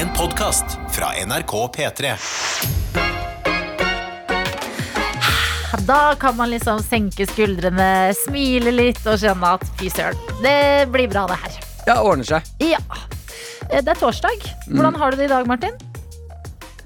En 0.00 0.08
podkast 0.16 0.64
fra 0.90 1.06
NRK 1.26 1.52
P3. 1.76 2.12
Da 5.86 6.14
kan 6.20 6.36
man 6.36 6.50
liksom 6.50 6.80
senke 6.82 7.26
skuldrene, 7.28 8.14
smile 8.16 8.72
litt 8.72 9.00
og 9.04 9.18
skjønne 9.20 9.54
at 9.58 9.64
fy 9.80 9.90
søren, 9.92 10.20
det 10.44 10.86
blir 10.92 11.10
bra 11.10 11.26
det 11.28 11.36
her. 11.42 11.56
Ja, 11.88 11.96
ordner 12.00 12.28
seg. 12.28 12.48
Ja. 12.62 12.80
Eh, 13.68 13.82
Det 13.82 13.92
er 13.92 13.98
torsdag. 14.00 14.44
Hvordan 14.70 14.96
har 14.96 15.10
du 15.10 15.16
det 15.20 15.26
i 15.28 15.32
dag, 15.34 15.46
Martin? 15.46 15.76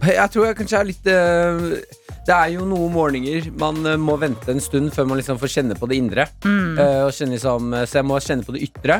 Jeg 0.04 0.30
tror 0.32 0.46
jeg 0.48 0.56
kanskje 0.58 0.78
er 0.80 0.84
litt 0.88 1.06
eh, 1.08 1.60
Det 2.26 2.34
er 2.34 2.50
jo 2.52 2.66
noen 2.68 2.92
morgener 2.92 3.46
man 3.56 3.78
eh, 3.86 3.96
må 3.96 4.18
vente 4.20 4.50
en 4.52 4.60
stund 4.60 4.90
før 4.92 5.06
man 5.08 5.20
liksom 5.20 5.38
får 5.38 5.54
kjenne 5.54 5.78
på 5.78 5.86
det 5.90 6.00
indre. 6.02 6.26
Mm. 6.44 6.74
og 7.06 7.12
kjenne 7.14 7.38
liksom, 7.38 7.78
så 7.86 8.00
jeg 8.00 8.08
må 8.10 8.18
kjenne 8.18 8.48
på 8.48 8.56
det 8.56 8.66
ytre. 8.66 8.98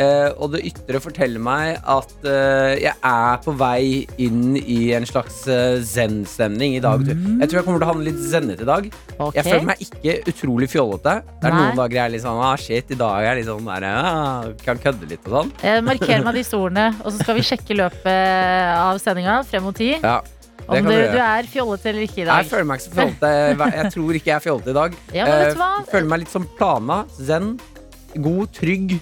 Eh, 0.00 0.30
og 0.42 0.52
det 0.54 0.64
ytre 0.70 1.00
forteller 1.02 1.42
meg 1.42 1.78
at 1.78 2.26
eh, 2.26 2.74
jeg 2.82 2.94
er 2.94 3.40
på 3.44 3.54
vei 3.58 4.04
inn 4.22 4.56
i 4.58 4.78
en 4.96 5.06
slags 5.08 5.44
eh, 5.50 5.78
zen-stemning 5.86 6.76
i 6.78 6.82
dag. 6.82 7.04
Jeg 7.06 7.48
tror 7.50 7.60
jeg 7.60 7.66
kommer 7.68 7.82
til 7.82 7.86
å 7.86 7.90
havne 7.92 8.08
litt 8.08 8.20
zennet 8.32 8.62
i 8.64 8.68
dag. 8.68 8.88
Okay. 9.14 9.38
Jeg 9.38 9.48
føler 9.48 9.68
meg 9.70 9.84
ikke 9.86 10.16
utrolig 10.34 10.70
fjollete. 10.72 11.16
Det 11.40 11.50
er 11.50 11.54
Nei. 11.56 11.62
noen 11.62 11.82
dager 11.82 12.00
jeg 12.00 12.04
er 12.04 12.14
litt 12.16 12.24
sånn 12.26 12.42
ah, 12.44 12.54
shit, 12.60 12.90
i 12.90 13.00
dag 13.00 13.18
er 13.20 13.28
jeg 13.30 13.42
litt 13.42 13.50
sånn 13.50 13.70
der, 13.70 13.88
ah, 13.90 14.52
kan 14.64 14.80
kødde 14.82 15.10
litt 15.10 15.28
og 15.30 15.36
sånn. 15.38 15.52
Eh, 15.62 15.80
marker 15.86 16.24
meg 16.26 16.40
disse 16.40 16.58
ordene, 16.58 16.90
og 17.02 17.10
så 17.12 17.18
skal 17.22 17.38
vi 17.38 17.46
sjekke 17.46 17.78
løpet 17.78 18.08
av 18.74 18.98
sendinga 19.02 19.42
frem 19.46 19.68
mot 19.68 19.78
ti. 19.78 19.94
Ja, 20.00 20.20
det 20.64 20.80
Om 20.80 20.86
du, 20.88 20.94
du 20.96 21.18
er 21.20 21.48
fjollete 21.50 21.90
eller 21.90 22.06
ikke 22.06 22.22
i 22.22 22.24
dag. 22.24 22.40
Jeg 22.40 22.48
føler 22.48 22.68
meg 22.70 22.80
ikke 22.80 22.86
så 22.86 22.94
fjollete. 22.96 23.32
Jeg 23.74 23.90
tror 23.92 24.18
ikke 24.18 24.30
jeg 24.30 24.36
er 24.36 24.44
fjollete 24.46 24.72
i 24.72 24.76
dag. 24.78 24.96
Ja? 25.12 25.26
Eh, 25.28 25.58
Føler 25.90 26.08
meg 26.08 26.22
litt 26.24 26.32
som 26.32 26.46
plana. 26.56 27.02
Zen. 27.20 27.50
God, 28.14 28.48
trygg. 28.56 28.96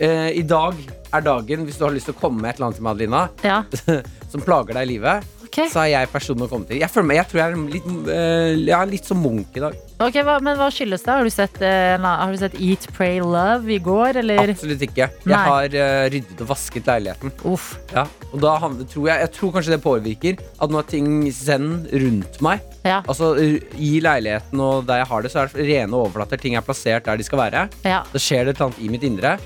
Eh, 0.00 0.30
I 0.40 0.42
dag 0.48 0.78
er 1.12 1.26
dagen, 1.26 1.66
hvis 1.66 1.76
du 1.76 1.84
har 1.84 1.92
lyst 1.92 2.08
til 2.08 2.16
å 2.16 2.20
komme 2.22 2.40
med 2.40 2.54
et 2.54 2.56
eller 2.60 2.70
annet 2.70 2.78
til 2.80 2.86
meg, 2.86 2.96
Adelina, 2.96 3.26
Ja, 3.44 3.58
som 4.32 4.40
plager 4.40 4.78
deg 4.78 4.86
i 4.86 4.90
livet, 4.94 5.26
okay. 5.44 5.66
så 5.68 5.82
er 5.82 5.90
jeg 5.92 6.08
personen 6.12 6.46
å 6.46 6.48
komme 6.48 6.64
til. 6.68 6.78
Jeg, 6.80 6.88
føler 6.88 7.08
meg, 7.10 7.18
jeg 7.18 7.28
tror 7.28 7.40
jeg 7.42 7.50
er 7.50 7.74
litt, 7.74 7.90
eh, 8.14 8.52
jeg 8.62 8.76
er 8.78 8.88
litt 8.94 9.10
som 9.10 9.20
Munch 9.20 9.58
i 9.58 9.64
dag. 9.66 9.76
Ok, 10.00 10.16
hva, 10.24 10.38
Men 10.40 10.56
hva 10.56 10.70
skyldes 10.72 11.04
det? 11.04 11.12
Har 11.12 11.28
du 11.28 11.34
sett, 11.34 11.60
eh, 11.66 12.00
har 12.00 12.32
du 12.32 12.40
sett 12.40 12.56
Eat, 12.56 12.86
Pray, 12.96 13.18
Love 13.20 13.74
i 13.74 13.76
går, 13.90 14.22
eller? 14.22 14.54
Absolutt 14.54 14.86
ikke. 14.88 15.10
Nei. 15.26 15.34
Jeg 15.34 15.52
har 15.52 15.78
eh, 15.82 16.06
ryddet 16.16 16.42
og 16.46 16.50
vasket 16.54 16.88
leiligheten. 16.88 17.36
Uff. 17.52 17.68
Ja. 17.92 18.06
Og 18.30 18.40
da 18.40 18.56
tror 18.62 19.10
jeg, 19.10 19.20
jeg 19.26 19.34
tror 19.36 19.54
kanskje 19.58 19.76
det 19.76 19.82
påvirker 19.84 20.40
at 20.40 20.72
nå 20.72 20.80
er 20.80 20.90
ting 20.96 21.12
zen 21.34 21.70
rundt 21.92 22.40
meg. 22.40 22.64
Ja. 22.88 23.02
Altså 23.04 23.34
I 23.36 23.92
leiligheten 24.00 24.62
og 24.64 24.86
der 24.88 25.02
jeg 25.02 25.12
har 25.12 25.24
det, 25.26 25.34
så 25.34 25.42
er 25.42 25.52
det 25.52 25.68
rene 25.74 25.98
overflater. 25.98 26.40
Ting 26.40 26.56
er 26.56 26.64
plassert 26.64 27.04
der 27.04 27.20
de 27.20 27.26
skal 27.26 27.44
være. 27.44 27.68
ja. 27.84 28.00
Da 28.08 28.22
skjer 28.22 28.46
det 28.46 28.54
et 28.54 28.62
eller 28.62 28.70
annet 28.70 28.86
i 28.86 28.94
mitt 28.96 29.04
indre 29.04 29.36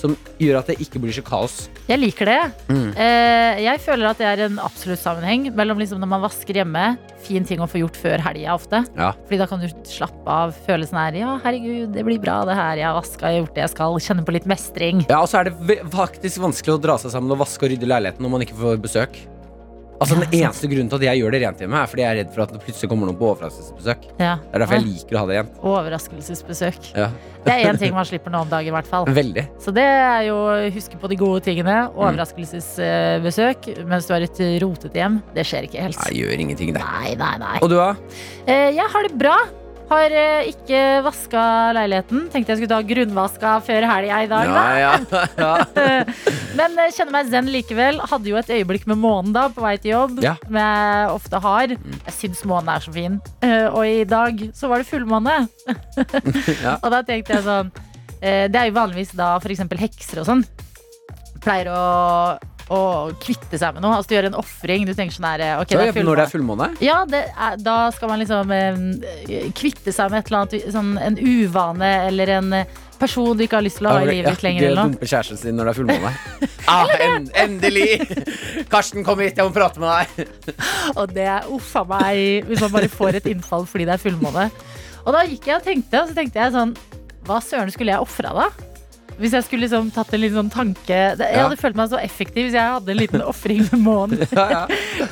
som 0.00 0.16
gjør 0.40 0.60
at 0.60 0.70
det 0.70 0.78
ikke 0.82 1.00
blir 1.02 1.14
så 1.16 1.24
kaos. 1.26 1.64
Jeg 1.88 2.00
liker 2.00 2.30
det. 2.30 2.40
Mm. 2.68 2.90
Eh, 2.92 3.62
jeg 3.66 3.82
føler 3.84 4.10
at 4.10 4.20
det 4.20 4.28
er 4.28 4.44
en 4.46 4.60
absolutt 4.62 5.02
sammenheng 5.02 5.50
mellom 5.56 5.80
liksom 5.82 6.00
når 6.02 6.10
man 6.14 6.24
vasker 6.24 6.60
hjemme. 6.62 6.86
Fin 7.24 7.46
ting 7.48 7.62
å 7.64 7.68
få 7.70 7.80
gjort 7.80 7.96
før 7.96 8.20
helga 8.24 8.54
ofte. 8.56 8.82
Ja. 8.98 9.12
Fordi 9.24 9.40
da 9.40 9.48
kan 9.50 9.62
du 9.62 9.68
slappe 9.88 10.38
av. 10.38 10.56
Føle 10.66 10.88
sånn 10.88 11.00
her 11.00 11.20
Ja, 11.22 11.36
herregud, 11.44 11.92
det 11.96 12.04
blir 12.06 12.20
bra 12.22 12.42
det 12.48 12.56
her. 12.58 12.80
Jeg 12.80 12.88
har 12.90 12.98
vaska, 12.98 13.28
jeg 13.28 13.40
har 13.40 13.46
gjort 13.46 13.54
det 13.56 13.64
jeg 13.64 13.74
skal. 13.76 14.00
Kjenne 14.08 14.26
på 14.26 14.36
litt 14.36 14.48
mestring. 14.50 15.04
Ja, 15.08 15.22
og 15.22 15.30
så 15.32 15.40
er 15.40 15.50
det 15.50 15.78
faktisk 15.94 16.42
vanskelig 16.44 16.76
å 16.76 16.82
dra 16.88 16.98
seg 17.00 17.14
sammen 17.14 17.32
og 17.34 17.44
vaske 17.44 17.64
og 17.66 17.72
rydde 17.74 17.88
leiligheten 17.88 18.24
når 18.24 18.36
man 18.36 18.46
ikke 18.46 18.60
får 18.60 18.82
besøk. 18.84 19.22
Altså 20.02 20.16
Den 20.18 20.32
eneste 20.40 20.68
grunnen 20.68 20.88
til 20.90 20.98
at 20.98 21.04
jeg 21.06 21.20
gjør 21.22 21.34
det 21.36 21.40
rent 21.44 21.60
hjemme, 21.62 21.78
er 21.80 21.86
fordi 21.90 22.02
jeg 22.02 22.10
er 22.10 22.18
redd 22.22 22.32
for 22.34 22.42
at 22.44 22.50
det 22.52 22.60
plutselig 22.64 22.88
kommer 22.90 23.08
noen 23.08 23.18
på 23.20 23.28
overraskelsesbesøk. 23.30 24.02
Ja. 24.18 24.32
Det 24.42 24.50
er 24.58 24.64
derfor 24.64 24.76
jeg 24.80 24.86
liker 24.88 25.14
å 25.16 25.22
ha 25.22 25.28
det 25.30 25.36
rent. 25.38 25.54
Overraskelsesbesøk. 25.74 26.88
Ja. 26.98 27.08
Det 27.44 27.52
er 27.54 27.68
én 27.70 27.78
ting 27.78 27.94
man 27.94 28.06
slipper 28.08 28.32
nå 28.32 28.40
om 28.44 28.50
dagen, 28.50 28.72
i 28.72 28.74
hvert 28.74 28.88
fall. 28.90 29.06
Veldig. 29.20 29.44
Så 29.62 29.72
det 29.76 29.84
er 29.86 30.26
jo 30.30 30.36
huske 30.74 30.98
på 31.00 31.10
de 31.12 31.18
gode 31.20 31.42
tingene. 31.46 31.76
Overraskelsesbesøk 31.94 33.68
mens 33.88 34.08
du 34.08 34.14
har 34.16 34.24
et 34.26 34.40
rotete 34.64 34.98
hjem. 35.02 35.20
Det 35.36 35.44
skjer 35.48 35.68
ikke 35.68 35.84
helt. 35.88 36.00
Nei, 36.04 36.14
gjør 36.22 36.46
ingenting, 36.46 36.72
det. 36.76 36.82
Nei, 36.84 37.14
nei, 37.20 37.34
nei. 37.42 37.58
Og 37.62 37.70
du, 37.72 37.76
da? 37.78 37.92
Eh, 38.46 38.70
Jeg 38.74 38.88
har 38.94 39.08
det 39.08 39.18
bra. 39.20 39.36
Har 39.90 40.14
eh, 40.16 40.46
ikke 40.48 40.78
vaska 41.04 41.40
leiligheten. 41.76 42.22
Tenkte 42.32 42.54
jeg 42.54 42.62
skulle 42.62 42.72
ta 42.72 42.80
grunnvaska 42.88 43.50
før 43.66 43.84
helga 43.90 44.22
i 44.24 44.30
dag, 44.30 44.48
da. 44.48 44.62
ja, 44.80 44.94
ja. 45.36 45.54
Men 46.58 46.76
eh, 46.78 46.90
kjenner 46.94 47.14
meg 47.16 47.30
zen 47.32 47.48
likevel. 47.52 47.98
Hadde 48.10 48.30
jo 48.30 48.38
et 48.40 48.50
øyeblikk 48.54 48.86
med 48.90 49.00
månen 49.02 49.34
da 49.34 49.48
på 49.52 49.64
vei 49.64 49.74
til 49.82 49.94
jobb. 49.94 50.20
Ja. 50.24 50.36
Som 50.44 50.58
jeg 50.60 51.10
ofte 51.14 51.40
har. 51.46 51.74
Jeg 51.74 52.14
syns 52.18 52.44
månen 52.48 52.70
er 52.74 52.84
så 52.84 52.94
fin. 52.94 53.18
Eh, 53.44 53.66
Og 53.70 53.82
i 53.88 54.04
dag 54.08 54.44
så 54.54 54.70
var 54.70 54.82
det 54.82 54.90
fullmåne. 54.90 55.40
Ja. 56.64 56.76
Og 56.80 56.90
da 56.92 57.02
tenkte 57.06 57.34
jeg 57.34 57.44
sånn 57.44 57.70
eh, 58.22 58.46
Det 58.52 58.58
er 58.60 58.68
jo 58.70 58.76
vanligvis 58.76 59.12
da 59.18 59.34
f.eks. 59.40 59.64
hekser 59.80 60.22
og 60.22 60.28
sånn 60.28 60.44
pleier 61.44 61.68
å, 61.68 61.80
å 62.72 62.78
kvitte 63.20 63.58
seg 63.60 63.74
med 63.76 63.84
noe. 63.84 63.98
Altså 63.98 64.12
du 64.12 64.14
gjør 64.16 64.28
en 64.30 64.38
ofring. 64.40 64.86
Du 64.88 64.94
tenker 64.96 65.12
sånn 65.12 65.26
her 65.28 65.42
det 65.42 65.48
er 65.52 65.98
når 66.06 66.20
det 66.22 66.24
er 66.24 66.32
fullmåne? 66.32 66.68
Ja, 66.84 67.02
det 67.08 67.20
er, 67.34 67.58
da 67.60 67.74
skal 67.92 68.08
man 68.14 68.22
liksom 68.22 68.54
eh, 68.54 69.50
kvitte 69.56 69.92
seg 69.92 70.12
med 70.14 70.22
et 70.22 70.30
eller 70.32 70.44
annet 70.46 70.72
sånn, 70.72 70.94
En 71.04 71.18
uvane 71.20 71.90
eller 72.08 72.32
en 72.38 72.52
eh, 72.62 72.80
person 73.00 73.36
du 73.36 73.42
ikke 73.44 73.58
har 73.58 73.64
lyst 73.66 73.78
til 73.80 73.88
å 73.88 73.94
ha 73.94 74.02
i 74.04 74.08
livet 74.08 74.34
ditt 74.36 74.44
lenger. 74.46 74.62
Ja, 74.62 74.68
Eller 74.70 74.80
noe. 74.82 74.92
Dumpe 74.94 75.08
kjæresten 75.10 75.40
sin 75.40 75.56
når 75.58 75.68
det 75.68 75.72
er 75.72 75.78
fullmåne. 75.80 76.12
ah, 76.74 76.92
en, 77.06 77.28
endelig! 77.44 77.88
Karsten, 78.72 79.04
kom 79.06 79.22
hit, 79.24 79.36
jeg 79.38 79.48
må 79.48 79.54
prate 79.56 79.82
med 79.82 79.90
deg. 79.92 80.28
Og 80.98 81.14
det 81.14 81.26
er 81.36 81.48
uffa 81.54 81.84
meg 81.88 82.46
hvis 82.50 82.62
man 82.66 82.74
bare 82.76 82.90
får 82.92 83.20
et 83.20 83.30
innfall 83.34 83.66
fordi 83.70 83.88
det 83.88 83.96
er 83.96 84.04
fullmåne. 84.04 84.46
Og 85.04 85.12
da 85.16 85.24
gikk 85.28 85.50
jeg 85.50 85.58
og 85.60 85.66
tenkte, 85.66 86.00
og 86.00 86.08
så 86.08 86.16
tenkte 86.16 86.40
jeg 86.40 86.54
sånn 86.54 86.70
Hva 87.28 87.36
søren 87.44 87.72
skulle 87.74 87.92
jeg 87.92 88.00
ofra 88.00 88.30
da? 88.38 88.46
Hvis 89.18 89.34
jeg 89.36 89.44
skulle 89.46 89.66
liksom 89.66 89.90
tatt 89.94 90.14
en 90.16 90.22
liten 90.24 90.38
sånn 90.40 90.48
tanke 90.50 90.90
Jeg 90.96 91.18
Jeg 91.20 91.36
Ja. 91.36 91.42
hadde 91.44 91.58
følt 91.60 91.76
meg 91.78 91.90
så 91.92 92.00
effektiv 92.02 92.48
hvis 92.48 92.56
jeg 92.56 92.72
hadde 92.72 92.90
en 92.94 92.98
liten 93.02 93.22
ofring 93.22 93.60
med 93.68 93.82
månen 93.84 94.24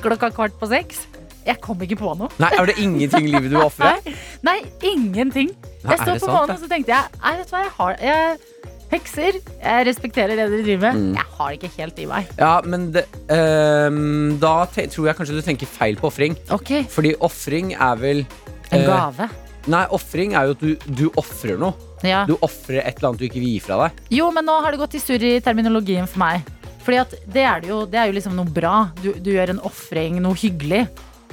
klokka 0.02 0.32
kvart 0.34 0.56
på 0.58 0.68
seks. 0.72 1.04
Jeg 1.46 1.58
kom 1.64 1.80
ikke 1.82 1.98
på 2.00 2.12
noe. 2.18 2.30
Nei, 2.42 2.50
Er 2.58 2.70
det 2.70 2.76
ingenting 2.82 3.26
i 3.28 3.32
livet 3.34 3.50
du 3.50 3.58
ofrer? 3.68 3.98
nei, 4.06 4.16
Nei, 4.46 4.58
ingenting. 4.92 5.50
Nei, 5.82 5.96
Jeg 5.96 6.02
sto 6.04 6.26
på 6.26 6.32
månen 6.32 6.54
og 6.56 6.62
så 6.62 6.68
tenkte 6.70 6.94
jeg 6.94 7.20
Nei, 7.22 7.32
vet 7.40 7.48
du 7.50 7.54
hva, 7.56 7.62
jeg 7.64 7.72
har 7.78 7.96
jeg, 8.06 8.48
Hekser. 8.92 9.38
Jeg 9.56 9.86
respekterer 9.88 10.36
det 10.36 10.44
dere 10.52 10.64
driver 10.66 10.82
med. 10.92 10.98
Mm. 11.00 11.14
Jeg 11.16 11.36
har 11.38 11.48
det 11.48 11.58
ikke 11.62 11.70
helt 11.78 12.00
i 12.02 12.08
meg. 12.10 12.32
Ja, 12.36 12.50
men 12.68 12.90
det, 12.92 13.06
um, 13.32 14.34
da 14.42 14.50
tror 14.68 15.06
jeg 15.08 15.16
kanskje 15.16 15.38
du 15.38 15.46
tenker 15.46 15.70
feil 15.70 15.96
på 15.96 16.10
ofring. 16.10 16.36
Okay. 16.52 16.84
Fordi 16.92 17.14
ofring 17.24 17.72
er 17.72 17.96
vel 18.02 18.20
En 18.68 18.82
eh, 18.82 18.90
gave. 18.90 19.30
Nei, 19.72 19.84
ofring 19.96 20.34
er 20.36 20.50
jo 20.50 20.56
at 20.58 20.64
du, 20.66 20.90
du 20.92 21.06
ofrer 21.20 21.56
noe. 21.60 21.72
Ja. 22.04 22.24
Du 22.28 22.34
ofrer 22.42 22.82
et 22.82 22.98
eller 22.98 23.12
annet 23.12 23.22
du 23.22 23.28
ikke 23.30 23.40
vil 23.40 23.54
gi 23.54 23.62
fra 23.64 23.78
deg. 23.86 24.02
Jo, 24.12 24.28
men 24.34 24.44
nå 24.44 24.58
har 24.60 24.74
det 24.74 24.82
gått 24.82 24.98
i 24.98 25.02
surr 25.02 25.24
i 25.24 25.36
terminologien 25.44 26.08
for 26.10 26.20
meg. 26.24 26.44
Fordi 26.82 26.98
at 26.98 27.14
det 27.30 27.44
er, 27.46 27.62
det 27.62 27.70
jo, 27.70 27.80
det 27.86 28.00
er 28.02 28.10
jo 28.10 28.16
liksom 28.18 28.34
noe 28.36 28.50
bra. 28.50 28.88
Du, 29.00 29.12
du 29.22 29.30
gjør 29.36 29.54
en 29.54 29.62
ofring, 29.68 30.18
noe 30.24 30.34
hyggelig, 30.36 30.82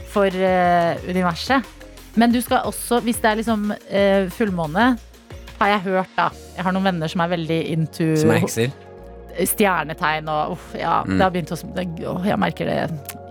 for 0.09 0.25
eh, 0.34 0.97
universet. 1.09 1.66
Men 2.20 2.31
du 2.34 2.40
skal 2.42 2.66
også, 2.68 3.00
hvis 3.06 3.20
det 3.22 3.30
er 3.31 3.40
liksom 3.40 3.70
eh, 3.90 4.28
fullmåne, 4.34 4.92
har 5.59 5.68
jeg 5.75 5.81
hørt, 5.90 6.12
da. 6.18 6.30
Jeg 6.56 6.64
har 6.66 6.74
noen 6.75 6.88
venner 6.88 7.12
som 7.12 7.22
er 7.24 7.34
veldig 7.34 7.59
into 7.74 8.14
Som 8.20 8.31
er 8.31 8.40
hekser. 8.44 8.72
stjernetegn 9.40 10.28
og 10.31 10.53
uff, 10.56 10.74
ja, 10.75 11.03
Mm. 11.06 11.18
det 11.18 11.22
har 11.24 11.31
begynt 11.31 11.52
å 11.53 12.16
åh, 12.16 12.25
Jeg 12.28 12.40
merker 12.40 12.66
det 12.66 12.78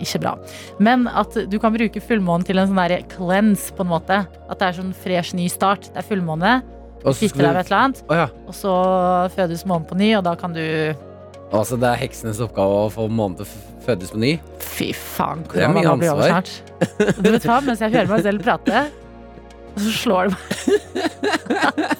ikke 0.01 0.21
bra. 0.23 0.35
Men 0.79 1.07
at 1.07 1.33
du 1.49 1.59
kan 1.59 1.73
bruke 1.73 2.01
fullmånen 2.01 2.45
til 2.45 2.57
en 2.57 2.67
sånn 2.69 2.79
der 2.87 3.03
cleanse, 3.11 3.71
på 3.75 3.81
en 3.85 3.91
måte. 3.91 4.19
At 4.49 4.59
det 4.59 4.67
er 4.69 4.77
sånn 4.81 4.93
fresh, 4.95 5.33
ny 5.35 5.47
start. 5.49 5.89
Det 5.93 5.97
er 6.03 6.07
fullmåne, 6.15 6.61
kvitter 7.03 7.43
deg 7.43 7.49
du 7.49 7.53
med 7.53 7.59
et 7.65 7.71
eller 7.71 7.83
annet, 7.83 8.03
Oh, 8.09 8.15
ja. 8.15 8.27
og 8.47 8.53
så 8.53 8.73
fødes 9.35 9.65
månen 9.65 9.87
på 9.87 9.95
ny, 9.97 10.13
og 10.17 10.23
da 10.23 10.35
kan 10.35 10.53
du 10.53 10.95
Altså, 11.51 11.79
det 11.79 11.89
er 11.89 11.95
heksenes 12.07 12.37
oppgave 12.45 12.85
å 12.85 12.89
få 12.93 13.07
månen 13.09 13.37
til 13.37 13.45
å 13.47 13.85
fødes 13.85 14.11
på 14.13 14.19
ny? 14.21 14.35
Fy 14.79 14.91
faen, 14.95 15.41
korona 15.51 15.95
blir 15.99 16.13
over 16.13 16.29
snart. 16.31 16.51
Du 17.19 17.29
vet 17.33 17.43
hva, 17.49 17.57
mens 17.65 17.81
jeg 17.83 17.91
hører 17.91 18.07
meg 18.13 18.21
selv 18.23 18.43
prate, 18.45 18.83
så 19.79 19.89
slår 20.01 20.29
det 20.29 20.35
meg. 20.35 21.97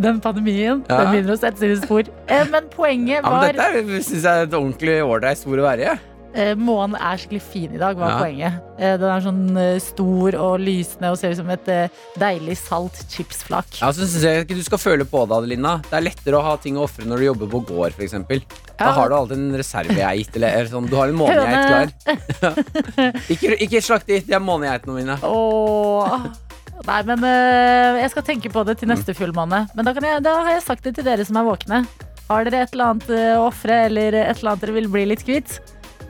Den 0.00 0.20
pandemien 0.24 0.80
Ja. 0.88 0.96
den 1.02 1.10
begynner 1.12 1.34
å 1.34 1.38
sette 1.40 1.60
sine 1.60 1.76
spor. 1.82 2.06
Eh, 2.28 2.44
Men 2.50 2.68
poenget 2.72 3.20
Ja, 3.20 3.30
men 3.30 3.32
var 3.32 3.52
dette 3.52 4.00
syns 4.06 4.22
jeg 4.24 4.30
er 4.30 4.46
et 4.48 4.54
ordentlig 4.56 4.96
ålreit 5.04 5.38
spor 5.40 5.60
å 5.60 5.66
være 5.66 5.80
i. 5.84 5.88
jeg. 5.90 5.98
Eh, 6.34 6.54
Månen 6.58 6.96
er 6.98 7.18
skikkelig 7.20 7.42
fin 7.42 7.74
i 7.74 7.78
dag, 7.80 7.96
var 7.98 8.10
Ja. 8.14 8.18
poenget. 8.22 8.60
Eh, 8.78 8.96
Den 8.96 9.10
er 9.10 9.20
sånn 9.24 9.56
eh, 9.58 9.78
stor 9.80 10.34
og 10.38 10.60
lysende 10.60 11.10
og 11.10 11.18
ser 11.18 11.30
ut 11.34 11.36
som 11.40 11.50
et 11.50 11.70
deilig 12.18 12.56
salt 12.58 13.00
chipsflak. 13.10 13.80
Ja, 13.80 13.90
så 13.92 14.06
synes 14.06 14.22
jeg 14.22 14.44
ikke 14.46 14.56
du 14.58 14.62
skal 14.66 14.78
føle 14.78 15.04
på 15.08 15.24
det, 15.28 15.36
Adelina. 15.36 15.78
Det 15.90 15.96
er 15.98 16.06
lettere 16.08 16.38
å 16.38 16.42
ha 16.42 16.56
ting 16.56 16.76
å 16.76 16.84
ofre 16.88 17.04
når 17.08 17.16
du 17.18 17.24
jobber 17.30 17.50
på 17.54 17.62
gård, 17.70 17.92
f.eks. 17.98 18.14
Da 18.80 18.92
har 18.96 19.08
du 19.10 19.14
alltid 19.14 19.36
en 19.36 19.56
reservegeit, 19.60 20.30
eller, 20.36 20.48
eller 20.56 20.70
sånn. 20.72 20.86
Du 20.88 20.96
har 20.96 21.08
en 21.08 21.18
månegeit 21.20 21.66
klar. 21.68 21.90
Ja. 22.40 22.54
Ikke, 23.28 23.56
ikke 23.60 23.82
slakt 23.84 24.06
det 24.08 24.22
de 24.26 24.32
er 24.36 24.40
månegeitene 24.40 24.94
mine. 24.96 25.18
Åh. 25.26 26.14
Nei, 26.86 27.00
men 27.04 27.24
eh, 27.28 27.98
jeg 28.00 28.10
skal 28.14 28.24
tenke 28.24 28.48
på 28.54 28.62
det 28.64 28.78
til 28.80 28.88
neste 28.88 29.12
fullmåne. 29.16 29.66
Men 29.76 29.84
da, 29.84 29.92
kan 29.92 30.06
jeg, 30.06 30.22
da 30.24 30.32
har 30.40 30.54
jeg 30.54 30.62
sagt 30.64 30.86
det 30.86 30.94
til 30.96 31.04
dere 31.04 31.26
som 31.28 31.36
er 31.36 31.44
våkne. 31.44 31.82
Har 32.30 32.46
dere 32.46 32.62
et 32.64 32.72
eller 32.72 32.92
annet 32.94 33.10
å 33.36 33.48
ofre, 33.50 33.82
eller 33.90 34.14
et 34.22 34.38
eller 34.38 34.52
annet 34.54 34.64
dere 34.64 34.76
vil 34.78 34.88
bli 34.88 35.04
litt 35.10 35.24
kvitt? 35.26 35.58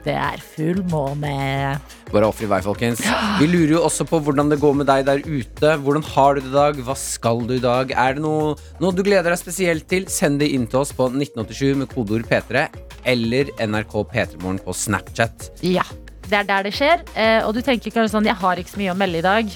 Ute 0.01 0.15
er 0.17 0.41
full 0.41 0.81
måne. 0.89 1.77
Bare 2.11 2.29
ofre 2.29 2.47
i 2.47 2.51
vei, 2.51 2.61
folkens. 2.65 3.03
Vi 3.39 3.49
lurer 3.51 3.75
jo 3.77 3.83
også 3.85 4.07
på 4.09 4.21
hvordan 4.25 4.51
det 4.51 4.61
går 4.63 4.79
med 4.81 4.89
deg 4.89 5.05
der 5.07 5.21
ute. 5.27 5.75
Hvordan 5.85 6.05
har 6.15 6.35
du 6.35 6.41
det 6.41 6.51
i 6.51 6.55
dag? 6.57 6.81
Hva 6.87 6.97
skal 6.97 7.45
du 7.47 7.55
i 7.59 7.63
dag? 7.63 7.93
Er 7.93 8.17
det 8.17 8.25
noe, 8.25 8.57
noe 8.81 8.97
du 8.97 9.05
gleder 9.07 9.31
deg 9.31 9.41
spesielt 9.41 9.87
til? 9.91 10.09
Send 10.11 10.41
det 10.41 10.51
inn 10.55 10.67
til 10.71 10.83
oss 10.83 10.95
på 10.97 11.11
1987 11.13 11.83
med 11.83 11.93
kodeord 11.93 12.25
P3 12.31 12.67
eller 13.11 13.53
NRK 13.61 13.99
P3morgen 14.13 14.63
på 14.65 14.77
Snapchat. 14.77 15.51
Ja, 15.67 15.85
det 16.29 16.41
er 16.43 16.49
der 16.49 16.67
det 16.67 16.75
skjer. 16.77 17.05
Eh, 17.15 17.41
og 17.45 17.55
du 17.55 17.61
tenker 17.65 17.93
kanskje 17.93 18.15
sånn, 18.17 18.31
jeg 18.31 18.41
har 18.41 18.61
ikke 18.61 18.75
så 18.75 18.81
mye 18.81 18.95
å 18.95 18.99
melde 18.99 19.21
i 19.21 19.27
dag. 19.27 19.55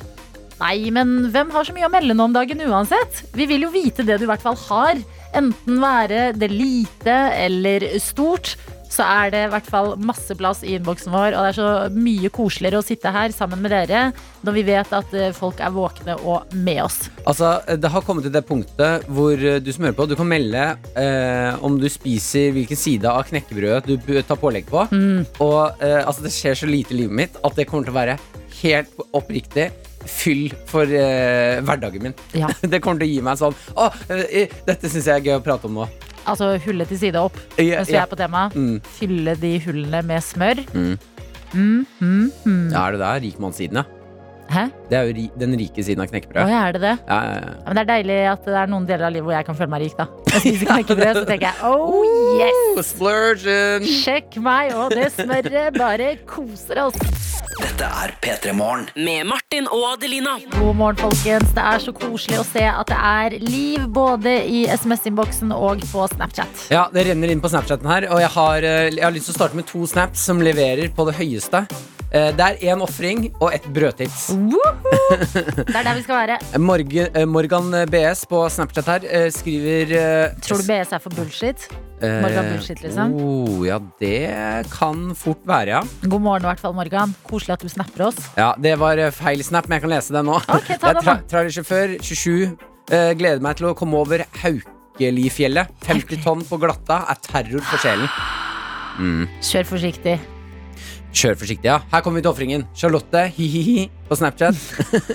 Nei, 0.61 0.77
men 0.95 1.33
hvem 1.35 1.51
har 1.51 1.67
så 1.67 1.75
mye 1.75 1.89
å 1.89 1.93
melde 1.93 2.15
nå 2.15 2.29
om 2.29 2.37
dagen 2.37 2.63
uansett? 2.69 3.25
Vi 3.35 3.49
vil 3.51 3.67
jo 3.67 3.73
vite 3.75 4.05
det 4.07 4.21
du 4.21 4.29
i 4.29 4.31
hvert 4.31 4.45
fall 4.45 4.59
har. 4.69 5.01
Enten 5.35 5.81
være 5.83 6.29
det 6.39 6.53
lite 6.53 7.17
eller 7.43 7.89
stort. 8.03 8.55
Så 8.95 9.03
er 9.03 9.33
det 9.35 9.41
i 9.47 9.51
hvert 9.51 9.67
fall 9.67 9.95
masse 9.99 10.35
plass 10.39 10.61
i 10.63 10.77
innboksen 10.77 11.11
vår, 11.15 11.35
og 11.35 11.43
det 11.43 11.51
er 11.51 11.57
så 11.59 11.71
mye 11.95 12.31
koseligere 12.35 12.79
å 12.79 12.87
sitte 12.87 13.11
her 13.15 13.33
sammen 13.35 13.63
med 13.65 13.73
dere 13.75 14.05
når 14.47 14.55
vi 14.59 14.63
vet 14.69 14.93
at 14.95 15.15
eh, 15.19 15.33
folk 15.35 15.59
er 15.65 15.73
våkne 15.75 16.15
og 16.23 16.53
med 16.55 16.83
oss. 16.85 17.01
Altså, 17.27 17.57
Det 17.81 17.91
har 17.91 18.05
kommet 18.07 18.27
til 18.29 18.35
det 18.35 18.45
punktet 18.47 19.09
hvor 19.11 19.35
eh, 19.35 19.59
du 19.65 19.73
som 19.75 19.89
hører 19.89 19.97
på, 19.99 20.07
du 20.11 20.15
kan 20.19 20.31
melde 20.31 20.67
eh, 21.01 21.65
om 21.65 21.81
du 21.81 21.89
spiser 21.91 22.53
hvilken 22.55 22.79
side 22.79 23.11
av 23.11 23.27
knekkebrødet 23.31 23.99
du 24.07 24.15
tar 24.23 24.39
pålegg 24.39 24.69
på. 24.71 24.85
Og 25.43 25.83
eh, 25.83 26.01
altså, 26.05 26.23
det 26.29 26.35
skjer 26.37 26.63
så 26.63 26.71
lite 26.71 26.95
i 26.95 27.03
livet 27.03 27.19
mitt 27.25 27.41
at 27.43 27.59
det 27.59 27.67
kommer 27.71 27.89
til 27.89 27.97
å 27.97 27.99
være 27.99 28.19
helt 28.61 28.95
oppriktig 29.17 29.71
fyll 30.05 30.51
for 30.69 30.87
eh, 30.87 31.59
hverdagen 31.65 32.11
min. 32.11 32.17
Ja. 32.37 32.51
Det 32.63 32.81
kommer 32.85 33.01
til 33.01 33.09
å 33.09 33.15
gi 33.15 33.23
meg 33.25 33.39
sånn 33.41 33.55
Å, 33.81 33.87
eh, 34.13 34.53
dette 34.69 34.91
syns 34.93 35.09
jeg 35.09 35.17
er 35.17 35.31
gøy 35.31 35.39
å 35.39 35.45
prate 35.45 35.71
om 35.71 35.81
nå. 35.81 35.87
Altså 36.27 36.55
hullet 36.65 36.89
til 36.89 36.99
side 36.99 37.21
opp, 37.21 37.37
Ja, 37.59 37.79
mens 37.81 37.89
vi 37.91 37.97
ja. 37.99 38.03
er 38.05 38.11
på 38.11 38.17
temaet. 38.17 38.55
Mm. 38.57 38.79
Fylle 38.97 39.35
de 39.41 39.53
hullene 39.67 40.03
med 40.03 40.21
smør. 40.25 40.63
Mm. 40.75 40.95
Mm, 41.55 41.87
mm, 42.01 42.31
mm. 42.45 42.71
Ja, 42.73 42.87
er 42.89 42.97
det 42.97 43.01
der? 43.05 43.21
Rikmannssiden, 43.29 43.77
ja. 43.77 43.83
Hæ? 44.55 44.65
Det 44.91 44.99
er 44.99 45.09
jo 45.09 45.15
ri 45.17 45.25
den 45.41 45.57
rike 45.59 45.83
siden 45.85 46.05
av 46.05 46.07
Å 46.09 46.13
knekkebrød. 46.13 46.51
ja, 46.53 46.61
er 46.69 46.77
det 46.77 46.83
det? 46.85 46.95
Ja, 47.09 47.19
ja, 47.27 47.35
ja. 47.43 47.55
Men 47.67 47.79
det 47.79 47.83
er 47.85 47.91
deilig 47.91 48.19
at 48.33 48.45
det 48.47 48.59
er 48.63 48.71
noen 48.71 48.87
deler 48.89 49.09
av 49.09 49.15
livet 49.17 49.27
hvor 49.29 49.35
jeg 49.39 49.49
kan 49.49 49.59
føle 49.59 49.73
meg 49.75 49.85
rik, 49.87 49.97
da. 49.99 50.07
Jeg 50.35 50.41
spiser 50.45 50.71
knekkebrød, 50.71 51.21
så 51.21 51.25
tenker 51.29 51.49
jeg 51.51 51.57
oh 51.67 52.41
yes! 52.41 52.93
Splurgeon! 52.93 53.87
Sjekk 54.05 54.39
meg 54.45 54.75
og 54.79 54.95
det 54.95 55.11
smøret, 55.17 55.79
bare 55.79 56.13
koser 56.29 56.85
oss. 56.87 56.99
Dette 57.55 57.87
er 57.87 58.11
P3 58.23 58.53
Morgen. 58.59 58.89
Med 58.99 59.29
Martin 59.31 59.69
og 59.71 59.85
Adelina. 59.93 60.33
God 60.57 60.75
morgen, 60.75 60.99
folkens. 60.99 61.53
Det 61.55 61.63
er 61.63 61.83
så 61.85 61.93
koselig 61.95 62.41
å 62.41 62.47
se 62.49 62.65
at 62.67 62.91
det 62.91 62.99
er 62.99 63.37
liv 63.45 63.85
både 63.95 64.33
i 64.51 64.65
SMS-innboksen 64.75 65.55
og 65.55 65.85
på 65.93 66.07
Snapchat. 66.17 66.65
Ja, 66.75 66.89
det 66.95 67.07
renner 67.07 67.31
inn 67.31 67.43
på 67.45 67.51
Snapchaten 67.53 67.87
her, 67.91 68.09
og 68.11 68.23
jeg 68.25 68.33
har, 68.35 68.67
eh, 68.67 68.91
jeg 68.97 69.05
har 69.07 69.15
lyst 69.15 69.31
til 69.31 69.37
å 69.37 69.39
starte 69.39 69.59
med 69.61 69.69
to 69.71 69.87
snaps 69.87 70.27
som 70.27 70.43
leverer 70.43 70.91
på 70.97 71.07
det 71.07 71.15
høyeste. 71.21 71.63
Eh, 72.15 72.31
Det 72.37 72.45
er 72.47 72.61
én 72.71 72.83
ofring 72.85 73.25
og 73.43 73.51
ett 73.57 73.65
brødtips. 73.75 74.29
Det 74.37 75.75
er 75.75 75.83
der 75.83 75.95
vi 75.97 76.03
skal 76.05 76.21
være. 76.21 76.37
Morgan, 76.69 77.09
eh, 77.17 77.25
Morgan 77.27 77.73
BS 77.91 78.23
på 78.31 78.45
Snapchat 78.55 78.87
her 78.93 79.07
eh, 79.11 79.31
skriver 79.35 79.95
eh, 79.99 80.37
Tror 80.45 80.63
du 80.63 80.69
BS 80.69 80.93
er 80.95 81.03
for 81.03 81.11
bullshit? 81.17 81.65
eh, 82.01 82.21
Morgan 82.23 82.53
bullshit, 82.53 82.83
liksom? 82.85 83.15
Oh, 83.19 83.65
ja, 83.67 83.81
det 83.99 84.15
kan 84.71 85.09
fort 85.19 85.43
være, 85.49 85.75
ja. 85.75 85.81
God 86.07 86.23
morgen 86.23 86.47
i 86.47 86.51
hvert 86.53 86.63
fall, 86.63 86.77
Morgan. 86.79 87.15
Koselig 87.27 87.57
at 87.57 87.65
du 87.67 87.73
snapper 87.73 88.07
oss. 88.13 88.21
Ja, 88.39 88.53
Det 88.63 88.77
var 88.79 88.99
eh, 89.03 89.11
feil 89.11 89.43
snap, 89.43 89.67
men 89.69 89.81
jeg 89.81 89.87
kan 89.89 89.95
lese 89.97 90.15
den 90.15 90.31
nå. 90.31 90.39
Okay, 90.47 90.79
ta 90.79 90.93
Jeg 90.93 90.95
er 90.95 91.01
den 91.01 91.09
tra 91.09 91.17
trailersjåfør, 91.35 91.97
27. 91.99 92.55
eh, 92.95 93.11
gleder 93.19 93.43
meg 93.43 93.59
til 93.59 93.73
å 93.73 93.75
komme 93.75 93.99
over 93.99 94.23
Haukelifjellet. 94.45 95.75
50 95.89 96.23
tonn 96.23 96.47
på 96.47 96.61
glatta 96.63 97.03
er 97.11 97.19
terror 97.27 97.67
for 97.73 97.83
sjelen. 97.83 98.07
Kjør 99.43 99.67
forsiktig. 99.67 100.21
Kjør 101.15 101.37
forsiktig, 101.39 101.69
ja. 101.69 101.77
Her 101.93 102.03
kommer 102.03 102.19
vi 102.19 102.25
til 102.25 102.33
ofringen. 102.33 102.65
Charlotte, 102.75 103.21
hi-hi-hi 103.37 103.85
på 104.09 104.17
Snapchat. 104.19 104.59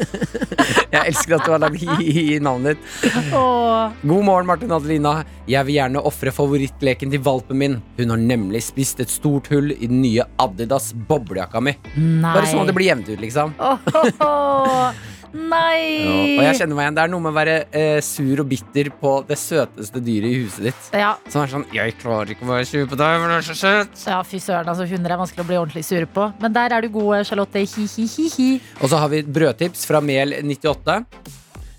jeg 0.94 1.02
elsker 1.02 1.36
at 1.36 1.44
du 1.44 1.52
har 1.52 1.60
lagd 1.60 1.76
hi-hi-hi 1.82 2.24
i 2.38 2.40
navnet 2.44 2.80
ditt. 2.80 3.18
Åh, 3.36 3.92
God 4.06 4.24
morgen, 4.24 4.48
Martin 4.48 4.72
Adelina. 4.72 5.18
Jeg 5.50 5.68
vil 5.68 5.76
gjerne 5.76 6.04
ofre 6.08 6.32
favorittleken 6.34 7.12
til 7.12 7.24
valpen 7.26 7.60
min. 7.60 7.78
Hun 8.00 8.16
har 8.16 8.24
nemlig 8.32 8.64
spist 8.70 9.04
et 9.04 9.12
stort 9.12 9.52
hull 9.52 9.74
i 9.76 9.90
den 9.92 10.00
nye 10.06 10.24
Adidas 10.40 10.94
boblejakka 11.10 11.60
mi. 11.68 11.76
nei. 12.00 12.32
Bare 12.32 12.48
sånn 12.48 12.64
at 12.64 12.72
det 12.72 12.80
blir 12.80 12.94
jevnt 12.94 13.12
ut, 13.12 13.20
liksom. 13.20 13.56
Nei. 15.34 15.82
Ja, 16.06 16.14
og 16.40 16.44
jeg 16.48 16.58
kjenner 16.60 16.76
meg 16.78 16.86
igjen. 16.88 16.96
Det 16.98 17.04
er 17.04 17.12
noe 17.14 17.24
med 17.26 17.32
å 17.32 17.38
være 17.38 17.56
eh, 17.76 18.00
sur 18.06 18.42
og 18.44 18.48
bitter 18.50 18.90
på 19.02 19.12
det 19.30 19.38
søteste 19.38 20.02
dyret 20.02 20.30
i 20.30 20.40
huset 20.44 20.70
ditt. 20.70 20.90
Ja, 20.98 21.16
Som 21.30 21.44
er 21.44 21.52
sånn 21.54 21.66
'Jeg 21.74 21.98
klarer 22.02 22.34
ikke 22.34 22.46
å 22.48 22.52
være 22.56 22.66
sur 22.66 22.86
på 22.90 22.98
deg, 22.98 23.20
for 23.22 23.28
du 23.28 23.36
er 23.38 23.46
så 23.46 23.56
søt'. 23.58 24.06
ja, 24.08 24.22
fy 24.24 24.38
søren. 24.40 24.68
Altså, 24.68 24.88
hunder 24.90 25.12
er 25.12 25.18
vanskelig 25.22 25.46
å 25.46 25.48
bli 25.48 25.60
ordentlig 25.62 25.86
sure 25.86 26.06
på. 26.08 26.34
Men 26.42 26.54
der 26.54 26.74
er 26.74 26.82
du 26.82 26.90
god, 26.90 27.26
Charlotte. 27.26 27.54
Hi-hi-hi-hi. 27.60 28.62
Og 28.82 28.90
så 28.90 28.98
har 28.98 29.10
vi 29.10 29.20
et 29.20 29.32
brødtips 29.34 29.86
fra 29.86 30.02
Mel98, 30.02 31.06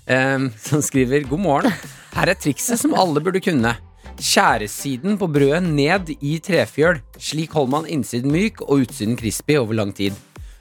em, 0.07 0.49
som 0.57 0.81
skriver 0.81 1.27
God 1.27 1.39
morgen. 1.39 1.73
Her 2.13 2.29
er 2.29 2.35
trikset 2.35 2.79
som 2.79 2.93
alle 2.93 3.19
burde 3.19 3.41
kunne. 3.43 3.75
Skjæresiden 4.21 5.17
på 5.17 5.27
brødet 5.31 5.63
ned 5.63 6.09
i 6.21 6.37
trefjøl. 6.39 6.99
Slik 7.17 7.51
holder 7.55 7.71
man 7.71 7.85
innsiden 7.89 8.31
myk 8.31 8.61
og 8.61 8.83
utsiden 8.85 9.17
crispy 9.17 9.55
over 9.57 9.73
lang 9.73 9.93
tid. 9.95 10.13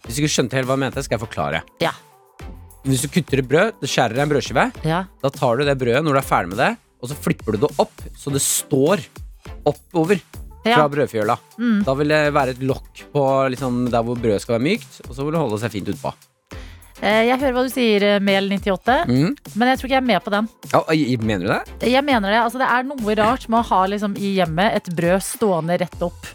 Hvis 0.07 0.17
du 0.17 0.23
ikke 0.23 0.33
skjønte 0.33 0.57
helt 0.57 0.67
hva 0.67 0.77
jeg 0.79 0.85
mente, 0.87 1.03
skal 1.05 1.19
jeg 1.19 1.27
forklare. 1.29 1.63
Ja. 1.83 1.91
Hvis 2.87 3.03
du 3.05 3.09
kutter 3.13 3.43
et 3.43 3.49
brød, 3.49 3.73
du 3.83 3.87
skjærer 3.91 4.23
en 4.23 4.31
brødskive, 4.31 4.65
ja. 4.89 5.03
da 5.23 5.29
tar 5.35 5.59
du 5.61 5.65
det 5.69 5.77
brødet 5.79 6.01
når 6.07 6.17
du 6.17 6.21
er 6.23 6.29
ferdig 6.31 6.49
med 6.55 6.59
det, 6.63 6.71
og 7.03 7.11
så 7.11 7.17
flipper 7.17 7.57
du 7.57 7.67
det 7.67 7.73
opp 7.83 8.01
så 8.17 8.33
det 8.33 8.41
står 8.45 9.03
oppover 9.69 10.21
fra 10.63 10.71
Ja. 10.77 10.89
brødfjøla. 10.93 11.37
Mm. 11.59 11.85
Da 11.85 11.95
vil 11.97 12.09
det 12.13 12.21
være 12.37 12.51
et 12.57 12.59
lokk 12.65 13.05
på 13.13 13.23
liksom, 13.53 13.87
der 13.93 14.03
hvor 14.05 14.17
brødet 14.21 14.43
skal 14.43 14.59
være 14.59 14.67
mykt, 14.67 15.01
og 15.09 15.15
så 15.17 15.25
vil 15.25 15.33
det 15.37 15.41
holde 15.41 15.59
seg 15.63 15.73
fint 15.73 15.89
utpå. 15.89 16.13
Eh, 17.03 17.25
Jeg 17.31 17.39
hører 17.41 17.53
hva 17.57 17.63
du 17.65 17.71
sier, 17.73 18.03
eh, 18.03 18.21
Mel98, 18.21 19.07
Mm. 19.09 19.37
men 19.57 19.69
jeg 19.69 19.79
tror 19.79 19.87
ikke 19.89 19.97
jeg 19.97 20.03
er 20.03 20.11
med 20.13 20.21
på 20.25 20.31
den. 20.31 20.49
Ja, 20.73 21.17
mener 21.25 21.47
du 21.47 21.53
det? 21.81 21.89
Jeg 21.91 22.05
mener 22.05 22.29
det. 22.29 22.41
Altså, 22.45 22.59
det 22.61 22.69
er 22.69 22.83
noe 22.85 23.15
rart 23.17 23.49
med 23.49 23.59
å 23.61 23.69
ha 23.69 23.87
liksom, 23.87 24.17
i 24.19 24.35
hjemmet 24.37 24.75
et 24.77 24.85
brød 24.95 25.23
stående 25.23 25.79
rett 25.81 26.03
opp. 26.03 26.27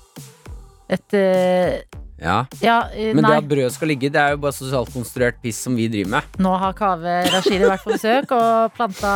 Et 0.90 1.14
eh, 1.14 1.82
Ja. 2.22 2.46
Ja, 2.64 2.78
uh, 2.92 3.12
Men 3.12 3.26
nei. 3.26 3.32
det 3.32 3.40
at 3.44 3.50
brødet 3.50 3.74
skal 3.76 3.92
ligge, 3.92 4.10
det 4.14 4.22
er 4.22 4.36
jo 4.36 4.42
bare 4.46 4.56
sosialt 4.56 4.92
konstruert 4.94 5.40
piss 5.44 5.60
som 5.66 5.76
vi 5.76 5.90
driver 5.92 6.14
med. 6.16 6.38
Nå 6.42 6.54
har 6.62 6.76
Kaveh 6.78 7.28
Rashidi 7.34 7.66
vært 7.66 7.84
på 7.84 7.96
besøk 7.96 8.32
og 8.38 8.76
planta 8.78 9.16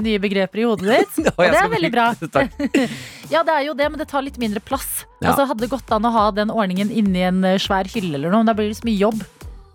nye 0.00 0.20
begreper 0.22 0.62
i 0.62 0.66
hodet 0.68 0.90
ditt. 0.92 1.22
Og 1.36 1.44
det 1.44 1.62
er 1.62 1.72
veldig 1.72 1.92
bra. 1.94 2.10
Ja, 3.32 3.42
det 3.44 3.52
er 3.52 3.66
jo 3.66 3.74
det, 3.76 3.88
men 3.92 4.00
det 4.00 4.08
tar 4.08 4.24
litt 4.24 4.38
mindre 4.40 4.60
plass. 4.64 5.02
Ja. 5.20 5.32
Altså, 5.32 5.44
hadde 5.50 5.66
det 5.66 5.72
gått 5.72 5.90
an 5.92 6.06
å 6.08 6.12
ha 6.14 6.28
den 6.32 6.52
ordningen 6.52 6.88
inni 6.88 7.26
en 7.28 7.42
eh, 7.44 7.58
svær 7.60 7.88
hylle 7.92 8.16
eller 8.16 8.32
noe, 8.32 8.40
men 8.40 8.48
da 8.48 8.56
blir 8.56 8.70
det 8.70 8.78
så 8.78 8.88
mye 8.88 8.96
jobb. 9.02 9.20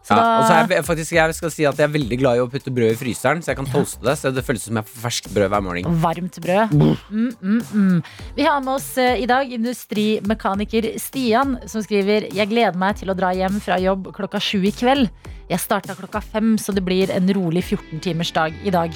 Så 0.04 0.18
Ja, 0.18 0.24
og 0.36 0.44
så 0.44 0.54
er 0.54 0.72
jeg, 0.76 0.84
faktisk, 0.84 1.14
jeg 1.16 1.36
skal 1.38 1.52
si 1.54 1.64
at 1.64 1.78
jeg 1.80 1.88
er 1.88 1.94
veldig 1.94 2.18
glad 2.20 2.36
i 2.36 2.42
å 2.44 2.48
putte 2.52 2.72
brød 2.76 2.92
i 2.92 2.98
fryseren, 3.00 3.40
så 3.44 3.54
jeg 3.54 3.60
kan 3.62 3.70
toaste 3.72 4.04
det. 4.04 4.16
Så 4.20 4.34
det 4.36 4.44
føles 4.44 4.66
som 4.68 4.80
jeg 4.80 4.90
får 4.90 5.04
ferskt 5.06 5.30
brød 5.32 5.54
hver 5.54 5.64
morgen. 5.64 6.00
varmt 6.04 6.40
brød. 6.44 6.74
Mm, 6.76 7.30
mm, 7.40 7.62
mm. 7.72 8.02
Vi 8.36 8.48
har 8.48 8.60
med 8.66 8.74
oss 8.76 8.90
eh, 9.00 9.22
i 9.24 9.30
dag 9.30 9.48
industrimekaniker 9.56 10.90
Stian, 11.00 11.56
som 11.72 11.86
skriver 11.86 12.28
Jeg 12.36 12.52
gleder 12.52 12.76
meg 12.80 13.00
til 13.00 13.14
å 13.14 13.16
dra 13.16 13.32
hjem 13.32 13.62
fra 13.64 13.80
jobb 13.80 14.12
klokka 14.18 14.44
sju 14.44 14.60
i 14.68 14.76
kveld. 14.76 15.08
Jeg 15.48 15.64
starta 15.64 15.96
klokka 15.96 16.20
fem, 16.20 16.58
så 16.60 16.76
det 16.76 16.84
blir 16.84 17.12
en 17.14 17.32
rolig 17.36 17.64
14 17.64 18.04
timers 18.04 18.34
dag 18.36 18.56
i 18.64 18.74
dag. 18.76 18.92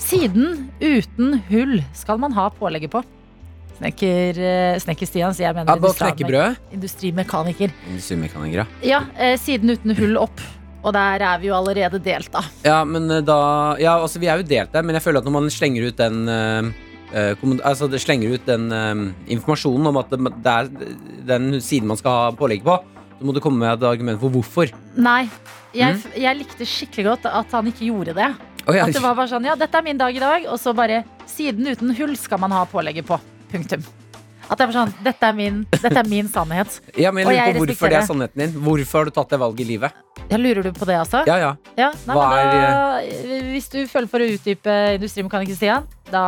Siden 0.00 0.70
uten 0.80 1.38
hull 1.50 1.78
skal 1.96 2.18
man 2.20 2.32
ha 2.36 2.48
pålegget 2.52 2.96
på. 2.96 3.04
Snekker, 3.78 4.38
eh, 4.38 4.78
snekker 4.78 5.06
Stian, 5.08 5.34
sier 5.34 5.48
jeg 5.48 5.54
mener 5.56 5.66
Ja, 5.66 5.76
Bare 5.76 5.92
industrimek- 6.72 7.26
knekke 7.26 7.70
industrimekaniker. 7.90 8.54
ja. 8.54 8.66
Ja, 8.82 9.00
eh, 9.18 9.36
siden 9.36 9.70
uten 9.70 9.94
hull 9.96 10.16
opp. 10.18 10.40
Og 10.84 10.92
der 10.92 11.22
er 11.22 11.38
vi 11.40 11.46
jo 11.48 11.54
allerede 11.54 11.98
delt, 12.02 12.30
da. 12.30 12.42
Ja, 12.62 12.84
men 12.84 13.10
eh, 13.10 13.20
da 13.24 13.74
Ja, 13.80 13.96
altså, 13.98 14.18
vi 14.20 14.26
er 14.28 14.36
jo 14.36 14.42
delt 14.44 14.72
der, 14.72 14.82
men 14.82 14.94
jeg 14.94 15.02
føler 15.02 15.18
at 15.18 15.24
når 15.24 15.32
man 15.32 15.50
slenger 15.50 15.88
ut 15.88 15.96
den 15.96 16.28
eh, 16.28 16.72
Altså, 17.14 17.86
det 17.88 18.00
slenger 18.02 18.32
ut 18.34 18.44
den 18.44 18.72
uh, 18.72 19.12
informasjonen 19.30 19.86
om 19.86 19.96
at 19.98 20.10
det, 20.10 20.18
det 20.42 20.50
er 20.50 20.68
den 21.28 21.60
siden 21.62 21.86
man 21.86 21.96
skal 21.96 22.10
ha 22.10 22.30
pålegg 22.32 22.64
på, 22.64 22.74
så 23.20 23.22
må 23.22 23.32
du 23.32 23.38
komme 23.40 23.58
med 23.60 23.70
et 23.70 23.84
argument 23.86 24.18
for 24.18 24.30
hvorfor. 24.34 24.72
Nei, 24.96 25.28
jeg, 25.72 25.94
Mm. 25.94 26.20
jeg 26.20 26.36
likte 26.40 26.66
skikkelig 26.66 27.04
godt 27.04 27.26
at 27.30 27.52
han 27.52 27.66
ikke 27.70 27.86
gjorde 27.86 28.14
det. 28.16 28.34
Oh, 28.66 28.74
ja. 28.74 28.86
At 28.86 28.94
det 28.94 29.02
var 29.02 29.14
bare 29.14 29.28
sånn, 29.30 29.44
ja, 29.46 29.54
dette 29.54 29.78
er 29.78 29.82
min 29.86 29.96
dag 29.96 30.10
i 30.16 30.18
dag, 30.18 30.46
og 30.50 30.58
så 30.58 30.74
bare 30.74 31.04
siden 31.26 31.68
uten 31.70 31.94
hull 31.94 32.16
skal 32.16 32.38
man 32.38 32.50
ha 32.50 32.64
pålegget 32.66 33.06
på. 33.06 33.20
Punktum. 33.54 33.84
At 34.44 34.60
jeg 34.60 34.68
var 34.68 34.74
sånn, 34.76 34.90
dette 35.00 35.24
er 35.24 35.32
min, 35.38 35.62
dette 35.72 35.96
er 35.96 36.08
min 36.10 36.26
sannhet. 36.28 36.74
Ja, 37.00 37.08
men 37.16 37.22
jeg 37.24 37.30
lurer 37.32 37.38
jeg 37.48 37.54
på 37.56 37.62
hvorfor 37.64 37.88
det 37.88 37.96
er 37.96 38.04
sannheten 38.10 38.42
din. 38.42 38.50
Hvorfor 38.60 39.00
har 39.00 39.08
du 39.08 39.14
tatt 39.16 39.30
det 39.32 39.38
valget 39.40 39.62
i 39.64 39.68
livet? 39.70 40.02
Ja, 40.28 40.36
lurer 40.40 40.66
du 40.66 40.68
på 40.76 40.84
det, 40.88 40.98
altså? 41.00 41.22
Ja, 41.28 41.38
ja. 41.40 41.54
Ja, 41.80 41.88
nei, 42.08 42.42
da, 42.52 43.40
hvis 43.54 43.70
du 43.72 43.78
føler 43.88 44.08
for 44.12 44.20
å 44.20 44.28
utdype 44.34 44.74
industrimekaniker 44.98 45.56
Stian, 45.56 45.88
da 46.12 46.22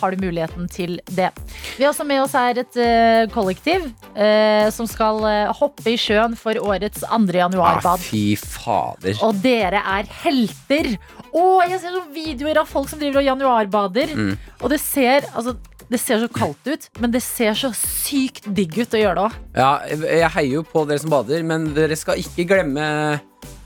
har 0.00 0.14
du 0.16 0.22
muligheten 0.26 0.66
til 0.70 0.98
det. 1.14 1.30
Vi 1.78 1.86
har 1.86 1.92
også 1.92 2.06
med 2.10 2.24
oss 2.24 2.34
her 2.34 2.58
et 2.64 2.80
uh, 2.82 3.30
kollektiv 3.34 3.86
uh, 4.18 4.66
som 4.74 4.90
skal 4.90 5.22
uh, 5.22 5.54
hoppe 5.62 5.94
i 5.94 5.96
sjøen 5.98 6.34
for 6.38 6.58
årets 6.58 7.06
andre 7.06 7.38
Ah, 7.38 7.46
januarbad. 7.46 8.02
fy 8.02 8.34
fader. 8.34 9.14
Og 9.22 9.38
dere 9.46 9.78
er 9.94 10.10
helter! 10.24 10.96
Å, 11.30 11.42
jeg 11.70 11.78
ser 11.78 11.94
noen 11.94 12.10
videoer 12.14 12.64
av 12.64 12.70
folk 12.70 12.90
som 12.90 12.98
driver 12.98 13.22
og 13.22 13.30
januarbader. 13.30 14.14
Mm. 14.18 14.32
Og 14.58 14.72
det 14.74 14.82
ser 14.82 15.30
altså 15.30 15.54
Det 15.90 15.98
ser 15.98 16.20
så 16.22 16.28
kaldt 16.30 16.68
ut, 16.70 16.84
men 17.02 17.10
det 17.10 17.22
ser 17.24 17.56
så 17.58 17.72
sykt 17.74 18.46
digg 18.54 18.76
ut 18.78 18.94
å 18.94 19.00
gjøre 19.00 19.16
det 19.16 19.24
òg. 19.24 19.38
Ja, 19.58 19.70
jeg 19.90 20.30
heier 20.36 20.60
jo 20.60 20.62
på 20.66 20.84
dere 20.86 21.02
som 21.02 21.10
bader, 21.10 21.42
men 21.46 21.72
dere 21.74 21.98
skal 21.98 22.20
ikke 22.22 22.46
glemme 22.52 22.86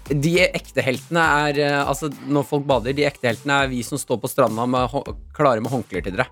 de 0.04 0.34
ekte 0.44 0.82
heltene 0.84 1.22
er 1.48 1.58
eh, 1.64 1.80
Altså, 1.80 2.10
når 2.28 2.46
folk 2.48 2.66
bader, 2.68 2.96
de 2.96 3.06
ekte 3.08 3.30
heltene 3.30 3.62
er 3.64 3.70
vi 3.72 3.82
som 3.86 4.00
står 4.00 4.18
på 4.20 4.28
stranda 4.28 4.66
med, 4.68 4.96
klare 5.36 5.64
med 5.64 5.72
håndklær 5.72 6.04
til 6.04 6.16
dere. 6.16 6.28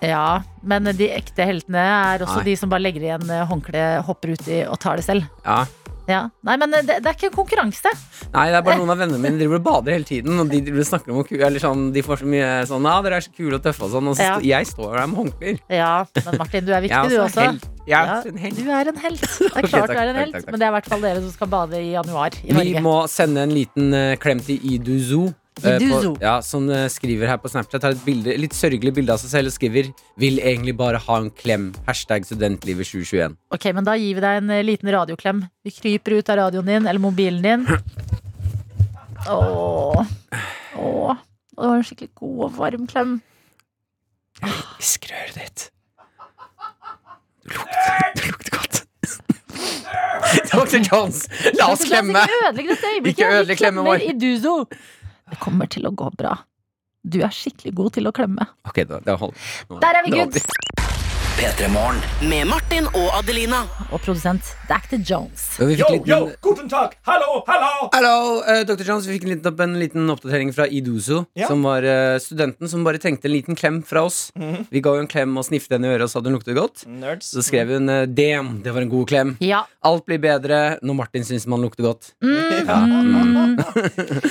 Ja, 0.00 0.40
men 0.62 0.86
de 0.94 1.10
ekte 1.10 1.46
heltene 1.46 1.82
er 1.82 2.22
også 2.22 2.40
Nei. 2.40 2.48
de 2.50 2.56
som 2.58 2.70
bare 2.70 2.84
legger 2.84 3.06
igjen 3.08 3.30
eh, 3.30 3.46
håndkle, 3.50 3.84
hopper 4.06 4.34
uti 4.38 4.62
og 4.62 4.78
tar 4.82 5.00
det 5.00 5.06
selv. 5.06 5.26
Ja. 5.44 5.64
Ja. 6.10 6.20
Nei, 6.46 6.56
men 6.60 6.72
det, 6.74 6.84
det 6.88 7.06
er 7.06 7.14
ikke 7.16 7.28
en 7.30 7.36
konkurranse. 7.38 7.92
Nei, 8.34 8.46
det 8.50 8.58
er 8.60 8.64
bare 8.66 8.78
noen 8.80 8.90
av 8.92 8.98
vennene 9.00 9.20
mine 9.22 9.38
driver 9.40 9.60
og 9.60 9.66
bader 9.68 9.94
hele 9.96 10.08
tiden, 10.08 10.38
og 10.42 10.50
de 10.50 10.60
driver 10.66 10.86
snakker 10.88 11.14
om 11.14 11.22
Eller 11.40 11.62
sånn, 11.62 11.86
de 11.94 12.02
får 12.06 12.20
så 12.24 12.28
mye 12.34 12.48
sånn 12.68 12.88
Ja, 12.90 12.96
dere 13.06 13.18
er 13.20 13.26
så 13.26 13.32
kule 13.36 13.58
og 13.60 13.64
tøffe 13.64 13.86
og 13.86 13.92
sånn, 13.94 14.08
og 14.10 14.16
så 14.18 14.26
Ja. 14.26 14.38
jeg 14.58 14.66
står 14.70 14.96
der 14.98 15.06
med 15.12 15.20
håndklær. 15.22 15.60
Ja, 15.80 15.92
men 16.26 16.38
Martin, 16.42 16.64
du 16.66 16.72
er 16.74 16.84
viktig, 16.84 17.08
du 17.10 17.16
er 17.16 17.24
også. 17.28 17.46
helt. 17.46 17.68
Ja, 17.88 18.00
du 18.22 18.28
er 18.30 18.88
en 18.92 19.00
helt. 19.02 19.20
Det 19.40 19.46
er 19.46 19.66
klart 19.66 19.70
klart 19.70 19.88
takk, 19.90 19.96
du 19.96 20.00
er 20.00 20.08
en 20.10 20.16
helt, 20.20 20.32
takk, 20.34 20.44
takk. 20.44 20.50
men 20.52 20.60
det 20.60 20.66
er 20.66 20.70
i 20.70 20.76
hvert 20.78 20.90
fall 20.92 21.00
dere 21.06 21.22
som 21.24 21.30
skal 21.34 21.48
bade 21.54 21.78
i 21.80 21.92
januar 21.94 22.36
i 22.42 22.50
Vi 22.52 22.58
Norge. 22.58 22.82
må 22.84 22.96
sende 23.10 23.42
en 23.46 23.54
liten 23.54 23.94
eh, 23.94 24.16
klem 24.20 24.40
til 24.44 24.60
Iduzo. 24.74 25.28
Iduzo. 25.64 26.14
på- 26.14 26.22
ja, 26.22 26.40
som 26.42 26.68
eh, 26.70 26.88
skriver 26.88 27.26
her 27.26 27.36
på 27.38 27.48
Snapchat 27.50 27.82
Har 27.82 27.90
et 27.92 28.04
bilde, 28.04 28.36
litt 28.38 28.52
sørgelig 28.56 28.94
bilde 28.94 29.12
av 29.12 29.18
seg 29.18 29.30
selv 29.30 29.46
og 29.46 29.52
skriver 29.52 29.92
'Vil 30.16 30.38
egentlig 30.38 30.76
bare 30.76 30.98
ha 30.98 31.16
en 31.16 31.30
klem'. 31.30 31.74
Hashtag 31.86 32.24
studentlivet 32.24 32.86
2021. 32.86 33.36
Ok, 33.50 33.64
men 33.74 33.84
da 33.84 33.92
gir 33.96 34.14
vi 34.14 34.20
deg 34.20 34.42
en 34.42 34.50
eh, 34.50 34.62
liten 34.62 34.88
radioklem. 34.88 35.44
Vi 35.64 35.70
kryper 35.70 36.18
ut 36.18 36.28
av 36.30 36.36
radioen 36.36 36.66
din, 36.66 36.86
eller 36.86 37.00
mobilen 37.00 37.42
din. 37.42 37.66
Åh. 39.28 40.06
Åh. 40.76 41.16
Det 41.50 41.66
var 41.66 41.76
en 41.76 41.84
skikkelig 41.84 42.14
god 42.14 42.44
og 42.44 42.56
varm 42.56 42.86
klem. 42.86 43.20
I 44.40 44.46
øret 45.12 45.34
ditt. 45.34 45.70
Du 47.44 47.50
lukter, 47.50 48.12
du 48.16 48.22
lukter 48.30 48.50
godt. 48.56 48.86
Dr. 50.52 50.78
Jones, 50.92 51.26
la 51.58 51.70
oss 51.72 51.84
klemme! 51.84 52.22
Ikke 52.22 52.38
ødelegg 52.46 52.68
dette 52.70 52.92
øyeblikket. 52.94 53.18
Ikke 53.18 53.30
ødelegg 53.34 53.56
Vi 53.56 53.60
klemmen 53.60 53.84
vår. 53.84 54.66
Det 55.30 55.38
kommer 55.42 55.70
til 55.70 55.86
å 55.86 55.92
gå 55.94 56.10
bra. 56.18 56.34
Du 57.02 57.20
er 57.24 57.32
skikkelig 57.32 57.72
god 57.78 57.94
til 57.96 58.10
å 58.10 58.12
klemme. 58.14 58.44
Ok, 58.68 58.82
da, 58.88 59.00
da 59.06 59.16
hold. 59.20 59.36
Der 59.80 60.00
er 60.00 60.06
vi, 60.06 60.18
gutt! 60.18 61.06
P3morgen. 61.40 61.96
Med 62.28 62.44
Martin 62.50 62.84
og 62.92 63.14
Adelina. 63.16 63.62
Og 63.88 64.02
produsent 64.04 64.50
Dr. 64.68 64.98
Jones. 65.00 65.44
Ja, 65.56 65.70
yo, 65.70 65.86
liten... 65.94 66.10
yo, 66.10 66.18
guten 66.44 66.68
tag! 66.68 66.98
Hallo, 67.08 67.38
hallo! 67.46 67.86
Hallo, 67.94 68.16
uh, 68.44 68.60
Dr. 68.68 68.84
Jones, 68.84 69.08
Vi 69.08 69.16
fikk 69.16 69.24
en 69.24 69.32
liten, 69.32 69.48
opp, 69.48 69.62
en 69.64 69.78
liten 69.80 70.12
oppdatering 70.12 70.52
fra 70.52 70.66
Iduzo, 70.68 71.22
ja. 71.40 71.48
som 71.48 71.64
var 71.64 71.86
uh, 71.88 72.18
studenten 72.20 72.68
som 72.68 72.84
bare 72.84 73.00
trengte 73.00 73.30
en 73.30 73.32
liten 73.32 73.56
klem 73.56 73.80
fra 73.88 74.02
oss. 74.04 74.28
Mm 74.36 74.52
-hmm. 74.52 74.68
Vi 74.68 74.84
ga 74.84 74.94
jo 74.98 75.00
en 75.00 75.08
klem 75.08 75.38
og 75.40 75.48
snifte 75.48 75.74
henne 75.74 75.88
i 75.88 75.94
øret 75.94 76.02
og 76.02 76.10
sa 76.10 76.20
hun 76.20 76.36
luktet 76.36 76.60
godt. 76.60 76.84
Nerds. 76.86 77.32
Så 77.32 77.42
skrev 77.42 77.72
hun 77.72 77.88
uh, 77.88 78.04
damn, 78.04 78.60
det 78.62 78.74
var 78.74 78.82
en 78.82 78.92
god 78.92 79.08
klem. 79.08 79.36
Ja. 79.40 79.64
Alt 79.82 80.04
blir 80.04 80.18
bedre 80.18 80.78
når 80.82 80.94
Martin 80.94 81.24
syns 81.24 81.46
man 81.46 81.62
lukter 81.62 81.82
godt. 81.82 82.12
Mm. 82.20 82.68
Ja. 82.68 82.86
Mm. 83.30 83.56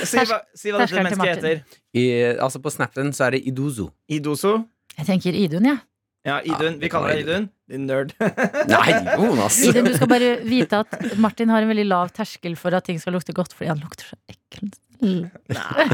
si, 0.04 0.16
hva, 0.16 0.40
si 0.54 0.70
hva 0.70 0.78
dette 0.78 0.94
mennesket 0.94 1.36
heter. 1.36 1.62
I, 1.94 2.38
altså 2.38 2.58
På 2.58 2.70
Snappen 2.70 3.12
så 3.12 3.24
er 3.24 3.30
det 3.30 3.46
Idozo. 3.46 3.90
Idozo? 4.08 4.64
Jeg 4.98 5.06
tenker 5.06 5.34
Idun, 5.34 5.64
jeg. 5.64 5.74
Ja. 5.74 5.89
Idun. 6.26 6.76
Vi 6.80 6.90
kaller 6.92 7.14
deg 7.16 7.24
Idun. 7.24 7.48
Din 7.70 7.86
nerd. 7.88 8.12
Nei, 8.72 8.92
Jonas! 9.16 9.56
Idun, 9.64 9.88
du 9.88 9.96
skal 9.96 10.10
bare 10.10 10.34
vite 10.44 10.82
at 10.82 11.16
Martin 11.22 11.52
har 11.52 11.64
en 11.64 11.70
veldig 11.70 11.86
lav 11.88 12.12
terskel 12.16 12.58
for 12.60 12.76
at 12.76 12.88
ting 12.88 13.00
skal 13.00 13.16
lukte 13.16 13.34
godt, 13.36 13.54
fordi 13.56 13.70
han 13.72 13.80
lukter 13.80 14.10
så 14.12 14.18
ekkelt. 14.28 14.76
Mm. 15.00 15.30
Nei, 15.48 15.84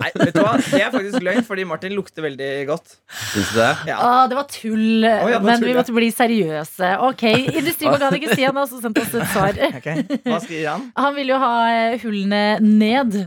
nei, 0.00 0.08
vet 0.18 0.34
du 0.34 0.40
hva? 0.42 0.56
Det 0.58 0.80
er 0.82 0.90
faktisk 0.90 1.22
løgn, 1.22 1.44
fordi 1.46 1.66
Martin 1.68 1.94
lukter 1.94 2.24
veldig 2.26 2.50
godt. 2.66 2.96
Syns 3.30 3.52
du 3.54 3.60
det? 3.60 3.70
Ja. 3.92 4.00
Å, 4.02 4.26
det 4.30 4.38
var 4.40 4.48
tull, 4.50 5.04
ja, 5.04 5.12
det 5.22 5.36
var 5.36 5.46
men 5.46 5.62
tull, 5.62 5.70
vi 5.70 5.76
måtte 5.78 5.94
bli 5.94 6.10
seriøse. 6.10 6.92
Ok, 7.06 7.24
Industriorganet 7.52 8.24
Kristian 8.24 8.58
har 8.58 8.64
også 8.64 8.82
sendt 8.82 8.98
oss 9.04 9.14
et 9.14 9.30
svar. 9.30 9.62
Okay. 9.78 10.02
Hva 10.26 10.40
skriver 10.42 10.72
han? 10.72 10.88
Han 10.98 11.14
vil 11.20 11.30
jo 11.36 11.38
ha 11.44 11.54
hullene 12.02 12.42
ned 12.64 13.20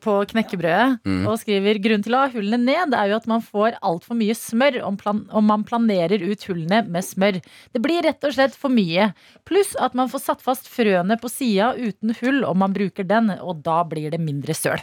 på 0.00 0.14
knekkebrødet, 0.30 1.00
Mm. 1.04 1.26
og 1.28 1.38
skriver 1.40 1.80
grunnen 1.82 2.04
til 2.04 2.14
å 2.16 2.22
ha 2.24 2.28
hullene 2.32 2.58
ned 2.64 2.94
er 2.94 3.10
jo 3.10 3.16
at 3.16 3.26
man 3.30 3.42
får 3.42 3.76
altfor 3.82 4.16
mye 4.18 4.34
smør 4.38 4.80
om, 4.86 4.96
plan 5.00 5.24
om 5.30 5.44
man 5.46 5.64
planerer 5.66 6.22
ut 6.22 6.44
hullene 6.48 6.82
med 6.88 7.02
smør. 7.04 7.40
Det 7.72 7.82
blir 7.82 8.02
rett 8.06 8.22
og 8.24 8.34
slett 8.36 8.54
for 8.54 8.70
mye. 8.70 9.12
Pluss 9.44 9.74
at 9.80 9.94
man 9.94 10.08
får 10.08 10.20
satt 10.26 10.42
fast 10.44 10.68
frøene 10.70 11.18
på 11.20 11.30
sida 11.32 11.72
uten 11.76 12.14
hull 12.20 12.44
om 12.44 12.58
man 12.58 12.72
bruker 12.76 13.04
den, 13.06 13.30
og 13.40 13.62
da 13.62 13.82
blir 13.84 14.10
det 14.14 14.20
mindre 14.20 14.54
søl. 14.54 14.80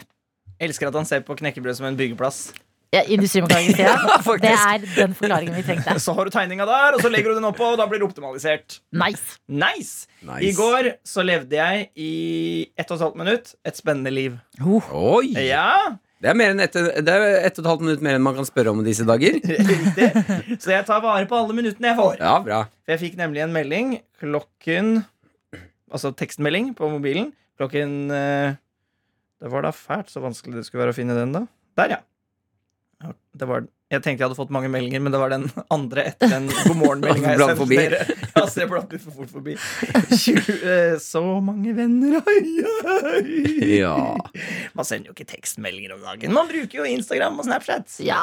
Elsker 0.60 0.88
at 0.88 0.94
han 0.94 1.08
ser 1.08 1.24
på 1.26 1.34
knekkebrød 1.36 1.76
som 1.76 1.86
en 1.86 1.96
byggeplass. 1.98 2.52
Ja, 2.92 3.00
Industrimekanikeren 3.08 4.02
Kristian, 4.04 4.42
Ja, 4.44 4.76
det 4.76 4.84
er 4.84 4.96
den 4.98 5.14
forklaringen 5.16 5.54
vi 5.56 5.62
trengte. 5.64 5.94
Så 6.02 6.12
har 6.12 6.28
du 6.28 6.32
tegninga 6.34 6.66
der, 6.68 6.98
og 6.98 7.00
så 7.00 7.08
legger 7.08 7.32
du 7.32 7.38
den 7.38 7.46
oppå, 7.48 7.70
og 7.72 7.78
da 7.80 7.86
blir 7.88 8.02
det 8.02 8.08
optimalisert. 8.10 8.80
Nice. 8.92 9.38
Nice! 9.48 10.08
Nice. 10.20 10.42
I 10.44 10.50
går 10.58 10.90
så 11.08 11.24
levde 11.24 11.56
jeg 11.56 11.86
i 11.96 12.10
ett 12.76 12.92
og 12.92 12.98
et 12.98 13.04
halvt 13.06 13.16
minutt 13.22 13.54
et 13.64 13.80
spennende 13.80 14.12
liv. 14.12 14.36
Oi! 14.60 15.32
Ja, 15.40 15.96
Det 16.22 16.30
er, 16.30 16.36
mer 16.38 16.52
enn 16.52 16.60
et, 16.62 16.76
det 16.76 17.10
er 17.16 17.24
ett 17.48 17.56
og 17.58 17.64
et 17.64 17.70
halvt 17.72 17.82
minutt 17.82 18.04
mer 18.04 18.14
enn 18.18 18.22
man 18.22 18.36
kan 18.36 18.46
spørre 18.46 18.70
om 18.70 18.84
i 18.84 18.86
disse 18.86 19.08
dager. 19.08 19.40
riktig. 19.72 20.10
Så 20.62 20.70
jeg 20.76 20.84
tar 20.86 21.00
vare 21.02 21.24
på 21.26 21.40
alle 21.40 21.56
minuttene 21.56 21.90
jeg 21.90 21.98
får. 21.98 22.20
Ja, 22.20 22.36
bra. 22.44 22.60
For 22.84 22.94
jeg 22.94 23.02
fikk 23.06 23.16
nemlig 23.18 23.42
en 23.46 23.56
melding 23.56 23.96
klokken 24.20 24.98
Altså 25.92 26.12
tekstmelding 26.16 26.70
på 26.78 26.88
mobilen. 26.88 27.32
Klokken 27.60 27.90
eh, 28.16 28.54
Det 29.42 29.50
var 29.52 29.66
da 29.66 29.72
fælt 29.76 30.08
så 30.08 30.22
vanskelig 30.24 30.60
det 30.60 30.68
skulle 30.68 30.86
være 30.86 30.94
å 30.94 30.96
finne 30.96 31.16
den, 31.18 31.34
da. 31.34 31.42
Der, 31.76 31.96
ja. 31.96 31.98
Ja, 33.02 33.12
Det 33.40 33.46
var, 33.48 33.64
jeg 33.90 34.02
tenkte 34.04 34.22
jeg 34.22 34.28
hadde 34.28 34.38
fått 34.38 34.52
mange 34.54 34.68
meldinger, 34.70 35.00
men 35.02 35.12
det 35.14 35.20
var 35.20 35.32
den 35.32 35.46
andre 35.74 36.04
etter 36.12 36.30
den 36.30 36.44
god 36.52 36.76
morgen-meldinga 36.78 37.30
jeg 37.32 37.40
sendte 37.40 37.56
forbi. 37.58 37.78
dere. 37.80 38.18
Altså, 38.38 38.60
jeg 38.62 38.70
blatt 38.70 38.92
litt 38.94 39.02
for 39.02 39.16
fort 39.16 39.32
forbi. 39.32 39.56
20, 40.12 40.52
eh, 40.74 40.94
så 41.02 41.22
mange 41.44 41.74
venner, 41.76 42.20
oi, 42.22 42.42
oi. 43.16 43.24
Ja. 43.80 43.96
Man 44.78 44.86
sender 44.88 45.10
jo 45.10 45.16
ikke 45.16 45.26
tekstmeldinger 45.34 45.96
om 45.96 46.04
dagen. 46.06 46.36
Man 46.36 46.46
bruker 46.52 46.82
jo 46.82 46.86
Instagram 46.92 47.40
og 47.42 47.48
Snapchat. 47.48 47.98
Ja. 48.06 48.22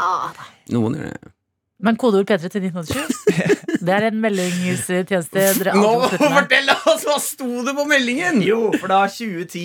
Noen 0.74 0.96
gjør 1.02 1.12
det. 1.18 1.34
Men 1.80 1.96
kodeord 1.96 2.28
P3 2.28 2.50
til 2.52 2.66
1987, 2.68 3.78
det 3.88 3.94
er 3.96 4.06
en 4.10 4.18
meldingstjeneste 4.20 5.44
dere 5.62 5.72
aldri 5.80 6.18
Nå, 6.20 6.34
fortell 6.36 6.74
oss! 6.74 7.06
Hva 7.08 7.16
sto 7.24 7.48
det 7.64 7.72
på 7.78 7.86
meldingen? 7.88 8.42
Jo, 8.44 8.66
for 8.76 8.92
da 8.92 9.06
2010 9.08 9.62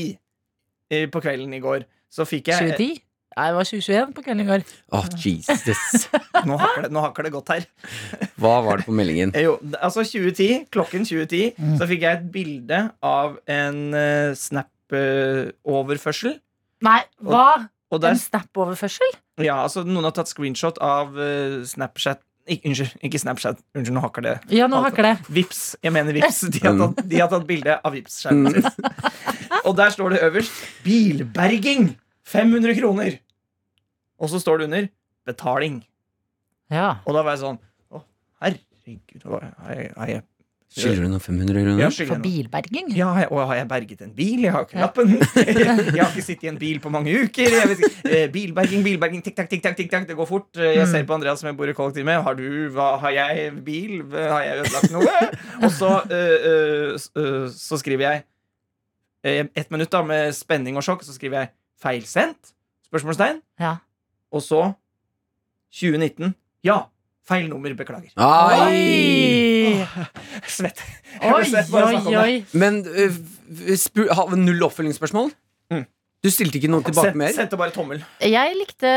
eh, 0.94 1.08
på 1.10 1.22
kvelden 1.24 1.56
i 1.56 1.60
går, 1.64 1.82
så 2.14 2.22
fikk 2.28 2.52
jeg 2.52 2.70
2010? 2.76 3.02
Nei, 3.36 3.46
det 3.50 3.56
var 3.56 3.66
2021 3.66 4.12
på 4.14 4.22
kvelden 4.22 4.42
i 4.44 4.48
går. 4.48 4.64
Åh, 4.94 5.06
Jesus. 5.18 6.08
Nå 6.48 6.56
hakker 6.60 6.82
det, 6.86 6.90
nå 6.94 7.00
hakker 7.02 7.26
det 7.26 7.32
godt 7.34 7.48
her. 7.54 7.64
Hva 8.40 8.52
var 8.66 8.78
det 8.78 8.86
på 8.86 8.94
meldingen? 8.94 9.32
Eh, 9.34 9.42
Jo, 9.48 9.56
altså 9.82 10.04
2010, 10.06 10.66
klokken 10.74 11.02
2010, 11.08 11.54
Mm. 11.58 11.76
så 11.80 11.88
fikk 11.90 12.02
jeg 12.06 12.18
et 12.20 12.28
bilde 12.34 12.78
av 13.02 13.36
en 13.50 13.80
uh, 13.94 14.34
Snap-overførsel. 14.38 16.36
Nei, 16.84 17.00
hva? 17.24 17.46
og 17.90 17.98
En 17.98 18.02
der, 18.06 18.14
Snap-overførsel? 18.18 19.16
ja, 19.42 19.56
altså 19.62 19.82
Noen 19.86 20.04
har 20.08 20.14
tatt 20.16 20.30
screenshot 20.30 20.78
av 20.82 21.14
uh, 21.18 21.62
Snapchat 21.66 22.22
Ik 22.44 22.60
Unnskyld, 22.68 22.98
ikke 23.00 23.16
Snapchat. 23.22 23.60
Unnskyld, 23.72 23.94
nå 23.96 24.02
hakker 24.04 24.24
det. 24.26 24.32
Ja, 24.52 24.66
nå 24.68 24.76
hakker 24.84 25.06
det. 25.06 25.12
Vips, 25.32 25.62
jeg 25.80 25.94
mener 25.96 26.12
Vips. 26.12 26.42
De 26.52 26.60
har 26.60 26.74
tatt, 26.76 26.98
de 27.08 27.20
har 27.22 27.30
tatt 27.32 27.46
bilde 27.48 27.78
av 27.80 27.94
Vips-skjermen 27.96 28.58
sin. 28.58 28.88
Og 29.64 29.72
der 29.78 29.94
står 29.94 30.12
det 30.12 30.18
øverst 30.26 30.52
'Bilberging'. 30.84 31.94
500 32.28 32.74
kroner. 32.76 33.16
Og 34.24 34.30
så 34.32 34.40
står 34.42 34.62
det 34.62 34.70
under 34.70 34.86
'betaling'. 35.28 35.82
Ja. 36.72 36.94
Og 37.04 37.12
da 37.16 37.22
var 37.22 37.36
jeg 37.36 37.44
sånn 37.44 37.58
Å, 37.92 38.00
herregud. 38.42 39.26
Har 39.28 39.74
jeg, 39.76 39.92
har 39.96 40.06
jeg, 40.14 40.22
Skylder 40.74 41.04
du 41.04 41.10
noen 41.12 41.20
500 41.22 41.54
jeg 41.54 41.66
kroner? 41.68 42.06
For 42.08 42.22
bilberging? 42.24 42.88
Ja, 42.98 43.12
og 43.30 43.44
har 43.46 43.60
jeg 43.60 43.68
berget 43.70 44.00
en 44.02 44.10
bil? 44.16 44.40
Jeg 44.42 44.50
har 44.50 44.64
ikke 44.64 44.80
lappen. 44.82 45.12
Jeg 45.54 46.00
har 46.00 46.10
ikke 46.10 46.24
sittet 46.24 46.48
i 46.48 46.50
en 46.50 46.58
bil 46.58 46.80
på 46.82 46.90
mange 46.90 47.12
uker. 47.14 47.46
Jeg 47.46 47.68
vet 47.70 47.78
ikke. 47.84 48.10
Eh, 48.10 48.24
Bilberging, 48.34 48.82
bilberging, 48.82 49.22
tikk-takk, 49.22 49.46
tikk-takk. 49.52 49.76
tikk-takk. 49.78 50.08
Det 50.08 50.16
går 50.18 50.26
fort. 50.26 50.50
Eh, 50.58 50.72
Jeg 50.80 50.88
ser 50.90 51.04
på 51.06 51.14
Andreas 51.14 51.38
som 51.38 51.46
jeg 51.46 51.56
bor 51.60 51.70
i 51.70 51.76
kollektiv 51.78 52.04
med. 52.08 52.18
Har 52.26 52.34
du, 52.34 52.42
hva, 52.74 52.88
har 52.98 53.14
jeg 53.14 53.52
bil? 53.64 54.02
Har 54.10 54.42
jeg 54.42 54.64
ødelagt 54.64 54.90
noe? 54.90 55.14
Og 55.62 55.70
så, 55.70 55.92
eh, 56.10 56.48
eh, 56.50 56.98
eh, 57.22 57.46
så 57.54 57.78
skriver 57.78 58.08
jeg 58.08 58.24
eh, 59.22 59.46
ett 59.54 59.70
minutt 59.70 59.94
da 59.94 60.02
med 60.02 60.34
spenning 60.34 60.74
og 60.76 60.82
sjokk. 60.82 61.06
Så 61.06 61.14
skriver 61.14 61.44
jeg 61.44 61.48
'feilsendt?' 61.84 62.50
Spørsmålstegn. 62.90 63.40
Ja. 63.60 63.76
Og 64.34 64.42
så 64.42 64.62
2019. 65.74 66.34
Ja. 66.66 66.80
Feil 67.24 67.46
nummer. 67.48 67.72
Beklager. 67.78 68.10
Oi! 68.20 68.58
Oi! 68.66 69.86
Svett. 70.56 70.82
Jeg 71.14 71.30
ble 71.30 71.38
Oi, 71.38 71.46
svett 71.48 71.70
bare 71.72 71.86
av 71.86 71.88
å 71.88 71.88
oi, 71.88 71.94
snakke 71.94 72.10
om 72.10 72.12
det. 72.12 72.20
oi. 72.20 72.34
Men 72.60 72.80
øh, 72.84 73.78
spu- 73.80 74.10
ha- 74.12 74.26
null 74.36 74.66
oppfølgingsspørsmål? 74.66 75.30
Mm. 75.72 75.86
Du 76.24 76.30
stilte 76.32 76.58
ikke 76.60 76.70
noe 76.72 76.84
tilbake 76.84 77.10
Send- 77.12 77.20
mer? 77.22 77.32
Sendte 77.36 77.58
bare 77.60 77.72
tommel. 77.74 78.02
Jeg 78.20 78.58
likte, 78.58 78.92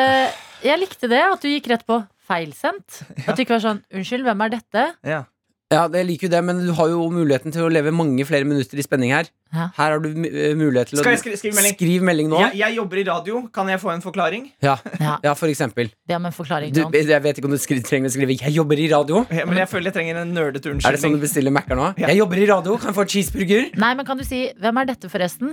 jeg 0.65 0.82
likte 0.84 1.10
det, 1.12 1.24
at 1.24 1.44
du 1.44 1.48
gikk 1.53 1.70
rett 1.72 1.86
på 1.88 2.01
feilsendt. 2.27 3.01
At 3.27 3.36
du 3.38 3.44
ikke 3.46 3.56
var 3.56 3.63
sånn 3.63 3.82
'unnskyld, 3.94 4.24
hvem 4.27 4.44
er 4.46 4.50
dette?' 4.58 4.86
Ja. 5.08 5.24
Ja, 5.67 5.81
jeg 5.91 6.05
liker 6.07 6.29
jo 6.29 6.31
det, 6.31 6.39
men 6.47 6.62
du 6.63 6.69
har 6.77 6.88
jo 6.88 7.01
muligheten 7.12 7.51
til 7.51 7.65
å 7.65 7.67
leve 7.67 7.91
mange 7.91 8.24
flere 8.24 8.47
minutter 8.47 8.79
i 8.79 8.83
spenning 8.86 9.12
her. 9.12 9.27
Ja. 9.51 9.65
Her 9.75 9.91
har 9.97 10.00
du 10.00 10.07
eh, 10.24 10.53
mulighet 10.55 10.93
til 10.93 11.01
Skal 11.01 11.09
å 11.12 11.15
jeg 11.17 11.19
skri- 11.19 11.36
skrive 11.41 11.57
melding? 11.57 11.75
Skriv 11.75 12.05
melding 12.07 12.29
nå. 12.31 12.39
Jeg, 12.45 12.55
jeg 12.62 12.75
jobber 12.77 13.01
i 13.01 13.03
radio. 13.09 13.41
Kan 13.51 13.67
jeg 13.74 13.81
få 13.83 13.91
en 13.91 14.03
forklaring? 14.05 14.45
Ja. 14.63 14.77
Ja. 15.03 15.17
ja, 15.27 15.33
for 15.36 15.51
eksempel. 15.51 15.91
Be 16.07 16.15
om 16.15 16.25
en 16.29 16.31
forklaring. 16.38 16.71
Du, 16.71 16.79
jeg 16.95 17.19
vet 17.25 17.41
ikke 17.41 17.50
om 17.51 17.55
du 17.57 17.59
skri 17.59 17.81
trenger 17.83 18.07
å 18.07 18.15
skrive 18.15 18.38
'Jeg 18.39 18.55
jobber 18.55 18.79
i 18.79 18.88
radio'. 18.88 19.25
Ja, 19.36 19.43
Men 19.45 19.57
jeg 19.59 19.67
føler 19.67 19.91
jeg 19.91 19.93
trenger 20.00 20.21
en 20.24 20.33
nerdete 20.33 20.71
Er 20.71 20.91
det 20.95 21.03
sånn 21.03 21.19
du 21.19 21.19
bestiller 21.19 21.51
Mac-er 21.51 21.75
nå? 21.75 21.91
Ja. 22.00 22.07
'Jeg 22.07 22.17
jobber 22.24 22.38
i 22.39 22.47
radio, 22.47 22.77
kan 22.77 22.93
jeg 22.93 22.95
få 22.95 23.01
et 23.03 23.12
cheeseburger?' 23.12 23.71
Nei, 23.75 23.93
men 23.93 24.05
kan 24.05 24.17
du 24.17 24.24
si 24.24 24.47
'Hvem 24.55 24.81
er 24.81 24.86
dette, 24.86 25.09
forresten?' 25.12 25.51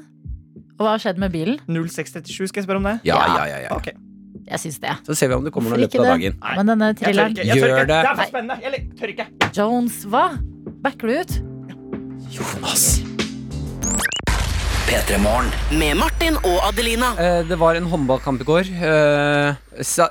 Og 0.79 0.87
hva 0.87 0.95
har 0.95 0.99
skjedd 1.03 1.19
med 1.19 1.31
bilen? 1.35 1.59
0637, 1.67 2.49
skal 2.55 2.63
jeg 2.63 2.67
spørre 2.71 2.77
om 2.83 2.87
det? 2.87 3.01
Ja, 3.03 3.19
Ja. 3.19 3.47
ja, 3.47 3.59
ja, 3.59 3.59
ja. 3.67 4.14
Jeg 4.51 4.61
syns 4.61 4.79
det. 4.83 4.97
Så 5.07 5.15
ser 5.17 5.29
vi 5.33 5.35
om 5.39 5.45
det 5.47 5.53
kommer 5.55 5.71
noe 5.73 5.81
løpet 5.85 6.01
av 6.01 6.11
dagen. 6.13 6.37
Nei. 6.41 6.57
Men 6.59 6.67
denne 6.73 6.91
Jeg 6.93 7.15
tør 7.15 7.31
ikke. 7.31 7.45
Jeg 7.49 7.63
tør 7.63 7.73
ikke. 7.73 7.87
det. 7.87 7.97
Det 7.97 8.11
er 8.11 8.19
for 8.21 8.31
spennende. 8.35 8.61
Jeg 8.63 8.85
tør 9.01 9.15
ikke. 9.15 9.27
Jones, 9.57 10.05
hva? 10.13 10.25
Backer 10.85 11.09
du 11.09 11.15
ut? 11.23 11.35
Jonas. 12.35 12.87
Med 15.75 15.97
Martin 15.99 16.37
og 16.47 16.61
Adelina. 16.69 17.09
Eh, 17.19 17.43
Det 17.49 17.57
var 17.59 17.75
en 17.75 17.87
håndballkamp 17.91 18.41
i 18.41 18.45
går. 18.45 18.69
Eh, 18.71 19.55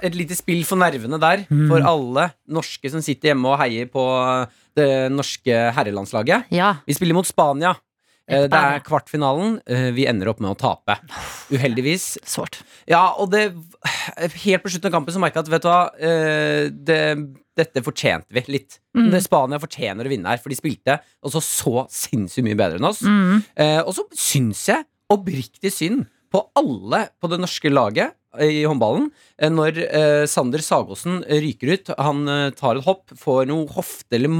Et 0.03 0.15
lite 0.15 0.35
spill 0.35 0.63
for 0.65 0.75
nervene 0.75 1.19
der. 1.21 1.45
For 1.69 1.79
alle 1.81 2.31
norske 2.49 2.89
som 2.91 3.01
sitter 3.01 3.29
hjemme 3.31 3.47
og 3.53 3.59
heier 3.59 3.85
på 3.87 4.03
det 4.75 5.11
norske 5.11 5.71
herrelandslaget. 5.73 6.45
Ja. 6.51 6.75
Vi 6.85 6.93
spiller 6.93 7.13
mot 7.13 7.25
Spania. 7.25 7.75
Eh, 8.29 8.45
Det 8.47 8.55
er 8.59 8.79
kvartfinalen. 8.85 9.57
Eh, 9.67 9.91
Vi 9.91 10.05
ender 10.07 10.29
opp 10.31 10.39
med 10.39 10.53
å 10.53 10.57
tape. 10.57 10.95
Uheldigvis. 11.51 12.17
Sårt. 12.23 12.61
Ja, 12.87 13.13
og 13.19 13.31
det 13.31 13.51
Helt 14.43 14.63
på 14.63 14.71
slutten 14.71 14.87
av 14.87 14.95
kampen 14.95 15.13
så 15.13 15.19
merka 15.19 15.41
jeg 15.41 15.47
at 15.47 15.51
vet 15.51 15.63
du 15.65 15.67
hva 15.67 15.81
eh, 15.99 16.69
det, 16.71 16.99
Dette 17.55 17.83
fortjente 17.83 18.31
vi 18.31 18.43
litt. 18.47 18.79
Mm. 18.95 19.11
Spania 19.21 19.59
fortjener 19.59 20.07
å 20.07 20.09
vinne 20.11 20.31
her, 20.31 20.39
for 20.41 20.49
de 20.49 20.55
spilte 20.57 20.99
også 21.23 21.41
så 21.43 21.63
så 21.63 21.85
sinnssykt 21.91 22.45
mye 22.47 22.57
bedre 22.57 22.79
enn 22.79 22.87
oss. 22.87 23.01
Mm. 23.05 23.43
Og 23.85 23.91
så 23.93 24.03
syns 24.17 24.63
jeg 24.71 24.85
oppriktig 25.13 25.71
synd 25.71 26.07
på 26.33 26.41
alle 26.57 27.03
på 27.21 27.29
det 27.29 27.37
norske 27.43 27.69
laget 27.69 28.15
i 28.41 28.63
håndballen 28.65 29.11
når 29.53 29.77
eh, 29.85 30.23
Sander 30.25 30.63
Sagosen 30.65 31.21
ryker 31.29 31.75
ut. 31.75 31.93
Han 31.99 32.25
tar 32.57 32.79
et 32.79 32.87
hopp, 32.87 33.13
får 33.19 33.45
noe 33.51 33.67
hofte- 33.75 34.17
eller 34.17 34.33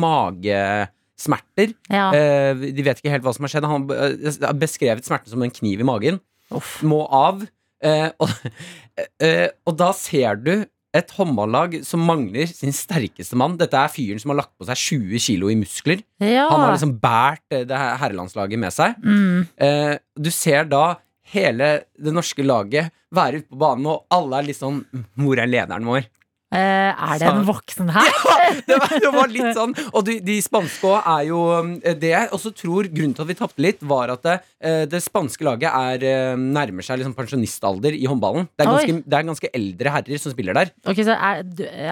magesmerter. 1.17 1.74
Ja. 1.89 2.12
Eh, 2.13 2.55
de 2.74 2.84
vet 2.84 3.00
ikke 3.00 3.12
helt 3.12 3.24
hva 3.24 3.34
som 3.34 3.46
har 3.46 3.53
skjedd. 3.53 3.67
Han 3.70 3.89
eh, 3.91 4.38
har 4.41 4.53
beskrevet 4.60 5.05
smerten 5.05 5.32
som 5.32 5.41
en 5.43 5.51
kniv 5.51 5.79
i 5.82 5.84
magen. 5.88 6.20
Uff. 6.51 6.82
Må 6.84 7.05
av. 7.08 7.46
Eh, 7.84 8.10
og, 8.20 8.29
eh, 9.24 9.50
og 9.65 9.77
da 9.77 9.91
ser 9.93 10.36
du 10.41 10.65
et 10.93 11.10
håndballag 11.10 11.79
som 11.84 12.03
mangler 12.05 12.46
sin 12.48 12.74
sterkeste 12.74 13.36
mann. 13.36 13.58
Dette 13.58 13.77
er 13.79 13.89
fyren 13.89 14.20
som 14.22 14.29
har 14.29 14.43
lagt 14.43 14.53
på 14.60 14.67
seg 14.67 14.77
20 14.77 15.24
kilo 15.25 15.50
i 15.50 15.58
muskler. 15.58 16.03
ja. 16.22 16.48
Han 16.51 16.62
har 16.62 16.75
liksom 16.75 17.00
båret 17.01 17.41
eh, 17.50 17.65
det 17.65 17.77
her 17.77 17.98
herrelandslaget 18.01 18.60
med 18.62 18.74
seg. 18.74 19.00
mm. 19.01 19.48
Eh, 19.58 19.96
du 20.13 20.29
ser 20.32 20.67
da 20.70 21.00
hele 21.34 21.86
det 21.98 22.13
norske 22.13 22.43
laget 22.46 22.91
være 23.13 23.41
ute 23.41 23.50
på 23.50 23.58
banen, 23.58 23.88
og 23.89 24.05
alle 24.13 24.39
er 24.39 24.48
litt 24.48 24.58
sånn 24.58 24.84
Hvor 25.17 25.39
er 25.39 25.50
lederen 25.50 25.86
vår? 25.88 26.05
Eh, 26.54 26.92
Er 26.94 27.20
det 27.22 27.28
en 27.30 27.44
voksen 27.48 27.90
her? 27.96 28.10
Det 28.68 28.78
var, 28.78 28.92
det 29.02 29.12
var 29.14 29.32
litt 29.32 29.56
sånn 29.58 29.72
Og 29.94 30.04
de, 30.06 30.18
de 30.24 30.36
spanske 30.44 30.86
òg 30.88 31.08
er 31.10 31.24
jo 31.30 31.40
eh, 31.82 31.96
Det 32.00 32.12
jeg 32.12 32.30
også 32.36 32.52
tror 32.60 32.88
grunnen 32.94 33.16
til 33.18 33.24
at 33.26 33.30
vi 33.32 33.36
tapte 33.40 33.64
litt, 33.66 33.82
var 33.90 34.12
at 34.14 34.24
det, 34.28 34.36
eh, 34.64 34.84
det 34.92 35.02
spanske 35.04 35.46
laget 35.48 35.70
er, 35.70 36.06
eh, 36.10 36.36
nærmer 36.40 36.86
seg 36.86 37.00
liksom 37.02 37.16
pensjonistalder 37.18 37.96
i 37.98 38.04
håndballen. 38.10 38.48
Det 38.54 38.66
er, 38.66 38.72
ganske, 38.72 38.98
det 39.10 39.18
er 39.20 39.28
ganske 39.32 39.52
eldre 39.60 39.94
herrer 39.96 40.22
som 40.22 40.34
spiller 40.36 40.58
der. 40.60 40.72
Ok, 40.90 41.02
så 41.08 41.16
er, 41.18 41.42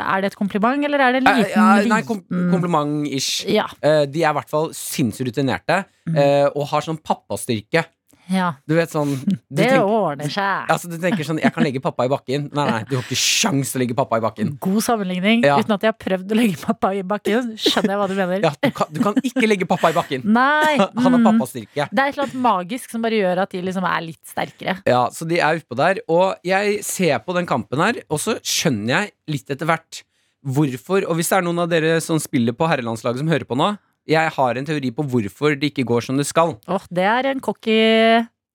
er 0.01 0.22
det 0.24 0.32
et 0.32 0.38
kompliment, 0.39 0.86
eller 0.88 1.03
er 1.08 1.15
det 1.18 1.24
en 1.24 1.30
liten 1.30 1.56
ja, 1.56 1.70
nei, 1.91 2.01
kom, 2.08 2.22
liten- 2.27 2.51
kompliment-ish. 2.53 3.32
Ja. 3.51 3.68
De 3.82 4.22
er 4.24 4.30
i 4.32 4.38
hvert 4.38 4.51
fall 4.51 4.70
sinnssykt 4.77 5.32
rutinerte, 5.32 5.82
eh, 6.13 6.48
og 6.53 6.68
har 6.72 6.86
sånn 6.86 7.00
pappastyrke. 7.01 7.86
Ja. 8.31 8.47
Du 8.67 8.75
vet 8.77 8.91
sånn 8.91 9.11
du 9.13 9.35
Det 9.51 9.67
tenker- 9.67 9.83
ordner 9.85 10.31
seg. 10.31 10.71
Altså, 10.71 10.89
du 10.91 10.97
tenker 11.01 11.27
sånn, 11.27 11.41
Jeg 11.43 11.53
kan 11.55 11.65
legge 11.65 11.81
pappa 11.83 12.05
i 12.07 12.11
bakken. 12.11 12.47
Nei, 12.55 12.65
nei, 12.69 12.81
du 12.89 12.95
har 12.97 13.03
ikke 13.03 13.19
sjans 13.19 13.73
til 13.73 13.79
å 13.79 13.83
legge 13.83 13.97
pappa 13.97 14.19
i 14.21 14.23
bakken. 14.23 14.53
God 14.63 14.81
sammenligning. 14.85 15.45
Ja. 15.47 15.57
Uten 15.59 15.75
at 15.75 15.85
jeg 15.85 15.93
har 15.93 16.00
prøvd 16.00 16.33
å 16.33 16.39
legge 16.39 16.59
pappa 16.61 16.93
i 16.97 17.03
bakken. 17.07 17.53
Skjønner 17.61 17.95
jeg 17.95 18.01
hva 18.01 18.09
du 18.11 18.15
mener. 18.17 18.45
Ja, 18.47 18.53
du, 18.55 18.69
kan, 18.75 18.93
du 18.93 19.01
kan 19.03 19.19
ikke 19.31 19.47
legge 19.50 19.67
pappa 19.69 19.91
i 19.91 19.97
bakken. 19.97 20.25
Nei. 20.25 20.77
Han 21.03 21.09
har 21.09 21.19
mm. 21.19 21.27
pappastyrke. 21.31 21.89
Det 21.91 22.05
er 22.05 22.13
et 22.13 22.17
eller 22.17 22.27
annet 22.29 22.39
magisk 22.47 22.93
som 22.95 23.03
bare 23.05 23.19
gjør 23.19 23.43
at 23.45 23.55
de 23.55 23.65
liksom 23.67 23.88
er 23.91 24.07
litt 24.07 24.21
sterkere. 24.31 24.77
Ja, 24.89 25.03
Så 25.13 25.27
de 25.29 25.41
er 25.41 25.61
utpå 25.61 25.77
der. 25.79 26.01
Og 26.11 26.47
jeg 26.47 26.79
ser 26.88 27.19
på 27.25 27.35
den 27.38 27.50
kampen 27.50 27.83
her, 27.83 28.01
og 28.09 28.21
så 28.21 28.38
skjønner 28.39 28.95
jeg 28.95 29.13
litt 29.35 29.53
etter 29.53 29.69
hvert 29.69 30.03
hvorfor. 30.41 31.05
Og 31.07 31.17
hvis 31.19 31.29
det 31.31 31.39
er 31.39 31.45
noen 31.45 31.63
av 31.63 31.69
dere 31.71 32.00
som 32.03 32.19
spiller 32.21 32.55
på 32.57 32.69
herrelandslaget 32.69 33.21
som 33.21 33.31
hører 33.31 33.47
på 33.47 33.57
nå, 33.59 33.73
jeg 34.10 34.34
har 34.36 34.58
en 34.58 34.67
teori 34.67 34.91
på 34.96 35.05
hvorfor 35.05 35.55
det 35.60 35.72
ikke 35.72 35.86
går 35.88 36.05
som 36.08 36.17
det 36.20 36.27
skal. 36.29 36.55
Åh, 36.67 36.88
det 36.89 37.05
er 37.05 37.31
en 37.31 37.43
cocky 37.43 37.77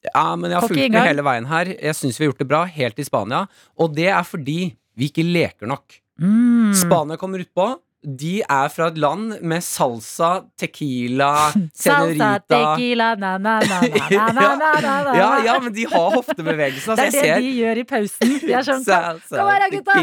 Ja, 0.06 0.36
men 0.38 0.50
jeg 0.50 0.60
har 0.60 0.68
fulgt 0.68 0.92
med 0.92 1.08
hele 1.08 1.24
veien 1.26 1.46
her. 1.50 1.70
Jeg 1.74 1.98
syns 1.98 2.18
vi 2.18 2.24
har 2.24 2.32
gjort 2.32 2.42
det 2.42 2.48
bra, 2.50 2.64
helt 2.70 2.98
i 3.02 3.06
Spania. 3.06 3.46
Og 3.78 3.94
det 3.96 4.08
er 4.12 4.22
fordi 4.26 4.76
vi 4.96 5.10
ikke 5.10 5.24
leker 5.26 5.66
nok. 5.66 5.98
mm. 6.22 6.74
Spania 6.78 7.16
kommer 7.20 7.42
utpå 7.42 7.74
de 8.06 8.36
er 8.42 8.68
fra 8.70 8.86
et 8.92 8.98
land 9.02 9.40
med 9.42 9.64
salsa, 9.66 10.44
tequila, 10.58 11.50
senorita 11.74 12.28
Salsa, 12.28 12.42
tequila, 12.52 13.08
na 13.18 13.32
na 13.34 13.56
na 13.66 13.80
na 13.82 14.28
na 14.30 14.44
na, 14.54 14.94
na. 15.02 15.14
ja, 15.18 15.30
ja, 15.48 15.56
men 15.62 15.74
de 15.74 15.86
har 15.90 16.14
hoftebevegelsen. 16.14 16.92
Altså, 16.94 17.02
det 17.02 17.08
er 17.08 17.10
det 17.10 17.24
ser... 17.26 17.40
de 17.42 17.50
gjør 17.58 17.80
i 17.82 17.84
pausen. 17.90 18.34
De 18.44 18.52
er 18.54 18.66
sånn 18.68 18.84
Salsa, 18.86 19.40
Kom 19.40 19.50
her, 19.50 19.66
gutta! 19.74 19.96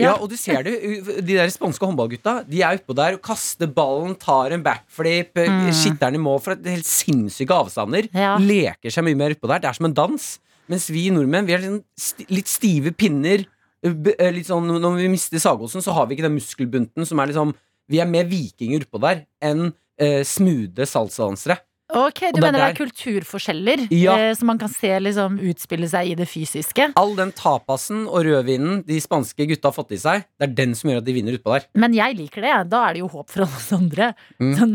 Ja. 0.00 0.14
og 0.16 0.30
du 0.32 0.36
ser 0.40 0.64
det. 0.64 0.78
De 1.20 1.36
der 1.36 1.50
spanske 1.52 1.84
håndballgutta 1.84 2.38
De 2.48 2.62
er 2.64 2.78
utpå 2.80 2.96
der 2.96 3.18
og 3.18 3.22
kaster 3.26 3.68
ballen, 3.68 4.14
tar 4.20 4.56
en 4.56 4.64
backflip, 4.64 5.36
mm. 5.36 5.68
skitter 5.76 6.08
den 6.08 6.20
i 6.20 6.24
mål 6.24 6.40
fra 6.46 6.56
helt 6.56 6.88
sinnssyke 6.88 7.52
avstander. 7.52 8.08
Ja. 8.16 8.38
Leker 8.40 8.92
seg 8.92 9.04
mye 9.06 9.18
mer 9.18 9.36
utpå 9.36 9.50
der. 9.50 9.60
Det 9.60 9.72
er 9.72 9.76
som 9.76 9.90
en 9.90 9.98
dans. 10.00 10.30
Mens 10.72 10.86
vi 10.94 11.08
nordmenn 11.12 11.48
vi 11.48 11.56
er 11.56 11.66
litt 11.66 12.48
sånn 12.48 12.48
stive 12.48 12.94
pinner. 12.96 13.44
Eh, 13.82 14.30
Litt 14.32 14.46
sånn, 14.46 14.68
når 14.80 14.96
vi 15.00 15.08
mister 15.10 15.38
Sagosen, 15.42 15.82
så 15.82 15.92
har 15.96 16.06
vi 16.06 16.14
ikke 16.16 16.28
den 16.28 16.36
muskelbunten 16.38 17.06
som 17.08 17.18
er 17.20 17.32
liksom 17.32 17.54
Vi 17.90 17.98
er 18.00 18.06
mer 18.06 18.24
vikinger 18.30 18.84
utpå 18.86 19.00
der 19.02 19.24
enn 19.42 19.72
eh, 19.98 20.22
smoothe 20.24 20.86
salsadansere. 20.86 21.58
Ok, 21.92 22.22
du 22.32 22.38
det 22.40 22.40
er 22.40 22.44
mener 22.46 22.60
det 22.62 22.68
er 22.70 22.76
kulturforskjeller 22.78 23.82
Ja. 23.92 24.14
eh, 24.16 24.34
som 24.38 24.46
man 24.48 24.56
kan 24.56 24.70
se 24.72 24.88
liksom 25.02 25.34
utspille 25.44 25.84
seg 25.90 26.08
i 26.08 26.14
det 26.16 26.24
fysiske? 26.30 26.86
All 26.96 27.12
den 27.18 27.32
tapasen 27.36 28.06
og 28.08 28.22
rødvinen 28.24 28.78
de 28.86 28.96
spanske 29.02 29.44
gutta 29.50 29.68
har 29.68 29.76
fått 29.76 29.92
i 29.92 29.98
seg, 30.00 30.24
det 30.40 30.46
er 30.48 30.54
den 30.56 30.72
som 30.78 30.88
gjør 30.88 31.02
at 31.02 31.04
de 31.04 31.12
vinner 31.18 31.36
utpå 31.36 31.52
der. 31.52 31.66
Men 31.76 31.92
jeg 31.92 32.16
liker 32.16 32.40
det. 32.46 32.54
Da 32.72 32.86
er 32.88 32.94
det 32.96 33.02
jo 33.02 33.10
håp 33.12 33.28
for 33.28 33.44
alle 33.44 33.58
oss 33.60 33.68
andre. 33.76 34.14
Mm. 34.40 34.54
Sånn, 34.56 34.74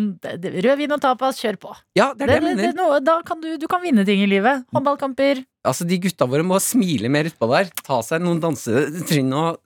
Rødvin 0.67 0.93
og 0.93 1.01
tapas, 1.01 1.41
kjør 1.41 1.57
på. 1.63 1.73
Ja, 1.97 2.11
det 2.13 2.27
er 2.27 2.35
det, 2.35 2.37
Det, 2.37 2.43
jeg 2.43 2.43
jeg 2.43 2.57
det, 2.57 2.75
mener. 2.75 2.83
nå- 2.83 3.03
da 3.03 3.17
kan 3.25 3.41
du, 3.41 3.49
du 3.57 3.67
kan 3.71 3.81
vinne 3.81 4.05
ting 4.05 4.21
i 4.21 4.27
livet. 4.29 4.67
Håndballkamper. 4.75 5.41
Altså, 5.67 5.85
De 5.87 5.97
gutta 6.01 6.25
våre 6.29 6.45
må 6.47 6.57
smile 6.63 7.09
mer 7.11 7.27
utpå 7.29 7.49
der. 7.51 7.69
Ta 7.85 7.99
seg 8.05 8.23
noen 8.23 8.39
dansetrinn 8.43 9.33
og 9.35 9.59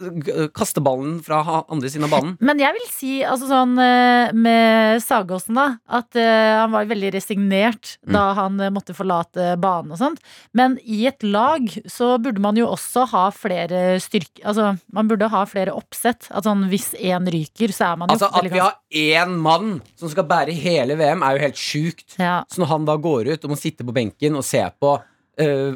kaste 0.58 0.82
ballen 0.84 1.20
fra 1.26 1.42
andre 1.72 1.92
siden 1.92 2.08
av 2.08 2.14
banen. 2.16 2.36
Men 2.52 2.60
jeg 2.62 2.76
vil 2.78 2.88
si, 2.92 3.12
altså 3.28 3.48
sånn 3.52 3.76
eh, 3.82 4.34
med 4.36 5.02
Sagåsen, 5.06 5.58
da, 5.58 5.68
at 6.02 6.18
eh, 6.20 6.58
han 6.62 6.74
var 6.74 6.90
veldig 6.92 7.14
resignert 7.18 7.98
Mm. 8.02 8.14
da 8.16 8.22
han 8.38 8.60
eh, 8.64 8.70
måtte 8.74 8.94
forlate 8.98 9.52
banen 9.62 9.92
og 9.94 10.00
sånt. 10.00 10.22
Men 10.58 10.78
i 10.84 11.04
et 11.10 11.22
lag 11.24 11.66
så 11.90 12.16
burde 12.22 12.42
man 12.42 12.58
jo 12.58 12.66
også 12.72 13.06
ha 13.12 13.28
flere 13.36 14.00
styrke... 14.02 14.42
Altså, 14.48 14.72
man 14.96 15.10
burde 15.10 15.30
ha 15.32 15.44
flere 15.50 15.74
oppsett. 15.76 16.28
At 16.34 16.48
sånn 16.48 16.66
hvis 16.72 16.92
én 16.98 17.28
ryker, 17.32 17.74
så 17.76 17.92
er 17.92 18.00
man 18.02 18.10
jo 18.10 18.18
Altså, 18.18 18.32
At 18.34 18.50
vi 18.52 18.62
har 18.62 18.78
én 18.92 19.36
mann 19.44 19.76
som 20.00 20.10
skal 20.12 20.26
bære 20.30 20.56
hele 20.58 20.98
VM, 21.00 21.24
er 21.28 21.38
jo 21.38 21.44
helt 21.46 21.62
sjukt. 21.62 22.18
ja. 22.20 22.40
Så 22.52 22.62
når 22.64 22.72
han 22.74 22.86
da 22.90 22.96
går 23.02 23.32
ut 23.36 23.46
og 23.48 23.54
må 23.54 23.60
sitte 23.60 23.86
på 23.88 23.94
benken 23.96 24.36
og 24.40 24.44
se 24.48 24.64
på 24.82 24.96
øh, 24.98 25.06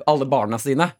alle 0.05 0.25
barna 0.25 0.57
sine 0.57 0.91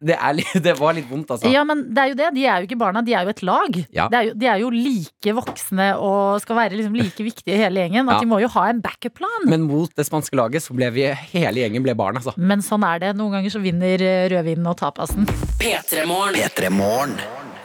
det, 0.00 0.16
er 0.18 0.34
litt, 0.38 0.52
det 0.66 0.74
var 0.78 0.96
litt 0.96 1.08
vondt, 1.10 1.30
altså. 1.34 1.50
ja, 1.52 1.62
men 1.66 1.84
det 1.94 2.02
er 2.02 2.10
jo 2.12 2.18
det. 2.18 2.30
De 2.36 2.44
er 2.46 2.60
jo 2.62 2.68
ikke 2.68 2.78
barna, 2.80 3.02
de 3.06 3.14
er 3.16 3.24
jo 3.28 3.32
et 3.34 3.42
lag. 3.46 3.78
Ja. 3.94 4.08
Det 4.12 4.18
er 4.20 4.28
jo, 4.28 4.34
de 4.42 4.50
er 4.52 4.62
jo 4.64 4.70
like 4.74 5.36
voksne 5.38 5.88
og 6.02 6.40
skal 6.44 6.58
være 6.60 6.76
liksom 6.80 6.96
like 6.98 7.26
viktige 7.26 7.56
i 7.56 7.62
hele 7.64 7.84
gjengen. 7.86 8.08
At 8.08 8.18
Ja. 8.18 8.20
de 8.26 8.30
må 8.32 8.40
jo 8.42 8.48
ha 8.56 8.66
en 8.70 8.80
backup-plan. 8.84 9.46
Men 9.50 9.66
mot 9.68 9.92
det 9.96 10.06
spanske 10.08 10.36
laget 10.38 10.62
så 10.66 10.76
ble 10.76 10.90
vi 10.94 11.08
hele 11.32 11.64
gjengen 11.64 11.82
ble 11.86 11.94
barn, 11.98 12.20
altså. 12.20 12.34
Men 12.36 12.62
sånn 12.64 12.84
er 12.86 13.02
det. 13.06 13.14
Noen 13.16 13.38
ganger 13.38 13.52
så 13.56 13.62
vinner 13.64 14.00
eh, 14.02 14.28
rødvinen 14.32 14.66
og 14.72 14.78
tapasen. 14.80 15.26
P3 15.60 16.04
Morgen. 16.06 17.16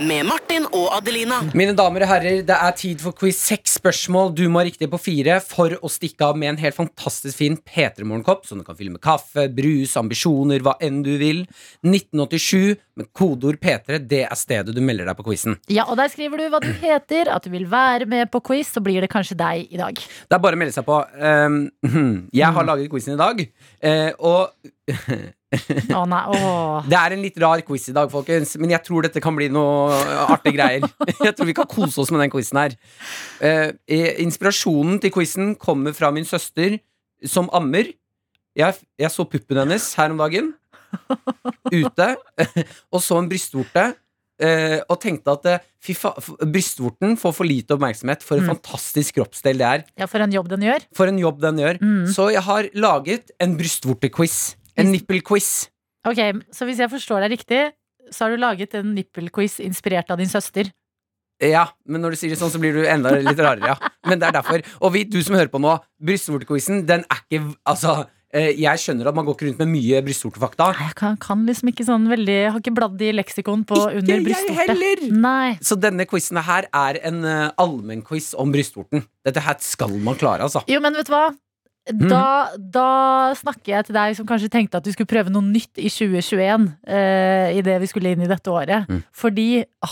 Med 0.01 0.25
Martin 0.25 0.63
og 0.73 0.87
Adelina. 0.95 1.37
Mine 1.53 1.75
damer 1.77 2.01
og 2.01 2.09
herrer, 2.09 2.39
det 2.47 2.55
er 2.55 2.71
tid 2.73 3.01
for 3.03 3.13
quiz. 3.13 3.37
Seks 3.37 3.75
spørsmål. 3.77 4.31
Du 4.33 4.47
må 4.49 4.57
ha 4.57 4.65
riktig 4.65 4.87
på 4.89 4.97
fire 4.97 5.35
for 5.45 5.75
å 5.77 5.91
stikke 5.93 6.25
av 6.31 6.39
med 6.41 6.55
en 6.55 6.59
helt 6.63 6.73
fantastisk 6.77 7.37
fin 7.37 7.57
P3 7.59 8.01
Morgenkopp, 8.09 8.47
som 8.49 8.57
du 8.57 8.65
kan 8.65 8.77
fylle 8.79 8.95
med 8.95 9.03
kaffe, 9.03 9.45
brus, 9.53 9.93
ambisjoner, 10.01 10.63
hva 10.65 10.73
enn 10.81 11.03
du 11.05 11.11
vil. 11.21 11.43
1987 12.25 12.79
med 12.99 13.10
kodeord 13.17 13.60
P3. 13.62 13.99
Det 14.07 14.23
er 14.25 14.38
stedet 14.39 14.75
du 14.75 14.81
melder 14.84 15.10
deg 15.10 15.17
på 15.17 15.25
quizen. 15.29 15.57
Ja, 15.71 15.88
og 15.89 15.97
der 15.99 16.12
skriver 16.12 16.41
du 16.41 16.49
hva 16.53 16.62
du 16.63 16.69
heter, 16.81 17.31
at 17.34 17.45
du 17.45 17.51
vil 17.53 17.67
være 17.71 18.07
med 18.10 18.31
på 18.34 18.41
quiz, 18.51 18.71
så 18.73 18.84
blir 18.84 19.03
det 19.03 19.12
kanskje 19.12 19.38
deg 19.39 19.71
i 19.71 19.79
dag. 19.79 19.97
Det 19.97 20.38
er 20.38 20.43
bare 20.43 20.57
å 20.57 20.62
melde 20.62 20.75
seg 20.75 20.88
på. 20.88 20.99
Um, 21.17 21.63
jeg 22.34 22.57
har 22.57 22.67
laget 22.67 22.91
quizen 22.91 23.15
i 23.15 23.21
dag, 23.21 23.43
eh, 23.81 24.12
og 24.19 24.53
Å 25.91 26.03
nei, 26.07 26.21
oh. 26.31 26.84
Det 26.88 26.95
er 26.95 27.15
en 27.15 27.23
litt 27.23 27.39
rar 27.41 27.62
quiz 27.67 27.89
i 27.91 27.95
dag, 27.95 28.12
folkens, 28.12 28.53
men 28.62 28.71
jeg 28.71 28.84
tror 28.88 29.05
dette 29.05 29.23
kan 29.23 29.36
bli 29.36 29.49
noe 29.51 29.97
artige 30.23 30.55
greier. 30.55 30.86
Jeg 31.25 31.36
tror 31.36 31.49
vi 31.49 31.55
kan 31.57 31.67
kose 31.69 31.99
oss 32.01 32.12
med 32.13 32.23
den 32.23 32.31
quizen 32.31 32.60
her. 32.60 32.75
Eh, 33.43 33.73
eh, 33.91 34.21
inspirasjonen 34.23 35.01
til 35.03 35.12
quizen 35.13 35.53
kommer 35.60 35.95
fra 35.95 36.12
min 36.15 36.27
søster 36.27 36.79
som 37.27 37.51
ammer. 37.55 37.91
Jeg, 38.57 38.79
jeg 38.99 39.12
så 39.13 39.23
puppen 39.27 39.62
hennes 39.62 39.86
her 39.95 40.12
om 40.12 40.19
dagen, 40.19 40.51
ute, 41.71 42.08
og 42.93 43.01
så 43.04 43.19
en 43.21 43.30
brystvorte. 43.32 43.91
Uh, 44.41 44.80
og 44.89 44.97
tenkte 45.04 45.30
at 45.36 45.43
f- 45.86 46.32
brystvorten 46.49 47.12
får 47.21 47.34
for 47.38 47.45
lite 47.45 47.75
oppmerksomhet 47.75 48.23
for 48.25 48.39
en 48.39 48.47
Mm. 48.47 48.56
fantastisk 48.56 49.19
kroppsdel 49.19 49.60
det 49.62 49.67
er. 49.67 49.84
Ja, 50.01 50.08
for 50.10 50.17
en 50.25 50.32
jobb 50.34 50.47
den 50.49 50.63
gjør. 50.65 50.82
For 50.97 51.06
en 51.12 51.19
jobb 51.21 51.43
den 51.43 51.60
gjør. 51.62 51.77
Mm. 51.77 52.08
Så 52.10 52.25
jeg 52.34 52.41
har 52.41 52.69
laget 52.73 53.30
en 53.39 53.54
brystvortequiz. 53.60 54.56
En 54.82 54.89
nippelquiz. 54.91 55.67
Ok, 56.10 56.17
Så 56.49 56.65
hvis 56.65 56.80
jeg 56.82 56.89
forstår 56.89 57.21
deg 57.27 57.36
riktig, 57.38 57.62
så 58.10 58.25
har 58.25 58.32
du 58.34 58.38
laget 58.41 58.73
en 58.80 58.95
nippelquiz 58.95 59.60
inspirert 59.62 60.10
av 60.10 60.17
din 60.17 60.32
søster. 60.32 60.71
Ja, 61.41 61.67
men 61.86 62.01
når 62.01 62.10
du 62.15 62.17
sier 62.17 62.34
det 62.34 62.39
sånn, 62.41 62.49
så 62.54 62.58
blir 62.62 62.73
du 62.73 62.82
enda 62.89 63.13
litt 63.21 63.38
rarere, 63.38 63.75
ja. 63.75 63.91
Men 64.10 64.17
det 64.21 64.27
er 64.32 64.36
derfor. 64.41 64.62
Og 64.82 64.91
vi, 64.93 65.04
du 65.06 65.21
som 65.21 65.36
hører 65.38 65.49
på 65.54 65.62
nå, 65.62 65.75
brystvortequizen, 66.01 66.84
den 66.89 67.06
er 67.10 67.21
ikke 67.30 67.54
Altså, 67.65 68.08
jeg 68.31 68.79
skjønner 68.79 69.09
at 69.11 69.15
man 69.17 69.27
går 69.27 69.35
ikke 69.35 69.47
rundt 69.49 69.61
med 69.63 69.71
mye 69.73 70.01
brystvortefakta. 70.05 70.69
Jeg 70.79 70.95
kan, 70.99 71.17
kan 71.19 71.43
liksom 71.47 71.71
ikke 71.71 71.85
sånn 71.87 72.07
veldig 72.11 72.37
Jeg 72.37 72.51
har 72.53 72.61
ikke 72.63 72.73
bladd 72.77 73.01
i 73.03 73.11
leksikon 73.17 73.65
på 73.67 73.75
Ikke 73.75 73.99
under 73.99 74.13
jeg 74.13 74.25
brystvorte. 74.29 74.65
heller! 74.71 75.05
Nei. 75.27 75.51
Så 75.61 75.75
denne 75.79 76.07
quizen 76.07 76.39
her 76.47 76.67
er 76.71 76.99
en 77.11 77.21
uh, 77.27 77.51
allmennquiz 77.61 78.31
om 78.39 78.53
brystvorten. 78.53 79.03
Dette 79.27 79.43
her 79.43 79.59
skal 79.63 79.95
man 79.99 80.15
klare, 80.19 80.47
altså. 80.47 80.63
Jo, 80.71 80.79
men 80.83 80.95
vet 80.95 81.09
du 81.09 81.15
hva? 81.15 81.29
Da, 81.97 82.53
da 82.55 83.33
snakker 83.33 83.71
jeg 83.73 83.87
til 83.87 83.95
deg 83.97 84.13
som 84.15 84.27
kanskje 84.29 84.51
tenkte 84.53 84.77
at 84.77 84.85
du 84.85 84.91
skulle 84.93 85.09
prøve 85.09 85.31
noe 85.33 85.41
nytt 85.41 85.79
i 85.81 85.89
2021. 85.89 86.67
I 87.57 87.63
det 87.65 87.77
vi 87.81 87.89
skulle 87.89 88.11
inn 88.13 88.21
i 88.21 88.29
dette 88.29 88.53
året. 88.53 88.85
Mm. 88.85 88.99
Fordi 89.17 89.47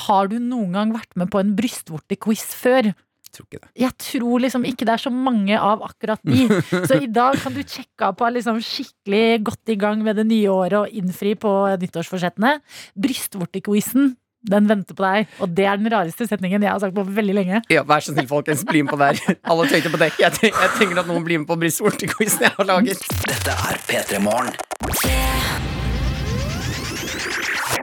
har 0.05 0.29
du 0.29 0.37
noen 0.37 0.75
gang 0.77 0.93
vært 0.93 1.17
med 1.17 1.31
på 1.33 1.41
en 1.41 1.55
brystvortequiz 1.57 2.45
før? 2.61 2.91
Tror 3.35 3.45
ikke 3.45 3.59
det. 3.61 3.69
Jeg 3.77 3.93
tror 4.01 4.41
liksom 4.41 4.63
ikke 4.65 4.87
det 4.89 4.93
er 4.95 5.03
så 5.03 5.11
mange 5.13 5.57
av 5.59 5.83
akkurat 5.85 6.21
de. 6.25 6.47
Så 6.89 6.97
i 6.97 7.09
dag 7.13 7.37
kan 7.41 7.53
du 7.53 7.61
sjekke 7.61 8.07
av 8.09 8.15
på 8.17 8.29
liksom 8.33 8.57
skikkelig 8.65 9.43
godt 9.51 9.73
i 9.73 9.77
gang 9.79 10.01
med 10.05 10.17
det 10.17 10.25
nye 10.29 10.49
året 10.49 10.79
og 10.81 10.97
innfri 11.01 11.35
på 11.39 11.51
nyttårsforsettene. 11.81 12.55
Brystvortequizen, 12.97 14.15
den 14.49 14.69
venter 14.69 14.97
på 14.97 15.03
deg. 15.05 15.33
Og 15.43 15.53
det 15.55 15.65
er 15.69 15.79
den 15.81 15.91
rareste 15.93 16.27
setningen 16.29 16.63
jeg 16.65 16.71
har 16.71 16.81
sagt 16.81 16.95
på 16.97 17.03
veldig 17.05 17.35
lenge. 17.37 17.61
Ja, 17.73 17.83
Vær 17.87 18.01
så 18.05 18.15
snill, 18.15 18.29
folkens, 18.29 18.63
bli 18.67 18.81
med 18.85 18.93
på 18.95 19.01
det 19.01 19.11
her. 19.11 19.39
Alle 19.51 19.67
tøyter 19.69 19.93
på 19.93 20.01
dekk. 20.01 20.21
Jeg, 20.23 20.37
tenker, 20.39 20.63
jeg 20.65 20.75
trenger 20.77 21.03
at 21.03 21.11
noen 21.11 21.27
blir 21.27 21.43
med 21.43 21.49
på 21.51 21.59
brystvortequizen 21.59 22.47
jeg 22.47 22.55
har 22.57 22.71
laget. 22.71 23.03
Dette 23.27 23.59
er 23.69 23.83
P3 23.89 24.23
Morgen. 24.25 25.77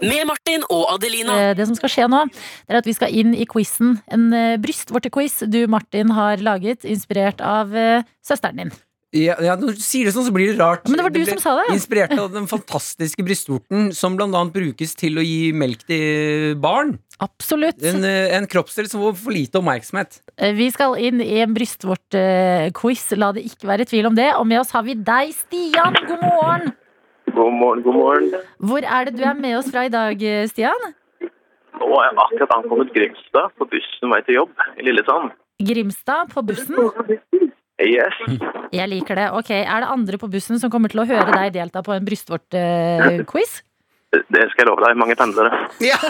Med 0.03 0.27
Martin 0.29 0.65
og 0.73 0.89
Adelina. 0.97 1.37
Eh, 1.51 1.53
Det 1.57 1.67
som 1.69 1.77
skal 1.79 1.93
skje 1.93 2.09
nå, 2.13 2.25
det 2.31 2.75
er 2.75 2.81
at 2.83 2.89
vi 2.89 2.97
skal 2.97 3.13
inn 3.15 3.35
i 3.37 3.47
quizen. 3.49 3.97
En 4.13 4.27
eh, 4.37 4.57
brystvortequiz 4.63 5.43
du, 5.51 5.63
Martin, 5.73 6.13
har 6.17 6.43
laget, 6.45 6.85
inspirert 6.89 7.41
av 7.45 7.73
eh, 7.77 8.03
søsteren 8.27 8.61
din. 8.61 8.75
Ja, 9.17 9.37
ja, 9.41 9.55
Når 9.57 9.79
du 9.79 9.81
sier 9.81 10.05
det 10.05 10.13
sånn, 10.13 10.27
så 10.27 10.33
blir 10.35 10.51
det 10.51 10.59
rart. 10.61 10.85
Men 10.91 10.99
det 10.99 11.05
var 11.07 11.13
du 11.15 11.21
det 11.23 11.31
som 11.31 11.41
sa 11.41 11.55
det. 11.57 11.71
Inspirert 11.73 12.13
av 12.19 12.33
den 12.37 12.49
fantastiske 12.51 13.25
brystvorten, 13.25 13.93
som 13.97 14.19
blant 14.19 14.37
annet 14.37 14.53
brukes 14.53 14.93
til 14.99 15.17
å 15.17 15.25
gi 15.25 15.53
melk 15.57 15.87
til 15.89 16.57
barn. 16.61 16.99
Absolutt. 17.25 17.81
En, 17.87 18.05
en 18.05 18.49
kroppsdel 18.51 18.91
som 18.93 19.01
får 19.01 19.15
for 19.23 19.33
lite 19.33 19.57
oppmerksomhet. 19.63 20.19
Vi 20.59 20.67
skal 20.75 20.99
inn 21.01 21.23
i 21.25 21.39
en 21.41 21.55
brystvortequiz, 21.57 23.07
la 23.17 23.31
det 23.33 23.47
ikke 23.49 23.71
være 23.71 23.87
tvil 23.89 24.11
om 24.11 24.19
det. 24.19 24.35
Og 24.37 24.45
med 24.51 24.61
oss 24.61 24.75
har 24.77 24.85
vi 24.85 24.99
deg, 24.99 25.33
Stian. 25.39 25.97
God 26.11 26.21
morgen! 26.27 26.75
God 27.37 27.53
morgen, 27.61 27.83
god 27.85 27.95
morgen. 28.01 28.31
Hvor 28.69 28.85
er 28.99 29.09
det 29.09 29.17
du 29.19 29.25
er 29.29 29.37
med 29.37 29.57
oss 29.59 29.69
fra 29.73 29.85
i 29.87 29.93
dag, 29.93 30.23
Stian? 30.51 30.87
Nå 31.77 31.89
er 32.01 32.07
jeg 32.09 32.17
akkurat 32.25 32.55
ankommet 32.57 32.93
Grimstad 32.95 33.53
på 33.61 33.67
bussen 33.73 34.13
vei 34.13 34.23
til 34.27 34.39
jobb 34.41 34.65
i 34.81 34.87
Lillesand. 34.87 35.35
Grimstad 35.69 36.31
på 36.33 36.43
bussen. 36.49 36.79
Yes. 37.85 38.17
Jeg 38.73 38.89
liker 38.89 39.19
det. 39.21 39.27
Ok, 39.37 39.51
Er 39.53 39.85
det 39.85 39.91
andre 39.93 40.19
på 40.21 40.31
bussen 40.33 40.59
som 40.63 40.73
kommer 40.73 40.89
til 40.93 41.03
å 41.05 41.09
høre 41.09 41.29
deg 41.37 41.53
delta 41.59 41.83
på 41.85 41.93
en 41.93 42.07
brystvortquiz? 42.09 43.59
Det 44.17 44.43
skal 44.49 44.63
jeg 44.63 44.69
love 44.71 44.81
deg. 44.87 44.97
Mange 44.97 45.17
pendlere. 45.19 45.53
Ja. 45.85 45.99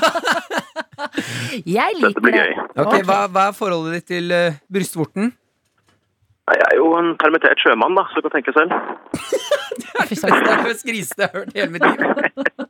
Jeg 1.66 1.96
Dette 1.96 2.06
liker 2.06 2.22
blir 2.22 2.32
det. 2.36 2.42
gøy. 2.44 2.52
Okay, 2.76 3.00
Ok. 3.02 3.06
hva, 3.08 3.18
hva 3.32 3.42
er 3.50 3.56
forholdet 3.56 3.96
ditt 3.98 4.06
til 4.12 4.30
eh, 4.32 4.54
brystvorten? 4.72 5.32
Nei, 6.46 6.56
Jeg 6.60 6.66
er 6.70 6.76
jo 6.78 6.90
en 6.94 7.08
permittert 7.18 7.58
sjømann, 7.58 7.96
da, 7.98 8.04
så 8.12 8.22
du 8.22 8.28
kan 8.28 8.36
tenke 8.38 8.54
selv. 8.54 8.70
Det 9.76 10.12
er 10.12 10.62
det 10.62 10.76
skriseste 10.78 11.22
jeg 11.22 11.30
har 11.32 11.40
hørt 11.40 11.56
i 11.56 11.60
hele 11.60 11.72
mitt 11.74 11.82
liv. 11.82 11.98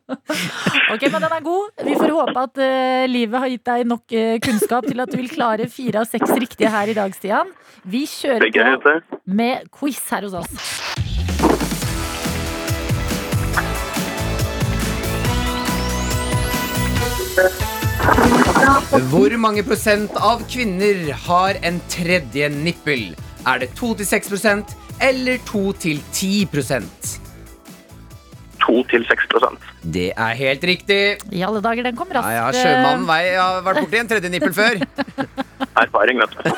Ok, 0.86 1.02
men 1.10 1.22
den 1.22 1.32
er 1.34 1.42
god. 1.42 1.82
Vi 1.84 1.94
får 1.98 2.12
håpe 2.14 2.42
at 2.46 2.60
uh, 2.62 3.04
livet 3.10 3.42
har 3.42 3.50
gitt 3.50 3.64
deg 3.66 3.88
nok 3.90 4.14
uh, 4.14 4.36
kunnskap 4.42 4.86
til 4.86 5.02
at 5.02 5.10
du 5.10 5.16
vil 5.18 5.28
klare 5.30 5.66
fire 5.70 6.02
av 6.02 6.08
seks 6.08 6.32
riktige 6.38 6.70
her 6.72 6.90
i 6.90 6.94
dag, 6.96 7.14
Stian. 7.14 7.50
Vi 7.82 8.04
kjører 8.10 8.46
er 8.46 8.78
på 8.82 8.94
med 9.26 9.68
quiz 9.74 10.00
her 10.10 10.26
hos 10.26 10.36
oss. 10.40 10.52
Hvor 19.10 19.38
mange 19.42 19.66
prosent 19.66 20.16
av 20.16 20.46
kvinner 20.50 21.10
har 21.26 21.58
en 21.66 21.82
tredje 21.92 22.50
nippel? 22.54 23.10
Er 23.46 23.62
det 23.62 23.70
2-6 23.78 24.28
prosent 24.32 24.74
eller 25.02 25.38
2-10 25.46 26.46
prosent? 26.50 27.14
2-6 28.66 29.26
prosent. 29.30 29.60
Det 29.86 30.08
er 30.18 30.32
helt 30.34 30.64
riktig. 30.66 30.98
I 31.30 31.42
alle 31.46 31.60
dager, 31.62 31.86
den 31.86 31.94
kom 31.98 32.08
raskt. 32.10 32.32
ja, 32.34 32.48
ja, 32.48 32.54
Sjømannen 32.56 33.04
vei 33.06 33.20
har 33.36 33.60
vært 33.62 33.78
borti 33.84 34.00
en 34.00 34.08
tredje 34.10 34.30
nippel 34.32 34.54
før. 34.56 34.80
Erfaring, 35.82 36.18
vet 36.18 36.34
du. 36.34 36.48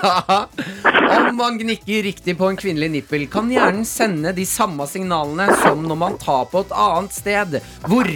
Om 1.19 1.37
man 1.37 1.59
gnikker 1.61 2.07
riktig 2.07 2.37
på 2.39 2.49
en 2.49 2.57
kvinnelig 2.61 2.89
nippel, 2.95 3.27
kan 3.29 3.51
hjernen 3.53 3.85
sende 3.89 4.33
de 4.37 4.47
samme 4.49 4.87
signalene 4.89 5.51
som 5.61 5.85
når 5.85 6.01
man 6.07 6.17
tar 6.23 6.47
på 6.53 6.65
et 6.65 6.73
annet 6.73 7.13
sted. 7.19 7.59
Hvor? 7.85 8.09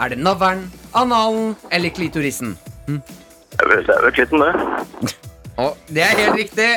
Er 0.00 0.14
det 0.14 0.20
navlen, 0.22 0.68
analen 0.96 1.56
eller 1.74 1.92
klitorisen? 1.96 2.54
Hm? 2.86 3.00
er 3.60 3.66
vel- 3.68 3.84
det 3.88 3.96
er 3.96 4.06
vel 4.06 4.14
klitten, 4.16 4.46
det. 4.46 5.16
Å, 5.58 5.66
det 5.90 6.04
er 6.06 6.22
helt 6.22 6.38
riktig. 6.38 6.68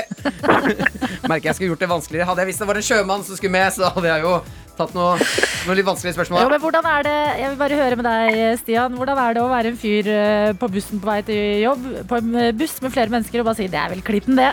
Merker 1.29 1.49
jeg 1.49 1.55
skulle 1.55 1.71
gjort 1.73 1.85
det 1.85 1.91
vanskeligere. 1.91 2.27
Hadde 2.29 2.43
jeg 2.43 2.51
visst 2.51 2.63
det 2.63 2.69
var 2.69 2.79
en 2.79 2.87
sjømann 2.89 3.25
som 3.27 3.39
skulle 3.39 3.55
med, 3.55 3.69
så 3.75 3.91
hadde 3.93 4.09
jeg 4.09 4.25
jo 4.25 4.33
tatt 4.77 4.95
noe, 4.97 5.17
noe 5.67 5.77
litt 5.77 5.87
vanskelige 5.87 6.15
spørsmål. 6.17 6.43
Jo, 6.43 6.51
men 6.53 6.63
hvordan 6.63 6.87
er 6.89 7.05
det, 7.07 7.17
jeg 7.41 7.51
vil 7.51 7.59
bare 7.61 7.79
høre 7.81 7.99
med 7.99 8.09
deg, 8.09 8.41
Stian. 8.63 8.97
Hvordan 8.97 9.21
er 9.21 9.37
det 9.37 9.43
å 9.43 9.51
være 9.51 9.73
en 9.73 9.79
fyr 9.79 10.09
eh, 10.09 10.49
på 10.57 10.71
bussen 10.73 11.03
på 11.03 11.11
vei 11.11 11.19
til 11.27 11.61
jobb? 11.61 11.87
På 12.09 12.19
en 12.19 12.41
eh, 12.41 12.55
buss 12.57 12.79
med 12.83 12.95
flere 12.95 13.13
mennesker 13.13 13.43
og 13.43 13.51
bare 13.51 13.61
si 13.61 13.69
'det 13.69 13.79
er 13.83 13.93
vel 13.93 14.05
klitten', 14.05 14.39
det. 14.39 14.51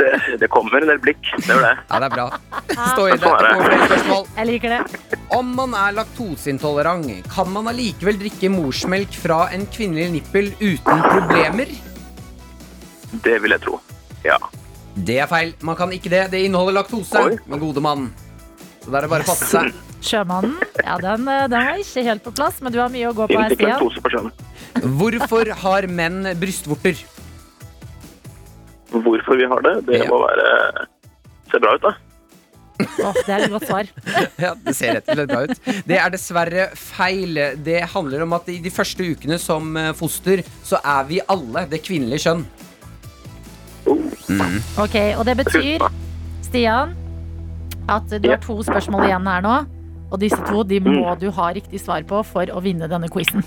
Det, 0.00 0.38
det 0.40 0.48
kommer 0.48 0.80
en 0.80 0.88
del 0.88 1.00
blikk. 1.02 1.20
Det 1.36 1.52
gjør 1.52 1.66
det. 1.66 1.74
Ja, 1.90 1.98
det 2.00 2.06
er 2.08 2.14
bra. 2.14 2.26
Stå 2.72 3.06
i 3.06 3.18
det. 3.20 3.28
Er 3.28 3.60
flere 3.66 3.88
spørsmål. 3.90 4.24
Jeg 4.38 4.48
liker 4.48 4.74
det. 4.74 5.18
Om 5.36 5.52
man 5.58 5.76
er 5.76 5.92
laktoseintolerant, 5.98 7.28
kan 7.34 7.52
man 7.52 7.68
allikevel 7.68 8.16
drikke 8.22 8.50
morsmelk 8.50 9.12
fra 9.12 9.42
en 9.54 9.68
kvinnelig 9.68 10.08
nippel 10.16 10.50
uten 10.62 11.04
problemer? 11.04 11.89
Det 13.12 13.36
vil 13.42 13.50
jeg 13.56 13.60
tro. 13.64 13.80
Ja. 14.24 14.36
Det 14.94 15.18
er 15.22 15.26
feil. 15.30 15.54
Man 15.64 15.76
kan 15.78 15.92
ikke 15.94 16.10
det. 16.12 16.24
Det 16.32 16.40
inneholder 16.46 16.76
laktose, 16.80 17.18
Oi. 17.18 17.38
men 17.46 17.58
gode 17.62 17.80
mann. 17.84 18.10
Så 18.84 18.90
da 18.90 18.98
er 18.98 19.06
det 19.06 19.10
bare 19.12 19.26
å 19.26 19.30
passe 19.30 19.48
seg. 19.50 19.72
Sjømannen, 20.10 20.54
ja, 20.80 20.94
den, 20.96 21.26
eh, 21.28 21.42
den 21.52 21.66
var 21.66 21.80
ikke 21.82 22.02
helt 22.06 22.22
på 22.24 22.32
plass, 22.32 22.60
men 22.64 22.72
du 22.72 22.78
har 22.80 22.88
mye 22.88 23.10
å 23.10 23.12
gå 23.12 23.26
på 23.28 23.36
her, 23.36 23.50
Finnes 23.50 23.58
ikke 23.58 23.66
Stian. 23.66 23.80
laktose 23.82 24.00
på 24.00 24.12
sjøen. 24.14 24.30
Hvorfor 24.96 25.50
har 25.60 25.86
menn 25.92 26.22
brystvorter? 26.40 27.02
Hvorfor 28.90 29.36
vi 29.38 29.44
har 29.50 29.60
det, 29.66 29.74
det 29.86 29.98
Ja. 30.04 30.08
må 30.10 30.20
være 30.24 30.86
Se 31.50 31.58
bra 31.58 31.74
ut, 31.74 31.82
da. 31.82 31.92
Åh, 32.80 33.12
det 33.26 33.28
er 33.34 33.42
et 33.44 33.50
godt 33.50 33.66
svar. 33.68 33.88
Ja, 34.38 34.54
Det 34.54 34.74
ser 34.76 34.94
rett 34.96 35.08
og 35.10 35.16
slett 35.18 35.28
bra 35.28 35.40
ut. 35.44 35.84
Det 35.84 35.96
er 35.98 36.10
dessverre 36.14 36.68
feil. 36.78 37.34
Det 37.60 37.80
handler 37.92 38.22
om 38.24 38.32
at 38.38 38.48
i 38.48 38.58
de 38.62 38.70
første 38.72 39.02
ukene 39.04 39.36
som 39.42 39.76
eh, 39.76 39.90
foster, 39.98 40.40
så 40.64 40.78
er 40.80 41.04
vi 41.10 41.18
alle 41.28 41.66
det 41.68 41.82
kvinnelige 41.84 42.22
kjønn. 42.24 42.46
Ok, 43.88 44.96
Og 45.18 45.24
det 45.26 45.36
betyr, 45.40 45.84
Stian, 46.46 46.94
at 47.90 48.10
du 48.10 48.28
har 48.30 48.40
to 48.42 48.60
spørsmål 48.62 49.08
igjen 49.08 49.26
her 49.30 49.44
nå. 49.44 49.56
Og 50.10 50.18
disse 50.22 50.38
to 50.48 50.64
de 50.66 50.80
må 50.82 51.14
du 51.20 51.28
ha 51.34 51.50
riktig 51.54 51.80
svar 51.82 52.02
på 52.06 52.22
for 52.26 52.50
å 52.50 52.62
vinne 52.62 52.88
denne 52.90 53.10
quizen. 53.10 53.44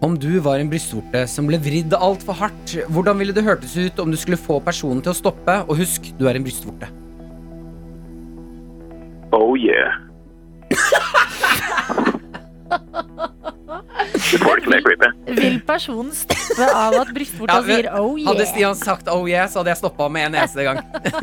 Om 0.00 0.16
du 0.16 0.30
var 0.40 0.62
en 0.62 0.70
brystvorte 0.72 1.26
som 1.28 1.48
ble 1.50 1.58
vridd 1.60 1.92
altfor 1.92 2.38
hardt, 2.38 2.72
hvordan 2.88 3.20
ville 3.20 3.36
det 3.36 3.44
hørtes 3.44 3.76
ut 3.76 4.00
om 4.00 4.12
du 4.12 4.16
skulle 4.16 4.40
få 4.40 4.56
personen 4.64 5.02
til 5.04 5.12
å 5.12 5.18
stoppe? 5.18 5.58
Og 5.68 5.82
husk, 5.82 6.08
du 6.16 6.24
er 6.30 6.38
en 6.38 6.46
brystvorte. 6.46 6.88
Oh 9.36 9.52
yeah. 9.60 10.09
Du 14.30 14.36
får 14.38 14.56
det 14.56 14.62
ikke 14.62 14.70
mer 14.70 14.82
creepy. 14.84 15.08
Vil 15.40 15.56
personen 15.66 16.12
stoppe 16.14 16.66
av 16.70 16.94
at 17.00 17.08
brystvorta 17.14 17.56
Ja, 17.58 17.62
sier 17.66 17.88
'oh 17.98 18.14
Hadde? 18.28 18.46
Stian 18.46 18.76
sagt 18.78 19.08
oh 19.10 19.24
yeah, 19.28 19.48
så 19.50 19.58
hadde 19.60 19.72
jeg 19.74 19.80
stoppa 19.82 20.08
med 20.08 20.28
en 20.30 20.34
eneste 20.42 20.62
gang. 20.66 20.78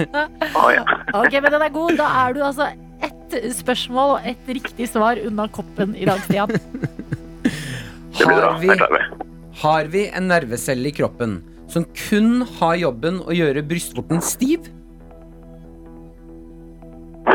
Oh, 0.58 0.70
ja. 0.74 0.84
Ok, 1.14 1.34
men 1.42 1.52
den 1.54 1.62
er 1.62 1.70
god. 1.72 1.96
Da 2.00 2.08
er 2.26 2.34
du 2.34 2.42
altså 2.44 2.68
ett 3.04 3.36
spørsmål 3.56 4.16
og 4.18 4.28
ett 4.28 4.48
riktig 4.48 4.88
svar 4.90 5.20
unna 5.24 5.48
koppen 5.48 5.96
i 5.96 6.06
dag, 6.10 6.20
Stian. 6.26 6.50
Det 6.50 8.26
blir 8.26 8.40
bra. 8.42 8.52
Har 8.52 8.60
vi, 8.60 8.68
Jeg 8.68 8.78
klarer 8.80 8.96
meg. 8.98 9.28
har 9.62 9.86
vi 9.94 10.08
en 10.10 10.28
nervecelle 10.32 10.88
i 10.90 10.96
kroppen 10.98 11.38
som 11.70 11.86
kun 12.08 12.42
har 12.60 12.76
jobben 12.80 13.20
å 13.24 13.36
gjøre 13.36 13.62
brystvorten 13.68 14.22
stiv? 14.24 14.68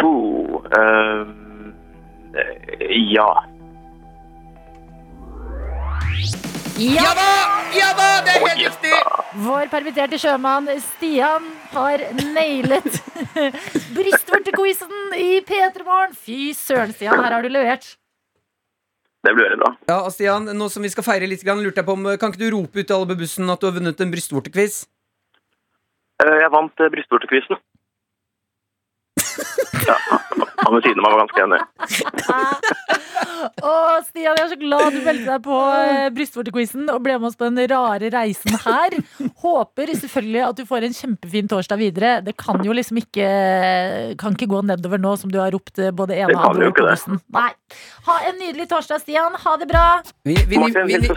Oh, 0.02 0.60
ehm, 0.76 1.72
eh, 2.34 3.12
ja. 3.14 3.30
Ja! 6.22 7.08
da! 7.18 7.30
Ja 7.74 7.88
da! 7.98 8.08
Det 8.22 8.34
er 8.34 8.44
helt 8.46 8.60
riktig! 8.62 8.92
Vår 9.42 9.70
permitterte 9.72 10.18
sjømann 10.20 10.68
Stian 10.84 11.48
har 11.72 12.04
nailet 12.34 13.00
brystvortequizen 13.96 15.16
i 15.18 15.40
P3 15.48 15.82
Morgen. 15.86 16.14
Fy 16.14 16.52
søren, 16.56 16.94
Stian, 16.94 17.18
her 17.24 17.34
har 17.34 17.42
du 17.42 17.50
levert. 17.50 17.96
Det 19.22 19.34
blir 19.34 19.46
veldig 19.48 19.60
bra. 19.62 19.72
Ja, 19.90 19.98
og 20.06 20.14
Stian, 20.14 20.46
nå 20.58 20.68
som 20.70 20.82
vi 20.86 20.90
skal 20.92 21.06
feire 21.06 21.28
litt, 21.30 21.42
grann, 21.46 21.62
lurte 21.62 21.82
jeg 21.82 21.88
på 21.88 21.94
om 21.98 22.08
Kan 22.18 22.32
ikke 22.32 22.42
du 22.42 22.48
rope 22.54 22.82
ut 22.82 22.86
til 22.86 22.96
alle 22.96 23.10
på 23.12 23.18
bussen 23.22 23.50
at 23.54 23.62
du 23.62 23.68
har 23.68 23.76
vunnet 23.76 24.02
en 24.02 24.14
brystvortequiz? 24.14 24.82
Eh, 26.22 26.38
Jeg 26.42 26.50
vant 26.54 26.82
uh, 26.82 26.90
brystvortequizen. 26.94 27.58
Ja, 29.82 29.96
han 30.62 30.74
ved 30.76 30.84
siden 30.86 31.00
av 31.00 31.04
meg 31.04 31.12
var 31.12 31.22
ganske 31.24 31.40
enig. 31.42 31.60
Å, 33.62 33.72
Stian, 34.06 34.36
jeg 34.38 34.44
er 34.44 34.50
så 34.52 34.58
glad 34.60 34.94
du 34.94 35.00
meldte 35.04 35.26
deg 35.26 35.42
på 35.44 35.56
eh, 35.74 36.06
brystvortequizen 36.14 36.86
og 36.92 37.00
ble 37.04 37.16
med 37.18 37.28
oss 37.30 37.38
på 37.38 37.48
den 37.48 37.58
rare 37.72 38.10
reisen 38.14 38.54
her. 38.64 38.94
Håper 39.42 39.90
selvfølgelig 39.98 40.42
at 40.46 40.60
du 40.60 40.64
får 40.68 40.86
en 40.86 40.94
kjempefin 40.96 41.50
torsdag 41.50 41.80
videre. 41.82 42.12
Det 42.26 42.36
kan 42.38 42.62
jo 42.64 42.74
liksom 42.76 43.00
ikke 43.02 43.26
Kan 44.20 44.36
ikke 44.38 44.48
gå 44.52 44.62
nedover 44.68 45.00
nå 45.02 45.14
som 45.20 45.32
du 45.32 45.38
har 45.42 45.50
ropt 45.54 45.78
eh, 45.82 45.90
både 45.94 46.16
ene 46.20 46.30
Det 46.30 46.38
og 46.38 46.44
kan 46.44 46.54
andre 46.54 46.68
på 46.70 46.74
ikke 46.76 46.86
det. 46.86 46.94
bussen. 46.94 47.20
Nei. 47.34 47.50
Ha 48.08 48.18
en 48.30 48.38
nydelig 48.40 48.68
torsdag, 48.70 49.02
Stian. 49.02 49.34
Ha 49.44 49.56
det 49.60 49.68
bra. 49.70 49.86
Vi, 50.28 50.36
vi, 50.46 50.62
Martin, 50.62 50.86
vi, 50.86 50.98
vi, 51.02 51.10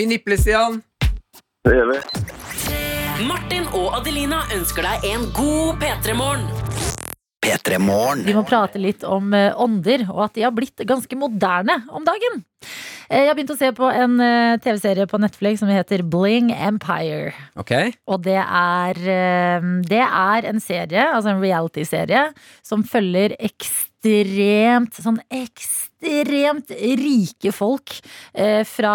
vi 0.00 0.08
nipler, 0.14 0.40
Stian. 0.40 0.80
Det 1.68 1.76
gjør 1.76 1.92
vi. 1.92 2.00
Martin 3.28 3.68
og 3.76 3.92
Adelina 4.00 4.40
ønsker 4.56 4.82
deg 4.88 5.04
en 5.12 5.28
god 5.36 5.78
P3-morgen. 5.84 6.48
P3 7.42 7.78
Morgen. 7.82 8.22
Vi 8.22 8.34
må 8.36 8.44
prate 8.46 8.78
litt 8.78 9.02
om 9.06 9.32
eh, 9.34 9.50
ånder, 9.58 10.04
og 10.12 10.28
at 10.28 10.36
de 10.36 10.44
har 10.46 10.54
blitt 10.54 10.78
ganske 10.86 11.16
moderne 11.18 11.80
om 11.90 12.04
dagen. 12.06 12.44
Eh, 13.08 13.24
Jeg 13.24 13.30
har 13.32 13.34
begynt 13.38 13.50
å 13.54 13.58
se 13.58 13.72
på 13.74 13.88
en 13.90 14.14
eh, 14.22 14.54
TV-serie 14.62 15.08
på 15.10 15.18
Netflix 15.22 15.58
som 15.64 15.72
heter 15.72 16.04
Bling 16.06 16.52
Empire. 16.54 17.32
Okay. 17.58 17.90
Og 18.06 18.22
det 18.26 18.38
er, 18.38 19.00
det 19.90 20.02
er 20.06 20.48
en 20.52 20.62
serie, 20.62 21.08
altså 21.10 21.32
en 21.34 21.42
reality-serie, 21.42 22.28
som 22.62 22.86
følger 22.86 23.34
ekstremt, 23.42 25.02
sånn 25.02 25.18
ekstremt 25.34 26.70
rike 27.02 27.52
folk 27.54 27.96
eh, 28.38 28.62
fra 28.68 28.94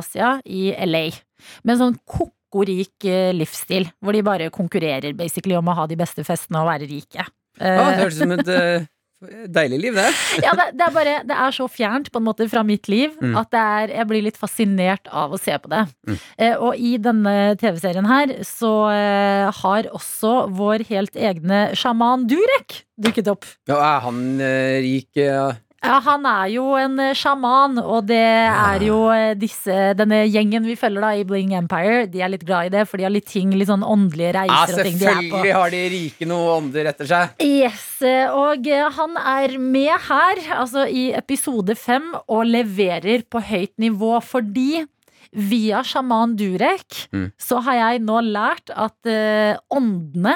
Asia 0.00 0.40
i 0.44 0.72
LA. 0.82 1.06
Med 1.62 1.76
en 1.76 1.82
sånn 1.84 1.96
koko-rik 2.08 3.06
eh, 3.06 3.30
livsstil, 3.36 3.86
hvor 4.02 4.18
de 4.18 4.26
bare 4.26 4.50
konkurrerer 4.54 5.14
basically 5.14 5.54
om 5.58 5.70
å 5.70 5.78
ha 5.78 5.86
de 5.90 5.98
beste 6.02 6.26
festene 6.26 6.62
og 6.64 6.70
være 6.72 6.90
rike. 6.90 7.30
Eh, 7.60 7.78
ah, 7.80 7.90
Det 7.94 8.02
hørtes 8.02 8.18
ut 8.18 8.24
som 8.24 8.32
et 8.38 8.48
eh, 8.48 8.86
deilig 9.48 9.78
liv, 9.80 9.94
det. 9.96 10.08
ja, 10.44 10.52
det, 10.58 10.66
det, 10.76 10.84
er 10.84 10.92
bare, 10.92 11.12
det 11.24 11.36
er 11.46 11.54
så 11.56 11.64
fjernt 11.70 12.10
på 12.12 12.20
en 12.20 12.26
måte 12.26 12.48
fra 12.50 12.64
mitt 12.66 12.88
liv 12.92 13.14
Mm. 13.22 13.36
at 13.40 13.48
det 13.54 13.60
er, 13.62 13.92
jeg 14.00 14.06
blir 14.10 14.24
litt 14.26 14.36
fascinert 14.40 15.08
av 15.08 15.32
å 15.32 15.38
se 15.40 15.54
på 15.62 15.70
det. 15.72 15.84
Mm. 16.08 16.16
Eh, 16.36 16.56
og 16.58 16.76
i 16.76 16.96
denne 17.00 17.34
TV-serien 17.60 18.04
her 18.10 18.34
så 18.44 18.72
eh, 18.92 19.48
har 19.62 19.88
også 19.94 20.34
vår 20.52 20.84
helt 20.90 21.16
egne 21.16 21.70
sjaman 21.78 22.26
Durek 22.28 22.82
dukket 23.00 23.30
opp. 23.32 23.46
Ja, 23.70 23.78
er 23.80 24.02
han 24.04 24.20
eh, 24.44 24.80
rik 24.84 25.16
eh, 25.16 25.54
Ja, 25.84 25.98
han 26.00 26.24
er 26.24 26.46
jo 26.48 26.62
en 26.80 26.94
eh, 27.02 27.10
sjaman, 27.18 27.76
og 27.82 28.06
det 28.08 28.16
er 28.24 28.84
jo 28.86 28.98
eh, 29.12 29.34
disse, 29.36 29.74
denne 29.98 30.22
gjengen 30.32 30.64
vi 30.64 30.76
følger 30.80 31.04
da 31.04 31.10
i 31.20 31.24
Bling 31.28 31.52
Empire. 31.58 32.06
De 32.08 32.22
er 32.24 32.32
litt 32.32 32.46
glad 32.48 32.70
i 32.70 32.72
det, 32.72 32.86
for 32.88 32.96
de 33.00 33.04
har 33.04 33.12
litt 33.12 33.26
ting, 33.28 33.52
litt 33.52 33.68
sånn 33.68 33.84
åndelige 33.84 34.32
Ja, 34.32 34.46
reiser 34.46 34.80
og 34.80 34.88
ting 34.88 34.96
de 34.98 35.04
er 35.04 35.18
på. 35.18 35.20
selvfølgelig 35.20 35.52
har 35.58 35.74
de 35.74 35.82
rike 35.92 36.28
noe 36.30 36.54
ånder 36.56 36.88
etter 36.94 37.10
seg. 37.10 37.36
Yes, 37.44 37.84
og 38.32 38.66
eh, 38.72 38.88
han 38.96 39.20
er 39.20 39.58
med 39.60 39.92
her, 40.08 40.42
altså 40.62 40.86
i 40.88 41.10
episode 41.20 41.76
fem, 41.76 42.10
og 42.28 42.46
leverer 42.48 43.26
på 43.28 43.44
høyt 43.44 43.74
nivå 43.84 44.16
fordi 44.24 44.84
via 45.34 45.80
sjaman 45.84 46.36
Durek 46.38 47.08
Mm. 47.12 47.28
så 47.42 47.58
har 47.66 47.74
jeg 47.80 48.02
nå 48.06 48.20
lært 48.32 48.70
at 48.70 48.94
åndene 49.74 50.34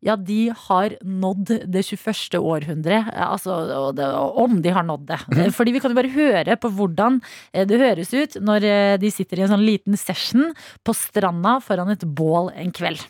ja, 0.00 0.16
de 0.16 0.48
har 0.56 0.96
nådd 1.04 1.52
det 1.68 1.82
21. 1.84 2.38
århundre. 2.40 3.02
Altså, 3.12 3.92
det, 3.96 4.06
om 4.16 4.60
de 4.64 4.72
har 4.72 4.86
nådd 4.86 5.06
det. 5.10 5.20
Eh, 5.36 5.52
Fordi 5.52 5.74
vi 5.76 5.82
kan 5.82 5.92
jo 5.92 5.98
bare 5.98 6.12
høre 6.14 6.56
på 6.60 6.72
hvordan 6.72 7.20
eh, 7.52 7.66
det 7.68 7.80
høres 7.82 8.12
ut 8.14 8.38
når 8.40 8.66
eh, 8.68 8.96
de 9.00 9.12
sitter 9.12 9.40
i 9.40 9.46
en 9.46 9.52
sånn 9.52 9.66
liten 9.66 9.98
session 10.00 10.54
på 10.86 10.96
stranda 10.96 11.58
foran 11.64 11.92
et 11.92 12.04
bål 12.04 12.52
en 12.56 12.72
kveld. 12.72 13.04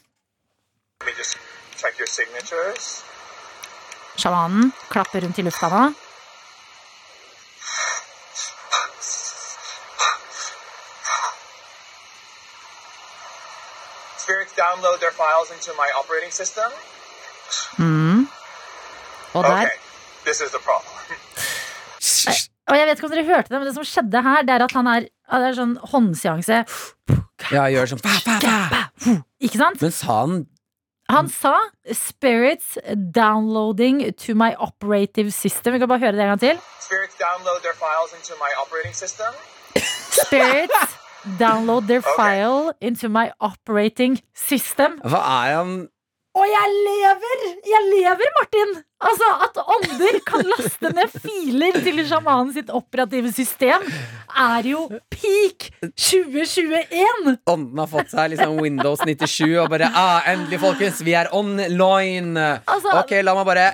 Sjamanen 4.21 4.73
klapper 4.91 5.25
rundt 5.25 5.39
i 5.39 5.47
lufta 5.47 5.71
nå. 5.73 6.10
Spirits 14.31 14.55
download 14.55 14.99
their 15.01 15.11
files 15.23 15.49
into 15.51 15.71
my 15.83 15.89
operating 16.01 16.33
system. 16.33 16.71
Mm. 17.79 18.29
Og 19.35 19.45
der 19.45 19.51
Okay, 19.53 19.77
this 20.27 20.39
is 20.45 20.51
the 20.57 20.63
problem. 20.71 20.97
Og 22.69 22.79
jeg 22.79 22.87
vet 22.87 22.99
ikke 22.99 23.07
om 23.09 23.13
dere 23.15 23.25
hørte 23.25 23.49
det, 23.51 23.59
men 23.59 23.67
det 23.67 23.75
som 23.75 23.85
skjedde 23.85 24.23
her, 24.23 24.43
det 24.47 24.55
er 24.55 24.65
at 24.65 24.73
han 24.79 24.87
er, 24.87 25.09
det 25.11 25.49
er 25.49 25.57
sånn 25.59 25.75
håndseanse. 25.93 26.61
Ja, 27.51 27.65
gjør 27.75 27.91
sånn 27.91 28.03
pa, 28.05 28.15
pa, 28.23 28.37
pa. 28.71 28.83
Ikke 29.43 29.59
sant? 29.59 29.83
Men 29.83 29.95
sa 29.99 30.21
han 30.21 30.47
Han 31.11 31.27
sa 31.27 31.57
'spirits 31.91 32.79
downloading 32.95 34.15
to 34.15 34.35
my 34.39 34.55
operative 34.55 35.35
system'. 35.35 35.73
Vi 35.75 35.79
kan 35.83 35.89
bare 35.91 35.99
høre 36.07 36.13
det 36.13 36.23
en 36.23 36.33
gang 36.33 36.41
til. 36.41 36.57
Spirits 36.87 37.17
download 37.19 37.61
their 37.67 37.75
files 37.83 38.15
into 38.15 38.39
my 38.39 38.53
operating 38.63 38.95
system. 38.95 39.35
Spirits 40.23 41.00
download 41.39 41.87
their 41.87 41.99
okay. 41.99 42.17
file 42.17 42.73
into 42.81 43.09
my 43.09 43.31
operating 43.41 44.21
system. 44.35 45.01
Hva 45.05 45.21
er 45.21 45.57
han 45.59 45.73
Og 46.39 46.47
jeg 46.47 46.75
lever! 46.87 47.41
Jeg 47.67 47.87
lever, 47.91 48.29
Martin! 48.39 48.77
Altså, 49.03 49.29
At 49.47 49.57
ånder 49.75 50.19
kan 50.29 50.45
laste 50.47 50.93
ned 50.95 51.11
filer 51.25 51.79
til 51.83 51.99
sjamanen 52.07 52.53
sitt 52.55 52.71
operative 52.71 53.33
system, 53.35 53.83
er 54.39 54.69
jo 54.71 54.85
peak 55.11 55.71
2021! 55.89 57.35
Ånden 57.51 57.83
har 57.83 57.91
fått 57.91 58.15
seg 58.15 58.35
liksom 58.35 58.61
Windows 58.63 59.03
97 59.03 59.57
og 59.65 59.73
bare 59.73 59.91
ah, 59.91 60.29
Endelig, 60.31 60.61
folkens, 60.63 61.03
vi 61.03 61.17
er 61.19 61.33
online. 61.35 62.61
Altså- 62.63 62.95
ok, 63.03 63.17
la 63.27 63.35
meg 63.41 63.49
bare 63.51 63.67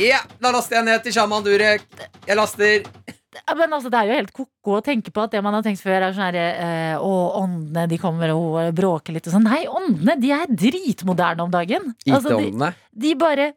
Ja, 0.00 0.22
da 0.40 0.50
laster 0.50 0.80
jeg 0.80 0.88
ned 0.88 1.02
til 1.04 1.14
sjaman 1.14 1.44
Durek. 1.44 1.84
Jeg 2.26 2.36
laster. 2.36 2.88
Men 3.54 3.72
altså, 3.72 3.88
Det 3.92 3.98
er 4.00 4.08
jo 4.08 4.18
helt 4.18 4.32
ko-ko 4.62 4.78
å 4.78 4.82
tenke 4.84 5.10
på 5.10 5.24
at 5.24 5.34
det 5.34 5.42
man 5.42 5.56
har 5.56 5.64
tenkt 5.64 5.82
før, 5.82 5.98
er 5.98 6.14
sånn 6.14 6.28
herre 6.28 6.44
eh, 6.62 7.02
Å, 7.02 7.12
åndene 7.42 7.86
de 7.90 7.98
kommer 8.00 8.32
og 8.34 8.70
bråker 8.76 9.16
litt 9.16 9.26
og 9.26 9.34
sånn. 9.34 9.46
Nei, 9.48 9.64
åndene 9.66 10.16
de 10.22 10.32
er 10.34 10.46
dritmoderne 10.48 11.42
om 11.44 11.50
dagen. 11.52 11.90
Altså, 12.06 12.36
de, 12.38 12.48
IT-åndene. 12.48 12.70
de 13.04 13.14
bare 13.18 13.48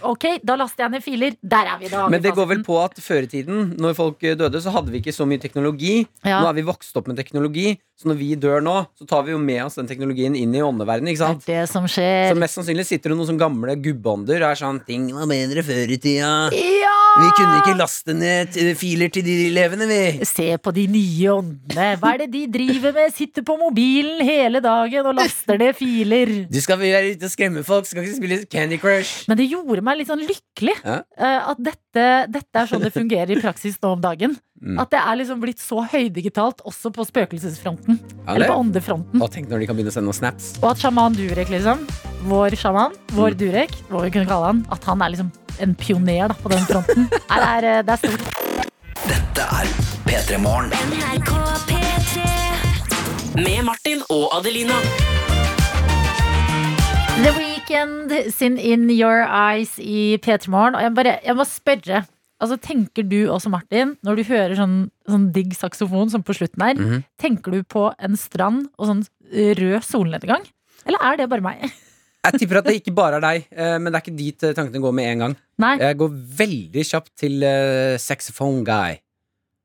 Ok, 0.12 0.26
da 0.44 0.56
laster 0.60 0.86
jeg 0.86 0.94
ned 0.94 1.04
filer. 1.04 1.36
Der 1.40 1.72
er 1.72 1.80
vi, 1.80 1.90
da. 1.92 2.06
Men 2.12 2.22
det 2.24 2.34
går 2.36 2.50
vel 2.52 2.64
på 2.66 2.76
at 2.82 3.00
før 3.00 3.24
i 3.26 3.30
tiden, 3.32 3.72
når 3.80 3.96
folk 3.98 4.20
døde, 4.20 4.60
så 4.60 4.74
hadde 4.74 4.92
vi 4.92 5.00
ikke 5.00 5.14
så 5.16 5.26
mye 5.28 5.40
teknologi. 5.42 6.02
Ja. 6.26 6.42
Nå 6.42 6.50
er 6.50 6.60
vi 6.60 6.66
vokst 6.68 6.96
opp 7.00 7.08
med 7.10 7.18
teknologi, 7.20 7.78
så 8.00 8.10
når 8.10 8.20
vi 8.20 8.30
dør 8.40 8.62
nå, 8.64 8.76
så 8.96 9.08
tar 9.08 9.24
vi 9.26 9.34
jo 9.34 9.40
med 9.40 9.62
oss 9.64 9.78
den 9.80 9.88
teknologien 9.88 10.36
inn 10.36 10.54
i 10.56 10.62
åndeverdenen. 10.64 11.12
ikke 11.12 11.24
sant? 11.24 11.44
Det 11.46 11.56
er 11.56 11.66
det 11.66 11.72
som 11.72 11.88
Så 11.88 12.36
mest 12.40 12.58
sannsynlig 12.58 12.86
sitter 12.88 13.12
det 13.12 13.18
noen 13.20 13.28
sånne 13.32 13.44
gamle 13.44 13.76
gubbeånder 13.80 14.40
og 14.44 14.52
er 14.52 14.60
sånn 14.60 14.80
Ting 14.86 15.10
var 15.14 15.28
bedre 15.30 15.62
før 15.64 15.92
i 15.92 15.98
tida. 16.00 16.30
Ja! 16.56 16.94
Vi 17.20 17.28
kunne 17.36 17.58
ikke 17.60 17.76
laste 17.78 18.14
ned 18.16 18.56
filer 18.78 19.10
til 19.12 19.26
de 19.26 19.29
levende, 19.54 19.86
vi. 19.90 20.24
Se 20.28 20.46
på 20.62 20.72
de 20.76 20.84
nye 20.90 21.32
åndene. 21.32 21.86
Hva 22.00 22.12
er 22.14 22.22
det 22.24 22.28
de 22.34 22.42
driver 22.58 22.92
med? 22.96 23.14
Sitter 23.16 23.44
på 23.46 23.56
mobilen 23.60 24.20
hele 24.26 24.60
dagen 24.64 25.06
og 25.10 25.16
laster 25.18 25.58
ned 25.60 25.74
filer. 25.78 26.32
Du 26.50 26.60
skal 26.62 26.78
være 26.80 27.14
ute 27.14 27.28
og 27.28 27.34
skremme 27.34 27.64
folk, 27.66 27.86
skal 27.90 28.04
ikke 28.06 28.18
spille 28.20 28.38
Candy 28.50 28.78
Crush. 28.82 29.24
Men 29.30 29.40
det 29.40 29.48
gjorde 29.50 29.82
meg 29.86 30.00
litt 30.00 30.10
sånn 30.12 30.22
lykkelig 30.26 30.76
Ja. 30.84 31.00
eh, 31.18 31.50
at 31.54 31.58
dette, 31.70 32.06
dette 32.30 32.62
er 32.64 32.70
sånn 32.70 32.82
det 32.84 32.92
fungerer 32.94 33.30
i 33.36 33.40
praksis 33.42 33.78
nå 33.82 33.94
om 33.96 34.00
dagen. 34.04 34.36
Mm. 34.60 34.76
At 34.82 34.90
det 34.92 35.00
er 35.00 35.16
liksom 35.16 35.40
blitt 35.40 35.58
så 35.62 35.80
høydigitalt 35.88 36.60
også 36.68 36.90
på 36.92 37.06
spøkelsesfronten. 37.08 37.96
Ja, 38.26 38.34
Eller 38.34 38.50
på 38.52 38.58
åndefronten. 38.60 39.22
Og 39.24 39.30
tenk 39.32 39.48
når 39.48 39.62
de 39.62 39.66
kan 39.70 39.76
begynne 39.78 39.88
å 39.88 39.94
sende 39.96 40.10
noen 40.10 40.18
snaps. 40.20 40.50
Og 40.60 40.70
at 40.74 40.82
sjaman 40.82 41.16
Durek, 41.16 41.48
liksom, 41.48 41.86
vår 42.28 42.56
sjaman, 42.60 42.92
Mm. 42.92 43.16
vår 43.16 43.38
Durek, 43.40 43.72
hva 43.88 44.02
vi 44.04 44.10
kunne 44.10 44.28
kalle 44.28 44.50
han, 44.52 44.66
at 44.70 44.84
han 44.84 45.00
er 45.02 45.14
liksom 45.14 45.32
en 45.60 45.74
pioner 45.74 46.28
da, 46.28 46.34
på 46.34 46.48
den 46.52 46.64
fronten. 46.68 47.08
Nei, 47.08 47.40
det, 47.40 47.48
er, 47.48 47.64
eh, 47.64 47.82
det 47.82 47.96
er 47.96 47.96
stort. 48.04 48.69
Dette 49.08 49.44
er 49.44 49.68
P3 50.06 50.38
Morgen. 50.42 50.70
Med 53.40 53.62
Martin 53.66 54.02
og 54.12 54.26
Adelina. 54.36 54.76
The 57.20 57.32
Weekend 57.36 58.14
sin 58.34 58.56
In 58.58 58.86
Your 58.90 59.22
Eyes 59.26 59.76
i 59.78 60.16
P3 60.24 60.50
Morgen. 60.52 60.76
Og 60.78 60.82
jeg, 60.84 60.94
bare, 60.96 61.16
jeg 61.24 61.36
må 61.38 61.46
spørre. 61.48 62.02
Altså, 62.40 62.56
tenker 62.56 63.04
du 63.04 63.18
også, 63.32 63.50
Martin, 63.52 63.94
når 64.06 64.16
du 64.20 64.24
hører 64.30 64.56
sånn, 64.56 64.78
sånn 65.08 65.28
digg 65.34 65.52
saksofon 65.56 66.08
som 66.12 66.22
på 66.24 66.32
slutten 66.38 66.64
her, 66.64 66.74
Mhm. 66.80 67.04
tenker 67.20 67.52
du 67.52 67.62
på 67.62 67.90
en 67.98 68.16
strand 68.16 68.68
og 68.78 68.88
sånn 68.88 69.04
rød 69.60 69.84
solnedgang? 69.84 70.46
Eller 70.86 70.98
er 71.04 71.16
det 71.20 71.28
bare 71.28 71.44
meg? 71.44 71.70
Jeg 72.20 72.40
tipper 72.42 72.60
at 72.60 72.66
det 72.68 72.74
ikke 72.82 72.92
bare 72.92 73.16
er 73.16 73.24
deg, 73.24 73.46
eh, 73.48 73.76
men 73.80 73.88
det 73.88 73.96
er 73.96 74.04
ikke 74.04 74.18
dit 74.18 74.44
eh, 74.44 74.52
tankene 74.56 74.82
går 74.84 74.92
med 74.96 75.08
en 75.08 75.22
gang. 75.24 75.36
Nei. 75.64 75.72
Jeg 75.80 75.96
går 76.02 76.10
veldig 76.40 76.84
kjapt 76.90 77.12
til 77.22 77.40
uh, 77.40 77.96
Saxophone 78.00 78.60
Guy. 78.66 78.98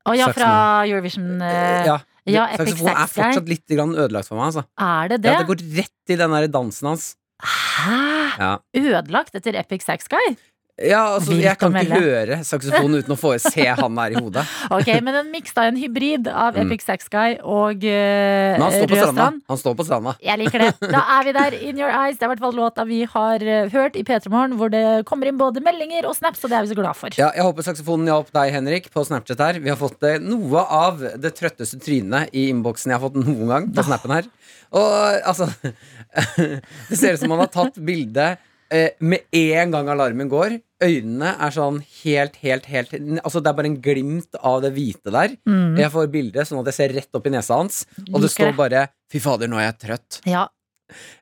Å 0.06 0.14
ja, 0.16 0.30
fra 0.32 0.50
Eurovision. 0.88 1.36
uh, 1.42 1.84
ja. 1.84 1.98
ja, 2.24 2.46
Saxofon 2.56 2.92
er 2.94 3.12
fortsatt 3.12 3.52
litt 3.52 3.76
grann 3.76 3.92
ødelagt 3.92 4.30
for 4.30 4.40
meg. 4.40 4.50
Altså. 4.52 4.64
Er 4.80 5.12
det 5.12 5.20
det? 5.26 5.34
Ja, 5.34 5.42
det 5.42 5.50
går 5.50 5.64
rett 5.82 6.14
i 6.14 6.18
den 6.22 6.36
der 6.36 6.48
dansen 6.52 6.92
hans. 6.94 7.10
Hæ? 7.44 8.00
Ja. 8.40 8.52
Ødelagt 8.76 9.36
etter 9.36 9.58
Epic 9.60 9.84
Sax 9.84 10.08
Guy? 10.12 10.36
Ja, 10.76 11.14
altså, 11.16 11.32
Vilt 11.32 11.46
jeg 11.46 11.56
kan 11.56 11.72
ikke 11.80 11.98
høre 12.02 12.36
saksofon 12.44 12.98
uten 12.98 13.14
å 13.14 13.16
få 13.16 13.30
se 13.40 13.64
han 13.64 13.96
der 13.96 14.12
i 14.12 14.20
hodet. 14.20 14.42
Ok, 14.76 14.90
men 15.00 15.14
en 15.22 15.30
miks 15.32 15.54
da, 15.56 15.64
en 15.70 15.78
hybrid 15.80 16.28
av 16.28 16.56
Mm. 16.56 16.70
Epic 16.70 16.84
Sax 16.86 17.08
Guy 17.12 17.34
og 17.42 17.82
uh, 17.84 18.56
Men 18.56 18.62
han 18.62 18.72
står 18.74 18.90
på 18.90 18.98
stranda. 19.00 19.26
Han 19.50 19.58
står 19.60 19.74
på 19.78 19.86
stranda. 19.88 20.12
Jeg 20.24 20.40
liker 20.40 20.62
det. 20.62 20.68
Da 20.92 21.00
er 21.16 21.26
vi 21.26 21.34
der. 21.36 21.56
In 21.68 21.80
Your 21.80 21.90
Eyes. 21.92 22.16
Det 22.16 22.24
er 22.24 22.30
i 22.30 22.32
hvert 22.34 22.44
fall 22.44 22.56
låta 22.56 22.84
vi 22.88 23.00
har 23.08 23.42
eh, 23.44 23.68
hørt 23.72 23.96
i 23.98 24.04
P3 24.06 24.30
Morgen, 24.32 24.56
hvor 24.60 24.72
det 24.72 24.84
kommer 25.08 25.28
inn 25.28 25.36
både 25.40 25.60
meldinger 25.64 26.08
og 26.08 26.16
snaps, 26.16 26.44
og 26.44 26.52
det 26.52 26.58
er 26.58 26.64
vi 26.66 26.72
så 26.72 26.78
glad 26.78 26.96
for. 26.98 27.16
Ja, 27.18 27.28
jeg 27.36 27.44
håper 27.44 27.66
saksofonen 27.66 28.08
hjalp 28.08 28.32
deg, 28.36 28.52
Henrik, 28.54 28.88
på 28.94 29.04
Snapchat 29.08 29.42
her. 29.44 29.60
Vi 29.64 29.72
har 29.72 29.80
fått 29.80 30.04
eh, 30.08 30.20
noe 30.22 30.64
av 30.64 31.00
det 31.20 31.32
trøtteste 31.36 31.80
trynet 31.82 32.32
i 32.36 32.48
innboksen 32.52 32.92
jeg 32.92 33.00
har 33.00 33.04
fått 33.08 33.16
noen 33.20 33.48
gang 33.52 33.70
på 33.76 33.84
snappen 33.88 34.16
her. 34.16 34.28
Og 34.76 34.92
altså 35.24 35.48
Det 36.90 36.96
ser 36.98 37.16
ut 37.16 37.22
som 37.22 37.32
man 37.32 37.44
har 37.44 37.52
tatt 37.52 37.76
bilde 37.80 38.34
eh, 38.70 38.96
med 39.00 39.26
en 39.32 39.74
gang 39.74 39.90
alarmen 39.92 40.30
går. 40.32 40.58
Øynene 40.82 41.32
er 41.40 41.54
sånn 41.54 41.78
helt, 42.02 42.34
helt, 42.42 42.66
helt 42.68 42.90
Altså 43.22 43.40
Det 43.40 43.48
er 43.48 43.56
bare 43.56 43.70
en 43.70 43.78
glimt 43.80 44.36
av 44.44 44.60
det 44.64 44.74
hvite 44.76 45.12
der. 45.14 45.38
Mm. 45.48 45.78
Jeg 45.80 45.92
får 45.94 46.10
bildet 46.12 46.48
sånn 46.48 46.60
at 46.60 46.68
jeg 46.72 46.78
ser 46.80 46.96
rett 46.98 47.16
opp 47.16 47.26
i 47.26 47.32
nesa 47.32 47.56
hans, 47.56 47.86
og 48.10 48.20
det 48.20 48.32
står 48.34 48.52
bare 48.58 48.88
'fy 49.12 49.22
fader, 49.22 49.48
nå 49.48 49.56
er 49.56 49.70
jeg 49.70 49.80
trøtt'. 49.86 50.20
Ja, 50.28 50.48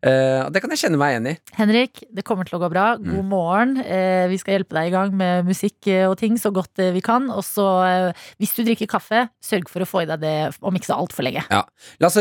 Eh, 0.04 0.44
det 0.52 0.61
kan 0.61 0.72
jeg 0.74 0.83
kjenne 0.83 0.98
meg 1.00 1.14
igjen 1.14 1.28
i. 1.30 1.35
Henrik, 1.57 2.02
det 2.12 2.24
kommer 2.26 2.48
til 2.48 2.59
å 2.59 2.62
gå 2.62 2.68
bra. 2.72 2.87
Mm. 3.00 3.07
God 3.14 3.28
morgen. 3.30 3.76
Eh, 3.80 4.26
vi 4.28 4.38
skal 4.40 4.59
hjelpe 4.59 4.76
deg 4.76 4.90
i 4.90 4.94
gang 4.94 5.14
med 5.16 5.48
musikk 5.48 5.88
eh, 5.88 6.04
og 6.09 6.18
ting 6.20 6.37
så 6.40 6.52
godt 6.54 6.83
vi 6.94 7.02
kan. 7.04 7.30
Og 7.33 7.44
så, 7.46 7.68
eh, 7.88 8.26
hvis 8.42 8.54
du 8.57 8.64
drikker 8.64 8.90
kaffe, 8.90 9.26
sørg 9.44 9.70
for 9.72 9.85
å 9.85 9.88
få 9.88 10.04
i 10.04 10.11
deg 10.11 10.20
det 10.24 10.37
om 10.61 10.76
ikke 10.76 10.90
så 10.90 10.98
altfor 10.98 11.26
lenge. 11.26 11.46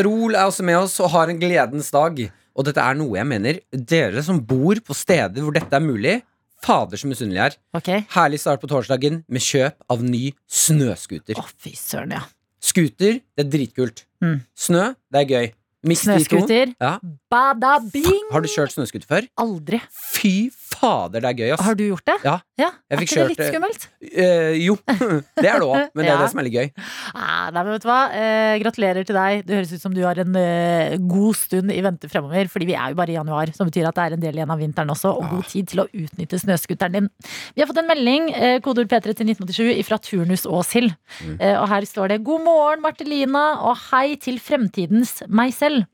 Rol 0.03 0.37
er 0.37 0.47
også 0.47 0.65
med 0.67 0.79
oss 0.79 0.95
og 1.03 1.11
har 1.13 1.31
en 1.31 1.41
gledens 1.41 1.91
dag. 1.93 2.23
Og 2.53 2.67
dette 2.67 2.83
er 2.83 2.97
noe 2.99 3.17
jeg 3.17 3.29
mener 3.29 3.59
dere 3.73 4.21
som 4.25 4.41
bor 4.45 4.79
på 4.85 4.95
steder 4.97 5.41
hvor 5.41 5.55
dette 5.55 5.73
er 5.73 5.83
mulig, 5.83 6.19
fader 6.63 6.99
så 6.99 7.09
misunnelige 7.09 7.49
er. 7.49 7.57
Okay. 7.75 8.05
Herlig 8.13 8.39
start 8.43 8.61
på 8.61 8.69
torsdagen 8.71 9.23
med 9.27 9.43
kjøp 9.43 9.75
av 9.91 10.05
ny 10.05 10.29
snøscooter. 10.47 11.39
Å, 11.39 11.45
fy 11.59 11.73
søren, 11.79 12.15
ja. 12.19 12.23
Scooter, 12.63 13.19
det 13.19 13.43
er 13.43 13.49
dritkult. 13.51 14.05
Mm. 14.23 14.37
Snø, 14.55 14.93
det 15.11 15.23
er 15.23 15.33
gøy. 15.33 15.49
Miks. 15.83 16.05
Snøscooter. 16.05 16.71
Ja. 16.79 16.93
Bada 17.31 17.75
bing! 17.91 18.29
Har 18.31 18.45
du 18.45 18.47
kjørt 18.47 18.71
snøscooter 18.71 19.09
før? 19.09 19.27
Aldri. 19.43 19.81
Fy 19.91 20.47
fader, 20.83 21.23
det 21.23 21.29
er 21.31 21.37
gøy, 21.39 21.49
ass. 21.55 21.63
Har 21.63 21.77
du 21.79 21.83
gjort 21.87 22.05
det? 22.11 22.15
Ja. 22.27 22.35
ja. 22.59 22.69
Er 22.91 23.01
ikke 23.03 23.15
kjørt, 23.15 23.31
det 23.31 23.37
litt 23.39 23.49
skummelt? 23.53 23.85
Eh, 24.03 24.57
jo, 24.65 24.75
det 25.39 25.47
er 25.47 25.63
det 25.63 25.67
òg, 25.69 25.87
men 25.95 26.03
det 26.03 26.09
er 26.09 26.11
Ja. 26.13 26.19
det 26.21 26.29
som 26.33 26.41
er 26.43 26.47
litt 26.49 26.57
gøy. 26.59 26.67
Ah, 27.15 27.47
nei, 27.55 27.63
men 27.63 27.71
vet 27.73 27.85
du 27.85 27.87
hva? 27.89 27.99
Eh, 28.13 28.55
gratulerer 28.61 29.07
til 29.07 29.17
deg. 29.17 29.45
Det 29.47 29.55
høres 29.57 29.71
ut 29.73 29.81
som 29.87 29.95
du 29.95 30.01
har 30.05 30.19
en 30.21 30.35
eh, 30.39 30.97
god 31.09 31.39
stund 31.39 31.73
i 31.73 31.79
vente 31.85 32.09
fremover. 32.11 32.51
Fordi 32.53 32.67
vi 32.69 32.75
er 32.77 32.93
jo 32.93 32.99
bare 32.99 33.13
i 33.13 33.17
januar, 33.17 33.53
som 33.55 33.71
betyr 33.71 33.87
at 33.89 33.97
det 33.97 34.05
er 34.09 34.17
en 34.17 34.25
del 34.25 34.37
igjen 34.41 34.53
av 34.53 34.61
vinteren 34.61 34.93
også. 34.93 35.13
Og 35.17 35.31
god 35.37 35.47
tid 35.49 35.71
til 35.71 35.83
å 35.85 35.87
utnytte 35.89 36.41
snøscooteren 36.43 36.99
din. 36.99 37.09
Vi 37.55 37.63
har 37.63 37.71
fått 37.71 37.81
en 37.81 37.89
melding, 37.89 38.29
eh, 38.35 38.57
kodeord 38.65 38.91
P3 38.91 39.15
til 39.15 39.31
1987, 39.31 39.83
fra 39.87 39.97
Turnus 40.03 40.45
Åshild. 40.45 40.93
Eh, 41.39 41.55
og 41.55 41.67
her 41.71 41.87
står 41.89 42.13
det 42.13 42.21
'God 42.27 42.43
morgen, 42.45 42.83
Martelina', 42.85 43.47
og 43.63 43.77
hei 43.89 44.15
til 44.21 44.37
fremtidens 44.43 45.21
meg 45.29 45.53
selv. 45.55 45.87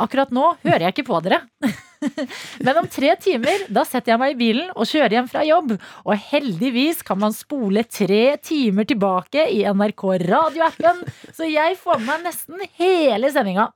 Akkurat 0.00 0.30
nå 0.34 0.56
hører 0.64 0.88
jeg 0.88 0.94
ikke 0.96 1.06
på 1.06 1.22
dere. 1.22 1.40
Men 2.64 2.80
om 2.80 2.88
tre 2.90 3.14
timer 3.20 3.66
da 3.72 3.84
setter 3.88 4.14
jeg 4.14 4.22
meg 4.22 4.34
i 4.34 4.38
bilen 4.40 4.72
og 4.74 4.88
kjører 4.88 5.18
hjem 5.18 5.30
fra 5.30 5.44
jobb. 5.46 5.74
Og 6.04 6.26
heldigvis 6.30 7.02
kan 7.06 7.20
man 7.22 7.36
spole 7.36 7.84
tre 7.88 8.36
timer 8.44 8.88
tilbake 8.88 9.46
i 9.52 9.62
NRK 9.68 10.04
radioappen, 10.24 11.04
så 11.34 11.48
jeg 11.48 11.78
får 11.80 12.00
med 12.02 12.10
meg 12.14 12.26
nesten 12.28 12.66
hele 12.80 13.30
sendinga. 13.34 13.68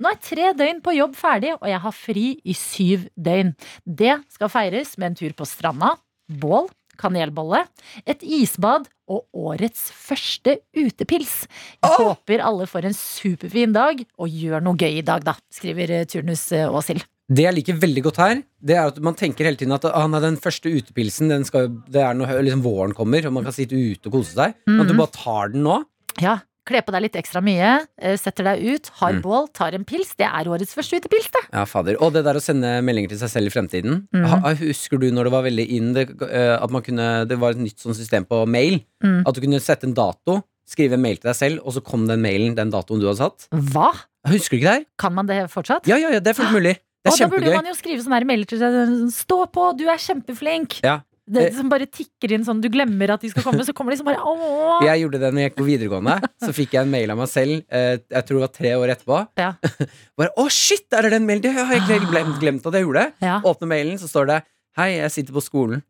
Nå 0.00 0.10
er 0.10 0.22
tre 0.22 0.52
døgn 0.56 0.80
på 0.84 0.96
jobb 0.96 1.18
ferdig, 1.18 1.54
og 1.58 1.68
jeg 1.70 1.82
har 1.84 1.96
fri 1.96 2.26
i 2.44 2.56
syv 2.58 3.08
døgn. 3.14 3.54
Det 3.84 4.18
skal 4.34 4.52
feires 4.52 4.96
med 4.98 5.12
en 5.12 5.20
tur 5.20 5.36
på 5.36 5.48
stranda, 5.48 5.94
bål, 6.28 6.68
kanelbolle, 7.00 7.64
et 8.06 8.22
isbad 8.22 8.86
og 9.10 9.26
årets 9.36 9.88
første 9.92 10.58
utepils. 10.78 11.44
Jeg 11.82 11.98
håper 12.00 12.44
alle 12.44 12.68
får 12.70 12.88
en 12.88 12.96
superfin 12.96 13.74
dag, 13.74 14.04
og 14.16 14.30
gjør 14.44 14.64
noe 14.64 14.78
gøy 14.80 15.00
i 15.00 15.06
dag, 15.06 15.26
da, 15.26 15.36
skriver 15.52 15.98
eh, 16.00 16.06
Turnus 16.10 16.46
eh, 16.54 16.70
Åshild. 16.70 17.04
Det 17.32 17.46
jeg 17.46 17.56
liker 17.56 17.78
veldig 17.80 18.02
godt 18.04 18.18
her, 18.20 18.40
det 18.60 18.74
er 18.76 18.90
at 18.90 18.98
man 19.00 19.14
tenker 19.16 19.46
hele 19.48 19.56
tiden 19.56 19.72
at 19.72 19.86
ah, 19.88 20.06
nei, 20.12 20.20
den 20.20 20.36
første 20.36 20.68
utepilsen 20.68 21.30
den 21.32 21.46
skal, 21.48 21.70
Det 21.88 22.02
er 22.04 22.16
når 22.18 22.42
liksom, 22.44 22.64
våren 22.64 22.92
kommer, 22.96 23.24
og 23.26 23.32
man 23.32 23.46
kan 23.46 23.54
sitte 23.56 23.78
ute 23.78 24.10
og 24.10 24.18
kose 24.20 24.34
seg. 24.36 24.58
Men 24.68 24.84
at 24.84 24.90
du 24.92 24.98
bare 24.98 25.14
tar 25.14 25.54
den 25.54 25.64
nå. 25.64 25.78
Ja, 26.20 26.40
Kle 26.64 26.80
på 26.80 26.94
deg 26.94 27.02
litt 27.04 27.16
ekstra 27.20 27.42
mye, 27.44 27.70
eh, 28.00 28.14
setter 28.16 28.46
deg 28.46 28.62
ut, 28.64 28.86
har 28.96 29.12
Mm. 29.12 29.20
bål, 29.20 29.48
tar 29.52 29.74
en 29.76 29.84
pils. 29.84 30.14
Det 30.16 30.24
er 30.24 30.48
årets 30.48 30.72
første 30.72 30.96
utepils, 30.96 31.28
det. 31.30 31.42
Ja, 31.52 31.66
fader. 31.66 31.98
Og 32.00 32.14
det 32.14 32.24
der 32.24 32.32
å 32.32 32.40
sende 32.40 32.80
meldinger 32.82 33.10
til 33.10 33.18
seg 33.18 33.28
selv 33.28 33.46
i 33.48 33.52
fremtiden. 33.52 34.08
Mm. 34.14 34.24
ha, 34.24 34.54
husker 34.54 34.98
du 34.98 35.10
når 35.12 35.24
det 35.24 35.32
var 35.32 35.42
veldig 35.44 35.66
inn 35.68 35.92
det, 35.92 36.08
eh, 36.24 36.56
at 36.56 36.70
man 36.70 36.80
kunne, 36.80 37.28
det 37.28 37.38
var 37.38 37.50
et 37.50 37.58
nytt 37.58 37.76
sånn 37.84 37.94
system 37.94 38.24
på 38.24 38.46
mail? 38.48 38.80
Mm. 39.04 39.26
At 39.26 39.34
du 39.34 39.42
kunne 39.42 39.60
sette 39.60 39.84
en 39.84 39.92
dato, 39.92 40.42
skrive 40.66 40.94
en 40.94 41.02
mail 41.02 41.16
til 41.18 41.28
deg 41.28 41.36
selv, 41.36 41.60
og 41.66 41.74
så 41.74 41.84
kom 41.84 42.06
den 42.08 42.22
mailen 42.22 42.56
den 42.56 42.70
datoen 42.72 42.98
du 42.98 43.08
hadde 43.12 43.18
satt. 43.20 43.46
Hva? 43.52 43.92
Husker 44.26 44.56
du 44.56 44.62
ikke 44.62 44.70
det 44.70 44.78
her? 44.78 44.86
Kan 44.96 45.12
man 45.12 45.26
det 45.26 45.50
fortsatt? 45.52 45.84
Ja, 45.86 45.96
ja, 46.00 46.08
ja, 46.16 46.20
det 46.20 46.32
er 46.32 46.40
fullt 46.42 46.56
mulig. 46.56 46.78
Det 47.04 47.10
er 47.12 47.14
Og 47.14 47.18
da 47.20 47.26
burde 47.36 47.54
man 47.54 47.66
jo 47.68 47.74
skrive 47.76 48.00
sånn 48.00 48.14
her 48.16 48.24
mailer 48.24 48.48
til 48.48 48.58
seg. 48.62 48.72
sånn, 48.72 49.10
Stå 49.12 49.44
på, 49.52 49.64
du 49.76 49.84
er 49.92 49.98
kjempeflink. 50.00 50.80
Ja. 50.82 51.02
Det 51.26 51.42
Eh. 51.50 51.54
som 51.56 51.70
bare 51.72 51.86
tikker 51.88 52.32
inn 52.32 52.42
sånn, 52.44 52.60
du 52.60 52.68
glemmer 52.68 53.08
at 53.14 53.20
de 53.22 53.30
skal 53.30 53.42
komme, 53.42 53.64
så 53.64 53.72
kommer 53.72 53.92
de 53.92 53.96
liksom 53.96 54.08
bare 54.10 54.20
åh. 54.20 54.82
Jeg 54.84 55.00
gjorde 55.04 55.20
det 55.20 55.30
når 55.32 55.40
jeg 55.40 55.50
gikk 55.50 55.56
på 55.56 55.68
videregående. 55.68 56.16
Så 56.44 56.52
fikk 56.52 56.72
jeg 56.76 56.82
en 56.84 56.90
mail 56.90 57.10
av 57.10 57.16
meg 57.18 57.28
selv, 57.28 57.62
eh, 57.72 57.96
jeg 58.12 58.26
tror 58.26 58.40
det 58.40 58.44
var 58.44 58.52
tre 58.52 58.72
år 58.76 58.92
etterpå. 58.92 59.20
Ja. 59.40 59.54
Bare, 60.18 60.30
å 60.36 60.48
shit, 60.50 60.84
er 60.92 61.02
det 61.02 61.12
den 61.12 61.26
mailen? 61.26 61.40
Det 61.42 61.52
har 61.54 61.72
jeg 61.72 62.00
glemt, 62.10 62.36
glemt 62.40 62.66
at 62.66 62.72
jeg 62.76 62.84
gjorde. 62.84 63.06
Ja. 63.24 63.40
Åpner 63.40 63.68
mailen, 63.72 63.96
så 64.00 64.08
står 64.08 64.26
det 64.26 64.42
Hei, 64.76 64.96
jeg 64.98 65.10
sitter 65.12 65.32
på 65.32 65.40
skolen. 65.44 65.82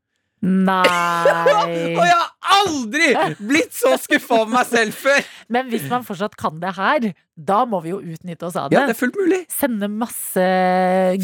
Nei. 0.44 0.84
Og 1.98 2.04
jeg 2.04 2.16
har 2.18 2.30
aldri 2.54 3.10
blitt 3.40 3.74
så 3.76 3.94
skuffa 4.00 4.42
over 4.42 4.52
meg 4.58 4.68
selv 4.68 4.96
før! 4.96 5.22
Men 5.52 5.70
hvis 5.72 5.86
man 5.90 6.04
fortsatt 6.06 6.36
kan 6.40 6.60
det 6.60 6.74
her, 6.76 7.08
da 7.34 7.62
må 7.68 7.80
vi 7.84 7.92
jo 7.94 7.98
utnytte 7.98 8.46
oss 8.46 8.58
av 8.60 8.68
det. 8.70 8.76
Ja, 8.76 8.84
det 8.88 8.94
er 8.94 9.00
fullt 9.00 9.18
mulig. 9.18 9.40
Sende 9.52 9.88
masse 9.90 10.44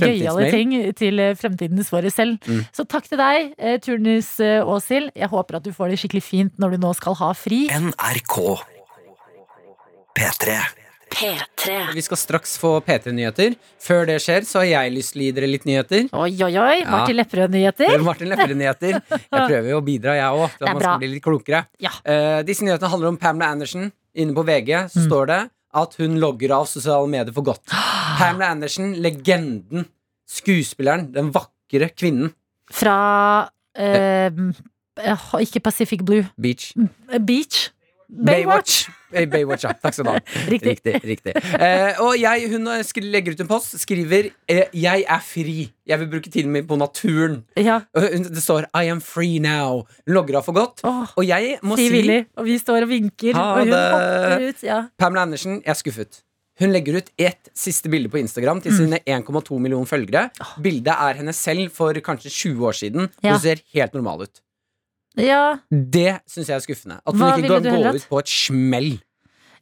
gøyale 0.00 0.50
ting 0.52 0.74
til 0.98 1.22
eh, 1.22 1.36
fremtidens 1.38 1.92
våre 1.92 2.10
selv. 2.12 2.40
Mm. 2.48 2.64
Så 2.74 2.86
takk 2.88 3.08
til 3.10 3.20
deg, 3.20 3.54
eh, 3.60 3.78
Turnus 3.84 4.34
eh, 4.44 4.58
Åshild. 4.64 5.12
Jeg 5.14 5.30
håper 5.32 5.60
at 5.60 5.68
du 5.68 5.72
får 5.76 5.92
det 5.92 6.02
skikkelig 6.02 6.26
fint 6.26 6.60
når 6.60 6.76
du 6.76 6.84
nå 6.86 6.92
skal 6.98 7.18
ha 7.20 7.32
fri. 7.36 7.66
NRK 7.70 8.38
P3 10.18 10.60
P3. 11.10 11.92
Vi 11.94 12.02
skal 12.02 12.18
straks 12.20 12.54
få 12.60 12.76
P3-nyheter. 12.86 13.54
Før 13.82 14.06
det 14.08 14.18
skjer, 14.24 14.44
så 14.48 14.62
har 14.62 14.68
jeg 14.68 14.92
lyst 14.94 15.14
til 15.14 15.22
å 15.22 15.26
gi 15.26 15.32
dere 15.36 15.48
litt 15.50 15.66
nyheter. 15.68 16.06
Oi, 16.16 16.30
oi, 16.30 16.52
oi. 16.54 16.76
Ja. 16.80 16.90
Martin 16.92 17.18
Lepperød-nyheter. 17.18 17.94
Martin 18.08 18.30
Lepperød-nyheter. 18.32 18.98
Jeg 19.10 19.30
prøver 19.34 19.70
jo 19.72 19.80
å 19.80 19.84
bidra, 19.84 20.16
jeg 20.18 20.42
òg, 20.42 20.56
til 20.56 20.68
at 20.68 20.76
man 20.76 20.84
skal 20.84 21.00
bli 21.02 21.10
litt 21.16 21.24
klokere. 21.24 21.64
Ja. 21.82 21.92
Uh, 22.06 22.40
disse 22.46 22.66
nyhetene 22.66 22.92
handler 22.94 23.12
om 23.12 23.18
Pamela 23.20 23.50
Andersen. 23.56 23.90
Inne 24.18 24.36
på 24.36 24.44
VG 24.46 24.74
så 24.94 25.04
står 25.06 25.30
det 25.30 25.40
at 25.80 25.96
hun 26.00 26.18
logger 26.22 26.54
av 26.56 26.68
sosiale 26.70 27.10
medier 27.10 27.34
for 27.34 27.46
godt. 27.46 27.66
Pamela 28.20 28.52
Andersen, 28.54 28.94
legenden, 29.02 29.88
skuespilleren, 30.30 31.10
den 31.14 31.32
vakre 31.34 31.90
kvinnen. 31.94 32.32
Fra 32.70 32.96
uh, 33.50 34.40
uh, 35.02 35.36
Ikke 35.42 35.62
Pacific 35.62 36.06
Blue. 36.06 36.26
Beach. 36.38 36.72
Beach. 37.26 37.68
Baywatch. 38.10 38.88
Baywatch. 39.12 39.30
Baywatch, 39.32 39.64
ja. 39.64 39.72
Takk 39.82 39.94
skal 39.94 40.06
du 40.06 40.10
ha. 40.10 40.20
Riktig. 40.54 40.72
Riktig. 40.76 40.94
riktig. 41.06 41.34
Eh, 41.56 42.00
og 42.02 42.16
jeg, 42.18 42.48
hun 42.52 42.66
eh, 42.70 43.02
legger 43.06 43.34
ut 43.36 43.42
en 43.44 43.50
post, 43.50 43.76
skriver 43.80 44.30
eh, 44.50 44.64
'Jeg 44.74 45.04
er 45.06 45.22
fri'. 45.24 45.68
Jeg 45.86 45.98
vil 46.00 46.10
bruke 46.10 46.30
tiden 46.30 46.52
min 46.52 46.66
på 46.66 46.76
naturen. 46.78 47.44
Ja. 47.56 47.80
Det 47.94 48.42
står 48.42 48.66
'I 48.74 48.90
am 48.90 49.00
free 49.00 49.38
now'. 49.38 49.86
Hun 50.06 50.14
logger 50.14 50.36
av 50.38 50.44
for 50.44 50.52
godt. 50.52 50.80
Åh, 50.84 51.06
Og 51.16 51.26
jeg 51.26 51.58
må 51.62 51.76
si 51.76 51.88
Frivillig. 51.88 52.26
Og 52.36 52.44
vi 52.44 52.58
står 52.58 52.82
og 52.82 52.88
vinker, 52.88 53.34
Ha 53.34 53.52
og 53.52 53.58
hun 53.58 53.70
det. 53.70 53.84
hopper 53.92 54.48
ut. 54.48 54.62
Ja. 54.62 54.82
Pamela 54.98 55.22
Andersen, 55.22 55.62
jeg 55.64 55.70
er 55.70 55.74
skuffet. 55.78 56.22
Hun 56.60 56.72
legger 56.72 56.98
ut 57.00 57.08
ett 57.16 57.48
siste 57.56 57.88
bilde 57.88 58.10
på 58.12 58.18
Instagram 58.20 58.60
til 58.60 58.74
sine 58.76 58.98
1,2 59.06 59.56
millioner 59.58 59.88
følgere. 59.88 60.26
Bildet 60.60 60.92
er 60.92 61.16
henne 61.16 61.32
selv 61.32 61.70
for 61.72 61.96
kanskje 62.04 62.28
20 62.30 62.66
år 62.68 62.76
siden. 62.76 63.08
Ja. 63.24 63.32
Hun 63.32 63.40
ser 63.40 63.62
helt 63.72 63.94
normal 63.96 64.26
ut. 64.28 64.42
Ja. 65.18 65.58
Det 65.70 66.20
syns 66.30 66.48
jeg 66.48 66.56
er 66.56 66.64
skuffende. 66.64 67.00
At 67.06 67.14
hun 67.14 67.20
Hva 67.22 67.30
ikke 67.36 67.42
ville 67.42 67.60
kan 67.60 67.78
gå 67.80 67.84
hatt? 67.86 67.94
ut 67.96 68.08
på 68.10 68.18
et 68.22 68.28
smell. 68.28 68.90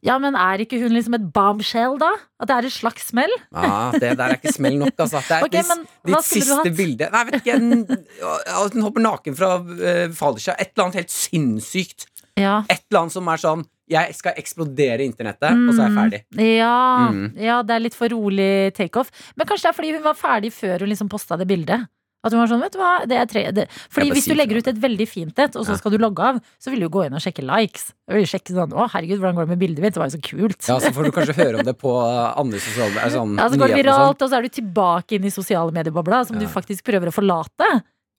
Ja, 0.07 0.15
men 0.23 0.37
er 0.39 0.61
ikke 0.63 0.79
hun 0.79 0.93
liksom 0.95 1.17
et 1.17 1.25
bombshell, 1.35 1.97
da? 1.99 2.13
At 2.39 2.47
det 2.47 2.55
er 2.55 2.67
et 2.69 2.75
slags 2.77 3.09
smell? 3.11 3.33
Ja, 3.51 3.91
det 3.97 4.13
der 4.21 4.29
er 4.29 4.37
ikke 4.37 4.53
smell 4.55 4.77
nok, 4.79 4.93
altså. 5.03 5.19
Det 5.27 5.35
er 5.41 5.43
Ok, 5.49 5.57
men 5.73 5.81
hva 6.07 6.21
ditt 6.21 6.29
skulle 6.29 6.45
du 6.45 6.47
siste 6.47 6.59
hatt? 6.61 6.77
bilde 6.79 7.09
Nei, 7.11 7.23
vet 7.27 7.41
ikke. 7.41 7.57
Den, 7.59 8.05
ja, 8.21 8.61
den 8.77 8.87
hopper 8.87 9.03
naken 9.03 9.35
fra 9.41 9.49
uh, 9.59 10.05
fallskjerm. 10.15 10.61
Et 10.63 10.71
eller 10.71 10.85
annet 10.87 11.01
helt 11.01 11.11
sinnssykt. 11.17 12.07
Ja. 12.39 12.61
Et 12.71 12.85
eller 12.93 13.01
annet 13.01 13.17
som 13.17 13.27
er 13.33 13.43
sånn 13.43 13.65
Jeg 13.91 14.15
skal 14.15 14.37
eksplodere 14.39 15.01
internettet, 15.03 15.49
og 15.65 15.73
så 15.75 15.81
er 15.83 15.89
jeg 15.89 15.97
ferdig. 15.99 16.21
Ja, 16.61 17.09
Mm. 17.09 17.33
ja, 17.41 17.63
det 17.65 17.73
er 17.75 17.81
litt 17.81 17.95
for 17.97 18.13
rolig 18.13 18.75
takeoff. 18.77 19.09
Men 19.35 19.47
kanskje 19.49 19.65
det 19.65 19.71
er 19.73 19.77
fordi 19.81 19.93
hun 19.97 20.03
var 20.05 20.15
ferdig 20.15 20.51
før 20.53 20.85
hun 20.85 20.91
liksom 20.93 21.09
posta 21.11 21.39
det 21.41 21.47
bildet. 21.49 21.89
At 22.25 22.33
hun 22.35 22.41
var 22.41 22.49
sånn, 22.51 22.61
vet 22.65 22.73
du 22.75 22.79
hva 22.81 23.07
det 23.07 23.17
er 23.17 23.27
tre, 23.31 23.43
det. 23.55 23.69
Fordi 23.95 24.11
Hvis 24.11 24.27
du 24.27 24.35
legger 24.35 24.59
ut 24.59 24.67
et 24.67 24.81
veldig 24.83 25.07
fint 25.09 25.39
et, 25.39 25.55
og 25.55 25.65
så 25.65 25.77
skal 25.79 25.93
du 25.95 25.99
logge 26.03 26.19
av, 26.19 26.41
så 26.59 26.73
vil 26.73 26.81
du 26.83 26.89
gå 26.91 27.05
inn 27.07 27.15
og 27.15 27.23
sjekke 27.23 27.45
likes. 27.47 27.93
Du 28.11 28.15
vil 28.17 28.27
sjekke 28.27 28.57
sånn, 28.57 28.73
å 28.75 28.89
herregud, 28.91 29.21
hvordan 29.23 29.37
går 29.39 29.47
det 29.47 29.53
med 29.55 29.61
bildet 29.63 29.85
mitt? 29.85 29.95
Det 29.95 30.03
var 30.03 30.11
jo 30.11 30.19
så 30.19 30.23
kult. 30.27 30.59
Ja, 30.67 30.79
Så 30.83 30.91
får 30.97 31.05
du 31.05 31.11
kanskje 31.15 31.37
høre 31.39 31.61
om 31.61 31.65
det 31.69 31.77
på 31.79 31.93
andre 31.95 32.59
sosiale 32.59 32.91
medier. 32.97 33.15
Sånn, 33.15 33.37
Ja, 33.39 33.47
så 33.49 33.55
går 33.55 33.59
det 33.59 33.63
og 33.63 33.71
sånn. 33.71 33.85
viralt, 33.85 34.23
og 34.23 34.29
så 34.31 34.35
er 34.39 34.43
du 34.43 34.49
tilbake 34.49 35.13
inn 35.15 35.25
i 35.25 35.31
sosiale 35.31 35.71
mediebobla, 35.71 36.25
som 36.27 36.39
du 36.39 36.47
faktisk 36.51 36.83
prøver 36.91 37.07
å 37.07 37.15
forlate. 37.15 37.71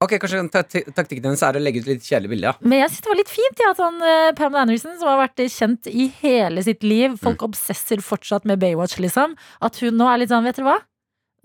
Ok, 0.02 0.14
Kanskje 0.16 0.48
taktikken 0.96 1.26
hennes 1.28 1.42
er 1.44 1.58
å 1.60 1.62
legge 1.62 1.82
ut 1.84 1.88
litt 1.92 2.02
kjedelige 2.08 2.30
bilde. 2.32 2.44
Ja. 2.48 2.54
Men 2.64 2.80
jeg 2.80 2.90
syns 2.94 3.02
det 3.04 3.10
var 3.12 3.18
litt 3.20 3.28
fint 3.36 3.60
ja, 3.60 3.72
at 3.76 3.82
han, 3.84 4.02
eh, 4.02 4.32
Pam 4.32 4.56
Anderson, 4.56 4.96
som 4.98 5.10
har 5.12 5.28
vært 5.28 5.44
kjent 5.52 5.88
i 5.92 6.08
hele 6.22 6.64
sitt 6.64 6.84
liv, 6.88 7.20
folk 7.20 7.40
Mm. 7.44 7.50
obsesser 7.52 7.98
fortsatt 8.00 8.46
med 8.46 8.62
Baywatch, 8.62 8.96
liksom, 8.98 9.36
at 9.62 9.76
hun 9.84 9.98
nå 10.00 10.08
er 10.08 10.20
litt 10.20 10.30
sånn, 10.32 10.46
vet 10.48 10.56
dere 10.56 10.72
hva? 10.72 10.80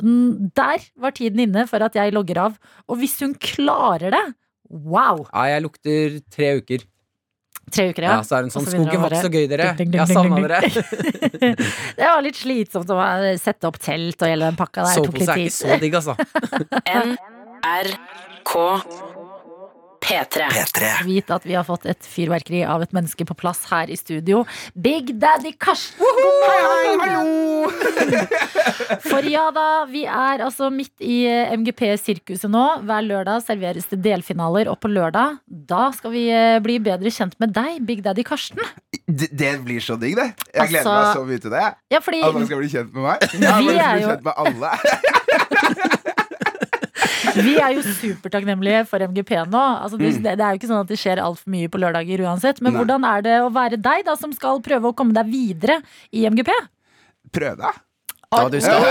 Der 0.01 0.89
var 1.01 1.15
tiden 1.15 1.41
inne 1.47 1.67
for 1.71 1.83
at 1.87 1.95
jeg 1.95 2.13
logger 2.15 2.41
av. 2.49 2.57
Og 2.89 2.99
hvis 3.01 3.19
hun 3.23 3.35
klarer 3.35 4.11
det, 4.15 4.25
wow! 4.71 5.27
Ja, 5.31 5.45
jeg 5.55 5.63
lukter 5.67 6.19
tre 6.35 6.57
uker. 6.61 6.85
Tre 7.73 7.87
uker, 7.95 8.03
Ja, 8.05 8.17
ja. 8.19 8.25
Så 8.27 8.37
er 8.37 8.43
hun 8.45 8.51
sånn 8.53 8.67
Og 8.67 8.73
Skogen 8.75 9.01
var 9.01 9.15
ikke 9.15 9.25
så 9.25 9.31
gøy, 9.33 9.47
dere. 9.49 9.71
Ding, 9.79 9.89
ding, 9.95 10.03
Jeg 10.03 10.09
savna 10.13 10.37
dere. 10.45 10.59
det 11.97 12.05
var 12.11 12.21
litt 12.27 12.37
slitsomt 12.37 12.91
å 12.93 12.99
sette 13.41 13.71
opp 13.71 13.79
telt 13.81 14.21
og 14.21 14.29
hele 14.29 14.51
den 14.51 14.59
pakka 14.59 14.85
der. 14.85 14.99
Sovepose 14.99 15.31
er 15.33 15.45
ikke 15.47 15.57
så 15.57 15.79
digg, 15.81 15.97
altså. 15.97 16.15
NRK 17.65 18.53
P3. 20.05 20.49
P3. 20.53 20.89
Vit 21.09 21.31
at 21.33 21.45
vi 21.49 21.55
har 21.57 21.65
fått 21.65 21.87
et 21.89 22.05
fyrverkeri 22.09 22.61
av 22.69 22.83
et 22.85 22.93
menneske 22.95 23.25
på 23.29 23.35
plass 23.41 23.63
her 23.71 23.89
i 23.93 23.97
studio. 23.97 24.43
Big 24.77 25.15
Daddy 25.21 25.55
Karsten! 25.57 26.01
Woho, 26.05 26.31
hallo! 27.01 27.71
For 29.09 29.25
ja 29.29 29.47
da, 29.55 29.65
vi 29.89 30.03
er 30.05 30.43
altså 30.45 30.69
midt 30.75 30.93
i 31.05 31.23
eh, 31.31 31.55
MGP-sirkuset 31.57 32.51
nå. 32.53 32.65
Hver 32.85 33.07
lørdag 33.07 33.43
serveres 33.47 33.89
det 33.93 34.03
delfinaler, 34.05 34.69
og 34.73 34.77
på 34.83 34.91
lørdag 34.93 35.39
da 35.49 35.87
skal 35.97 36.13
vi 36.15 36.27
eh, 36.35 36.59
bli 36.65 36.77
bedre 36.85 37.13
kjent 37.15 37.39
med 37.41 37.55
deg, 37.57 37.81
Big 37.89 38.05
Daddy 38.05 38.25
Karsten. 38.27 38.61
Det, 39.09 39.31
det 39.33 39.55
blir 39.65 39.81
så 39.85 39.97
digg, 40.01 40.17
det. 40.21 40.31
Jeg 40.55 40.73
gleder 40.75 40.85
Altså- 40.85 41.01
meg 41.01 41.17
så 41.17 41.27
mye 41.33 41.45
til 41.47 41.57
det. 41.57 41.65
Ja, 41.97 42.01
fordi 42.05 42.23
At 42.29 42.37
man 42.37 42.47
skal 42.49 42.61
bli 42.63 42.71
kjent 42.77 42.93
med 42.95 43.09
meg. 43.09 43.29
Ja, 43.41 43.57
man 43.57 43.65
Vi 43.65 43.75
er 43.79 43.93
bli 43.97 44.05
jo- 44.05 44.13
kjent 44.13 44.25
med 44.29 44.35
alle. 44.45 45.91
vi 47.43 47.55
er 47.59 47.75
jo 47.77 47.83
supertakknemlige 47.87 48.85
for 48.91 49.03
MGP 49.05 49.33
nå. 49.51 49.63
Altså, 49.85 49.99
det, 50.01 50.13
det 50.25 50.35
er 50.37 50.55
jo 50.55 50.61
ikke 50.61 50.71
sånn 50.71 50.85
at 50.85 50.93
det 50.93 51.01
skjer 51.01 51.23
altfor 51.23 51.55
mye 51.55 51.71
på 51.73 51.81
lørdager 51.83 52.23
uansett. 52.27 52.61
Men 52.65 52.75
Nei. 52.75 52.83
hvordan 52.83 53.09
er 53.09 53.25
det 53.27 53.39
å 53.43 53.51
være 53.55 53.81
deg, 53.81 54.05
da, 54.07 54.15
som 54.21 54.35
skal 54.37 54.63
prøve 54.65 54.93
å 54.93 54.97
komme 54.97 55.17
deg 55.17 55.33
videre 55.33 55.81
i 56.15 56.27
MGP? 56.31 56.53
Prøve. 57.35 57.75
Ja, 58.35 58.49
du 58.51 58.59
skal 58.63 58.83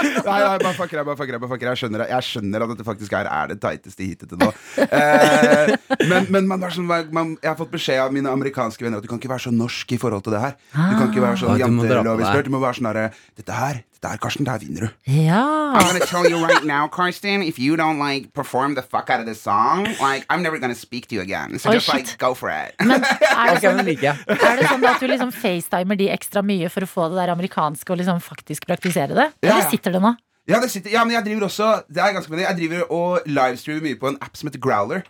Nei, 0.00 0.38
nei, 0.44 0.56
bare 0.62 0.74
fucker 0.76 1.00
jeg, 1.00 1.06
bare 1.08 1.18
fucker 1.18 1.36
jeg, 1.36 1.42
bare 1.42 1.52
fucker 1.54 1.70
jeg. 1.70 1.80
Skjønner, 1.82 2.04
jeg 2.10 2.26
skjønner 2.28 2.64
at 2.64 2.72
dette 2.74 2.86
faktisk 2.86 3.16
her 3.16 3.28
er 3.30 3.52
det 3.52 3.58
teiteste 3.62 4.06
heatet 4.06 4.32
til 4.32 4.40
nå. 4.40 4.50
Eh, 4.86 5.74
men 6.10 6.26
men 6.30 6.48
man, 6.50 6.64
er 6.64 6.74
sånn, 6.74 6.88
man, 6.88 7.34
jeg 7.40 7.50
har 7.50 7.58
fått 7.58 7.72
beskjed 7.74 8.00
av 8.02 8.14
mine 8.14 8.30
amerikanske 8.32 8.84
venner 8.84 9.00
at 9.00 9.06
du 9.06 9.10
kan 9.10 9.20
ikke 9.20 9.32
være 9.32 9.46
så 9.48 9.54
norsk 9.54 9.96
i 9.96 10.00
forhold 10.00 10.24
til 10.26 10.36
det 10.36 10.42
her. 10.46 10.56
Du 10.74 10.96
kan 10.96 11.06
ikke 11.10 11.24
være 11.24 11.40
sånn 11.42 11.50
Ah, 11.50 11.58
du 11.60 11.74
må 11.74 11.86
deg. 11.88 12.44
Du 12.46 12.52
må 12.54 12.60
være 12.62 12.78
sånn 12.78 12.90
herre 12.90 13.06
Dette 13.38 13.56
her, 13.56 13.80
dette 13.96 14.10
her, 14.12 14.18
Karsten, 14.22 14.46
der 14.46 14.58
vinner 14.62 14.86
du. 14.86 15.12
Ja. 15.12 15.40
I'm 15.74 15.86
gonna 15.86 16.06
tell 16.06 16.26
you 16.28 16.38
right 16.44 16.64
now, 16.64 16.88
Karsten, 16.88 17.42
if 17.42 17.58
you 17.58 17.76
don't 17.76 17.98
like 17.98 18.32
perform 18.34 18.74
the 18.74 18.82
fuck 18.82 19.10
out 19.10 19.20
of 19.20 19.26
this 19.26 19.40
song, 19.40 19.84
like 20.00 20.24
I'm 20.30 20.42
never 20.42 20.58
gonna 20.58 20.74
speak 20.74 21.08
to 21.08 21.14
you 21.16 21.22
again. 21.22 21.58
So 21.58 21.70
Oi, 21.70 21.74
just 21.74 21.88
like 21.92 22.18
go 22.18 22.34
for 22.34 22.50
it. 22.50 22.74
Men 22.80 23.02
er 23.04 23.54
det, 23.54 23.62
sånn, 23.64 23.80
er 23.80 24.56
det 24.60 24.68
sånn 24.68 24.86
at 24.88 25.00
du 25.00 25.06
liksom 25.10 25.32
facetimer 25.34 25.98
de 26.00 26.10
ekstra 26.12 26.42
mye 26.44 26.68
for 26.72 26.86
å 26.86 26.90
få 26.90 27.08
det 27.12 27.20
der 27.22 27.32
amerikanske 27.34 27.92
og 27.92 28.00
liksom 28.02 28.20
faktisk 28.24 28.66
praktisere 28.68 29.14
det? 29.16 29.28
Ja, 29.40 29.50
Eller 29.50 29.64
ja. 29.64 29.68
Sitter 29.90 29.98
det 29.98 30.04
nå? 30.06 30.14
Ja, 30.48 30.58
det 30.58 30.70
sitter, 30.72 30.90
ja, 30.90 31.02
men 31.04 31.12
jeg 31.14 31.22
driver 31.28 31.44
også 31.46 31.66
Det 31.92 32.00
er 32.00 32.14
ganske 32.16 32.32
mye 32.32 32.42
Jeg 32.46 32.56
driver 32.58 32.92
og 32.96 33.26
livestreamer 33.28 33.84
mye 33.84 33.98
på 34.00 34.08
en 34.10 34.16
app 34.24 34.38
som 34.38 34.48
heter 34.48 34.62
Growler. 34.62 35.02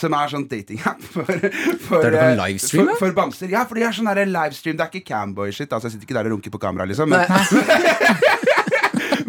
Som 0.00 0.14
er 0.18 0.30
sånn 0.32 0.46
datingapp 0.50 1.04
for, 1.14 1.28
for, 1.86 2.06
eh, 2.08 2.56
for, 2.58 2.90
for 2.98 3.14
bamser. 3.14 3.52
Ja, 3.52 3.62
for 3.68 3.78
det 3.78 3.84
er 3.86 3.94
sånn 3.94 4.08
der 4.10 4.26
livestream. 4.26 4.74
Det 4.80 4.88
er 4.88 4.90
ikke 4.90 5.06
camboy-shit. 5.12 5.70
Altså, 5.70 5.86
jeg 5.86 5.94
sitter 5.94 6.08
ikke 6.08 6.16
der 6.18 6.30
og 6.30 6.34
runker 6.34 6.50
på 6.54 6.58
kamera, 6.64 6.86
liksom. 6.90 7.12
Men, 7.12 7.22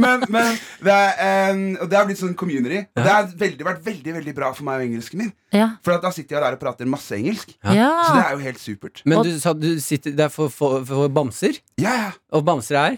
men, 0.04 0.26
men 0.34 0.50
det, 0.88 0.96
er, 0.96 1.54
um, 1.54 1.64
og 1.84 1.88
det 1.92 2.00
har 2.00 2.08
blitt 2.10 2.22
sånn 2.24 2.34
community. 2.40 2.82
Og 2.96 3.04
det 3.04 3.12
har 3.14 3.30
veldig, 3.46 3.68
vært 3.70 3.86
veldig 3.86 4.16
veldig 4.18 4.34
bra 4.42 4.50
for 4.58 4.66
meg 4.68 4.82
og 4.82 4.88
engelsken 4.88 5.22
min. 5.22 5.32
Ja. 5.54 5.68
For 5.86 6.00
at 6.00 6.06
da 6.06 6.10
sitter 6.16 6.40
jeg 6.40 6.46
der 6.48 6.58
og 6.58 6.64
prater 6.66 6.90
masse 6.90 7.14
engelsk. 7.20 7.54
Ja. 7.62 7.92
Så 8.08 8.16
det 8.18 8.24
er 8.26 8.32
jo 8.34 8.42
helt 8.48 8.62
supert. 8.64 9.04
Men 9.06 9.22
du 9.28 9.34
sa 9.44 9.54
du 9.54 9.70
sitter 9.84 10.16
Det 10.18 10.26
er 10.32 10.34
for, 10.34 10.50
for, 10.54 10.82
for 10.88 11.14
bamser? 11.14 11.62
Ja, 11.82 11.94
ja. 12.08 12.12
Og 12.34 12.42
bamser 12.48 12.80
er? 12.82 12.98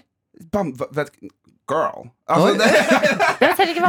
Bam, 0.56 0.72
hva- 0.80 0.88
vet, 0.96 1.12
girl. 1.70 2.09
Altså, 2.28 2.53
det, 2.59 2.72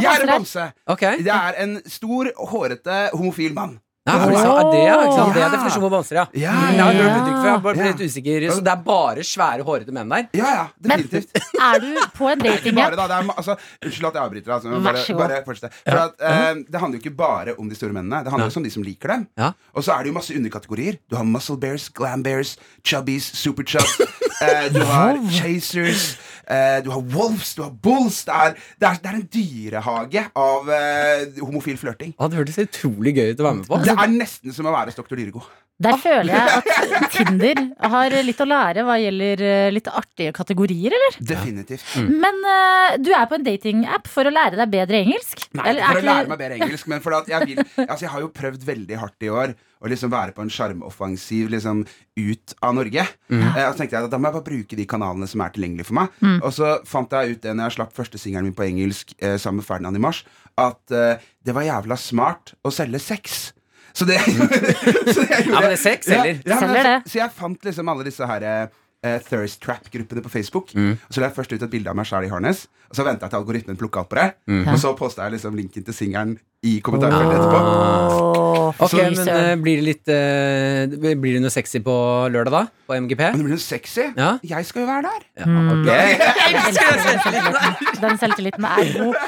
Jeg 0.02 0.12
er 0.12 0.22
en 0.22 0.28
bamse. 0.34 0.68
Okay. 0.86 1.18
Det 1.24 1.32
er 1.32 1.58
en 1.64 1.80
stor, 1.86 2.30
hårete, 2.52 3.10
homofil 3.16 3.54
mann. 3.56 3.78
Ja, 4.06 4.12
det, 4.22 4.36
ja, 4.38 4.50
det 4.70 4.82
er 4.86 5.38
Ja. 5.40 5.46
definisjonen 5.50 5.82
på 5.82 5.88
bamser, 5.90 6.14
ja. 6.20 6.24
Ja, 6.38 6.52
Jeg 6.70 6.78
har 6.78 6.92
hørt 6.94 7.30
før, 7.42 7.46
jeg 7.48 7.62
bare 7.62 7.76
Ja. 7.76 7.86
blitt 7.92 8.04
usikker. 8.06 8.44
Så 8.54 8.60
det 8.62 8.70
er 8.70 8.82
bare 8.86 9.24
svære, 9.26 9.64
hårete 9.66 9.90
menn 9.96 10.08
der? 10.08 10.28
Ja, 10.32 10.50
ja, 10.54 10.66
Men 10.78 11.02
definitivt. 11.02 11.40
er 11.68 11.80
du 11.82 11.88
på 12.14 12.28
en 12.30 12.38
datingapp? 12.38 12.94
altså, 13.36 13.56
unnskyld 13.82 14.06
at 14.06 14.14
jeg 14.14 14.22
avbryter. 14.22 14.52
Altså, 14.54 14.68
men 14.68 14.84
bare, 14.84 15.02
bare 15.18 15.42
fortsett. 15.44 15.74
For 15.88 15.98
at, 16.04 16.14
eh, 16.22 16.54
det 16.70 16.80
handler 16.80 17.00
jo 17.00 17.02
ikke 17.02 17.16
bare 17.18 17.56
om 17.58 17.68
de 17.68 17.74
store 17.74 17.92
mennene. 17.98 18.22
Det 18.22 18.30
handler 18.30 18.46
også 18.46 18.62
om 18.62 18.68
de 18.68 18.70
som 18.70 18.82
liker 18.86 19.08
dem. 19.08 19.26
Og 19.74 19.82
så 19.82 19.92
er 19.98 20.04
det 20.06 20.12
jo 20.12 20.18
masse 20.20 20.36
underkategorier. 20.38 21.00
Du 21.10 21.16
har 21.16 21.24
muscle 21.24 21.58
bears, 21.58 21.88
glam 21.88 22.22
bears, 22.22 22.56
chubbies, 22.84 23.24
super 23.34 23.64
chub. 23.66 23.82
eh, 24.42 24.68
du 24.74 24.80
har 24.84 25.18
chasers. 25.30 26.16
eh, 26.48 26.78
du 26.84 26.90
har 26.90 27.02
wolves, 27.14 27.54
du 27.54 27.62
har 27.62 27.70
bulls. 27.70 28.24
Det 28.24 28.34
er, 28.34 28.56
det 28.80 28.88
er, 28.88 28.98
det 29.02 29.12
er 29.12 29.20
en 29.20 29.28
dyrehage 29.36 30.24
av 30.36 30.68
uh, 30.70 31.44
homofil 31.44 31.78
flørting. 31.80 32.14
Ah, 32.18 32.30
det 32.30 32.40
hørtes 32.40 32.58
utrolig 32.66 33.16
gøy 33.16 33.32
ut 33.32 33.40
å 33.42 33.48
være 33.48 33.60
med 33.62 33.70
på. 33.70 33.80
Det 33.84 33.96
er 33.96 34.12
nesten 34.12 34.54
som 34.56 34.68
å 34.68 34.74
være 34.74 34.92
hos 34.92 34.98
doktor 34.98 35.18
Dyrego. 35.18 35.44
Der 35.82 35.98
føler 36.00 36.32
jeg 36.32 36.60
at 36.96 37.10
Tinder 37.12 37.58
har 37.92 38.14
litt 38.24 38.38
å 38.40 38.46
lære 38.48 38.84
hva 38.86 38.96
gjelder 38.96 39.42
eh, 39.44 39.68
litt 39.74 39.90
artige 39.90 40.32
kategorier, 40.36 40.94
eller? 40.96 41.18
Definitivt. 41.20 41.84
Men 42.00 42.40
uh, 42.46 42.96
du 42.96 43.10
er 43.12 43.26
på 43.28 43.36
en 43.36 43.44
datingapp 43.44 44.08
for 44.08 44.28
å 44.28 44.32
lære 44.32 44.56
deg 44.56 44.72
bedre 44.72 45.02
engelsk? 45.04 45.44
Nei, 45.52 45.66
Eller 45.68 45.84
er 45.84 45.98
for 45.98 46.00
å 46.00 46.08
lære 46.08 46.32
meg 46.32 46.40
bedre 46.40 46.58
engelsk. 46.60 46.88
Men 46.92 47.04
for 47.04 47.18
at 47.18 47.28
jeg, 47.28 47.50
vil, 47.50 47.60
altså 47.84 48.06
jeg 48.06 48.12
har 48.14 48.24
jo 48.24 48.32
prøvd 48.40 48.64
veldig 48.70 49.00
hardt 49.02 49.26
i 49.28 49.32
år 49.32 49.52
å 49.84 49.90
liksom 49.92 50.12
være 50.12 50.32
på 50.32 50.44
en 50.44 50.52
sjarmoffensiv 50.52 51.50
liksom, 51.52 51.82
ut 52.16 52.54
av 52.64 52.76
Norge. 52.78 53.04
Eh, 53.28 53.60
og 53.66 53.74
så 53.74 53.82
tenkte 53.82 53.98
jeg 53.98 54.08
at 54.08 54.14
da 54.14 54.20
må 54.20 54.30
jeg 54.30 54.38
bare 54.38 54.48
bruke 54.48 54.78
de 54.78 54.88
kanalene 54.88 55.28
som 55.28 55.44
er 55.44 55.52
tilgjengelige 55.54 55.90
for 55.90 56.00
meg. 56.00 56.16
Og 56.40 56.48
så 56.56 56.78
fant 56.88 57.12
jeg 57.12 57.36
ut 57.36 57.44
det 57.44 57.52
når 57.52 57.68
jeg 57.68 57.76
slapp 57.76 57.92
første 57.96 58.20
singelen 58.22 58.48
min 58.48 58.56
på 58.56 58.64
engelsk 58.64 59.12
eh, 59.20 59.36
sammen 59.42 59.60
med 59.60 59.68
Ferdinand 59.68 60.00
i 60.00 60.04
mars, 60.08 60.24
at 60.56 60.96
eh, 60.96 61.28
det 61.44 61.54
var 61.56 61.68
jævla 61.68 62.00
smart 62.00 62.56
å 62.64 62.72
selge 62.72 63.02
sex. 63.04 63.50
Så 63.96 64.04
det, 64.04 64.18
så 64.20 65.20
det 65.22 65.30
jeg 65.30 65.46
Ja, 65.52 65.60
men 65.60 65.70
det 65.70 65.76
er 65.78 65.82
sex, 65.82 66.08
eller? 66.08 66.34
Ja, 66.44 66.54
ja, 66.54 66.60
men 66.60 66.76
det. 66.76 66.96
Så 67.10 67.20
jeg 67.22 67.32
fant 67.36 67.70
liksom 67.70 67.88
alle 67.88 68.04
disse 68.06 68.28
her 68.28 68.44
uh, 68.46 69.18
Thirst 69.28 69.62
Trap-gruppene 69.64 70.24
på 70.24 70.32
Facebook. 70.32 70.74
Mm. 70.74 70.96
Og 70.98 71.14
så 71.14 71.22
la 71.22 71.30
jeg 71.30 71.36
først 71.38 71.54
ut 71.54 71.62
et 71.62 71.72
bilde 71.72 71.92
av 71.92 71.96
meg 71.96 72.08
sjæl 72.08 72.26
i 72.28 72.32
harness. 72.32 72.66
Og 72.90 72.98
så 72.98 73.06
venta 73.06 73.26
jeg 73.26 73.32
til 73.32 73.40
algoritmen 73.40 73.78
plukka 73.78 74.04
opp 74.04 74.12
på 74.12 74.18
det. 74.20 74.28
Mm. 74.50 74.66
Og 74.70 74.78
så 74.82 74.92
posta 74.98 75.24
jeg 75.26 75.36
liksom 75.36 75.56
linken 75.58 75.86
til 75.86 75.96
singelen 75.96 76.36
i 76.66 76.76
kommentarfeltet 76.84 77.38
etterpå. 77.38 78.52
Ok, 78.76 78.90
så, 78.90 78.98
men 78.98 79.28
eh, 79.30 79.50
blir 79.62 79.78
det 79.78 79.84
litt 79.86 80.10
uh, 80.10 81.12
Blir 81.22 81.36
det 81.36 81.42
noe 81.44 81.52
sexy 81.54 81.78
på 81.86 81.94
lørdag, 82.34 82.52
da? 82.52 82.62
På 82.88 82.96
MGP? 82.98 83.22
Men 83.30 83.40
det 83.40 83.46
blir 83.46 83.54
noe 83.56 83.62
sexy. 83.62 84.08
Ja. 84.16 84.32
Jeg 84.44 84.68
skal 84.68 84.84
jo 84.84 84.88
være 84.90 85.06
der. 85.06 85.28
Ja, 85.38 85.46
mm. 85.46 85.84
den 85.86 87.04
selvtilliten. 87.06 88.00
Den 88.02 88.18
selvtilliten 88.22 88.68
er 88.72 88.90
god. 88.96 89.22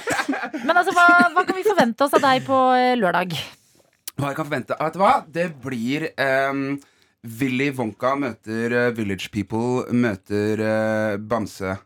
Men 0.65 0.75
altså, 0.75 0.97
hva, 0.97 1.07
hva 1.37 1.47
kan 1.47 1.59
vi 1.59 1.67
forvente 1.67 2.09
oss 2.09 2.19
av 2.19 2.27
deg 2.29 2.45
på 2.49 2.59
lørdag? 2.99 3.39
Hva 4.19 4.33
jeg 4.33 4.39
kan 4.39 4.49
forvente? 4.49 4.77
Vet 4.81 4.97
du 4.97 5.03
hva? 5.03 5.13
Det 5.31 5.45
blir 5.63 6.09
um, 6.51 6.63
Willy 7.39 7.69
Wonka 7.77 8.17
møter 8.19 8.75
uh, 8.75 8.87
Village 8.97 9.31
People 9.31 9.85
møter 9.95 10.63
uh, 10.63 11.13
Bamse. 11.23 11.77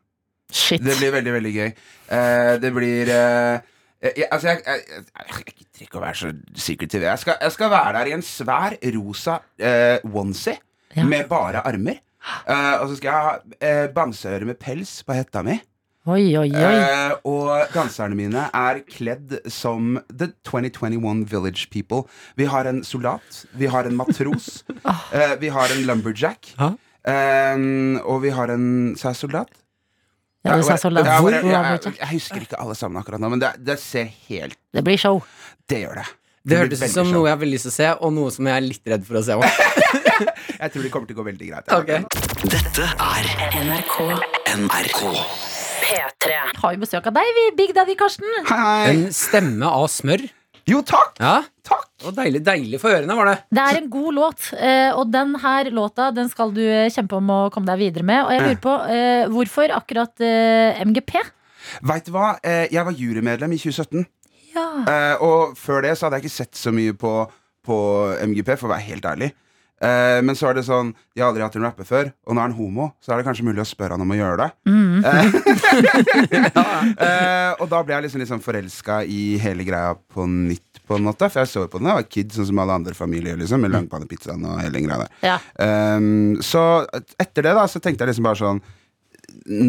Shit. 0.53 0.81
Det 0.85 0.97
blir 0.97 1.13
veldig, 1.13 1.35
veldig 1.37 1.53
gøy. 1.53 1.75
Uh, 2.09 2.55
det 2.63 2.71
blir 2.77 3.13
jeg, 3.13 4.27
altså, 4.35 4.49
jeg, 4.49 4.63
jeg, 4.67 5.03
jeg, 5.15 5.53
gidder 5.53 5.85
ikke 5.85 6.01
å 6.01 6.03
være 6.03 6.19
så 6.19 6.31
secretive. 6.59 7.07
Jeg 7.07 7.23
skal, 7.23 7.37
jeg 7.45 7.55
skal 7.55 7.71
være 7.71 7.93
der 7.99 8.09
i 8.11 8.15
en 8.17 8.25
svær 8.27 8.75
rosa 8.97 9.37
onesie 10.09 10.57
Ja. 10.97 11.05
med 11.09 11.29
bare 11.31 11.63
armer. 11.69 12.01
Og 12.83 12.89
så 12.91 12.97
skal 12.99 13.13
jeg 13.13 13.29
ha 13.63 13.77
bamseøre 13.95 14.49
med 14.49 14.59
pels 14.61 14.99
på 15.07 15.15
hetta 15.17 15.45
mi. 15.47 15.55
Oi, 16.03 16.33
oi, 16.35 16.49
oi. 16.51 16.59
Eh, 16.59 17.13
og 17.31 17.69
danserne 17.71 18.17
mine 18.19 18.49
er 18.59 18.81
kledd 18.91 19.37
som 19.47 20.01
The 20.11 20.33
2021 20.49 21.21
Village 21.31 21.69
People. 21.71 22.09
Vi 22.35 22.49
har 22.51 22.67
en 22.67 22.81
soldat, 22.83 23.45
vi 23.55 23.69
har 23.71 23.87
en 23.87 23.95
matros, 23.95 24.65
eh, 25.15 25.37
vi 25.39 25.53
har 25.55 25.71
en 25.71 25.85
lumberjack. 25.87 26.57
Eh, 26.59 27.67
og 28.03 28.19
vi 28.25 28.33
har 28.35 28.51
en 28.51 28.67
Sa 28.99 29.13
jeg 29.13 29.21
soldat? 29.21 29.55
Ja, 30.43 30.57
du 30.59 30.67
sa 30.67 30.75
soldat. 30.75 31.07
Ja, 31.07 31.21
Hvor 31.23 31.31
jeg, 31.31 31.47
jeg, 31.47 31.79
jeg, 31.87 31.95
jeg 32.01 32.11
husker 32.17 32.43
ikke 32.49 32.59
alle 32.59 32.75
sammen 32.75 32.99
akkurat 32.99 33.23
nå, 33.23 33.31
men 33.31 33.45
det, 33.45 33.53
det 33.63 33.79
ser 33.79 34.11
helt 34.27 34.59
Det 34.75 34.83
blir 34.83 34.99
show. 34.99 35.23
Det 35.71 35.85
gjør 35.85 36.01
det. 36.03 36.09
Det 36.43 36.51
det 36.51 36.59
hørtes 36.65 36.83
ut 36.83 36.91
som 36.97 37.07
show. 37.07 37.15
noe 37.15 37.29
jeg 37.29 37.37
har 37.37 37.41
veldig 37.45 37.55
lyst 37.55 37.69
til 37.69 37.75
å 37.77 37.77
se, 37.77 37.93
og 38.03 38.15
noe 38.19 38.35
som 38.35 38.51
jeg 38.51 38.59
er 38.59 38.67
litt 38.67 38.91
redd 38.97 39.07
for 39.07 39.23
å 39.23 39.25
se. 39.29 39.39
òg. 39.39 39.47
Jeg 40.63 40.71
tror 40.75 40.85
det 40.85 40.91
kommer 40.95 41.09
til 41.11 41.17
å 41.17 41.23
gå 41.23 41.25
veldig 41.31 41.49
greit. 41.49 41.73
Okay. 41.75 42.03
Dette 42.51 42.91
er 42.91 43.33
NRK 43.63 43.97
NRK. 44.59 45.03
P3. 46.53 46.61
Har 46.63 46.75
jo 46.77 46.83
besøk 46.85 47.07
av 47.11 47.15
deg, 47.17 47.33
vi, 47.37 47.45
Big 47.59 47.75
Daddy 47.77 47.95
Karsten. 47.99 48.29
Hei, 48.49 48.59
hei. 48.61 48.93
En 48.93 49.05
stemme 49.17 49.67
av 49.69 49.89
smør. 49.91 50.25
Jo, 50.69 50.79
takk! 50.87 51.17
Ja, 51.19 51.41
Takk! 51.67 51.89
og 52.07 52.15
deilig, 52.15 52.41
deilig 52.47 52.79
for 52.83 52.91
ørene 52.95 53.15
var 53.19 53.27
det. 53.27 53.35
Det 53.55 53.63
er 53.63 53.77
en 53.81 53.89
god 53.91 54.15
låt, 54.15 54.45
eh, 54.55 54.91
og 54.99 55.11
den 55.15 55.33
her 55.43 55.69
låta 55.75 56.09
den 56.15 56.29
skal 56.31 56.53
du 56.55 56.61
eh, 56.63 56.89
kjempe 56.91 57.17
om 57.19 57.29
å 57.35 57.39
komme 57.55 57.67
deg 57.71 57.81
videre 57.81 58.07
med. 58.07 58.25
Og 58.25 58.31
jeg 58.35 58.43
lurer 58.45 58.61
på, 58.63 58.75
eh, 58.95 59.25
hvorfor 59.31 59.75
akkurat 59.75 60.23
MGP? 60.87 61.15
Vet 61.91 62.07
du 62.07 62.13
hva? 62.15 62.37
Eh, 62.43 62.69
Jeg 62.71 62.85
var 62.87 62.93
jurymedlem 62.99 63.55
i 63.55 63.59
2017. 63.59 64.07
Ja. 64.55 64.67
Eh, 64.87 65.23
og 65.23 65.55
før 65.59 65.83
det 65.83 65.97
så 65.99 66.07
hadde 66.07 66.21
jeg 66.21 66.27
ikke 66.29 66.37
sett 66.43 66.59
så 66.59 66.71
mye 66.75 66.95
på, 66.99 67.13
på 67.67 67.79
MGP, 68.27 68.55
for 68.59 68.69
å 68.71 68.75
være 68.77 68.87
helt 68.91 69.07
ærlig. 69.07 69.33
Eh, 69.83 70.21
men 70.23 70.37
så 70.39 70.47
er 70.47 70.55
det 70.55 70.63
sånn 70.63 70.93
De 71.11 71.19
har 71.19 71.33
aldri 71.33 71.43
hatt 71.43 71.57
en 71.59 71.65
rapper 71.67 71.87
før, 71.87 72.13
og 72.29 72.37
nå 72.37 72.39
er 72.39 72.47
han 72.47 72.55
homo, 72.55 72.85
så 73.03 73.13
er 73.13 73.19
det 73.19 73.27
kanskje 73.27 73.47
mulig 73.49 73.65
å 73.65 73.67
spørre 73.67 73.97
han 73.97 74.05
om 74.05 74.13
å 74.15 74.19
gjøre 74.19 74.45
det. 74.45 74.51
Eh, 77.03 77.53
og 77.61 77.69
da 77.71 77.81
ble 77.85 77.95
jeg 77.95 78.05
liksom, 78.07 78.21
liksom 78.23 78.41
forelska 78.43 79.03
i 79.09 79.37
hele 79.41 79.65
greia 79.67 79.95
på 79.95 80.25
nytt, 80.29 80.81
på 80.87 80.97
en 80.97 81.07
måte. 81.07 81.29
For 81.33 81.43
jeg 81.43 81.51
så 81.51 81.65
på 81.71 81.81
den 81.81 81.89
da 81.89 81.95
jeg 81.95 82.01
var 82.01 82.09
kid, 82.11 82.35
sånn 82.35 82.49
som 82.51 82.61
alle 82.63 82.77
andre 82.81 82.95
familier, 82.97 83.39
liksom, 83.39 83.63
med 83.65 83.73
langpannepizzaen 83.75 84.45
og 84.49 84.61
hele 84.61 84.77
den 84.77 84.87
greia 84.87 85.05
der. 85.05 85.13
Ja. 85.25 85.37
Um, 85.97 86.39
så 86.45 86.63
etter 87.21 87.49
det 87.49 87.55
da 87.57 87.67
Så 87.71 87.83
tenkte 87.83 88.05
jeg 88.05 88.13
liksom 88.13 88.27
bare 88.27 88.41
sånn 88.41 88.61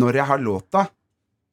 Når 0.01 0.20
jeg 0.20 0.30
har 0.30 0.41
låta, 0.41 0.86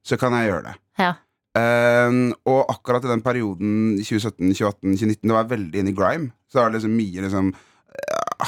så 0.07 0.19
kan 0.21 0.35
jeg 0.37 0.51
gjøre 0.51 0.71
det. 0.71 0.77
Ja. 1.01 1.13
Um, 1.51 2.31
og 2.47 2.71
akkurat 2.71 3.05
i 3.05 3.11
den 3.11 3.25
perioden 3.25 3.97
2017, 3.99 4.53
2018, 4.55 4.93
2019 5.01 5.25
Det 5.25 5.35
var 5.35 5.51
veldig 5.51 5.83
inne 5.83 5.93
i 5.93 5.97
grime. 5.97 6.31
Så 6.51 6.61
var 6.61 6.71
det 6.71 6.79
liksom 6.79 6.95
mye 6.99 7.27
liksom 7.27 7.51
eh, 7.55 7.67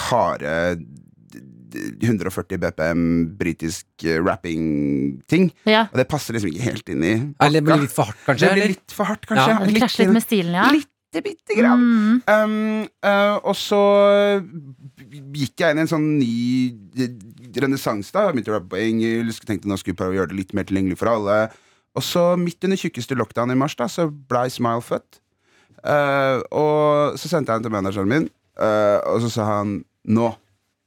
harde 0.09 0.53
d- 1.33 1.43
d- 1.73 1.95
140 2.05 2.61
BPM 2.63 3.03
britisk 3.39 3.87
eh, 4.05 4.19
rapping-ting. 4.23 5.51
ja. 5.69 5.87
Og 5.91 6.01
det 6.01 6.09
passer 6.11 6.37
liksom 6.37 6.53
ikke 6.53 6.67
helt 6.71 6.89
inn 6.93 7.05
i 7.05 7.13
Eller 7.41 7.61
det 7.61 7.67
blir 7.69 7.85
litt 7.87 7.95
for 7.95 8.11
hardt, 8.11 8.25
kanskje? 8.27 8.49
Det 8.49 8.59
blir 8.59 8.75
litt 8.75 8.97
for 8.97 9.09
hardt, 9.09 9.29
kanskje. 9.29 9.49
Ja. 9.53 9.61
Det 9.67 9.79
krasjer 9.81 10.05
litt 10.07 10.19
med 10.19 10.27
stilen, 10.27 10.59
ja. 10.59 10.69
Lite 10.73 11.23
bitte 11.25 11.57
grann. 11.59 11.83
Mm. 11.83 12.21
Um, 12.27 12.87
uh, 13.05 13.37
og 13.45 13.57
så 13.61 13.81
gikk 15.13 15.61
jeg 15.61 15.75
inn 15.75 15.81
i 15.81 15.85
en 15.85 15.91
sånn 15.91 16.07
ny 16.19 17.53
renessanse. 17.61 18.13
da. 18.15 18.29
Jeg 18.29 18.37
Begynte 18.39 18.53
å 18.55 18.57
rappe 18.57 18.73
på 18.73 18.81
engelsk. 18.81 19.45
Tenkte 19.49 19.69
nå 19.69 19.77
skulle 19.81 19.99
prøve 19.99 20.15
å 20.17 20.21
gjøre 20.23 20.33
det 20.33 20.39
litt 20.39 20.55
mer 20.57 20.65
tilgjengelig 20.69 21.01
for 21.03 21.13
alle. 21.13 21.37
Og 21.93 22.05
så 22.07 22.23
midt 22.41 22.65
under 22.65 22.81
tjukkeste 22.81 23.17
lockdown 23.19 23.53
i 23.53 23.59
mars 23.61 23.77
da, 23.77 23.89
så 23.93 24.07
blei 24.09 24.47
Smile 24.53 24.81
født. 24.85 25.21
Uh, 25.83 26.39
og 26.55 27.19
så 27.21 27.29
sendte 27.29 27.51
jeg 27.53 27.61
den 27.61 27.67
til 27.67 27.75
manageren 27.75 28.09
min, 28.09 28.29
eh, 28.59 28.99
og 29.13 29.23
så 29.25 29.31
sa 29.33 29.49
han 29.59 29.79
nå. 30.05 30.33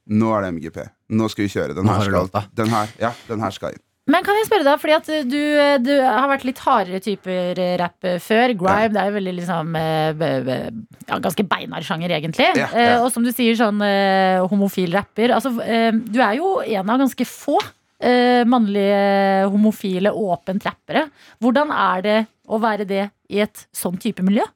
Nå 0.06 0.28
er 0.36 0.44
det 0.46 0.52
MGP. 0.54 0.84
Nå 1.18 1.26
skal 1.32 1.46
vi 1.48 1.50
kjøre. 1.50 1.74
Den 1.74 1.88
her 1.90 2.04
skal, 2.06 2.28
den 2.54 2.68
her, 2.70 2.92
ja, 3.02 3.10
den 3.26 3.40
her 3.42 3.50
skal 3.54 3.74
inn. 3.74 3.82
Men 4.06 4.22
kan 4.22 4.36
jeg 4.38 4.46
spørre 4.46 4.62
deg, 4.62 4.78
fordi 4.78 4.94
at 4.94 5.08
du, 5.26 5.40
du 5.82 5.88
har 5.98 6.28
vært 6.30 6.44
litt 6.46 6.60
hardere 6.62 7.00
typer 7.02 7.58
rapp 7.80 8.06
før. 8.22 8.52
Grime 8.54 8.92
det 8.94 9.00
er 9.02 9.08
jo 9.10 9.16
veldig 9.16 9.32
liksom 9.40 9.74
eh, 9.80 10.60
ja, 11.08 11.18
Ganske 11.24 11.42
beinhard 11.50 11.82
sjanger, 11.88 12.14
egentlig. 12.14 12.46
Ja, 12.54 12.68
Eh, 12.70 12.92
ja. 12.92 13.00
og 13.02 13.10
som 13.10 13.26
du 13.26 13.32
sier, 13.34 13.58
sånn 13.58 13.82
eh, 13.82 14.38
homofil 14.46 14.94
rapper. 14.94 15.34
Altså, 15.34 15.50
eh, 15.66 15.90
du 15.90 16.20
er 16.22 16.38
jo 16.38 16.52
en 16.62 16.94
av 16.94 17.02
ganske 17.02 17.26
få 17.26 17.58
eh, 17.98 18.46
mannlige 18.46 19.50
homofile 19.50 20.14
åpent 20.14 20.70
rappere. 20.70 21.08
Hvordan 21.42 21.74
er 21.74 22.06
det 22.06 22.18
å 22.46 22.62
være 22.62 22.86
det 22.86 23.08
i 23.34 23.42
et 23.42 23.66
sånn 23.74 23.98
type 23.98 24.22
miljø? 24.22 24.46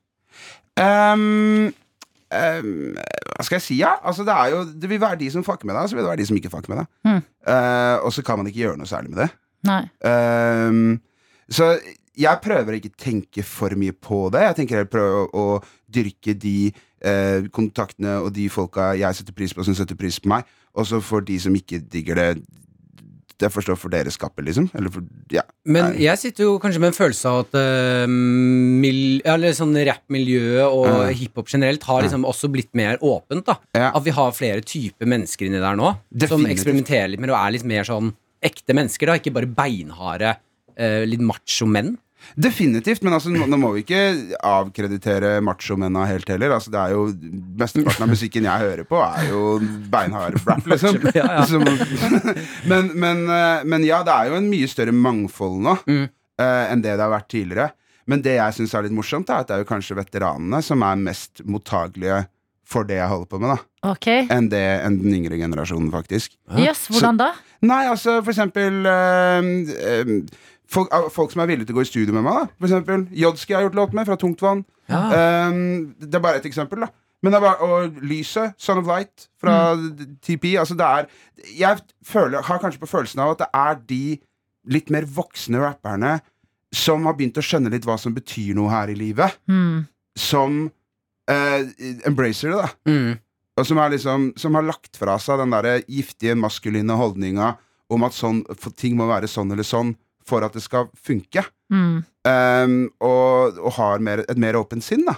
Ehm, 0.79 1.73
ehm, 2.37 2.97
hva 3.35 3.47
skal 3.47 3.59
jeg 3.59 3.65
si, 3.65 3.79
ja? 3.81 3.95
Altså, 4.07 4.27
det, 4.27 4.35
jo, 4.53 4.65
det 4.83 4.91
vil 4.91 5.01
være 5.03 5.21
de 5.21 5.31
som 5.35 5.45
fucker 5.47 5.69
med 5.69 5.77
deg, 5.77 5.83
og 5.83 5.91
så 5.91 5.97
vil 5.97 6.05
det 6.05 6.11
være 6.11 6.23
de 6.23 6.27
som 6.31 6.41
ikke 6.41 6.53
fucker 6.53 6.75
med 6.75 6.83
deg. 6.83 6.91
Mm. 7.09 7.23
Uh, 7.49 7.97
og 8.05 8.13
så 8.13 8.25
kan 8.27 8.41
man 8.41 8.51
ikke 8.51 8.63
gjøre 8.65 8.81
noe 8.81 8.91
særlig 8.91 9.15
med 9.15 9.23
det. 9.25 9.31
Ehm, 10.09 11.01
så 11.51 11.73
jeg 12.21 12.43
prøver 12.45 12.77
ikke 12.77 12.93
tenke 12.99 13.43
for 13.47 13.75
mye 13.79 13.95
på 13.97 14.29
det. 14.35 14.45
Jeg 14.49 14.59
tenker 14.61 14.83
jeg 14.83 14.93
prøver 14.93 15.19
å, 15.23 15.45
å 15.57 15.93
dyrke 15.93 16.35
de 16.37 16.57
uh, 16.71 17.49
kontaktene 17.55 18.19
og 18.21 18.33
de 18.37 18.49
folka 18.53 18.93
jeg 18.99 19.21
setter 19.21 19.37
pris 19.37 19.55
på, 19.57 19.65
som 19.67 19.77
setter 19.77 19.99
pris 19.99 20.21
på 20.21 20.33
meg. 20.33 20.49
Og 20.79 20.87
så 20.87 21.01
for 21.03 21.25
de 21.27 21.39
som 21.43 21.55
ikke 21.57 21.81
digger 21.91 22.19
det, 22.21 22.29
det 23.41 23.51
forstår, 23.53 23.79
for 23.81 23.93
deres 23.93 24.17
kappe, 24.21 24.45
liksom. 24.45 24.69
Eller 24.77 24.93
for, 24.93 25.05
ja. 25.33 25.43
Men 25.65 25.95
jeg 26.01 26.21
sitter 26.21 26.45
jo 26.47 26.59
kanskje 26.63 26.81
med 26.83 26.93
en 26.93 26.97
følelse 26.99 27.31
av 27.31 27.39
at 27.47 27.57
uh, 27.59 28.11
mil, 28.11 29.21
eller 29.29 29.55
sånn 29.57 29.75
rappmiljøet 29.89 30.67
og 30.69 30.89
Ja. 30.91 31.07
hiphop 31.17 31.49
generelt 31.51 31.85
har 31.89 32.03
liksom 32.05 32.27
også 32.29 32.51
blitt 32.53 32.71
mer 32.77 32.99
åpent. 33.01 33.45
da 33.49 33.57
Ja. 33.75 33.91
At 33.95 34.05
vi 34.05 34.11
har 34.17 34.33
flere 34.37 34.61
typer 34.63 35.07
mennesker 35.09 35.47
inni 35.49 35.61
der 35.63 35.77
nå, 35.77 35.95
som 36.29 36.45
eksperimenterer 36.47 37.11
litt 37.15 37.21
mer 37.21 37.33
og 37.35 37.41
er 37.47 37.57
litt 37.59 37.65
mer 37.65 37.85
sånn 37.89 38.13
ekte 38.43 38.75
mennesker. 38.77 39.07
da 39.07 39.19
Ikke 39.19 39.33
bare 39.33 39.47
beinharde, 39.47 40.37
eh, 40.77 41.05
litt 41.07 41.21
macho 41.21 41.67
menn. 41.67 41.97
Definitivt, 42.37 43.03
men 43.03 43.15
altså, 43.17 43.31
nå, 43.33 43.47
nå 43.51 43.59
må 43.59 43.73
vi 43.75 43.83
ikke 43.85 44.03
avkreditere 44.47 45.41
machomennene 45.45 46.07
helt 46.11 46.29
heller. 46.31 46.55
Altså, 46.57 46.71
det 46.75 46.81
er 46.83 46.95
jo 46.95 47.07
Mesteparten 47.61 48.07
av 48.07 48.13
musikken 48.13 48.47
jeg 48.49 48.65
hører 48.67 48.87
på, 48.89 49.01
er 49.03 49.29
jo 49.33 49.43
beinhard 49.93 50.39
rap, 50.47 50.67
liksom. 50.71 51.01
Ja, 51.19 51.27
ja. 51.41 51.45
Som- 51.49 51.67
men, 52.71 52.91
men, 52.95 53.25
eh, 53.29 53.65
men 53.69 53.85
ja, 53.87 54.03
det 54.07 54.15
er 54.15 54.31
jo 54.31 54.39
en 54.41 54.51
mye 54.53 54.69
større 54.71 54.95
mangfold 54.97 55.61
nå 55.65 55.77
Mm. 55.91 56.05
uh, 56.41 56.65
enn 56.73 56.83
det 56.85 56.95
det 56.97 57.03
har 57.05 57.13
vært 57.13 57.29
tidligere. 57.33 57.71
Men 58.11 58.23
det 58.25 58.37
jeg 58.39 58.55
syns 58.57 58.73
er 58.75 58.87
litt 58.87 58.95
morsomt, 58.97 59.29
er 59.31 59.43
at 59.45 59.49
det 59.51 59.55
er 59.59 59.63
jo 59.65 59.69
kanskje 59.69 59.97
veteranene 59.99 60.63
som 60.65 60.83
er 60.83 60.97
mest 60.99 61.43
mottagelige 61.47 62.25
for 62.71 62.87
det 62.87 62.97
jeg 63.01 63.09
holder 63.11 63.27
på 63.31 63.39
med, 63.43 63.57
da 63.57 63.91
Okay. 63.91 64.27
enn, 64.31 64.49
det, 64.53 64.61
enn 64.85 64.99
den 65.01 65.15
yngre 65.17 65.39
generasjonen, 65.41 65.89
faktisk. 65.91 66.35
Jøss, 66.61 66.85
hvordan 66.93 67.17
da? 67.19 67.31
Nei, 67.67 67.81
altså 67.91 68.19
for 68.23 68.31
eksempel 68.35 68.85
eh, 68.87 69.49
eh, 69.89 70.13
folk, 70.73 70.95
folk 71.13 71.35
som 71.35 71.43
er 71.45 71.51
villige 71.51 71.69
til 71.69 71.77
å 71.77 71.81
gå 71.81 71.85
i 71.87 71.91
studio 71.91 72.17
med 72.17 72.27
meg. 72.27 72.41
da 72.41 72.59
For 72.59 72.71
eksempel 72.71 73.07
Jodski 73.23 73.57
har 73.57 73.67
gjort 73.67 73.79
låt 73.79 73.95
med, 73.97 74.09
fra 74.09 74.19
Tungtvann. 74.21 74.65
Ja. 74.91 75.05
Um, 75.51 75.93
det 76.01 76.19
er 76.19 76.25
bare 76.25 76.41
et 76.43 76.49
eksempel, 76.51 76.87
da. 76.87 76.91
Men 77.21 77.35
det 77.35 77.43
bare, 77.45 77.61
og 77.61 78.01
Lyset, 78.01 78.57
Son 78.57 78.81
of 78.81 78.89
Light, 78.89 79.29
fra 79.41 79.77
TP. 80.25 80.55
Altså 80.57 80.75
det 80.79 80.87
er 80.87 81.09
Jeg 81.59 81.83
føler, 82.07 82.43
har 82.43 82.61
kanskje 82.63 82.81
på 82.81 82.89
følelsen 82.89 83.21
av 83.21 83.35
at 83.35 83.43
det 83.43 83.51
er 83.53 83.81
de 83.93 84.05
litt 84.71 84.93
mer 84.93 85.05
voksne 85.05 85.61
rapperne 85.61 86.19
som 86.73 87.05
har 87.09 87.17
begynt 87.19 87.39
å 87.41 87.45
skjønne 87.45 87.73
litt 87.73 87.87
hva 87.89 87.97
som 87.99 88.15
betyr 88.15 88.55
noe 88.55 88.71
her 88.71 88.93
i 88.93 88.95
livet, 88.95 89.35
mm. 89.51 89.89
som 90.19 90.63
eh, 91.31 91.67
embracer 92.07 92.53
det, 92.53 92.61
da. 92.61 92.69
Mm. 92.87 93.19
Og 93.59 93.67
som, 93.67 93.81
liksom, 93.93 94.29
som 94.39 94.57
har 94.57 94.69
lagt 94.69 94.97
fra 94.97 95.17
seg 95.21 95.43
den 95.43 95.53
der 95.53 95.83
giftige, 95.91 96.39
maskuline 96.39 96.95
holdninga 96.97 97.57
om 97.91 98.07
at 98.07 98.15
sånn, 98.15 98.45
ting 98.79 98.95
må 98.97 99.09
være 99.11 99.29
sånn 99.29 99.51
eller 99.51 99.67
sånn 99.67 99.97
for 100.27 100.47
at 100.47 100.57
det 100.57 100.63
skal 100.65 100.91
funke. 100.97 101.45
Mm. 101.71 102.03
Um, 102.27 102.73
og, 103.01 103.57
og 103.63 103.73
har 103.79 104.03
mer, 104.03 104.21
et 104.29 104.39
mer 104.41 104.59
åpent 104.59 104.85
sinn, 104.85 105.05
da. 105.07 105.15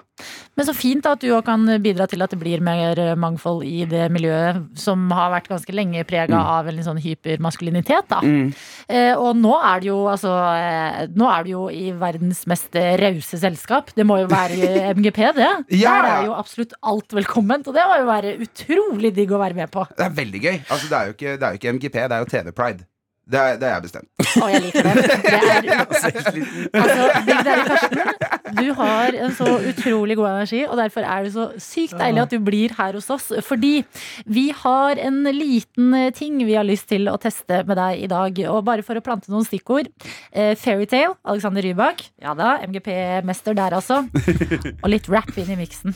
Men 0.54 0.66
så 0.68 0.74
fint 0.76 1.02
da 1.02 1.14
at 1.16 1.22
du 1.24 1.30
òg 1.32 1.46
kan 1.46 1.64
bidra 1.82 2.04
til 2.06 2.22
at 2.22 2.30
det 2.30 2.38
blir 2.38 2.60
mer 2.62 2.98
mangfold 3.18 3.64
i 3.66 3.86
det 3.88 4.04
miljøet 4.12 4.60
som 4.78 5.08
har 5.16 5.32
vært 5.32 5.48
ganske 5.50 5.74
lenge 5.74 6.04
prega 6.06 6.38
av 6.38 6.68
en 6.70 6.82
sånn 6.84 7.00
hypermaskulinitet. 7.02 8.12
da. 8.12 8.20
Eh, 8.86 9.16
og 9.16 9.40
nå 9.40 9.56
er 9.56 9.82
det 9.82 9.88
jo 9.88 9.98
altså 10.12 10.34
uh, 10.36 11.00
Nå 11.16 11.26
er 11.32 11.46
det 11.46 11.54
jo 11.54 11.64
i 11.72 11.88
verdens 11.96 12.44
mest 12.50 12.76
eh, 12.78 12.94
rause 13.00 13.40
selskap. 13.40 13.90
Det 13.96 14.06
må 14.06 14.20
jo 14.20 14.30
være 14.30 14.92
MGP, 14.98 15.22
det. 15.40 15.50
Ja, 15.80 15.96
Der 15.96 16.10
er 16.12 16.30
jo 16.30 16.36
absolutt 16.36 16.76
alt 16.84 17.16
velkomment, 17.16 17.66
og 17.66 17.74
det 17.80 17.88
må 17.88 17.98
jo 18.02 18.08
være 18.12 18.36
utrolig 18.44 19.14
digg 19.16 19.32
å 19.32 19.40
være 19.42 19.58
med 19.58 19.72
på. 19.72 19.88
Det 19.96 20.06
er 20.06 20.16
veldig 20.20 20.46
gøy. 20.46 20.56
Altså, 20.68 20.86
det, 20.86 20.96
er 20.98 21.10
jo 21.10 21.18
ikke, 21.18 21.36
det 21.40 21.48
er 21.48 21.56
jo 21.56 21.62
ikke 21.62 21.76
MGP, 21.80 22.02
det 22.04 22.18
er 22.18 22.26
jo 22.26 22.32
TV 22.36 22.52
Pride. 22.52 22.91
Det 23.22 23.38
er, 23.38 23.58
det 23.60 23.68
er 23.68 23.76
jeg 23.76 23.82
bestemt. 23.84 24.08
Å, 24.42 24.46
jeg 24.50 24.62
liker 24.64 24.86
det. 24.86 24.94
det 25.22 25.36
er, 25.38 25.68
altså, 25.86 27.04
Karsten, 27.68 28.10
du 28.58 28.72
har 28.76 29.14
en 29.14 29.36
så 29.38 29.46
utrolig 29.70 30.16
god 30.18 30.30
energi, 30.32 30.62
og 30.66 30.74
derfor 30.80 31.06
er 31.06 31.26
det 31.26 31.32
så 31.36 31.46
sykt 31.62 31.94
deilig 32.00 32.24
at 32.24 32.34
du 32.34 32.42
blir 32.42 32.74
her 32.78 32.98
hos 32.98 33.08
oss. 33.14 33.30
Fordi 33.46 33.84
vi 34.26 34.48
har 34.64 34.98
en 35.00 35.22
liten 35.30 35.94
ting 36.18 36.42
vi 36.42 36.58
har 36.58 36.66
lyst 36.66 36.90
til 36.90 37.06
å 37.12 37.16
teste 37.22 37.62
med 37.68 37.78
deg 37.78 38.02
i 38.02 38.10
dag. 38.10 38.42
Og 38.52 38.66
bare 38.66 38.86
for 38.86 38.98
å 38.98 39.04
plante 39.04 39.30
noen 39.32 39.46
stikkord. 39.46 39.88
Eh, 40.32 40.56
Fairytale, 40.58 41.14
Alexander 41.22 41.62
Rybak. 41.64 42.02
Ja 42.22 42.34
da, 42.38 42.56
MGP-mester 42.66 43.56
der, 43.58 43.78
altså. 43.78 44.02
Og 44.82 44.90
litt 44.90 45.08
rap 45.12 45.30
inn 45.38 45.54
i 45.54 45.60
miksen. 45.62 45.94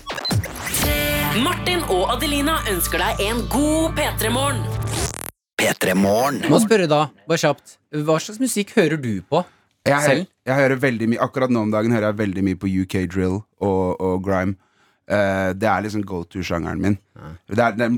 Martin 1.42 1.82
og 1.90 2.06
Adelina 2.14 2.60
ønsker 2.72 3.02
deg 3.02 3.26
en 3.26 3.44
god 3.52 3.98
P3-morgen. 3.98 5.14
P3 5.56 5.94
Morgen. 5.96 6.42
Må 6.52 6.58
spørre 6.60 6.86
da, 6.90 7.06
bare 7.28 7.40
kjapt, 7.40 7.78
hva 8.04 8.18
slags 8.20 8.40
musikk 8.42 8.74
hører 8.76 8.98
du 9.00 9.22
på 9.30 9.40
Jeg, 9.88 10.02
selv? 10.04 10.26
jeg 10.44 10.58
hører 10.58 10.80
veldig 10.82 11.08
mye 11.14 11.22
Akkurat 11.24 11.52
nå 11.54 11.62
om 11.64 11.70
dagen 11.72 11.94
hører 11.94 12.10
jeg 12.10 12.18
veldig 12.18 12.42
mye 12.44 12.58
på 12.60 12.68
UK 12.82 12.96
drill 13.14 13.38
og, 13.64 13.96
og 14.00 14.20
grime. 14.26 14.56
Uh, 15.06 15.54
det 15.54 15.68
er 15.70 15.84
liksom 15.86 16.02
go 16.04 16.24
to-sjangeren 16.26 16.80
min. 16.82 16.96
Det 17.48 17.62
er, 17.62 17.76
det 17.78 17.88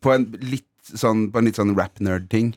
på, 0.00 0.12
en 0.14 0.28
litt 0.46 0.68
sånn, 0.94 1.26
på 1.34 1.42
en 1.42 1.50
litt 1.50 1.58
sånn 1.58 1.74
rap-nerd-ting. 1.76 2.52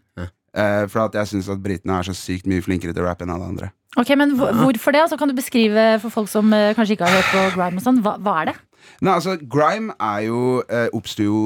Eh, 0.55 0.85
for 0.87 1.01
at 1.03 1.17
jeg 1.19 1.27
syns 1.33 1.49
at 1.51 1.59
britene 1.59 1.97
er 1.99 2.05
så 2.07 2.13
sykt 2.15 2.45
mye 2.47 2.63
flinkere 2.63 2.93
til 2.95 3.03
rap 3.03 3.19
enn 3.25 3.33
alle 3.33 3.49
andre. 3.49 3.67
Ok, 3.99 4.13
men 4.15 4.37
hvor- 4.39 4.53
Hvorfor 4.55 4.93
det? 4.95 5.01
Altså, 5.03 5.17
kan 5.19 5.27
du 5.27 5.35
beskrive 5.35 5.99
for 5.99 6.13
folk 6.13 6.29
som 6.31 6.47
uh, 6.53 6.71
kanskje 6.77 6.95
ikke 6.95 7.09
har 7.09 7.17
hørt 7.17 7.33
på 7.33 7.43
grime 7.57 7.81
og 7.81 7.83
sånn, 7.83 7.99
hva, 8.05 8.13
hva 8.23 8.37
er 8.43 8.51
det? 8.53 8.55
Nei, 9.03 9.11
altså, 9.17 9.35
grime 9.51 9.91
er 9.99 10.21
jo 10.29 10.61
oppsto 10.95 11.25
jo 11.25 11.39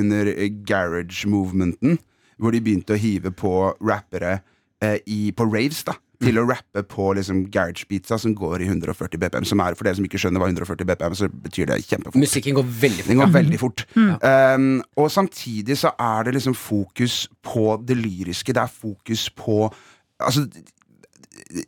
under 0.00 0.30
garage-movementen, 0.66 1.98
hvor 2.40 2.54
de 2.56 2.60
begynte 2.64 2.96
å 2.96 3.00
hive 3.00 3.32
på 3.36 3.52
rappere 3.84 4.38
eh, 4.82 4.96
i, 5.06 5.32
på 5.36 5.46
raves, 5.50 5.84
da. 5.88 5.94
Til 6.20 6.36
å 6.36 6.42
rappe 6.44 6.82
på 6.84 7.06
liksom 7.16 7.46
garage-beatsa 7.48 8.18
som 8.20 8.34
går 8.36 8.60
i 8.60 8.66
140 8.68 9.16
BPM. 9.22 9.44
Som 9.48 9.62
er, 9.64 9.72
for 9.72 9.88
dere 9.88 9.96
som 9.96 10.04
ikke 10.04 10.18
skjønner 10.20 10.42
hva 10.42 10.50
140 10.50 10.84
BPM 10.90 11.14
så 11.16 11.28
betyr 11.32 11.70
det 11.70 11.78
kjempefort. 11.86 12.20
Musikken 12.20 12.58
går 12.58 12.66
veldig 12.82 13.06
Den 13.06 13.16
fort. 13.16 13.22
går 13.22 13.32
veldig 13.38 13.60
fort. 13.62 13.84
Um, 13.96 14.66
og 15.00 15.08
samtidig 15.14 15.78
så 15.80 15.94
er 15.96 16.28
det 16.28 16.34
liksom 16.36 16.58
fokus 16.60 17.22
på 17.40 17.64
det 17.88 17.96
lyriske. 17.96 18.52
Det 18.52 18.60
er 18.66 18.74
fokus 18.82 19.30
på 19.32 19.62
Altså 20.20 20.42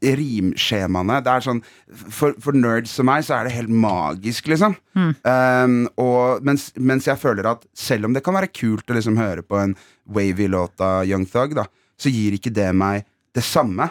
rimskjemaene. 0.02 1.20
Det 1.24 1.32
er 1.32 1.44
sånn 1.44 1.62
for, 1.90 2.36
for 2.42 2.56
nerds 2.56 2.92
som 2.96 3.08
meg 3.08 3.24
så 3.26 3.38
er 3.38 3.48
det 3.48 3.54
helt 3.56 3.72
magisk, 3.72 4.50
liksom. 4.52 4.76
Um, 4.94 5.78
og 6.00 6.44
mens, 6.46 6.70
mens 6.78 7.08
jeg 7.08 7.20
føler 7.20 7.48
at 7.50 7.64
selv 7.76 8.08
om 8.08 8.16
det 8.16 8.24
kan 8.24 8.36
være 8.36 8.52
kult 8.54 8.88
å 8.90 8.96
liksom 8.96 9.18
høre 9.20 9.44
på 9.46 9.58
en 9.60 9.74
wavy 10.12 10.48
låt 10.52 10.82
av 10.82 11.08
Young 11.08 11.26
Thug, 11.28 11.56
da, 11.58 11.66
så 11.98 12.12
gir 12.12 12.36
ikke 12.36 12.54
det 12.54 12.70
meg 12.76 13.06
det 13.36 13.44
samme 13.46 13.90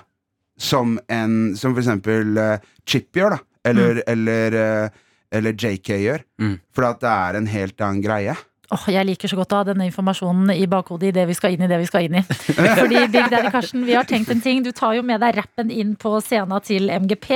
som 0.61 0.99
en 1.09 1.55
Som 1.57 1.73
for 1.73 1.81
eksempel 1.81 2.37
uh, 2.37 2.57
Chip 2.85 3.17
gjør, 3.17 3.33
da. 3.33 3.45
Eller, 3.65 4.03
eller, 4.09 4.53
uh, 4.53 4.99
eller 5.33 5.55
JK 5.57 5.89
gjør. 6.03 6.23
Mm. 6.41 6.55
For 6.75 6.85
det 7.01 7.09
er 7.09 7.37
en 7.39 7.47
helt 7.49 7.81
annen 7.81 8.03
greie. 8.03 8.35
Åh, 8.71 8.85
jeg 8.93 9.03
liker 9.09 9.27
så 9.27 9.35
godt 9.35 9.51
å 9.51 9.57
ha 9.59 9.65
denne 9.67 9.83
informasjonen 9.89 10.53
i 10.55 10.63
bakhodet 10.71 11.09
i 11.09 11.13
det 11.17 11.25
vi 11.27 11.33
skal 11.35 11.51
inn 11.57 11.65
i 11.65 11.67
det 11.67 11.77
vi 11.81 11.87
skal 11.89 12.05
inn 12.07 12.13
i. 12.21 12.21
Fordi 12.23 13.01
Big 13.11 13.25
Daddy 13.33 13.49
Karsten, 13.51 13.81
vi 13.83 13.97
har 13.97 14.07
tenkt 14.07 14.31
en 14.31 14.39
ting. 14.43 14.61
Du 14.63 14.69
tar 14.71 14.93
jo 14.95 15.01
med 15.03 15.19
deg 15.19 15.35
rappen 15.41 15.71
inn 15.75 15.97
på 15.99 16.13
scenen 16.23 16.63
til 16.63 16.87
MGP. 16.87 17.27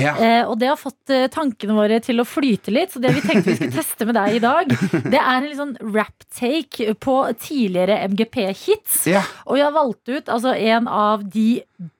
Ja. 0.00 0.14
Eh, 0.16 0.42
og 0.48 0.56
det 0.62 0.70
har 0.70 0.78
fått 0.80 1.12
eh, 1.12 1.26
tankene 1.34 1.76
våre 1.76 1.98
til 2.04 2.22
å 2.22 2.26
flyte 2.28 2.72
litt. 2.72 2.94
Så 2.96 3.02
det 3.04 3.12
vi 3.18 3.20
tenkte 3.26 3.50
vi 3.52 3.58
skulle 3.58 3.76
teste 3.76 4.08
med 4.08 4.16
deg 4.16 4.38
i 4.38 4.42
dag, 4.46 4.72
det 5.12 5.20
er 5.20 5.28
en 5.36 5.46
litt 5.50 5.60
sånn 5.60 5.76
rap-take 5.94 6.94
på 7.04 7.18
tidligere 7.44 8.00
MGP-hits. 8.08 9.02
Ja. 9.12 9.22
Og 9.44 9.58
vi 9.58 9.66
har 9.66 9.74
valgt 9.76 10.08
ut 10.08 10.32
altså, 10.32 10.54
en 10.56 10.88
av 10.88 11.26
de 11.36 11.48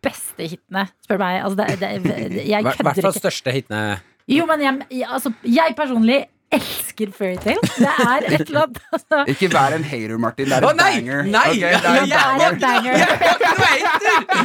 beste 0.05 0.49
hitene, 0.49 0.86
spør 1.05 1.20
meg. 1.22 1.43
Altså, 1.45 1.61
det, 1.61 1.93
det, 2.09 2.47
jeg 2.49 2.64
I 2.64 2.64
hvert 2.72 3.05
fall 3.05 3.20
største 3.20 3.53
hitene. 3.55 3.84
Jo, 4.28 4.45
men 4.49 4.61
jeg, 4.64 4.80
jeg- 5.03 5.09
altså, 5.12 5.32
jeg 5.49 5.76
personlig 5.76 6.22
elsker 6.55 7.11
Fairytale. 7.13 7.61
Det 7.77 7.91
er 8.05 8.27
et 8.29 8.41
eller 8.49 8.63
annet 8.65 8.79
altså, 8.97 9.19
Ikke 9.35 9.49
vær 9.53 9.75
en 9.77 9.85
hater, 9.85 10.17
Martin. 10.23 10.47
Det 10.49 10.57
er 10.57 10.63
en 10.65 10.69
en 10.71 10.77
nei! 10.79 10.93
banger. 10.97 11.23
Nei! 11.29 11.49
Okay, 11.51 11.61
det 11.61 11.75
er 11.85 11.95
Ja, 12.09 12.23
en 12.33 12.39
det 12.39 12.43
er 12.43 12.49
en 12.49 12.61
banger. 12.63 12.97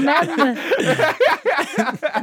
banger. 0.04 0.54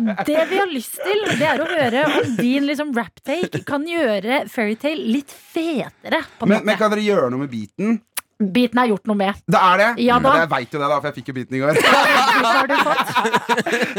Men 0.01 0.17
det 0.27 0.45
vi 0.51 0.57
har 0.61 0.71
lyst 0.71 0.99
til, 1.01 1.25
det 1.41 1.49
er 1.49 1.63
å 1.65 1.69
høre 1.71 2.05
om 2.21 2.37
din 2.39 2.67
liksom, 2.69 2.93
rap-take 2.97 3.63
kan 3.69 3.87
gjøre 3.89 4.43
Fairytale 4.53 5.01
litt 5.17 5.33
fetere. 5.33 6.23
På 6.39 6.49
Men, 6.51 6.65
men 6.69 6.79
kan 6.81 6.93
dere 6.93 7.05
gjøre 7.05 7.31
noe 7.33 7.45
med 7.47 7.53
beaten? 7.53 8.01
Biten 8.41 8.79
er 8.81 8.89
gjort 8.89 9.05
noe 9.11 9.19
med. 9.21 9.37
Det 9.45 9.59
er 9.61 9.81
det? 9.83 9.89
Ja 10.01 10.17
da. 10.17 10.31
Men 10.33 10.41
Jeg 10.41 10.51
veit 10.55 10.73
jo 10.73 10.79
det, 10.81 10.87
da, 10.89 10.97
for 10.97 11.09
jeg 11.11 11.17
fikk 11.19 11.27
jo 11.29 11.35
biten 11.37 11.57
i 11.57 11.61
går. 11.61 11.77
Biten 11.77 12.47
har 12.57 12.71
du 12.71 12.77
fått. 12.81 13.09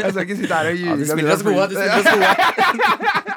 Jeg 0.02 0.08
skal 0.10 0.22
ikke 0.24 0.38
sitte 0.40 0.56
her 0.58 0.70
og 0.72 0.80
ljuge. 0.80 0.96
Du 0.98 1.04
spiller 1.12 1.34
oss 1.36 1.44
gode. 1.46 1.68
Du 1.70 1.76
spiller 1.78 1.98
oss 2.00 2.08
gode. 2.10 2.30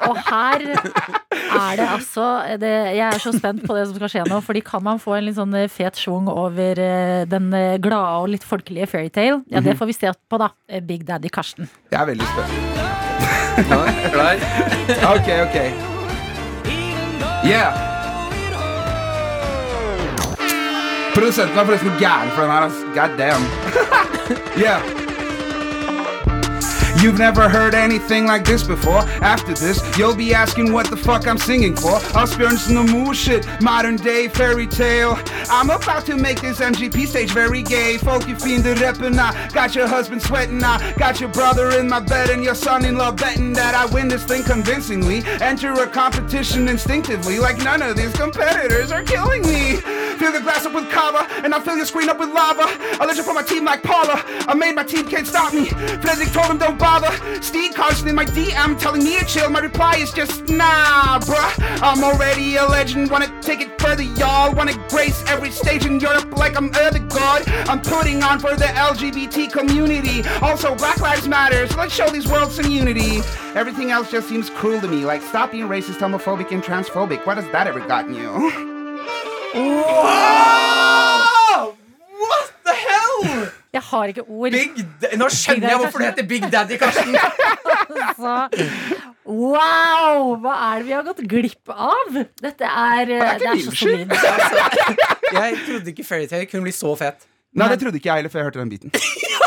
Og 0.06 0.18
her 0.26 0.66
er 0.66 1.78
det 1.78 1.86
altså 1.86 2.26
det, 2.60 2.72
Jeg 2.96 3.06
er 3.06 3.22
så 3.22 3.32
spent 3.36 3.62
på 3.66 3.76
det 3.78 3.86
som 3.86 3.96
skal 4.00 4.12
skje 4.12 4.26
nå. 4.26 4.40
Fordi 4.44 4.62
kan 4.66 4.82
man 4.86 4.98
få 5.02 5.14
en 5.20 5.28
litt 5.28 5.38
sånn 5.38 5.54
fet 5.72 5.98
schwung 6.02 6.26
over 6.32 6.82
eh, 6.82 7.22
den 7.30 7.50
eh, 7.54 7.78
glade 7.82 8.20
og 8.24 8.30
litt 8.34 8.46
folkelige 8.46 8.90
Fairytale? 8.90 9.42
Ja, 9.52 9.62
det 9.62 9.78
får 9.78 9.92
vi 9.92 9.98
se 9.98 10.10
på, 10.10 10.42
da. 10.42 10.50
Eh, 10.68 10.82
Big 10.82 11.06
Daddy 11.06 11.30
Karsten. 11.32 11.70
Jeg 11.92 12.00
er 12.02 12.10
veldig 12.10 12.30
spent. 12.34 12.54
Ja, 13.70 13.82
klar? 14.12 14.48
Ok, 15.16 15.28
ok. 15.46 15.60
Yeah. 17.46 17.95
Produsenten 21.16 21.58
er 21.58 21.64
forresten 21.64 21.92
gæren 21.98 22.30
for 22.30 22.42
den 22.42 22.50
her. 22.50 22.68
God 22.94 23.18
damn. 23.18 23.44
yeah. 24.64 25.05
You've 27.02 27.18
never 27.18 27.48
heard 27.48 27.74
anything 27.74 28.26
like 28.26 28.44
this 28.44 28.62
before. 28.62 29.00
After 29.20 29.52
this, 29.52 29.80
you'll 29.98 30.14
be 30.16 30.34
asking 30.34 30.72
what 30.72 30.88
the 30.88 30.96
fuck 30.96 31.26
I'm 31.28 31.38
singing 31.38 31.76
for. 31.76 32.00
Asbjørnsen 32.16 32.76
og 32.78 32.90
Moe 32.90 33.14
shit, 33.14 33.46
modern 33.60 33.96
day 33.96 34.28
fairy 34.28 34.66
tale. 34.66 35.18
I'm 35.50 35.70
about 35.70 36.06
to 36.06 36.16
make 36.16 36.40
this 36.40 36.60
MGP 36.60 37.06
stage 37.06 37.32
very 37.32 37.62
gay. 37.62 37.98
Folkefiender 37.98 38.74
repping, 38.76 39.18
I 39.18 39.48
got 39.52 39.74
your 39.74 39.86
husband 39.86 40.22
sweating, 40.22 40.64
I 40.64 40.94
got 40.98 41.20
your 41.20 41.30
brother 41.30 41.78
in 41.78 41.88
my 41.88 42.00
bed 42.00 42.30
and 42.30 42.42
your 42.42 42.54
son-in-law 42.54 43.12
betting 43.12 43.52
that 43.52 43.74
I 43.74 43.86
win 43.94 44.08
this 44.08 44.24
thing 44.24 44.42
convincingly. 44.42 45.22
Enter 45.40 45.72
a 45.72 45.86
competition 45.86 46.66
instinctively, 46.68 47.38
like 47.38 47.58
none 47.58 47.82
of 47.82 47.96
these 47.96 48.12
competitors 48.12 48.90
are 48.90 49.02
killing 49.02 49.42
me. 49.42 49.76
Fill 50.18 50.32
the 50.32 50.40
glass 50.40 50.64
up 50.64 50.72
with 50.72 50.90
kava, 50.90 51.26
and 51.44 51.54
I'll 51.54 51.60
fill 51.60 51.76
your 51.76 51.84
screen 51.86 52.08
up 52.08 52.18
with 52.18 52.30
lava. 52.30 52.66
I'll 52.98 53.06
let 53.06 53.16
you 53.16 53.22
for 53.22 53.34
my 53.34 53.42
team 53.42 53.64
like 53.64 53.82
Paula. 53.82 54.24
I 54.48 54.54
made 54.54 54.74
my 54.74 54.82
team 54.82 55.06
can't 55.06 55.26
stop 55.26 55.52
me. 55.52 55.66
Frederick 56.02 56.30
told 56.32 56.46
him 56.46 56.58
don't 56.58 56.78
bother. 56.86 57.42
Steve 57.42 57.74
Carson 57.74 58.06
in 58.06 58.14
my 58.14 58.24
DM 58.24 58.78
telling 58.78 59.02
me 59.02 59.18
to 59.18 59.24
chill. 59.24 59.50
My 59.50 59.58
reply 59.58 59.96
is 59.96 60.12
just 60.12 60.48
nah, 60.48 61.18
bruh. 61.18 61.52
I'm 61.82 62.04
already 62.04 62.56
a 62.56 62.64
legend. 62.64 63.10
Wanna 63.10 63.30
take 63.42 63.60
it 63.60 63.70
further, 63.80 64.04
y'all. 64.20 64.54
Wanna 64.54 64.74
grace 64.88 65.20
every 65.26 65.50
stage 65.50 65.84
in 65.84 65.98
Europe 65.98 66.38
like 66.38 66.56
I'm 66.56 66.70
the 66.70 67.04
god. 67.08 67.42
I'm 67.70 67.80
putting 67.80 68.22
on 68.22 68.38
for 68.38 68.54
the 68.54 68.70
LGBT 68.90 69.50
community. 69.50 70.22
Also, 70.40 70.76
Black 70.76 71.00
Lives 71.00 71.26
Matter. 71.26 71.66
So 71.66 71.76
let's 71.78 71.94
show 71.94 72.08
these 72.08 72.28
worlds 72.28 72.54
some 72.54 72.70
unity. 72.70 73.20
Everything 73.54 73.90
else 73.90 74.10
just 74.10 74.28
seems 74.28 74.48
cruel 74.48 74.80
to 74.80 74.88
me. 74.88 75.04
Like 75.04 75.22
stop 75.22 75.50
being 75.50 75.68
racist, 75.68 75.98
homophobic, 76.04 76.52
and 76.52 76.62
transphobic. 76.62 77.26
What 77.26 77.36
has 77.38 77.46
that 77.50 77.66
ever 77.66 77.80
gotten 77.80 78.14
you? 78.14 78.30
Whoa! 79.54 80.14
What 82.28 82.46
the 82.64 82.74
hell? 82.74 83.05
Jeg 83.76 83.82
har 83.90 84.12
ikke 84.12 84.24
ord. 84.24 84.54
Big 84.56 85.18
Nå 85.20 85.28
skjønner 85.32 85.68
jeg 85.72 85.80
hvorfor 85.82 86.02
det 86.02 86.08
heter 86.12 86.28
Big 86.30 86.46
Daddy 86.52 86.78
Karsten. 86.80 87.16
Altså, 87.16 88.34
wow! 89.26 90.34
Hva 90.42 90.54
er 90.70 90.80
det 90.80 90.86
vi 90.88 90.94
har 90.96 91.04
gått 91.06 91.22
glipp 91.28 91.72
av? 91.72 92.18
Dette 92.42 92.64
er, 92.70 93.12
det 93.12 93.46
er 93.50 93.54
min 93.54 93.64
så 93.66 93.74
skyld. 93.76 94.12
solid. 94.12 95.06
Jeg 95.36 95.58
trodde 95.66 95.92
ikke 95.92 96.06
Fairytale 96.06 96.46
kunne 96.50 96.66
bli 96.68 96.74
så 96.76 96.94
fet. 96.98 97.26
Nei, 97.56 97.68
det 97.72 97.78
trodde 97.80 97.96
ikke 98.00 98.10
jeg 98.12 98.20
heller 98.22 98.32
før 98.32 98.42
jeg 98.42 98.48
hørte 98.50 98.62
den 98.64 98.72
biten. 98.74 98.92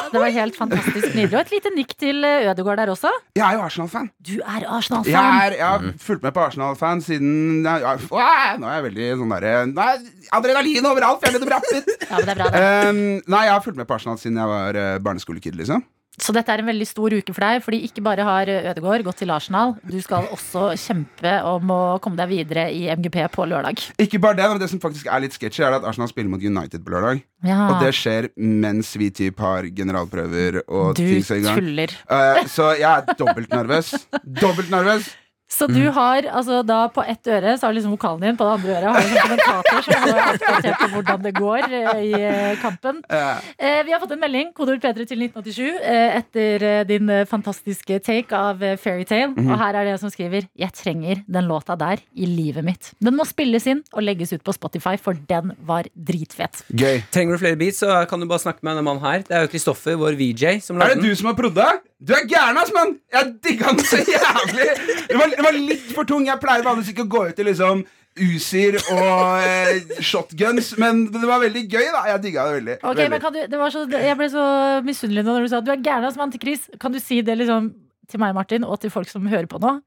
Det 0.10 0.18
var 0.18 0.32
helt 0.34 0.56
fantastisk 0.58 1.12
nydelig. 1.14 1.36
Og 1.38 1.42
et 1.44 1.52
lite 1.54 1.70
nikk 1.76 1.92
til 2.02 2.24
eh, 2.26 2.48
Ødegaard 2.50 2.80
der 2.82 2.90
også. 2.90 3.12
Jeg 3.38 3.44
er 3.46 3.60
jo 3.60 3.62
Arsenal-fan. 3.62 4.08
Du 4.26 4.32
er 4.42 4.64
Arsenal-fan. 4.66 5.14
er- 5.44 5.56
jeg 5.60 5.68
har 5.68 5.84
fulgt 6.02 6.24
med 6.26 6.34
på 6.34 6.42
Arsenal-fan 6.48 7.04
siden 7.06 7.62
ja, 7.68 7.76
ja, 7.84 7.92
Åh, 8.10 8.58
Nå 8.58 8.66
er 8.72 8.80
jeg 8.80 8.86
veldig 8.88 9.10
sånn 9.22 9.36
derre 9.36 9.54
Nå 9.70 9.86
er 9.86 10.02
Adrenalin 10.40 10.90
overalt! 10.90 11.22
Jeg 11.22 11.30
er 11.30 11.38
litt 11.38 11.46
brappet. 11.52 11.94
Ja, 12.10 12.16
men 12.16 12.26
det 12.26 12.34
er 12.34 12.42
bra, 12.42 12.50
det. 12.56 12.64
Um, 12.90 13.04
nei, 13.36 13.44
jeg 13.46 13.54
har 13.54 13.62
fulgt 13.68 13.78
med 13.84 13.90
på 13.92 14.00
Arsenal 14.00 14.18
siden 14.18 14.42
jeg 14.42 14.50
var 14.56 14.82
uh, 14.82 14.98
barneskolekid, 15.06 15.60
liksom. 15.62 15.86
Så 16.20 16.34
dette 16.36 16.52
er 16.52 16.60
en 16.60 16.68
veldig 16.68 16.88
stor 16.90 17.14
uke 17.16 17.32
for 17.32 17.46
deg, 17.46 17.62
fordi 17.64 17.78
ikke 17.88 18.02
bare 18.04 18.26
har 18.28 18.50
Ødegaard 18.50 19.06
gått 19.08 19.22
til 19.22 19.30
Arsenal, 19.32 19.76
du 19.88 19.96
skal 20.04 20.26
også 20.34 20.72
kjempe 20.76 21.32
om 21.48 21.72
å 21.72 21.78
komme 22.04 22.20
deg 22.20 22.28
videre 22.34 22.66
i 22.76 22.90
MGP 22.92 23.22
på 23.32 23.46
lørdag. 23.48 23.80
Ikke 24.04 24.20
bare 24.20 24.36
det, 24.36 24.50
men 24.52 24.60
det 24.60 24.68
som 24.72 24.82
faktisk 24.84 25.08
er 25.08 25.24
litt 25.24 25.38
sketchy, 25.38 25.64
er 25.64 25.78
at 25.78 25.88
Arsenal 25.88 26.10
spiller 26.12 26.34
mot 26.34 26.44
United 26.44 26.84
på 26.84 26.92
lørdag. 26.92 27.22
Ja, 27.48 27.62
Og 27.70 27.80
det 27.86 27.94
skjer 27.96 28.28
mens 28.36 28.92
vi 29.00 29.08
typ 29.16 29.40
har 29.40 29.70
generalprøver 29.72 30.60
og 30.68 30.98
du 31.00 31.06
ting 31.06 31.24
så 31.24 31.40
i 31.40 31.46
gang. 31.46 31.62
tuller. 31.62 31.96
Uh, 32.12 32.44
så 32.52 32.74
jeg 32.82 32.90
er 32.90 33.16
dobbelt 33.20 33.54
nervøs. 33.56 33.94
Dobbelt 34.44 34.74
nervøs. 34.74 35.08
Så 35.50 35.66
du 35.68 35.82
har 35.90 36.28
altså 36.30 36.60
da 36.64 36.84
på 36.94 37.02
ett 37.10 37.26
øre 37.26 37.56
så 37.58 37.66
har 37.66 37.74
du 37.74 37.80
liksom 37.80 37.94
vokalen 37.96 38.22
din, 38.22 38.36
på 38.38 38.46
det 38.46 38.52
andre 38.60 38.76
øret 38.78 38.90
har 38.94 39.02
du 39.02 39.10
en 39.10 39.24
kommentator 39.24 39.82
som 39.88 40.04
er 40.06 40.20
oppdatert 40.22 40.78
på 40.84 40.90
hvordan 40.94 41.24
det 41.26 41.32
går 41.40 41.66
eh, 41.74 42.02
i 42.06 42.12
eh, 42.20 42.60
kampen. 42.62 43.00
Eh, 43.10 43.80
vi 43.88 43.92
har 43.96 44.02
fått 44.04 44.14
en 44.14 44.22
melding, 44.22 44.52
kodeord 44.54 44.84
P3 44.84 45.08
til 45.10 45.24
1987, 45.26 45.64
eh, 45.82 46.18
etter 46.20 46.66
eh, 46.70 46.84
din 46.90 47.10
fantastiske 47.30 47.98
take 48.06 48.36
av 48.38 48.62
Fairytale. 48.78 49.32
Mhm. 49.34 49.50
Og 49.50 49.58
her 49.64 49.80
er 49.82 49.90
det 49.90 49.98
som 50.04 50.14
skriver 50.14 50.46
Jeg 50.60 50.72
trenger 50.78 51.24
den 51.26 51.50
låta 51.50 51.76
der 51.82 51.98
i 52.14 52.30
livet 52.30 52.64
mitt. 52.70 52.92
Den 53.02 53.18
må 53.18 53.26
spilles 53.28 53.66
inn 53.74 53.82
og 53.94 54.06
legges 54.06 54.36
ut 54.38 54.46
på 54.46 54.54
Spotify, 54.56 54.96
for 55.02 55.18
den 55.30 55.56
var 55.66 55.90
dritfet. 55.98 56.62
gøy. 56.70 57.02
Trenger 57.12 57.34
du 57.36 57.42
flere 57.42 57.58
beats, 57.60 57.82
så 57.82 58.04
kan 58.10 58.22
du 58.22 58.30
bare 58.30 58.46
snakke 58.46 58.62
med 58.62 58.78
denne 58.78 58.86
mannen 58.86 59.02
her. 59.04 59.26
Det 59.26 59.34
er 59.40 59.48
jo 59.48 59.54
Kristoffer, 59.56 59.98
vår 59.98 60.14
VJ, 60.20 60.60
som 60.62 60.78
Er 60.82 60.94
det 60.94 61.02
du 61.04 61.16
som 61.16 61.32
har 61.34 61.38
prodda? 61.42 61.72
Du 62.00 62.14
er 62.16 62.24
gæren, 62.32 62.56
ass, 62.62 62.70
mann! 62.72 62.94
Jeg 63.12 63.34
digga 63.44 63.74
den 63.76 63.84
så 63.84 63.98
jævlig! 64.00 64.68
Det 65.10 65.18
var, 65.20 65.34
det 65.40 65.48
var 65.48 65.58
litt 65.58 65.90
for 65.96 66.08
tung. 66.10 66.28
Jeg 66.28 66.42
pleier 66.42 66.66
vanligvis 66.66 66.94
ikke 66.94 67.08
å 67.08 67.12
gå 67.16 67.24
ut 67.32 67.42
i 67.42 67.48
liksom 67.48 67.86
Usier 68.20 68.76
og 68.92 69.44
eh, 69.46 70.00
shotguns, 70.04 70.74
men 70.82 71.06
det 71.14 71.22
var 71.24 71.40
veldig 71.44 71.62
gøy, 71.72 71.86
da. 71.94 72.02
Jeg 72.12 72.24
digga 72.26 72.48
det 72.48 72.56
veldig. 72.58 72.80
Okay, 72.82 72.90
veldig. 72.90 73.12
men 73.14 73.22
kan 73.24 73.36
du, 73.36 73.40
det 73.52 73.60
var 73.60 73.72
så, 73.72 73.86
Jeg 73.94 74.18
ble 74.20 74.32
så 74.34 74.48
misunnelig 74.84 75.24
nå 75.24 75.36
når 75.36 75.46
du 75.46 75.52
sa 75.52 75.62
at 75.62 75.68
du 75.68 75.72
er 75.76 75.86
gæren 75.86 76.16
som 76.16 76.26
antikris. 76.26 76.66
Kan 76.82 76.96
du 76.96 77.00
si 77.00 77.22
det 77.24 77.38
liksom 77.40 77.72
til 78.10 78.20
meg, 78.20 78.34
Martin, 78.36 78.66
og 78.66 78.82
til 78.82 78.92
folk 78.92 79.08
som 79.12 79.30
hører 79.30 79.48
på 79.48 79.62
nå? 79.62 79.78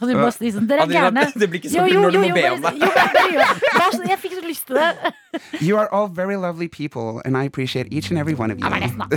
Kan 0.00 0.08
du 0.08 0.16
bare 0.16 0.32
si 0.32 0.48
sånn 0.52 0.68
Dere 0.68 0.86
er 0.86 0.92
gærne. 0.92 1.26
det 1.40 1.48
blir 1.52 1.60
ikke 1.60 1.72
så 1.72 1.84
sånn 1.84 2.04
når 2.04 2.14
du 2.16 2.20
må 2.22 2.30
be 2.36 2.44
om 2.50 2.62
det. 2.64 4.10
Jeg 4.10 4.20
fikk 4.22 4.36
så 4.38 4.44
lyst 4.46 4.66
til 4.68 4.80
det. 4.80 5.14
You 5.66 5.76
are 5.80 5.88
all 5.92 6.08
very 6.08 6.36
lovely 6.40 6.68
people, 6.68 7.20
and 7.24 7.36
I 7.36 7.44
appreciate 7.44 7.92
each 7.92 8.10
and 8.10 8.18
every 8.18 8.34
one 8.34 8.50
of 8.50 8.58
you. 8.58 8.66
Ja, 8.66 8.80
nesten, 8.80 9.04
da. 9.04 9.08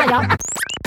Ja, 0.00 0.08
ja. 0.10 0.79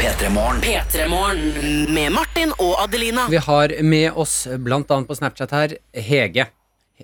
P3 0.00 0.30
Morgen. 0.32 0.62
P3morgen 0.64 1.90
med 1.92 2.12
Martin 2.14 2.54
og 2.56 2.78
Adelina. 2.80 3.26
Vi 3.28 3.36
har 3.36 3.74
med 3.84 4.16
oss 4.16 4.46
blant 4.64 4.88
annet 4.88 5.10
på 5.10 5.16
Snapchat 5.18 5.50
her 5.52 5.74
Hege. 5.92 6.46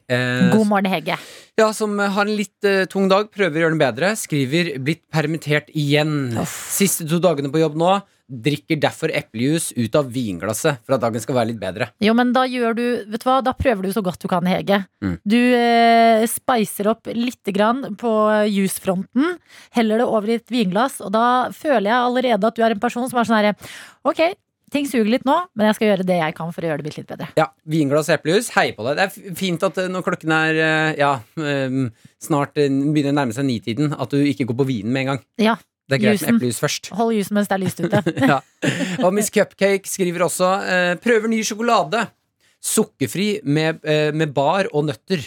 Eh, 0.09 0.47
God 0.49 0.65
morgen, 0.71 0.89
Hege. 0.89 1.19
Ja, 1.61 1.67
Som 1.77 1.99
har 2.01 2.25
en 2.25 2.33
litt 2.39 2.65
eh, 2.65 2.87
tung 2.89 3.11
dag, 3.13 3.29
prøver 3.29 3.53
å 3.59 3.63
gjøre 3.67 3.75
den 3.75 3.83
bedre. 3.83 4.15
Skriver 4.17 4.79
'blitt 4.81 5.05
permittert 5.13 5.69
igjen'. 5.77 6.41
Siste 6.49 7.05
to 7.05 7.21
dagene 7.21 7.53
på 7.53 7.61
jobb 7.61 7.77
nå. 7.77 7.99
Drikker 8.27 8.81
derfor 8.83 9.13
eplejus 9.15 9.69
ut 9.77 9.99
av 9.99 10.09
vinglasset 10.11 10.81
for 10.83 10.97
at 10.97 11.03
dagen 11.05 11.23
skal 11.23 11.37
være 11.39 11.53
litt 11.53 11.61
bedre. 11.61 11.91
Jo, 12.03 12.15
men 12.19 12.33
da 12.35 12.43
gjør 12.51 12.75
du 12.75 12.85
Vet 13.07 13.23
du 13.23 13.29
hva, 13.29 13.37
da 13.45 13.53
prøver 13.55 13.87
du 13.87 13.93
så 13.95 14.03
godt 14.05 14.23
du 14.23 14.27
kan, 14.31 14.47
Hege. 14.51 14.81
Mm. 15.05 15.19
Du 15.23 15.39
eh, 15.39 16.25
spicer 16.31 16.91
opp 16.91 17.07
lite 17.15 17.55
grann 17.55 17.95
på 18.01 18.13
jusfronten. 18.51 19.37
Heller 19.77 20.03
det 20.03 20.09
over 20.09 20.33
i 20.33 20.41
et 20.41 20.51
vinglass, 20.51 20.99
og 21.05 21.15
da 21.15 21.53
føler 21.55 21.91
jeg 21.91 22.01
allerede 22.01 22.51
at 22.51 22.59
du 22.59 22.65
er 22.67 22.75
en 22.75 22.83
person 22.83 23.07
som 23.07 23.21
er 23.21 23.29
sånn 23.29 23.39
herre 23.39 23.55
Ok, 24.07 24.25
ting 24.73 24.89
suger 24.89 25.09
litt 25.11 25.27
nå, 25.27 25.37
men 25.55 25.71
jeg 25.71 25.79
skal 25.79 25.91
gjøre 25.91 26.07
det 26.09 26.19
jeg 26.19 26.37
kan 26.37 26.51
for 26.55 26.65
å 26.65 26.71
gjøre 26.71 26.87
det 26.87 26.95
litt 26.97 27.09
bedre. 27.09 27.29
Ja, 27.39 27.49
Vinglass 27.71 28.11
eplejus, 28.13 28.51
hei 28.57 28.69
på 28.77 28.87
deg. 28.87 28.99
Det 28.99 29.07
er 29.07 29.39
fint 29.39 29.63
at 29.67 29.79
eh, 29.83 29.91
når 29.93 30.07
klokken 30.07 30.35
er 30.35 30.61
eh, 30.67 30.91
ja, 31.01 31.13
eh, 31.39 31.79
snart 32.23 32.59
begynner 32.59 33.15
å 33.15 33.19
nærme 33.21 33.37
seg 33.37 33.49
nitiden, 33.49 33.95
at 33.95 34.13
du 34.13 34.21
ikke 34.27 34.49
går 34.51 34.61
på 34.63 34.69
vinen 34.73 34.95
med 34.95 35.07
en 35.07 35.13
gang. 35.15 35.25
Ja, 35.43 35.57
Det 35.87 35.97
er 35.97 36.03
greit 36.03 36.19
Jusen. 36.19 36.35
med 36.35 36.41
eplejus 36.43 36.59
først. 36.63 36.89
Hold 36.99 37.15
jusen 37.15 37.37
mens 37.39 37.49
det 37.51 37.55
er 37.57 37.63
lyst 37.63 37.81
ute. 37.85 38.03
ja. 38.33 38.41
Og 39.07 39.13
Miss 39.15 39.31
Cupcake 39.31 39.87
skriver 39.87 40.25
også 40.27 40.49
eh, 40.67 40.93
prøver 41.03 41.31
ny 41.31 41.43
sjokolade. 41.47 42.03
Sukkerfri 42.67 43.29
med, 43.47 43.79
eh, 43.87 44.11
med 44.17 44.35
bar 44.35 44.67
og 44.73 44.89
nøtter. 44.89 45.23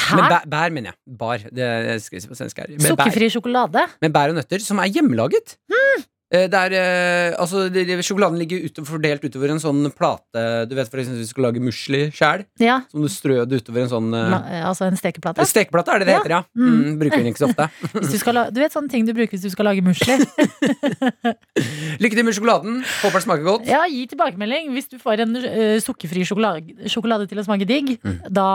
Med 0.00 0.22
Hæ? 0.22 0.28
bæ, 0.30 0.38
bær, 0.50 0.70
mener 0.74 0.92
jeg. 0.92 0.98
Bar. 1.18 1.44
Det 1.54 1.68
si 2.02 2.22
på 2.26 2.38
svensk 2.38 2.58
her. 2.62 2.70
Med 2.74 2.78
bær, 2.82 2.94
Sukkerfri 2.94 3.30
sjokolade? 3.34 3.86
med 4.02 4.14
bær 4.14 4.32
og 4.34 4.38
nøtter, 4.38 4.62
som 4.62 4.78
er 4.82 4.90
hjemmelaget. 4.90 5.56
Eh, 5.70 6.04
Det 6.30 6.54
er, 6.54 6.72
eh, 6.78 7.34
altså, 7.42 7.64
sjokoladen 8.06 8.38
ligger 8.38 8.62
utover, 8.68 8.86
fordelt 8.86 9.24
utover 9.26 9.50
en 9.50 9.58
sånn 9.58 9.80
plate 9.90 10.44
Du 10.70 10.76
vet 10.78 10.86
for 10.86 11.00
eksempel 11.02 11.18
hvis 11.18 11.26
du 11.26 11.32
skal 11.34 11.46
lage 11.48 11.58
musli 11.64 12.04
sjæl, 12.14 12.44
Ja, 12.62 12.76
Som 12.92 13.02
du 13.02 13.08
strø 13.10 13.40
det 13.50 13.58
utover 13.64 13.82
en 13.82 13.90
sånn 13.90 14.14
eh, 14.14 14.28
la, 14.30 14.38
altså 14.68 14.86
en 14.86 14.94
stekeplate? 15.00 15.42
Stekeplate 15.50 15.90
er 15.96 15.98
det 16.04 16.06
det 16.06 16.14
Ja. 16.14 16.20
heter, 16.20 16.34
ja. 16.36 16.42
Mm. 16.54 16.70
Mm, 16.70 16.92
bruker 17.00 17.18
den 17.18 17.32
ikke 17.32 17.42
så 17.42 17.48
ofte. 17.50 17.66
Hvis 17.98 18.12
du, 18.14 18.18
skal 18.22 18.40
du 18.54 18.60
vet 18.62 18.72
sånne 18.76 18.92
ting 18.94 19.08
du 19.08 19.12
bruker 19.16 19.34
hvis 19.34 19.42
du 19.42 19.50
skal 19.50 19.66
lage 19.72 19.82
musli? 19.82 20.14
Lykke 22.00 22.16
til 22.16 22.24
med 22.26 22.34
sjokoladen. 22.36 22.78
Håper 23.02 23.18
det 23.20 23.24
smaker 23.26 23.44
godt. 23.46 23.66
Ja, 23.68 23.82
gi 23.90 24.04
tilbakemelding. 24.10 24.70
Hvis 24.74 24.88
du 24.92 24.96
får 25.02 25.22
en 25.24 25.34
uh, 25.36 25.76
sukkerfri 25.82 26.22
sjokolade, 26.28 26.86
sjokolade 26.90 27.26
til 27.30 27.40
å 27.42 27.46
smake 27.46 27.66
digg, 27.68 27.96
Mm. 28.00 28.20
da 28.32 28.46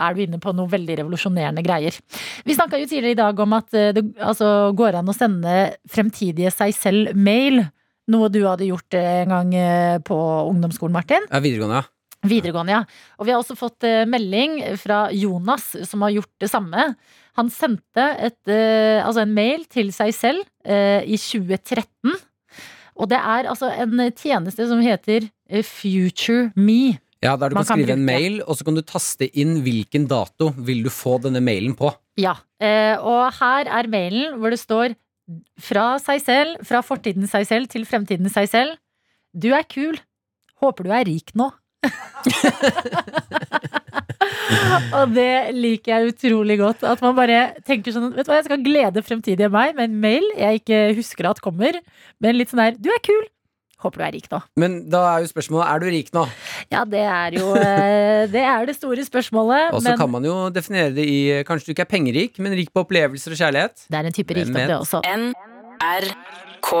er 0.00 0.14
du 0.14 0.20
inne 0.22 0.38
på 0.40 0.52
noe 0.56 0.68
veldig 0.70 0.94
revolusjonerende 1.00 1.62
greier. 1.66 1.96
Vi 2.46 2.54
snakka 2.56 2.78
jo 2.80 2.86
tidligere 2.88 3.16
i 3.16 3.18
dag 3.18 3.40
om 3.42 3.52
at 3.58 3.66
uh, 3.74 3.90
det 3.96 4.04
altså, 4.22 4.70
går 4.76 5.00
an 5.00 5.10
å 5.10 5.14
sende 5.16 5.54
fremtidige 5.90 6.52
seg 6.54 6.72
selv 6.76 7.14
mail. 7.24 7.64
Noe 8.12 8.28
du 8.28 8.42
hadde 8.44 8.68
gjort 8.68 8.96
en 9.00 9.32
gang 9.32 9.52
eh, 9.56 9.98
på 10.04 10.16
ungdomsskolen, 10.50 10.94
Martin. 10.96 11.24
Ja, 11.30 11.40
videregående, 11.44 11.80
ja. 11.80 11.90
Videregående, 12.28 12.72
ja. 12.76 12.82
Og 13.18 13.28
vi 13.28 13.32
har 13.34 13.40
også 13.40 13.56
fått 13.56 13.84
eh, 13.88 14.04
melding 14.08 14.58
fra 14.80 15.06
Jonas, 15.16 15.70
som 15.88 16.04
har 16.04 16.12
gjort 16.18 16.32
det 16.44 16.50
samme. 16.52 16.90
Han 17.40 17.50
sendte 17.52 18.04
et, 18.28 18.40
eh, 18.52 19.00
altså 19.04 19.24
en 19.24 19.34
mail 19.36 19.64
til 19.72 19.92
seg 19.96 20.12
selv 20.16 20.44
i 20.64 21.16
2013. 21.20 22.14
Og 22.94 23.08
det 23.10 23.18
er 23.18 23.48
altså 23.50 23.68
en 23.74 23.98
tjeneste 24.16 24.64
som 24.70 24.80
heter 24.80 25.26
Future 25.66 26.52
Me. 26.56 26.94
Ja, 27.24 27.36
Der 27.40 27.48
du 27.48 27.56
kan 27.56 27.64
kan 27.64 27.78
skrive 27.80 27.96
en 27.96 28.04
mail, 28.04 28.42
og 28.44 28.56
så 28.58 28.66
kan 28.66 28.76
du 28.76 28.82
taste 28.84 29.28
inn 29.32 29.62
hvilken 29.64 30.04
dato 30.10 30.50
vil 30.56 30.82
du 30.84 30.90
få 30.92 31.16
denne 31.24 31.40
mailen 31.40 31.72
på. 31.76 31.88
Ja, 32.20 32.36
eh, 32.60 32.94
og 33.00 33.32
her 33.40 33.70
er 33.80 33.88
mailen 33.88 34.36
hvor 34.38 34.52
det 34.52 34.60
står 34.60 34.94
fra 35.60 35.98
seg 36.02 36.22
selv, 36.22 36.64
fra 36.66 36.82
fortiden 36.84 37.28
seg 37.30 37.46
selv 37.48 37.70
til 37.72 37.86
fremtiden 37.88 38.30
seg 38.32 38.48
selv. 38.50 38.76
Du 39.34 39.50
er 39.56 39.64
kul. 39.68 39.98
Håper 40.62 40.86
du 40.86 40.90
er 40.94 41.06
rik 41.08 41.32
nå. 41.38 41.50
og 44.96 45.10
det 45.12 45.52
liker 45.56 45.90
jeg 45.92 46.12
utrolig 46.12 46.56
godt. 46.60 46.84
At 46.88 47.02
man 47.04 47.16
bare 47.18 47.40
tenker 47.66 47.92
sånn 47.92 48.14
Vet 48.14 48.26
du 48.26 48.30
hva, 48.32 48.38
jeg 48.40 48.48
skal 48.48 48.64
glede 48.64 49.04
fremtidige 49.04 49.50
meg 49.52 49.74
med 49.76 49.90
en 49.90 50.00
mail 50.04 50.26
jeg 50.38 50.62
ikke 50.62 50.80
husker 50.98 51.30
at 51.30 51.42
kommer. 51.44 51.72
Men 52.22 52.38
litt 52.38 52.50
sånn 52.52 52.62
der 52.62 52.78
Du 52.80 52.88
er 52.92 53.02
kul. 53.04 53.24
Håper 53.84 54.00
du 54.00 54.04
er 54.06 54.14
rik 54.16 54.28
nå. 54.32 54.40
Men 54.60 54.78
da 54.88 55.02
er 55.12 55.24
jo 55.24 55.28
spørsmålet 55.28 55.66
er 55.68 55.82
du 55.82 55.86
rik 55.92 56.08
nå. 56.16 56.24
Ja, 56.72 56.84
det 56.88 57.02
er 57.04 57.36
jo 57.36 57.50
eh, 57.60 58.24
Det 58.32 58.40
er 58.40 58.64
det 58.70 58.76
store 58.78 59.04
spørsmålet. 59.04 59.74
Og 59.76 59.82
så 59.82 59.90
Men 59.90 60.00
kan 60.00 60.10
man 60.10 60.24
jo 60.24 60.36
definere 60.54 60.94
det 60.96 61.04
i 61.04 61.18
Kanskje 61.44 61.68
du 61.68 61.74
ikke 61.76 61.84
er 61.84 61.92
pengerik, 61.92 62.40
men 62.40 62.56
rik 62.56 62.72
på 62.72 62.84
opplevelser 62.86 63.36
og 63.36 63.42
kjærlighet. 63.42 63.86
det 63.90 64.00
er 64.00 64.08
en 64.08 64.16
type 64.16 64.34
rikdom, 64.40 64.56
det 64.72 64.78
også. 64.80 65.02
NRK 65.04 66.72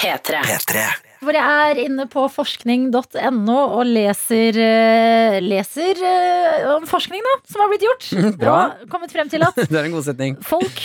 P3. 0.00 0.42
P3. 0.48 1.09
Hvor 1.20 1.36
jeg 1.36 1.70
er 1.70 1.78
inne 1.82 2.06
på 2.08 2.22
forskning.no 2.32 3.56
og 3.76 3.82
leser, 3.84 4.56
eh, 4.56 5.36
leser 5.44 6.00
eh, 6.00 6.64
om 6.72 6.86
forskning 6.88 7.20
da, 7.26 7.34
som 7.50 7.60
har 7.60 7.72
blitt 7.72 7.84
gjort. 7.84 8.08
Bra. 8.40 8.56
Og 8.80 8.92
kommet 8.92 9.12
frem 9.12 9.28
til 9.32 9.44
at 9.44 9.58
Det 9.70 9.76
er 9.76 9.90
en 9.90 9.96
god 9.98 10.06
setning. 10.08 10.38
folk 10.40 10.80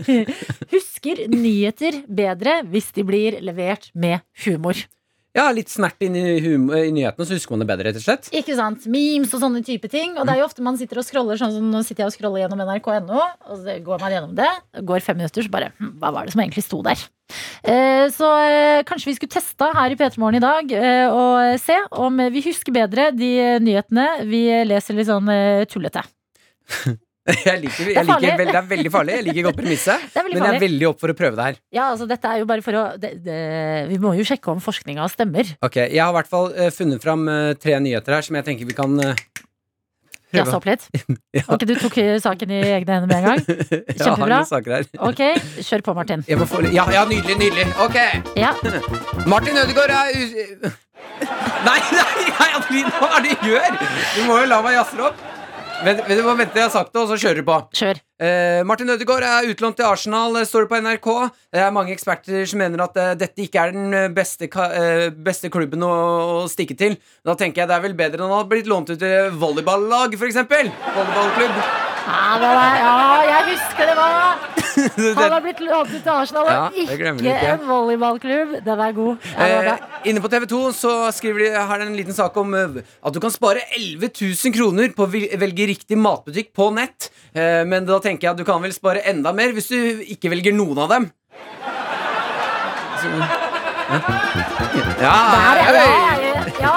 husker 0.74 1.26
nyheter 1.32 2.02
bedre 2.08 2.62
hvis 2.70 2.88
de 2.96 3.04
blir 3.06 3.40
levert 3.44 3.90
med 3.92 4.24
humor. 4.46 4.80
Ja, 5.36 5.50
litt 5.52 5.68
snert 5.68 6.00
inn 6.00 6.16
i, 6.16 6.24
i 6.40 6.92
nyhetene, 6.96 7.26
så 7.28 7.36
husker 7.36 7.52
man 7.52 7.60
det 7.60 7.68
bedre, 7.68 7.90
rett 7.90 7.98
og 8.00 8.06
slett. 8.06 8.30
Ikke 8.32 8.56
sant? 8.56 8.86
Memes 8.88 9.34
og 9.36 9.42
sånne 9.42 9.60
type 9.66 9.90
ting. 9.92 10.14
Og 10.16 10.24
det 10.24 10.32
er 10.32 10.40
jo 10.40 10.46
ofte 10.48 10.64
man 10.64 10.78
sitter 10.80 11.02
og 11.02 11.04
scroller 11.04 11.36
sånn 11.40 11.52
som 11.52 11.66
nå 11.72 11.82
sitter 11.84 12.06
jeg 12.06 12.12
og 12.12 12.16
scroller 12.16 12.44
gjennom 12.44 12.64
nrk.no, 12.64 13.20
og 13.20 13.60
så 13.60 13.76
går 13.84 14.00
man 14.00 14.16
gjennom 14.16 14.32
det. 14.38 14.48
Går 14.88 15.04
fem 15.04 15.20
minutter, 15.20 15.44
så 15.44 15.52
bare 15.52 15.74
hm, 15.76 15.92
Hva 16.00 16.14
var 16.16 16.24
det 16.24 16.32
som 16.32 16.40
egentlig 16.40 16.64
sto 16.64 16.80
der? 16.86 17.04
Eh, 17.66 18.06
så 18.14 18.30
eh, 18.46 18.82
kanskje 18.86 19.10
vi 19.10 19.16
skulle 19.18 19.34
testa 19.34 19.72
her 19.74 19.92
i 19.92 19.98
P3 19.98 20.20
Morgen 20.22 20.38
i 20.38 20.44
dag 20.44 20.70
eh, 20.78 21.10
og 21.10 21.58
se 21.58 21.74
om 21.98 22.20
vi 22.32 22.44
husker 22.46 22.74
bedre 22.74 23.10
de 23.12 23.32
nyhetene 23.64 24.06
vi 24.30 24.46
leser 24.64 24.96
litt 24.96 25.10
sånn 25.10 25.32
tullete. 25.68 26.06
Jeg 27.46 27.58
liker, 27.62 27.88
er 27.88 27.94
jeg 27.96 28.06
liker 28.06 28.36
vel- 28.38 28.50
det 28.52 28.58
er 28.60 28.66
veldig 28.70 28.90
farlig. 28.94 29.14
Jeg 29.18 29.24
liker 29.26 29.46
godt 29.48 29.56
premisset, 29.58 30.04
men 30.14 30.36
jeg 30.36 30.54
er 30.56 30.60
veldig 30.62 30.86
opp 30.92 31.00
for 31.02 31.10
å 31.10 31.16
prøve 31.18 31.34
det 31.38 31.46
her. 31.48 31.56
Ja, 31.74 31.88
altså 31.92 32.06
dette 32.10 32.30
er 32.30 32.42
jo 32.42 32.46
bare 32.46 32.62
for 32.62 32.78
å 32.78 32.84
det, 33.02 33.10
det, 33.24 33.38
Vi 33.90 33.98
må 34.02 34.12
jo 34.18 34.26
sjekke 34.28 34.52
om 34.54 34.60
forskninga 34.62 35.08
stemmer. 35.10 35.50
Ok, 35.66 35.80
Jeg 35.88 35.98
har 36.02 36.12
i 36.14 36.16
hvert 36.20 36.30
fall 36.30 36.52
eh, 36.54 36.70
funnet 36.74 37.02
fram 37.02 37.26
eh, 37.32 37.54
tre 37.58 37.80
nyheter 37.82 38.14
her 38.18 38.22
som 38.28 38.38
jeg 38.38 38.46
tenker 38.46 38.68
vi 38.70 38.76
kan 38.78 38.94
prøve. 38.94 39.16
Jazze 40.36 40.56
opp 40.58 40.64
litt. 40.66 40.86
Ja. 41.36 41.42
Ok, 41.54 41.62
du 41.68 41.74
tok 41.78 41.94
eh, 42.02 42.16
saken 42.22 42.50
i 42.54 42.58
egne 42.78 42.96
hender 42.96 43.10
med 43.10 43.18
en 43.18 43.26
gang? 43.28 43.42
Kjempebra. 44.00 44.40
Ok, 45.06 45.22
kjør 45.66 45.84
på, 45.86 45.94
Martin. 45.98 46.24
Få, 46.48 46.62
ja, 46.74 46.86
ja, 46.94 47.04
nydelig, 47.10 47.36
nydelig. 47.42 47.66
Ok. 47.84 47.98
Ja, 48.40 48.50
Martin 49.30 49.58
Ødegaard 49.62 49.92
er. 49.94 50.74
Nei, 51.66 51.78
nei, 51.92 52.26
nei, 52.32 52.48
Adeline, 52.56 52.90
hva 52.98 53.08
er 53.18 53.24
det 53.26 53.36
du 53.42 53.48
gjør? 53.52 53.78
Du 54.16 54.20
må 54.28 54.38
jo 54.42 54.48
la 54.50 54.58
meg 54.66 54.76
jazze 54.78 54.98
det 54.98 55.06
opp. 55.10 55.24
Vent, 55.84 56.00
vent, 56.08 56.22
vent 56.24 56.52
til 56.54 56.62
jeg 56.62 56.66
har 56.66 56.72
sagt 56.72 56.92
det, 56.94 57.02
og 57.02 57.10
så 57.10 57.18
kjører 57.20 57.42
du 57.42 57.46
på. 57.46 57.56
kjør. 57.76 57.98
Eh, 58.16 58.62
Martin 58.64 58.88
Ødegaard 58.88 59.26
er 59.28 59.48
utlånt 59.50 59.76
til 59.76 59.84
Arsenal, 59.84 60.36
eh, 60.40 60.46
står 60.48 60.64
det 60.64 60.70
på 60.70 60.80
NRK. 60.80 61.08
Det 61.52 61.60
er 61.60 61.74
mange 61.74 61.92
eksperter 61.92 62.46
som 62.48 62.62
mener 62.62 62.80
at 62.86 62.96
eh, 62.96 63.14
dette 63.14 63.44
ikke 63.44 63.60
er 63.66 63.74
den 63.76 63.92
eh, 63.92 64.08
beste, 64.08 64.48
eh, 64.48 65.10
beste 65.10 65.50
klubben 65.52 65.84
å, 65.84 65.92
å 66.44 66.46
stikke 66.48 66.76
til. 66.78 66.96
Da 67.26 67.36
tenker 67.36 67.62
jeg 67.62 67.68
det 67.68 67.76
er 67.76 67.84
vel 67.84 67.98
bedre 67.98 68.24
enn 68.24 68.32
å 68.32 68.40
ha 68.40 68.48
blitt 68.48 68.70
lånt 68.70 68.88
ut 68.94 68.98
til 69.02 69.36
volleyballag, 69.36 70.16
f.eks. 70.16 70.40
Volleyballklubb. 70.48 71.95
Ja, 72.06 72.36
var, 72.38 72.76
ja, 72.78 72.92
jeg 73.26 73.46
husker 73.50 73.88
det 73.90 73.96
var 73.98 74.44
Han 75.16 75.32
har 75.32 75.40
blitt 75.42 75.60
lånt 75.64 75.88
ut 75.90 76.02
til 76.04 76.12
Arsenal, 76.12 76.48
Ja, 76.50 76.58
og 76.68 76.76
ikke 76.76 77.12
ikke. 77.16 77.52
en 77.54 77.62
volleyballklubb. 77.66 78.50
Den 78.66 78.82
er 78.84 78.92
god. 78.96 79.24
Eh, 79.40 79.70
inne 80.10 80.20
på 80.20 80.28
TV 80.30 80.44
2 80.50 80.60
så 80.76 80.92
skriver 81.16 81.46
de 81.46 81.64
her 81.70 81.84
en 81.86 81.96
liten 81.96 82.14
sak 82.16 82.36
om 82.36 82.52
eh, 82.54 82.76
at 83.00 83.16
du 83.16 83.20
kan 83.24 83.32
spare 83.32 83.64
11 83.78 84.10
000 84.20 84.54
kroner 84.54 84.92
på 84.96 85.06
å 85.06 85.10
velge 85.40 85.68
riktig 85.72 85.96
matbutikk 85.98 86.52
på 86.56 86.68
nett. 86.76 87.08
Eh, 87.32 87.64
men 87.68 87.88
da 87.88 87.98
tenker 88.04 88.28
jeg 88.28 88.36
at 88.36 88.42
du 88.42 88.46
kan 88.48 88.60
vel 88.62 88.76
spare 88.76 89.02
enda 89.08 89.32
mer 89.36 89.56
hvis 89.56 89.72
du 89.72 90.04
ikke 90.04 90.30
velger 90.36 90.54
noen 90.56 90.84
av 90.84 90.92
dem. 90.92 91.08
Så, 93.00 93.16
ja. 93.16 93.98
Ja, 95.00 95.16
ja, 95.56 95.66
ja, 95.70 95.82
ja, 95.82 96.25
ja. 96.60 96.74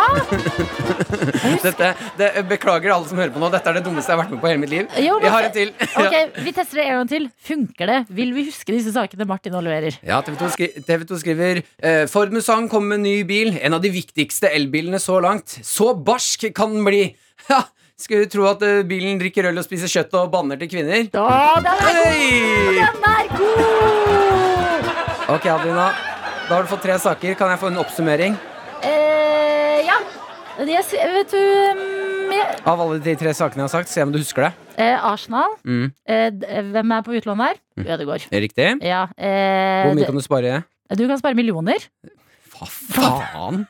Dette, 1.64 1.90
det, 2.20 2.30
beklager 2.50 2.94
alle 2.94 3.08
som 3.10 3.20
hører 3.20 3.32
på 3.36 3.42
nå. 3.42 3.50
Dette 3.54 3.70
er 3.72 3.78
det 3.80 3.84
dummeste 3.86 4.12
jeg 4.12 4.18
har 4.18 4.24
vært 4.24 4.34
med 4.36 4.42
på 4.44 4.48
i 4.50 4.52
hele 4.54 4.62
mitt 4.64 4.74
liv. 4.74 4.86
Jo, 5.06 5.16
men- 5.20 5.26
Jeg 5.28 5.34
har 5.36 5.48
en 5.50 5.56
til. 5.56 5.74
Ok, 6.04 6.16
Vi 6.46 6.54
tester 6.56 6.80
det 6.82 6.86
en 6.88 6.98
gang 7.00 7.10
til. 7.12 7.30
Funker 7.50 7.92
det? 7.94 7.98
Vil 8.20 8.34
vi 8.36 8.46
huske 8.50 8.74
disse 8.76 8.94
sakene 8.96 9.28
Martin 9.30 9.54
nå 9.56 9.62
leverer? 9.66 9.98
Ja, 10.06 10.22
TV 10.26 10.38
2, 10.42 10.50
skri 10.56 10.68
TV 10.88 11.04
2 11.10 11.20
skriver 11.24 11.62
eh, 11.84 12.06
Ford 12.12 12.32
Musang 12.36 12.70
kommer 12.72 12.96
med 12.98 13.06
ny 13.08 13.18
bil. 13.30 13.56
En 13.62 13.74
av 13.78 13.82
de 13.84 13.92
viktigste 13.94 14.52
elbilene 14.54 15.00
så 15.02 15.20
langt. 15.24 15.60
Så 15.66 15.92
barsk 15.96 16.50
kan 16.58 16.74
den 16.78 16.86
bli. 16.88 17.04
Ja, 17.50 17.64
Skulle 18.00 18.30
tro 18.32 18.46
at 18.48 18.62
eh, 18.64 18.84
bilen 18.88 19.18
drikker 19.20 19.50
øl 19.50 19.58
og 19.60 19.66
spiser 19.66 19.90
kjøtt 19.92 20.14
og 20.16 20.30
banner 20.32 20.56
til 20.62 20.70
kvinner. 20.72 21.10
Da, 21.12 21.26
den 21.66 21.74
er 21.74 21.98
god! 22.00 22.78
Den 22.80 23.10
er 23.10 23.26
god! 23.36 24.94
Ok, 25.36 25.46
Adelina. 25.52 25.90
Da 26.48 26.56
har 26.56 26.64
du 26.66 26.70
fått 26.72 26.86
tre 26.88 26.96
saker. 27.02 27.36
Kan 27.38 27.52
jeg 27.54 27.60
få 27.62 27.68
en 27.74 27.82
oppsummering 27.84 28.38
Eh, 28.80 29.29
ja. 29.86 29.98
Yes, 30.60 30.90
vet 30.92 31.32
du 31.32 31.40
mm, 31.40 32.32
jeg, 32.36 32.56
av 32.68 32.82
alle 32.84 32.98
de 33.04 33.14
tre 33.16 33.32
sakene 33.38 33.62
jeg 33.64 33.68
har 33.70 33.72
sagt? 33.78 33.90
Se 33.94 34.04
om 34.04 34.12
du 34.12 34.18
husker 34.20 34.50
det. 34.50 34.52
eh, 34.84 34.98
Arsenal. 35.08 35.54
Mm. 35.64 35.86
Eh, 36.04 36.30
hvem 36.74 36.92
er 36.98 37.02
på 37.06 37.16
utlån 37.16 37.40
her? 37.46 37.56
Ødegaard. 37.80 38.26
Riktig. 38.34 38.68
Ja, 38.84 39.06
eh, 39.16 39.86
Hvor 39.88 39.96
mye 39.96 40.06
kan 40.10 40.16
du 40.20 40.22
spare? 40.26 40.64
du 40.98 41.06
kan 41.08 41.20
spare 41.22 41.38
millioner. 41.38 41.80
Hva 42.52 42.68
faen? 42.68 43.64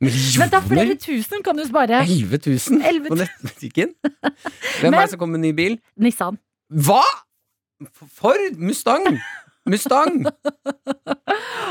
Men 0.00 0.48
da, 0.48 0.62
flere 0.64 0.94
tusen 0.96 1.42
kan 1.44 1.56
du 1.58 1.64
spare. 1.68 2.00
11 2.08 2.38
000 2.46 2.82
11 2.88 3.08
på 3.12 3.18
nettbutikken? 3.20 3.90
Hvem 4.80 4.90
Men- 4.90 4.94
er 4.94 5.00
det 5.06 5.10
som 5.12 5.20
kommer 5.20 5.38
med 5.38 5.44
ny 5.46 5.52
bil? 5.56 5.78
Nissan. 6.00 6.38
Hva?! 6.72 7.02
Ford? 8.16 8.56
Mustang? 8.58 9.06
Mustang? 9.70 10.24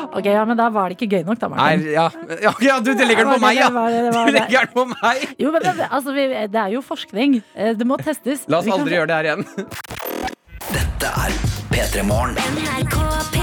Ok, 0.09 0.25
ja, 0.25 0.41
men 0.47 0.57
da 0.57 0.69
var 0.73 0.89
det 0.89 0.95
ikke 0.97 1.09
gøy 1.19 1.25
nok, 1.27 1.37
da, 1.41 1.47
Nei, 1.51 1.57
Martin. 1.77 1.83
ja, 1.93 2.05
ja, 2.41 2.51
ja 2.65 2.77
du, 2.81 2.89
du 2.97 3.03
legger 3.05 3.27
den 3.27 3.33
på 3.35 3.41
meg, 3.43 3.59
ja! 3.59 3.67
Det 3.69 3.83
det, 3.91 3.99
det 4.15 4.23
Du 4.25 4.31
legger 4.37 4.65
den 4.65 4.73
på 4.73 4.85
meg! 4.89 5.25
Jo, 5.43 5.51
men 5.53 5.65
det, 5.67 5.73
altså, 5.89 6.15
vi, 6.15 6.25
det 6.55 6.61
er 6.63 6.73
jo 6.73 6.81
forskning. 6.85 7.37
Eh, 7.53 7.75
Det 7.77 7.85
må 7.87 7.99
testes. 8.01 8.47
La 8.49 8.63
oss 8.63 8.71
aldri 8.71 8.95
kan- 8.95 8.97
gjøre 8.97 9.11
det 9.11 9.19
her 9.19 9.29
igjen. 9.29 9.45
Dette 10.71 11.13
er 11.27 11.37
P3 11.69 12.07
Morgen. 12.09 13.38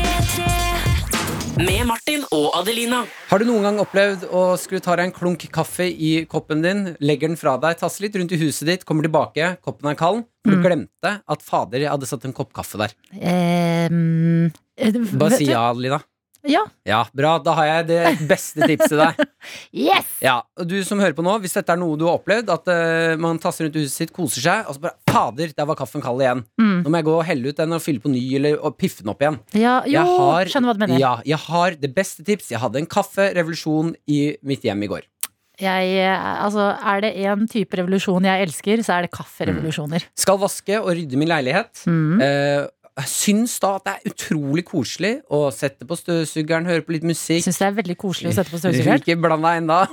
Med 1.56 1.86
Martin 1.88 2.24
og 2.36 2.50
Adelina. 2.58 2.98
Har 3.30 3.40
du 3.40 3.46
noen 3.48 3.64
gang 3.64 3.78
opplevd 3.80 4.26
å 4.28 4.42
skulle 4.60 4.82
ta 4.84 4.92
deg 4.98 5.08
en 5.08 5.14
klunk 5.16 5.46
kaffe 5.54 5.86
i 5.88 6.10
koppen 6.28 6.60
din, 6.64 6.82
legger 7.00 7.30
den 7.32 7.38
fra 7.40 7.54
deg, 7.62 7.78
tasser 7.80 8.04
litt 8.04 8.18
rundt 8.20 8.34
i 8.36 8.40
huset 8.42 8.68
ditt, 8.68 8.84
kommer 8.88 9.06
tilbake, 9.06 9.54
koppen 9.64 9.88
er 9.92 9.96
kald, 9.98 10.26
for 10.44 10.52
Mm. 10.52 10.62
du 10.62 10.68
glemte 10.68 11.10
at 11.26 11.42
fader, 11.42 11.80
jeg 11.80 11.90
hadde 11.90 12.06
satt 12.06 12.24
en 12.24 12.32
kopp 12.36 12.52
kaffe 12.52 12.76
der. 12.78 12.92
Um, 13.90 14.52
Bare 15.18 15.38
si 15.38 15.48
ja, 15.48 15.72
Lina. 15.72 15.98
Ja. 16.50 16.62
Ja, 16.86 17.02
bra. 17.16 17.36
Da 17.42 17.54
har 17.58 17.68
jeg 17.68 17.86
det 17.90 18.02
beste 18.30 18.66
tipset 18.68 18.96
deg. 19.00 19.22
Yes! 19.86 20.08
Ja, 20.24 20.40
og 20.58 20.66
Du 20.66 20.74
som 20.86 20.98
hører 20.98 21.14
på 21.14 21.22
nå, 21.22 21.36
hvis 21.42 21.54
dette 21.54 21.70
er 21.74 21.78
noe 21.78 21.94
du 21.98 22.06
har 22.08 22.18
opplevd, 22.18 22.50
at 22.50 22.70
uh, 22.70 23.14
man 23.22 23.38
tasser 23.42 23.66
rundt 23.66 23.78
huset 23.78 23.94
sitt, 23.94 24.12
koser 24.14 24.42
seg, 24.42 24.66
og 24.66 24.74
så 24.74 24.82
bare 24.88 24.96
Fader, 25.06 25.52
der 25.54 25.68
var 25.68 25.78
kaffen 25.78 26.02
kald 26.04 26.20
igjen. 26.24 26.42
Mm. 26.60 26.78
Nå 26.82 26.92
må 26.92 27.00
jeg 27.00 27.08
gå 27.08 27.14
og 27.14 27.24
helle 27.28 27.52
ut 27.52 27.60
den 27.60 27.76
og 27.76 27.82
fylle 27.84 28.02
på 28.02 28.10
ny, 28.12 28.22
eller 28.40 28.58
og 28.58 28.76
piffe 28.80 29.04
den 29.04 29.12
opp 29.14 29.22
igjen. 29.22 29.38
Ja, 29.54 29.78
jo, 29.86 29.94
Jeg 29.94 30.16
har, 30.18 30.52
skjønner 30.52 30.72
hva 30.72 30.76
du 30.76 30.82
mener. 30.84 30.98
Ja, 31.00 31.12
jeg 31.26 31.40
har 31.46 31.78
det 31.82 31.92
beste 31.96 32.26
tips. 32.26 32.50
Jeg 32.52 32.62
hadde 32.62 32.82
en 32.82 32.90
kafferevolusjon 32.90 33.94
i 34.10 34.20
mitt 34.46 34.66
hjem 34.66 34.82
i 34.86 34.90
går. 34.96 35.06
Jeg, 35.56 35.88
eh, 36.04 36.24
altså, 36.44 36.66
er 36.84 37.00
det 37.00 37.14
én 37.16 37.46
type 37.48 37.78
revolusjon 37.78 38.26
jeg 38.28 38.44
elsker, 38.44 38.82
så 38.84 38.98
er 38.98 39.06
det 39.06 39.12
kafferevolusjoner. 39.16 40.04
Skal 40.18 40.36
vaske 40.42 40.76
og 40.82 40.90
rydde 40.92 41.16
min 41.16 41.30
leilighet. 41.30 41.80
Mm. 41.88 42.20
Eh, 42.20 42.66
jeg 42.96 43.10
syns 43.12 43.58
da 43.60 43.74
at 43.76 43.84
det 43.84 43.92
er 43.92 44.12
utrolig 44.12 44.62
koselig 44.64 45.10
å 45.28 45.42
sette 45.52 45.84
på 45.88 45.98
støvsugeren, 46.00 46.64
høre 46.64 46.84
på 46.86 46.94
litt 46.94 47.04
musikk. 47.04 47.42
Syns 47.44 47.58
det 47.60 47.66
er 47.66 47.74
veldig 47.76 47.96
koselig 48.00 48.30
å 48.30 48.36
sette 48.38 48.54
på 48.54 48.60
støvsugeren. 48.62 49.02
Ikke 49.02 49.18
bland 49.20 49.44
deg 49.44 49.62
ennå. 49.62 49.80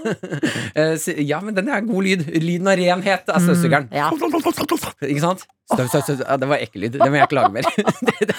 Eh, 0.74 0.96
ja, 1.22 1.38
men 1.44 1.54
den 1.54 1.68
er 1.70 1.84
god 1.86 2.06
lyd. 2.06 2.24
Lyden 2.42 2.70
av 2.72 2.78
renhet 2.80 3.28
av 3.30 3.44
støvsugeren. 3.44 3.90
Ja. 3.94 4.08
Ikke 4.10 5.22
sant? 5.22 5.44
Støv, 5.70 5.86
støv, 5.92 6.02
støv. 6.02 6.24
Ja, 6.24 6.38
det 6.42 6.50
var 6.50 6.64
ekkel 6.64 6.86
lyd. 6.86 6.96
Det 6.98 7.10
må 7.12 7.20
jeg 7.20 7.28
ikke 7.28 7.38
lage 7.38 7.54
mer. 7.54 7.68
det, 8.08 8.16
det, 8.32 8.38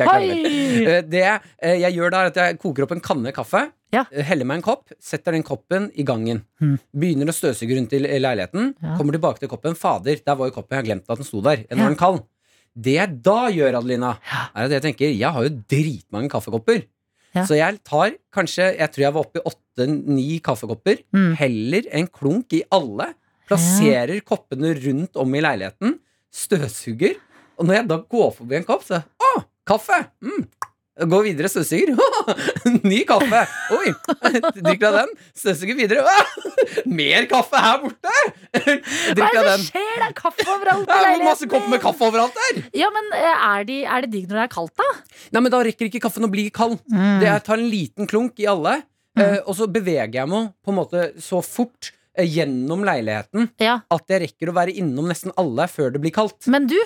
jeg. 0.00 0.38
Eh, 0.88 1.00
Det 1.10 1.24
eh, 1.26 1.76
jeg 1.82 1.96
gjør 1.98 2.14
da, 2.14 2.22
er 2.22 2.32
at 2.32 2.40
jeg 2.40 2.60
koker 2.62 2.86
opp 2.86 2.94
en 2.96 3.04
kanne 3.04 3.34
kaffe. 3.36 3.66
Ja. 3.94 4.06
Heller 4.30 4.48
meg 4.48 4.62
en 4.62 4.66
kopp, 4.66 4.94
setter 5.02 5.36
den 5.36 5.44
koppen 5.46 5.90
i 5.94 6.06
gangen. 6.06 6.42
Mm. 6.62 6.78
Begynner 6.96 7.30
å 7.30 7.36
støvsuge 7.36 7.76
rundt 7.76 7.92
i 7.94 8.00
leiligheten. 8.02 8.72
Ja. 8.80 8.96
Kommer 8.98 9.18
tilbake 9.18 9.42
til 9.44 9.52
koppen. 9.52 9.76
Fader, 9.78 10.22
der 10.24 10.38
var 10.40 10.50
jo 10.50 10.56
koppen. 10.56 10.78
Jeg 10.78 10.82
har 10.82 10.88
glemt 10.88 11.10
at 11.10 11.20
den 11.20 11.28
sto 11.28 11.42
der. 11.44 11.66
Ja. 11.68 11.76
er 11.76 11.84
den 11.84 12.00
kald. 12.00 12.24
Det 12.74 12.96
jeg 12.96 13.18
da 13.22 13.38
gjør, 13.54 13.78
Adelina, 13.78 14.16
er 14.50 14.66
at 14.66 14.72
jeg 14.74 14.82
tenker 14.82 15.12
Jeg 15.14 15.30
har 15.30 15.46
jo 15.46 15.52
dritmange 15.70 16.30
kaffekopper. 16.32 16.82
Ja. 17.34 17.44
Så 17.46 17.56
jeg 17.58 17.80
tar 17.86 18.14
kanskje 18.34 18.68
Jeg 18.76 18.90
tror 18.94 19.02
jeg 19.02 19.14
var 19.14 19.24
oppe 19.26 19.40
i 19.40 19.46
åtte-ni 19.50 20.40
kaffekopper. 20.42 21.02
Mm. 21.14 21.30
Heller 21.38 21.88
en 22.00 22.10
klunk 22.10 22.54
i 22.54 22.64
alle. 22.74 23.12
Plasserer 23.48 24.20
koppene 24.26 24.72
rundt 24.78 25.18
om 25.20 25.34
i 25.36 25.42
leiligheten. 25.44 25.98
Støvsuger. 26.34 27.18
Og 27.58 27.68
når 27.68 27.80
jeg 27.80 27.88
da 27.90 27.98
går 28.16 28.30
forbi 28.38 28.58
en 28.58 28.66
kopp, 28.66 28.82
så 28.86 29.02
Å, 29.04 29.32
kaffe! 29.68 30.00
Mm. 30.24 30.46
Går 30.94 31.24
videre, 31.26 31.48
støvsuger. 31.50 31.90
Ny 32.86 33.00
kaffe! 33.08 33.40
Oi! 33.74 33.90
Drikk 34.62 34.84
av 34.86 34.98
den. 35.00 35.08
Støvsuger 35.34 35.74
videre. 35.74 36.04
Mer 37.00 37.26
kaffe 37.30 37.58
her 37.58 37.80
borte! 37.82 38.12
Hva 38.54 39.16
Drikker 39.18 39.40
er 39.40 39.40
det 39.40 39.48
den. 39.48 39.64
som 39.64 39.66
skjer? 39.72 39.88
Det 39.98 40.06
er 40.06 40.14
kaffe 40.20 40.46
overalt 40.54 40.86
Det 40.86 40.98
er 41.10 41.24
masse 41.26 41.48
kopper 41.50 41.72
med 41.74 41.82
kaffe 41.82 42.06
overalt 42.06 42.38
der! 42.38 42.62
Ja, 42.78 42.92
men 42.94 43.10
eh, 43.18 43.26
er, 43.48 43.66
de, 43.66 43.80
er 43.96 44.06
det 44.06 44.12
digg 44.14 44.28
når 44.30 44.38
det 44.38 44.46
er 44.46 44.52
kaldt, 44.54 44.74
da? 44.78 44.88
Nei, 45.34 45.42
men 45.42 45.50
Da 45.56 45.64
rekker 45.66 45.90
ikke 45.90 46.04
kaffen 46.06 46.28
å 46.28 46.30
bli 46.30 46.46
kald. 46.54 46.78
Det 46.86 47.26
Jeg 47.26 47.42
tar 47.50 47.58
en 47.58 47.68
liten 47.74 48.10
klunk 48.10 48.38
i 48.44 48.46
alle, 48.54 48.76
mm. 49.18 49.26
og 49.44 49.52
så 49.58 49.66
beveger 49.70 50.20
jeg 50.22 50.30
meg 50.30 50.52
på 50.62 50.70
en 50.72 50.78
måte 50.78 51.08
så 51.22 51.42
fort 51.44 51.90
eh, 52.14 52.26
gjennom 52.30 52.86
leiligheten 52.86 53.50
Ja. 53.62 53.80
at 53.90 54.14
jeg 54.14 54.28
rekker 54.28 54.52
å 54.54 54.56
være 54.62 54.78
innom 54.78 55.10
nesten 55.10 55.34
alle 55.42 55.66
før 55.70 55.90
det 55.94 56.02
blir 56.06 56.14
kaldt. 56.14 56.46
Men 56.54 56.70
du, 56.70 56.78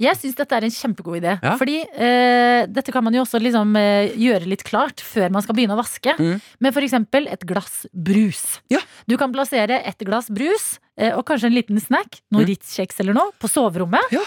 jeg 0.00 0.18
syns 0.18 0.38
dette 0.38 0.56
er 0.56 0.66
en 0.66 0.74
kjempegod 0.74 1.20
idé. 1.20 1.36
Ja. 1.38 1.54
Fordi 1.60 1.76
eh, 1.86 2.64
dette 2.66 2.94
kan 2.94 3.04
man 3.06 3.14
jo 3.14 3.22
også 3.22 3.38
liksom, 3.42 3.76
eh, 3.78 4.14
gjøre 4.18 4.48
litt 4.50 4.64
klart 4.66 5.02
før 5.04 5.30
man 5.34 5.44
skal 5.44 5.54
begynne 5.54 5.76
å 5.76 5.80
vaske. 5.80 6.16
Mm. 6.18 6.40
Med 6.64 6.74
f.eks. 6.74 6.96
et 7.34 7.46
glass 7.46 7.84
brus. 7.92 8.42
Ja. 8.74 8.82
Du 9.06 9.16
kan 9.20 9.34
plassere 9.34 9.78
et 9.86 10.06
glass 10.06 10.30
brus 10.34 10.74
og 11.16 11.24
kanskje 11.26 11.48
en 11.50 11.54
liten 11.56 11.80
snack, 11.82 12.20
noe 12.30 12.44
Mm. 12.44 12.48
Ritz-kjeks 12.52 13.00
eller 13.02 13.14
noe, 13.16 13.32
på 13.40 13.48
soverommet. 13.50 14.12
Ja. 14.14 14.20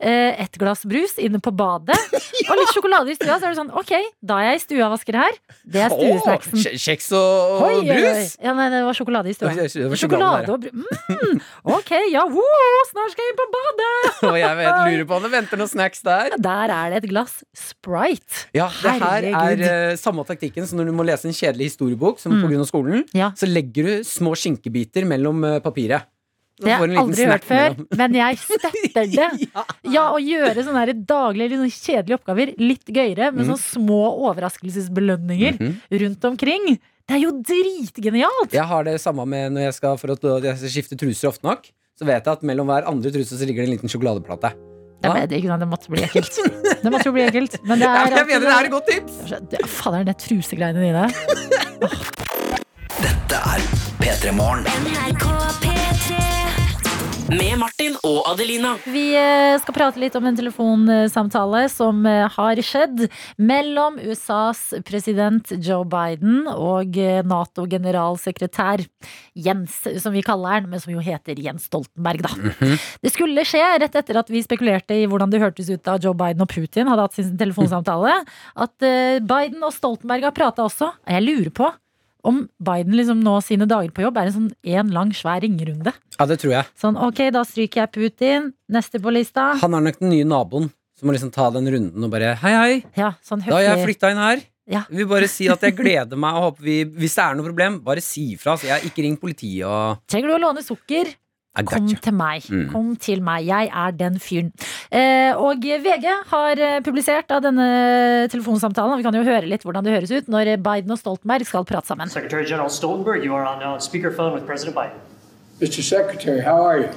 Eh, 0.00 0.40
et 0.44 0.56
glass 0.60 0.84
brus 0.88 1.18
inne 1.18 1.40
på 1.42 1.50
badet. 1.52 1.96
Og 2.48 2.56
litt 2.58 2.72
sjokolade 2.74 3.10
i 3.12 3.14
stua. 3.16 3.36
Så 3.40 3.46
er 3.48 3.52
det 3.54 3.58
sånn, 3.58 3.70
ok, 3.76 3.92
da 4.24 4.38
er 4.40 4.46
jeg 4.52 4.56
i 4.56 4.62
stua 4.64 4.88
vasker 4.92 5.16
her. 5.18 5.36
Det 5.64 5.82
er 5.84 5.92
stuesnacksen. 5.92 6.60
Kjeks 6.80 7.10
og, 7.16 7.54
Oi, 7.54 7.58
og 7.58 7.66
oi, 7.66 7.74
oi. 7.80 7.88
brus! 7.90 8.34
Ja, 8.42 8.52
nei, 8.56 8.66
det 8.72 8.80
var 8.86 8.96
sjokolade 8.98 9.32
i 9.32 9.36
stua. 9.36 9.52
Sjokolade 9.54 9.98
Sjokolade 10.00 10.52
og 10.54 10.64
brus. 10.64 11.02
Mm, 11.14 11.40
ok, 11.76 11.92
ja, 12.12 12.24
woo, 12.28 12.70
snart 12.90 13.12
skal 13.14 13.24
jeg 13.26 13.32
inn 13.34 13.38
på 13.40 13.46
badet! 13.54 13.90
Og 14.30 14.38
jeg 14.40 14.56
vet, 14.60 14.70
lurer 14.88 15.06
på 15.10 15.16
om 15.18 15.24
det 15.26 15.32
venter 15.34 15.60
noen 15.60 15.70
snacks 15.72 16.04
der. 16.04 16.36
Der 16.40 16.72
er 16.74 16.92
det 16.94 17.02
et 17.02 17.08
glass 17.10 17.40
Sprite. 17.56 18.46
Ja, 18.56 18.68
det 18.82 18.94
her 19.00 19.28
er 19.28 19.28
Herregud. 19.36 19.66
eh, 19.68 19.96
samme 20.00 20.24
taktikken 20.28 20.66
som 20.68 20.80
når 20.80 20.90
du 20.90 20.96
må 20.96 21.04
lese 21.06 21.28
en 21.28 21.36
kjedelig 21.36 21.72
historiebok 21.72 22.20
som 22.22 22.32
på 22.38 22.48
grunn 22.48 22.62
av 22.64 22.68
skolen. 22.70 23.04
Ja. 23.16 23.32
Så 23.38 23.48
legger 23.50 23.88
du 23.88 23.94
små 24.08 24.34
skinkebiter 24.38 25.06
mellom 25.08 25.44
eh, 25.48 25.60
papiret. 25.64 26.08
Det 26.62 26.70
har 26.70 26.86
jeg 26.86 26.98
aldri 27.02 27.24
hørt 27.26 27.44
før, 27.48 27.72
men 27.98 28.14
jeg 28.14 28.36
støtter 28.38 29.08
det. 29.14 29.48
Ja, 29.90 30.04
Å 30.14 30.18
gjøre 30.22 30.62
sånne 30.62 30.84
her 30.84 30.92
daglige, 30.94 31.48
litt 31.50 31.62
sånn 31.64 31.72
kjedelige 31.74 32.18
oppgaver 32.20 32.52
litt 32.62 32.84
gøyere, 32.94 33.32
med 33.34 33.48
sånne 33.48 33.58
små 33.64 34.02
overraskelsesbelønninger 34.30 35.58
Mhm. 35.58 35.72
rundt 36.04 36.24
omkring. 36.30 36.68
Det 37.04 37.16
er 37.18 37.24
jo 37.26 37.32
dritgenialt! 37.44 38.54
Jeg 38.54 38.64
har 38.70 38.84
det 38.86 38.94
samme 39.02 39.26
med 39.28 39.52
når 39.52 39.66
jeg 39.66 39.74
skal, 39.80 39.98
for 40.00 40.14
at 40.14 40.22
jeg 40.22 40.56
skal 40.62 40.70
skifte 40.76 40.96
truser 40.96 41.28
ofte 41.28 41.42
nok. 41.44 41.66
Så 41.98 42.06
vet 42.08 42.24
jeg 42.24 42.32
at 42.38 42.42
mellom 42.46 42.66
hver 42.70 42.86
andre 42.88 43.10
truse 43.12 43.36
så 43.36 43.44
ligger 43.46 43.62
det 43.66 43.68
en 43.68 43.74
liten 43.76 43.90
sjokoladeplate. 43.92 44.54
Det, 45.04 45.10
ble, 45.12 45.26
det, 45.28 45.42
det 45.60 45.68
måtte 45.68 45.90
bli 45.92 46.00
ekkelt. 46.06 46.38
Det 46.80 46.90
måtte 46.94 47.10
jo 47.10 47.12
bli 47.12 47.26
ekkelt. 47.26 47.58
Men 47.68 47.78
det 47.82 47.86
er 47.90 48.14
jeg 48.14 48.26
mener 48.30 48.46
det 48.48 48.54
er 48.56 48.70
et 48.70 48.72
godt 48.72 48.88
tips! 48.88 49.20
Det- 49.52 49.66
Fader, 49.68 50.06
det 50.08 50.14
er 50.14 50.20
trusegreiene 50.22 50.80
dine. 50.80 51.04
Dette 53.04 53.42
er 53.52 53.68
P3 54.00 54.32
Morgen. 54.38 55.73
Med 57.32 57.54
Martin 57.56 57.94
og 58.04 58.26
Adelina. 58.28 58.74
Vi 58.84 59.06
eh, 59.16 59.54
skal 59.62 59.74
prate 59.76 60.00
litt 60.02 60.14
om 60.18 60.26
en 60.28 60.36
telefonsamtale 60.36 61.62
som 61.72 62.02
eh, 62.04 62.26
har 62.34 62.58
skjedd 62.60 63.06
mellom 63.40 63.96
USAs 63.96 64.60
president 64.84 65.54
Joe 65.56 65.86
Biden 65.88 66.42
og 66.52 66.98
eh, 67.00 67.22
Nato-generalsekretær 67.24 68.84
Jens, 69.40 69.78
som 70.04 70.12
vi 70.12 70.24
kaller 70.26 70.58
han, 70.58 70.68
men 70.68 70.82
som 70.82 70.92
jo 70.92 71.00
heter 71.04 71.40
Jens 71.40 71.70
Stoltenberg, 71.70 72.26
da. 72.26 72.74
Det 73.00 73.14
skulle 73.14 73.46
skje 73.48 73.62
rett 73.80 73.96
etter 73.96 74.20
at 74.20 74.28
vi 74.28 74.44
spekulerte 74.44 74.98
i 74.98 75.06
hvordan 75.08 75.32
det 75.32 75.40
hørtes 75.40 75.72
ut 75.72 75.84
da 75.86 75.96
Joe 75.96 76.12
Biden 76.18 76.44
og 76.44 76.52
Putin 76.52 76.92
hadde 76.92 77.08
hatt 77.08 77.16
sin 77.16 77.32
telefonsamtale, 77.40 78.20
at 78.66 78.90
Biden 79.24 79.64
og 79.64 79.72
Stoltenberg 79.72 80.28
har 80.28 80.36
prata 80.36 80.68
også. 80.68 80.92
Og 80.92 81.16
Jeg 81.16 81.24
lurer 81.24 81.56
på 81.56 81.72
om 82.24 82.44
Biden 82.64 82.96
liksom 82.96 83.20
nå 83.24 83.36
sine 83.44 83.68
dager 83.70 83.92
på 83.94 84.04
jobb 84.06 84.16
er 84.20 84.30
en 84.30 84.36
sånn 84.38 84.48
en 84.76 84.94
lang, 84.94 85.12
svær 85.16 85.42
ringerunde. 85.44 85.92
Ja, 86.16 86.26
det 86.30 86.38
tror 86.42 86.56
jeg. 86.56 86.70
Sånn, 86.80 86.96
ok, 86.96 87.26
da 87.34 87.44
stryker 87.46 87.84
jeg 87.84 87.92
Putin. 87.94 88.48
Neste 88.72 89.00
på 89.02 89.12
lista. 89.14 89.52
Han 89.60 89.76
er 89.76 89.84
nok 89.84 90.00
den 90.00 90.12
nye 90.14 90.26
naboen 90.28 90.70
som 90.98 91.08
må 91.10 91.14
liksom 91.16 91.32
ta 91.34 91.50
den 91.54 91.68
runden 91.74 92.06
og 92.06 92.10
bare 92.12 92.36
Hei, 92.40 92.52
hei, 92.54 92.74
Ja, 92.96 93.14
sånn 93.24 93.42
da 93.44 93.56
har 93.56 93.64
jeg 93.66 93.86
flytta 93.88 94.12
inn 94.14 94.22
her. 94.22 94.44
Ja. 94.70 94.84
Vil 94.88 95.08
bare 95.10 95.26
si 95.28 95.44
at 95.52 95.60
jeg 95.66 95.74
gleder 95.76 96.16
meg 96.16 96.38
og 96.38 96.46
håper 96.46 96.64
vi 96.64 96.76
Hvis 97.02 97.18
det 97.18 97.24
er 97.26 97.34
noe 97.36 97.44
problem, 97.50 97.74
bare 97.84 98.00
si 98.00 98.30
ifra. 98.32 98.54
Så 98.56 98.70
jeg 98.70 98.88
ikke 98.88 99.04
ringt 99.04 99.20
politiet 99.20 99.66
og 99.68 100.00
Trenger 100.08 100.32
du 100.32 100.36
å 100.38 100.42
låne 100.46 100.64
sukker? 100.64 101.10
Kom 101.62 101.86
til 101.86 102.14
meg. 102.18 102.48
Mm. 102.50 102.66
Kom 102.72 102.96
til 102.98 103.22
meg. 103.22 103.44
Jeg 103.46 103.70
er 103.70 103.94
den 103.94 104.18
fyren. 104.18 104.50
Eh, 104.90 105.30
og 105.38 105.62
VG 105.62 106.08
har 106.32 106.58
eh, 106.58 106.80
publisert 106.82 107.30
av 107.30 107.44
denne 107.44 108.26
telefonsamtalen, 108.32 108.96
og 108.96 108.98
vi 108.98 109.06
kan 109.06 109.14
jo 109.14 109.22
høre 109.22 109.46
litt 109.46 109.62
hvordan 109.62 109.86
det 109.86 109.94
høres 109.94 110.10
ut 110.10 110.30
når 110.34 110.56
Biden 110.64 110.90
og 110.90 110.98
Stoltenberg 110.98 111.46
skal 111.46 111.66
prate 111.68 111.92
sammen. 111.92 112.10
Secretary 112.10 112.42
General 112.42 112.70
Stoltenberg, 112.70 113.22
you 113.22 113.34
are 113.34 113.46
on 113.46 113.62
uh, 113.62 113.78
speakerphone 113.78 114.34
with 114.34 114.46
President 114.46 114.74
Biden. 114.74 114.98
Mr. 115.60 115.82
Secretary, 115.82 116.40
how 116.40 116.58
are 116.66 116.80
you? 116.80 116.90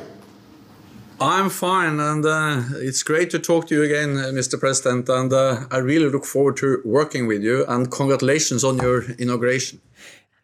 I'm 1.20 1.50
fine, 1.50 2.00
and 2.00 2.26
uh, 2.26 2.62
it's 2.76 3.02
great 3.02 3.32
to 3.32 3.40
talk 3.40 3.68
to 3.68 3.76
you 3.76 3.84
again, 3.84 4.18
uh, 4.18 4.30
Mr. 4.32 4.60
President. 4.60 5.10
And 5.10 5.34
uh, 5.34 5.66
I 5.72 5.78
really 5.78 6.10
look 6.10 6.26
forward 6.26 6.58
to 6.58 6.80
working 6.86 7.26
with 7.26 7.42
you. 7.42 7.66
And 7.68 7.90
congratulations 7.90 8.64
on 8.64 8.78
your 8.78 9.04
inauguration. 9.18 9.82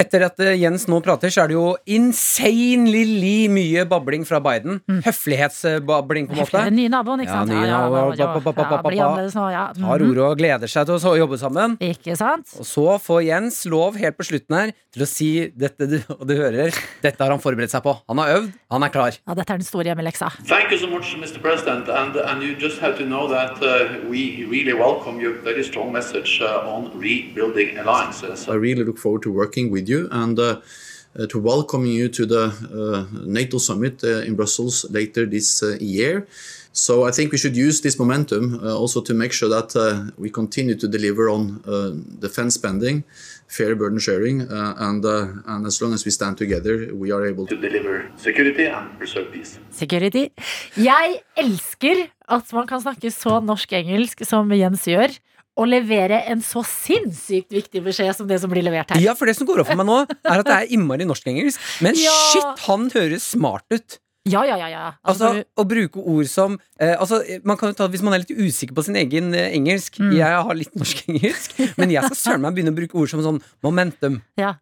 Etter 0.01 0.23
at 0.25 0.39
eh, 0.41 0.55
Jens 0.57 0.87
nå 0.89 0.97
prater, 1.05 1.29
så 1.31 1.43
er 1.43 1.51
det 1.51 1.55
jo 1.55 1.75
insanely 1.85 3.47
mye 3.53 3.83
babling 3.87 4.23
fra 4.27 4.39
Biden. 4.43 4.79
Høflighetsbabling, 5.05 6.27
på 6.29 6.33
en 6.35 6.39
måte. 6.41 6.63
Den 6.65 6.75
nye 6.79 6.89
naboen, 6.91 7.21
ikke 7.23 7.33
sant? 7.35 7.53
ja, 7.53 7.79
ba, 7.89 8.01
ba, 8.17 8.39
ba, 8.41 8.51
ba, 8.51 8.63
ja, 8.63 8.69
ba, 8.71 8.79
bli 8.89 8.97
ba. 8.99 9.05
annerledes 9.07 9.35
nå, 9.37 9.45
ja. 9.53 9.65
Tar 9.77 9.99
Mhm. 9.99 10.09
ordet 10.09 10.23
og 10.25 10.37
gleder 10.37 10.67
seg 10.67 10.85
til 10.89 10.95
å 10.97 11.13
jobbe 11.17 11.37
sammen. 11.39 11.77
Ikke 11.79 12.17
sant? 12.17 12.49
Og 12.59 12.65
så 12.65 12.97
får 12.99 13.21
Jens 13.27 13.65
lov 13.65 13.95
helt 13.97 14.17
på 14.17 14.25
slutten 14.25 14.55
her 14.57 14.73
til 14.93 15.03
å 15.03 15.07
si 15.07 15.29
dette 15.49 15.87
du, 15.89 15.97
og 16.09 16.27
du 16.27 16.35
hører. 16.35 16.73
Dette 17.01 17.19
har 17.23 17.29
han 17.31 17.39
forberedt 17.39 17.69
seg 17.71 17.83
på. 17.83 17.95
Han 18.09 18.17
har 18.17 18.33
øvd, 18.39 18.51
han 18.71 18.83
er 18.83 18.89
klar. 18.89 19.17
Ja, 19.27 19.33
dette 19.33 19.53
er 19.53 19.57
den 19.57 19.65
store 19.65 19.85
hjemmeleksa. 19.85 20.31
Thank 20.47 20.71
you 20.71 20.77
so 20.77 20.87
much, 20.87 21.15
Mr. 21.15 21.39
President. 21.41 21.87
And, 21.89 22.15
and 22.15 22.41
you 22.43 22.55
just 22.55 22.79
have 22.81 22.97
to 22.97 23.05
know 23.05 23.27
that 23.29 23.61
uh, 23.61 24.09
we 24.09 24.45
really 24.49 24.73
welcome 24.73 25.19
your 25.21 25.33
very 25.43 25.63
strong 25.63 25.91
message 25.93 26.41
uh, 26.41 26.67
on 26.67 26.91
rebuilding 26.99 27.77
alliances. 27.77 28.47
I 28.49 28.55
really 28.55 28.83
look 28.83 28.97
forward 28.97 29.21
to 29.23 29.31
working 29.31 29.71
with 29.71 29.82
you 29.89 30.07
and 30.11 30.39
uh, 30.39 30.61
uh, 31.19 31.27
to 31.27 31.39
welcome 31.39 31.85
you 31.85 32.09
to 32.09 32.25
the 32.25 32.45
uh, 32.45 33.05
NATO 33.25 33.57
summit 33.59 34.03
in 34.03 34.35
Brussels 34.35 34.85
later 34.89 35.25
this 35.25 35.61
year. 35.79 36.27
So 36.73 37.03
I 37.03 37.11
think 37.11 37.31
we 37.31 37.37
should 37.37 37.55
use 37.55 37.81
this 37.81 37.99
momentum 37.99 38.59
uh, 38.63 38.75
also 38.75 38.99
to 39.01 39.13
make 39.13 39.31
sure 39.31 39.47
that 39.49 39.75
uh, 39.75 40.09
we 40.17 40.31
continue 40.31 40.73
to 40.73 40.87
deliver 40.87 41.29
on 41.29 41.61
uh, 41.67 41.91
defense 42.19 42.55
spending, 42.55 43.03
fair 43.47 43.75
burden 43.75 43.99
sharing, 43.99 44.41
and, 44.41 45.05
and 45.05 45.67
as 45.67 45.79
long 45.83 45.93
as 45.93 46.03
we 46.03 46.09
stand 46.09 46.35
together, 46.39 46.89
we 46.95 47.11
are 47.11 47.27
able 47.27 47.45
To 47.45 47.55
deliver 47.55 48.09
security 48.17 48.65
and 48.65 48.97
preserve 48.97 49.31
peace. 49.31 49.59
Security. 49.69 50.31
Jeg 50.75 51.21
elsker 51.37 52.09
at 52.27 52.53
man 52.53 52.65
kan 52.65 52.81
snakke 52.81 53.11
så 53.11 53.37
norsk-engelsk 53.45 54.25
som 54.25 54.49
Jens 54.49 54.87
gjør, 54.89 55.13
og 55.57 55.67
levere 55.69 56.21
en 56.31 56.41
så 56.41 56.63
sinnssykt 56.65 57.51
viktig 57.53 57.83
beskjed 57.85 58.15
som 58.17 58.27
det 58.29 58.39
som 58.41 58.49
blir 58.49 58.63
levert 58.65 58.89
her. 58.93 59.01
Ja, 59.03 59.13
for 59.17 59.29
det 59.29 59.35
som 59.37 59.45
går 59.49 59.61
opp 59.61 59.69
for 59.69 59.77
meg 59.79 59.85
nå, 59.89 59.99
er 60.25 60.39
at 60.41 60.47
det 60.47 60.55
er 60.55 60.71
innmari 60.73 61.05
norsk-engelsk. 61.05 61.59
Men 61.85 61.93
Ja. 61.99 62.13
shit, 62.31 62.63
han 62.67 62.89
høres 62.95 63.27
smart 63.35 63.65
ut. 63.73 63.99
Ja, 64.25 64.45
ja, 64.47 64.55
ja. 64.55 64.67
ja. 64.71 64.83
Altså, 65.03 65.27
Altså, 65.33 65.43
Å 65.59 65.63
bruke 65.67 65.99
ord 65.99 66.27
som 66.31 66.53
eh, 66.79 66.93
altså, 66.95 67.17
man 67.43 67.57
kan 67.59 67.73
jo 67.73 67.75
ta, 67.75 67.89
Hvis 67.91 68.01
man 68.01 68.13
er 68.15 68.21
litt 68.23 68.31
usikker 68.31 68.71
på 68.73 68.85
sin 68.87 68.95
egen 68.95 69.33
eh, 69.35 69.49
engelsk 69.51 69.99
Mm. 69.99 70.13
Jeg 70.15 70.37
har 70.47 70.55
litt 70.55 70.73
norsk-engelsk, 70.79 71.57
men 71.77 71.91
jeg 71.91 72.03
skal 72.07 72.15
søren 72.21 72.41
meg 72.47 72.55
begynne 72.55 72.71
å 72.71 72.77
bruke 72.77 72.95
ord 72.95 73.11
som 73.11 73.19
sånn 73.21 73.41
momentum. 73.61 74.21
ja. 74.39 74.55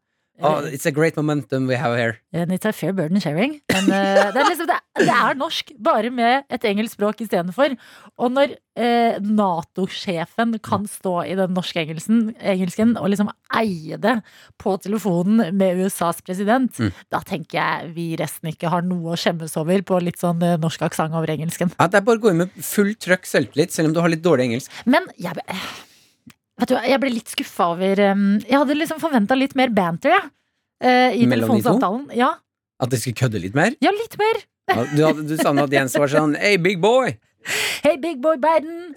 Oh, 0.43 0.65
it's 0.65 0.85
a 0.85 0.91
great 0.91 1.15
momentum 1.17 1.67
we 1.67 1.75
have 1.77 1.95
here. 1.97 2.17
And 2.33 2.51
it's 2.51 2.65
a 2.65 2.71
fair 2.73 2.93
burden 2.93 3.19
sharing. 3.21 3.59
Men 3.71 3.85
uh, 3.91 4.31
det, 4.33 4.41
er 4.41 4.49
liksom, 4.49 4.67
det, 4.67 4.77
er, 4.79 5.05
det 5.05 5.15
er 5.15 5.35
norsk, 5.39 5.71
bare 5.79 6.09
med 6.11 6.43
et 6.49 6.65
engelsk 6.69 6.97
språk 6.97 7.21
istedenfor. 7.25 7.75
Og 8.17 8.31
når 8.33 8.55
eh, 8.79 9.19
Nato-sjefen 9.21 10.55
kan 10.63 10.85
stå 10.89 11.13
i 11.29 11.35
den 11.39 11.53
norske 11.55 11.81
engelsken, 11.83 12.31
engelsken 12.39 12.95
og 12.99 13.09
liksom 13.13 13.29
eie 13.59 13.97
det 14.01 14.15
på 14.61 14.75
telefonen 14.83 15.53
med 15.57 15.81
USAs 15.85 16.21
president, 16.25 16.71
Mm. 16.81 16.91
da 17.11 17.19
tenker 17.25 17.57
jeg 17.59 17.91
vi 17.95 18.05
resten 18.19 18.49
ikke 18.51 18.69
har 18.71 18.81
noe 18.85 19.13
å 19.13 19.19
skjemmes 19.19 19.53
over 19.59 19.81
på 19.85 19.99
litt 20.01 20.17
sånn 20.21 20.41
eh, 20.45 20.57
norsk 20.61 20.81
aksent 20.87 21.13
over 21.17 21.29
engelsken. 21.33 21.73
Ja, 21.79 21.87
det 21.87 21.99
er 22.01 22.05
bare 22.07 22.17
å 22.21 22.23
gå 22.25 22.31
inn 22.33 22.41
med 22.45 22.55
full 22.63 22.93
trøkk 22.95 23.25
selvtillit, 23.29 23.71
selv 23.75 23.91
om 23.91 23.93
du 23.95 24.01
har 24.01 24.09
litt 24.13 24.23
dårlig 24.25 24.49
engelsk. 24.49 24.71
Men 24.85 25.05
jeg, 25.17 25.35
ble- 25.37 25.59
vet 26.61 26.71
du, 26.71 26.75
jeg 26.91 27.01
ble 27.01 27.09
litt 27.13 27.31
skuffa 27.33 27.71
over 27.73 27.99
um, 28.11 28.23
Jeg 28.45 28.57
hadde 28.57 28.77
liksom 28.77 29.01
forventa 29.01 29.35
litt 29.37 29.55
mer 29.59 29.73
banter, 29.75 30.13
jeg. 30.15 30.29
eh, 30.85 31.17
I 31.19 31.25
Mellom 31.29 31.49
telefonsamtalen. 31.57 32.07
Ja, 32.17 32.31
At 32.81 32.89
de 32.93 32.97
skulle 33.01 33.19
kødde 33.19 33.41
litt 33.43 33.57
mer. 33.57 33.75
ja, 33.83 33.91
litt 33.93 34.15
mer. 34.21 34.41
Ja, 34.71 34.85
du, 34.95 35.01
hadde, 35.03 35.25
du 35.27 35.35
savna 35.41 35.65
at 35.67 35.73
Jens 35.75 35.97
var 35.99 36.07
sånn 36.11 36.37
Hey, 36.39 36.55
big 36.61 36.79
boy! 36.83 37.17
Hey, 37.83 37.97
big 37.97 38.21
boy 38.21 38.35
Biden! 38.37 38.93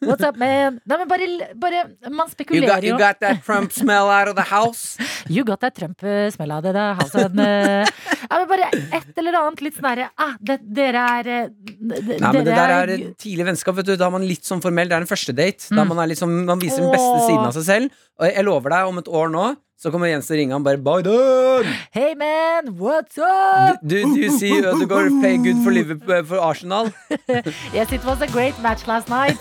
What's 0.00 0.22
up, 0.22 0.36
man? 0.36 0.80
Nei, 0.84 0.96
men 0.98 1.08
bare, 1.08 1.26
bare 1.54 1.82
Man 2.10 2.26
You 2.26 2.32
spekulerer 2.32 2.66
got, 2.66 2.82
you 2.82 2.92
jo. 2.94 2.98
got 2.98 3.20
that 3.20 3.44
Trump 3.44 3.72
smell 3.72 4.08
out 4.10 4.28
of 4.28 4.34
the 4.36 4.42
house? 4.42 4.96
You 5.28 5.44
got 5.44 5.60
that 5.60 5.74
Trump-smell 5.74 6.52
out 6.52 6.64
of 6.66 6.74
the 6.74 6.84
house. 6.94 7.14
Men, 7.34 7.38
eh, 7.46 7.86
ja, 8.30 8.36
men 8.38 8.46
bare 8.50 8.68
et 8.94 9.18
eller 9.18 9.38
annet 9.40 9.62
litt 9.64 9.74
sånn 9.78 9.88
herre 9.90 10.04
ah, 10.22 10.36
det, 10.38 10.60
Dere 10.76 11.02
er 11.18 11.30
eh, 11.32 11.48
Nei, 11.82 12.30
men 12.30 12.44
det 12.46 12.54
der 12.54 12.74
er 12.76 12.92
tidlig 13.18 13.46
vennskap. 13.48 13.74
Vet 13.80 13.88
du. 13.90 13.96
Da 13.98 14.06
er 14.06 14.14
man 14.14 14.26
litt 14.26 14.46
sånn 14.46 14.62
formell. 14.62 14.86
Det 14.90 14.94
er 14.98 15.02
en 15.06 15.10
første 15.10 15.34
date. 15.34 15.66
Da 15.70 15.82
Mm. 15.82 15.90
man, 15.90 15.98
er 16.04 16.10
liksom, 16.14 16.36
man 16.46 16.62
viser 16.62 16.82
den 16.84 16.94
beste 16.94 17.18
siden 17.26 17.42
av 17.46 17.54
seg 17.58 17.66
selv. 17.66 17.98
Og 18.22 18.30
jeg 18.30 18.46
lover 18.46 18.70
deg, 18.76 18.86
om 18.90 18.98
et 19.02 19.10
år 19.10 19.28
nå 19.34 19.44
så 19.76 19.90
kommer 19.92 20.08
Jens 20.08 20.30
og 20.30 20.38
ringer 20.38 20.56
ringe 20.56 20.56
han 20.56 20.64
bare 20.64 20.78
Biden! 20.80 21.66
Hey, 21.92 22.14
man! 22.16 22.70
What's 22.80 23.18
up? 23.20 23.82
Do, 23.84 23.98
do 24.08 24.16
you 24.16 24.30
see 24.38 24.54
Ødegaard 24.64 25.10
play 25.20 25.36
good 25.36 25.58
for, 25.64 25.70
Liverpool, 25.76 26.22
for 26.24 26.40
Arsenal? 26.40 26.88
Yes, 27.76 27.92
it 27.92 28.04
was 28.04 28.22
a 28.24 28.28
great 28.32 28.56
match 28.64 28.86
last 28.88 29.10
night. 29.12 29.36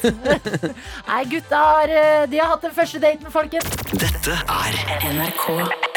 Nei, 1.10 1.22
gutta 1.32 1.62
har, 1.62 1.88
eh, 2.02 2.26
de 2.28 2.42
har 2.42 2.52
hatt 2.52 2.66
den 2.68 2.74
første 2.76 3.00
daten, 3.00 3.32
folkens. 3.32 3.70
Dette 3.96 4.36
er 4.36 4.80
NRK 5.14 5.46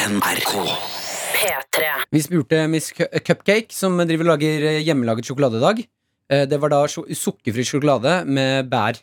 NRK. 0.06 0.54
P3. 1.38 1.88
Vi 2.14 2.22
spurte 2.24 2.60
Miss 2.70 2.92
Cupcake, 2.94 3.74
som 3.74 3.98
driver 3.98 4.28
og 4.28 4.36
lager 4.36 4.68
eh, 4.70 4.78
hjemmelaget 4.86 5.26
sjokolade 5.32 5.58
i 5.58 5.64
dag. 5.66 5.82
Eh, 6.30 6.44
Det 6.46 6.60
var 6.62 6.72
da 6.76 6.84
sukkerfri 6.86 7.66
sjokolade 7.66 8.20
med 8.26 8.70
bær. 8.70 9.02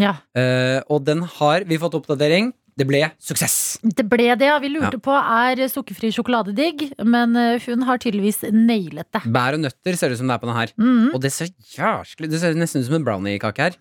Ja. 0.00 0.18
Eh, 0.36 0.82
Og 0.92 1.04
den 1.08 1.24
har 1.38 1.64
vi 1.64 1.80
fått 1.80 1.96
oppdatering. 1.96 2.52
Det 2.76 2.86
ble 2.88 3.00
suksess. 3.22 3.78
Det 3.84 4.02
ble 4.10 4.32
det, 4.34 4.48
ja. 4.48 4.58
Vi 4.58 4.68
lurte 4.72 4.98
Ja. 4.98 5.02
på 5.04 5.14
er 5.14 5.62
sukkerfri 5.70 6.10
sjokolade 6.10 6.54
digg, 6.56 6.88
men 7.06 7.36
eh, 7.38 7.60
hun 7.68 7.82
har 7.86 7.98
tydeligvis 8.02 8.42
nailet 8.50 9.06
det. 9.14 9.22
Bær 9.30 9.54
og 9.54 9.60
nøtter 9.62 9.94
ser 9.96 10.10
ut 10.10 10.18
som 10.18 10.26
det 10.26 10.34
er 10.34 10.42
på 10.42 10.48
den 10.50 10.56
her. 10.58 10.72
Mm. 10.76 11.14
Og 11.14 11.20
det 11.22 11.30
ser 11.32 11.48
jæsklig 11.76 12.30
Det 12.32 12.40
ser 12.42 12.54
nesten 12.58 12.82
ut 12.82 12.86
som 12.88 12.96
en 12.98 13.04
brownie-kake 13.06 13.58
her. 13.68 13.76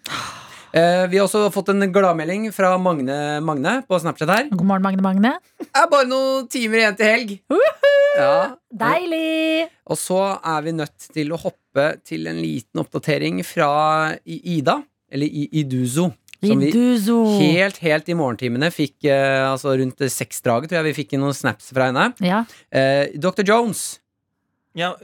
Eh, 0.74 1.06
vi 1.10 1.18
har 1.18 1.26
også 1.28 1.52
fått 1.54 1.70
en 1.70 1.86
gladmelding 1.94 2.48
fra 2.54 2.72
Magne 2.82 3.40
Magne 3.46 3.84
på 3.86 3.98
Snapchat 4.02 4.30
her. 4.30 4.48
God 4.50 4.66
morgen, 4.66 4.82
Magne 4.86 5.02
Magne. 5.06 5.34
Det 5.60 5.70
er 5.74 5.90
bare 5.90 6.06
noen 6.10 6.48
timer 6.50 6.78
igjen 6.82 6.96
til 6.98 7.06
helg. 7.10 7.34
Ja. 8.18 8.56
Deilig! 8.74 9.68
Og 9.90 9.98
så 9.98 10.20
er 10.46 10.62
vi 10.66 10.72
nødt 10.78 11.08
til 11.14 11.32
å 11.34 11.38
hoppe 11.42 11.86
til 12.06 12.28
en 12.30 12.38
liten 12.42 12.82
oppdatering 12.82 13.42
fra 13.46 14.14
Ida, 14.26 14.84
eller 15.12 15.26
I- 15.26 15.50
Iduzo. 15.62 16.12
Som 16.44 16.62
vi 16.64 17.50
helt, 17.56 17.80
helt 17.84 18.10
i 18.12 18.16
morgentimene 18.18 18.70
fikk 18.74 19.08
eh, 19.10 19.42
altså 19.48 19.76
rundt 19.80 20.04
seksdraget, 20.12 20.72
tror 20.72 20.82
jeg 20.82 20.90
vi 20.92 20.96
fikk 21.02 21.16
inn 21.16 21.24
noen 21.24 21.36
snaps 21.38 21.72
fra 21.76 21.90
henne. 21.92 22.10
Ja. 22.24 22.44
Eh, 22.74 23.14
Dr. 23.20 23.46
Jones. 23.48 24.00
Ja, 24.74 24.96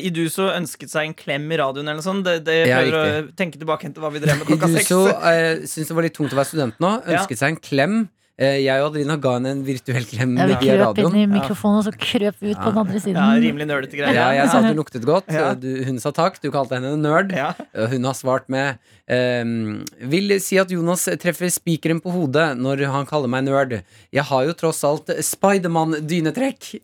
Iduso 0.00 0.46
ønsket 0.48 0.88
seg 0.88 1.10
en 1.10 1.14
klem 1.16 1.50
i 1.52 1.58
radioen 1.60 1.84
eller 1.84 2.00
noe 2.00 2.04
sånt. 2.06 2.24
Det, 2.24 2.38
det 2.46 2.62
Ja, 2.64 2.78
prøver 2.80 3.26
å 3.28 3.32
tenke 3.36 3.60
tilbake 3.60 3.90
til 3.92 4.04
hva 4.04 4.08
vi 4.14 4.22
drev 4.24 4.38
med 4.40 4.48
klokka 4.48 4.70
seks. 4.72 4.88
Iduso 4.88 5.00
eh, 5.12 5.64
syntes 5.68 5.90
det 5.90 5.96
var 5.98 6.06
litt 6.08 6.16
tungt 6.16 6.32
å 6.32 6.38
være 6.40 6.50
student 6.52 6.80
nå. 6.80 6.92
Ja. 7.04 7.18
Ønsket 7.20 7.42
seg 7.42 7.52
en 7.54 7.60
klem. 7.60 7.98
Eh, 8.36 8.58
jeg 8.66 8.82
og 8.82 8.90
Adrina 8.90 9.14
ga 9.16 9.30
henne 9.38 9.48
en 9.54 9.60
virtuell 9.64 10.04
klem 10.04 10.34
Ja, 10.36 10.44
vi 10.50 10.56
krøp 10.60 10.98
inn 11.00 11.14
i 11.16 11.24
mikrofonen, 11.30 11.78
og 11.80 11.86
så 11.86 11.92
krøp 11.96 12.36
vi 12.42 12.50
ut 12.52 12.58
på 12.60 12.68
den 12.68 12.80
andre 12.82 13.00
siden. 13.00 13.16
Ja, 13.16 13.38
rimelig 13.40 13.64
nerdete 13.70 13.96
greier. 13.96 14.12
Ja, 14.12 14.26
jeg 14.36 14.50
sa 14.52 14.58
at 14.60 14.66
du 14.74 14.76
luktet 14.76 15.06
godt. 15.08 15.30
Du, 15.62 15.70
hun 15.86 15.96
sa 16.02 16.12
takk. 16.12 16.36
Du 16.42 16.50
kalte 16.52 16.76
henne 16.76 16.90
en 16.98 17.00
nerd. 17.00 17.32
Ja. 17.32 17.54
Hun 17.88 18.04
har 18.04 18.16
svart 18.18 18.50
med 18.52 18.76
um, 19.08 19.78
Vil 20.12 20.34
si 20.44 20.58
at 20.60 20.68
Jonas 20.74 21.06
treffer 21.22 21.48
spikeren 21.54 22.02
på 22.04 22.12
hodet 22.12 22.50
når 22.60 22.84
han 22.92 23.08
kaller 23.08 23.32
meg 23.32 23.46
nerd. 23.48 23.78
Jeg 24.12 24.26
har 24.28 24.44
jo 24.50 24.56
tross 24.60 24.82
alt 24.84 25.08
Spiderman-dynetrekk. 25.30 26.74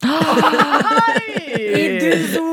Iduzo! 1.52 2.46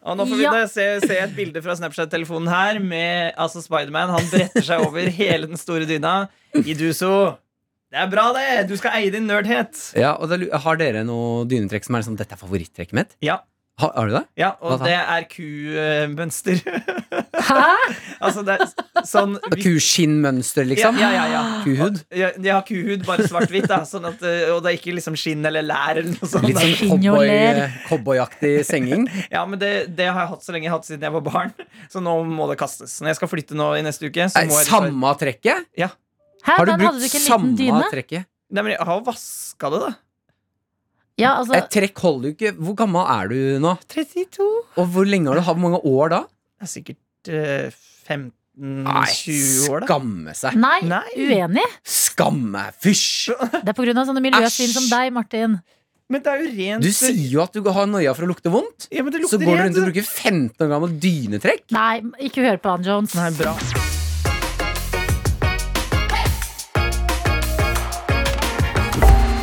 Og 0.00 0.16
nå 0.18 0.26
får 0.26 0.36
vi 0.40 0.42
Ja. 0.42 0.50
da 0.56 0.64
se, 0.66 0.86
se 1.04 1.18
et 1.22 1.36
bilde 1.36 1.62
fra 1.62 1.76
Snapchat-telefonen 1.78 2.50
her 2.50 2.80
med 2.82 3.30
altså 3.38 3.62
Spiderman. 3.62 4.10
Han 4.10 4.26
bretter 4.32 4.66
seg 4.66 4.82
over 4.88 5.06
hele 5.06 5.46
den 5.46 5.60
store 5.60 5.86
dyna. 5.86 6.24
Iduso. 6.64 7.36
Det 7.90 7.98
er 7.98 8.10
bra, 8.10 8.28
det! 8.36 8.48
Du 8.70 8.76
skal 8.78 9.00
eie 9.00 9.10
din 9.10 9.26
nerdhet. 9.26 9.74
Ja, 9.98 10.14
og 10.14 10.30
da, 10.30 10.38
Har 10.62 10.78
dere 10.78 11.02
noe 11.06 11.42
dynetrekk 11.50 11.88
som 11.88 11.96
er 11.98 12.06
sånn 12.06 12.18
Dette 12.20 12.36
er 12.36 12.40
favorittrekket 12.40 12.94
mitt? 12.94 13.16
Ja. 13.24 13.40
Har, 13.80 13.90
har 13.96 14.06
du 14.06 14.12
det? 14.12 14.22
Ja, 14.36 14.50
og 14.60 14.82
det 14.84 14.92
er 14.92 15.24
kumønster. 15.30 16.58
Hæ? 17.50 17.62
altså, 18.20 18.42
det 18.44 18.58
er 18.60 19.06
sånn 19.08 19.38
Kuskinnmønster, 19.56 20.66
liksom? 20.68 20.98
Ja, 21.00 21.08
ja, 21.16 21.22
ja, 21.24 21.30
ja. 21.32 21.62
Kuhud? 21.64 22.02
Ja, 22.12 22.28
ja 22.44 22.58
har 22.58 22.66
kuhud, 22.68 23.06
bare 23.08 23.24
svart-hvitt. 23.30 23.72
Sånn 23.88 24.04
at, 24.10 24.20
eh, 24.20 24.50
og 24.52 24.60
det 24.62 24.74
er 24.74 24.76
ikke 24.76 24.94
liksom 24.98 25.16
skinn 25.18 25.48
eller 25.48 25.64
lær 25.64 25.96
eller 25.96 26.12
noe 26.12 26.28
sånt. 26.28 26.46
Litt 26.46 26.60
sånn 26.60 27.00
cowboyaktig 27.00 27.64
og 27.64 27.88
cowboy, 27.88 28.22
senging? 28.68 29.08
Ja, 29.34 29.46
men 29.48 29.58
det, 29.62 29.72
det 29.96 30.10
har 30.10 30.26
jeg 30.26 30.32
hatt 30.34 30.44
så 30.44 30.54
lenge 30.54 30.68
jeg 30.68 30.74
har 30.74 30.82
hatt 30.82 30.90
siden 30.90 31.08
jeg 31.08 31.16
var 31.16 31.24
barn. 31.26 31.56
Så 31.90 32.04
nå 32.04 32.18
må 32.28 32.50
det 32.52 32.60
kastes. 32.60 33.00
Når 33.00 33.14
jeg 33.14 33.22
skal 33.22 33.32
flytte 33.32 33.58
nå 33.58 33.72
i 33.80 33.82
neste 33.86 34.12
uke, 34.12 34.28
så 34.28 34.44
må 34.44 34.60
jeg 34.60 34.68
samme 34.68 35.16
trekket? 35.24 35.66
Ja. 35.80 35.88
Hæ, 36.44 36.54
Har 36.56 36.64
du 36.66 36.72
hadde 36.72 36.82
brukt 36.84 37.00
du 37.00 37.06
ikke 37.06 37.18
en 37.18 37.24
liten 37.24 37.32
samme 37.32 37.56
dyne? 37.58 37.82
trekket? 37.92 38.26
Nei, 38.50 38.62
men 38.66 38.72
jeg 38.74 38.86
har 38.88 39.02
vaska 39.06 39.70
det, 39.74 39.80
da. 39.84 39.90
Ja, 41.20 41.34
altså 41.36 41.54
Et 41.58 41.68
trekk 41.70 41.98
holder 42.00 42.30
jo 42.30 42.34
ikke. 42.38 42.52
Hvor 42.64 42.76
gammel 42.80 43.04
er 43.12 43.28
du 43.28 43.38
nå? 43.60 43.74
32. 43.92 44.46
Og 44.80 44.86
hvor 44.94 45.04
lenge 45.06 45.28
har 45.28 45.36
du 45.36 45.42
hatt? 45.44 45.58
Hvor 45.58 45.64
mange 45.68 45.80
år 45.84 46.14
da? 46.14 46.20
Det 46.60 46.64
er 46.64 46.70
sikkert 46.72 47.28
eh, 47.28 47.74
15-20 48.08 48.32
Nei, 48.60 49.04
år, 49.70 49.84
da. 49.84 49.86
skamme 49.86 50.34
seg. 50.36 50.56
Nei, 50.60 50.78
uenig. 51.16 51.66
Skamme, 51.86 52.64
fysj! 52.82 53.34
Det 53.60 53.68
er 53.70 53.76
på 53.76 53.84
grunn 53.86 54.00
av 54.00 54.08
sånne 54.08 54.24
miljøsvin 54.24 54.72
som 54.74 54.88
deg, 54.90 55.12
Martin. 55.16 55.60
Men 56.10 56.24
det 56.24 56.32
er 56.32 56.40
jo 56.42 56.48
rent 56.56 56.82
Du 56.82 56.90
sier 56.90 57.20
jo 57.36 57.44
at 57.44 57.54
du 57.54 57.62
har 57.70 57.86
noia 57.86 58.16
for 58.16 58.26
å 58.26 58.32
lukte 58.32 58.50
vondt. 58.50 58.88
Ja, 58.90 59.04
men 59.06 59.12
det 59.14 59.22
Så 59.28 59.36
lukter 59.38 59.46
går 59.46 59.52
du 59.52 59.60
rent, 59.60 59.68
rundt 59.76 59.78
og 59.84 59.88
bruker 59.92 60.08
15 60.10 60.66
år 60.66 60.72
gammel 60.74 60.98
dynetrekk. 61.04 61.68
Nei, 61.76 61.94
ikke 62.26 62.48
hør 62.48 62.58
på 62.64 62.74
han, 62.74 62.84
Jones. 62.90 63.14
Nei, 63.20 63.30
bra. 63.38 63.54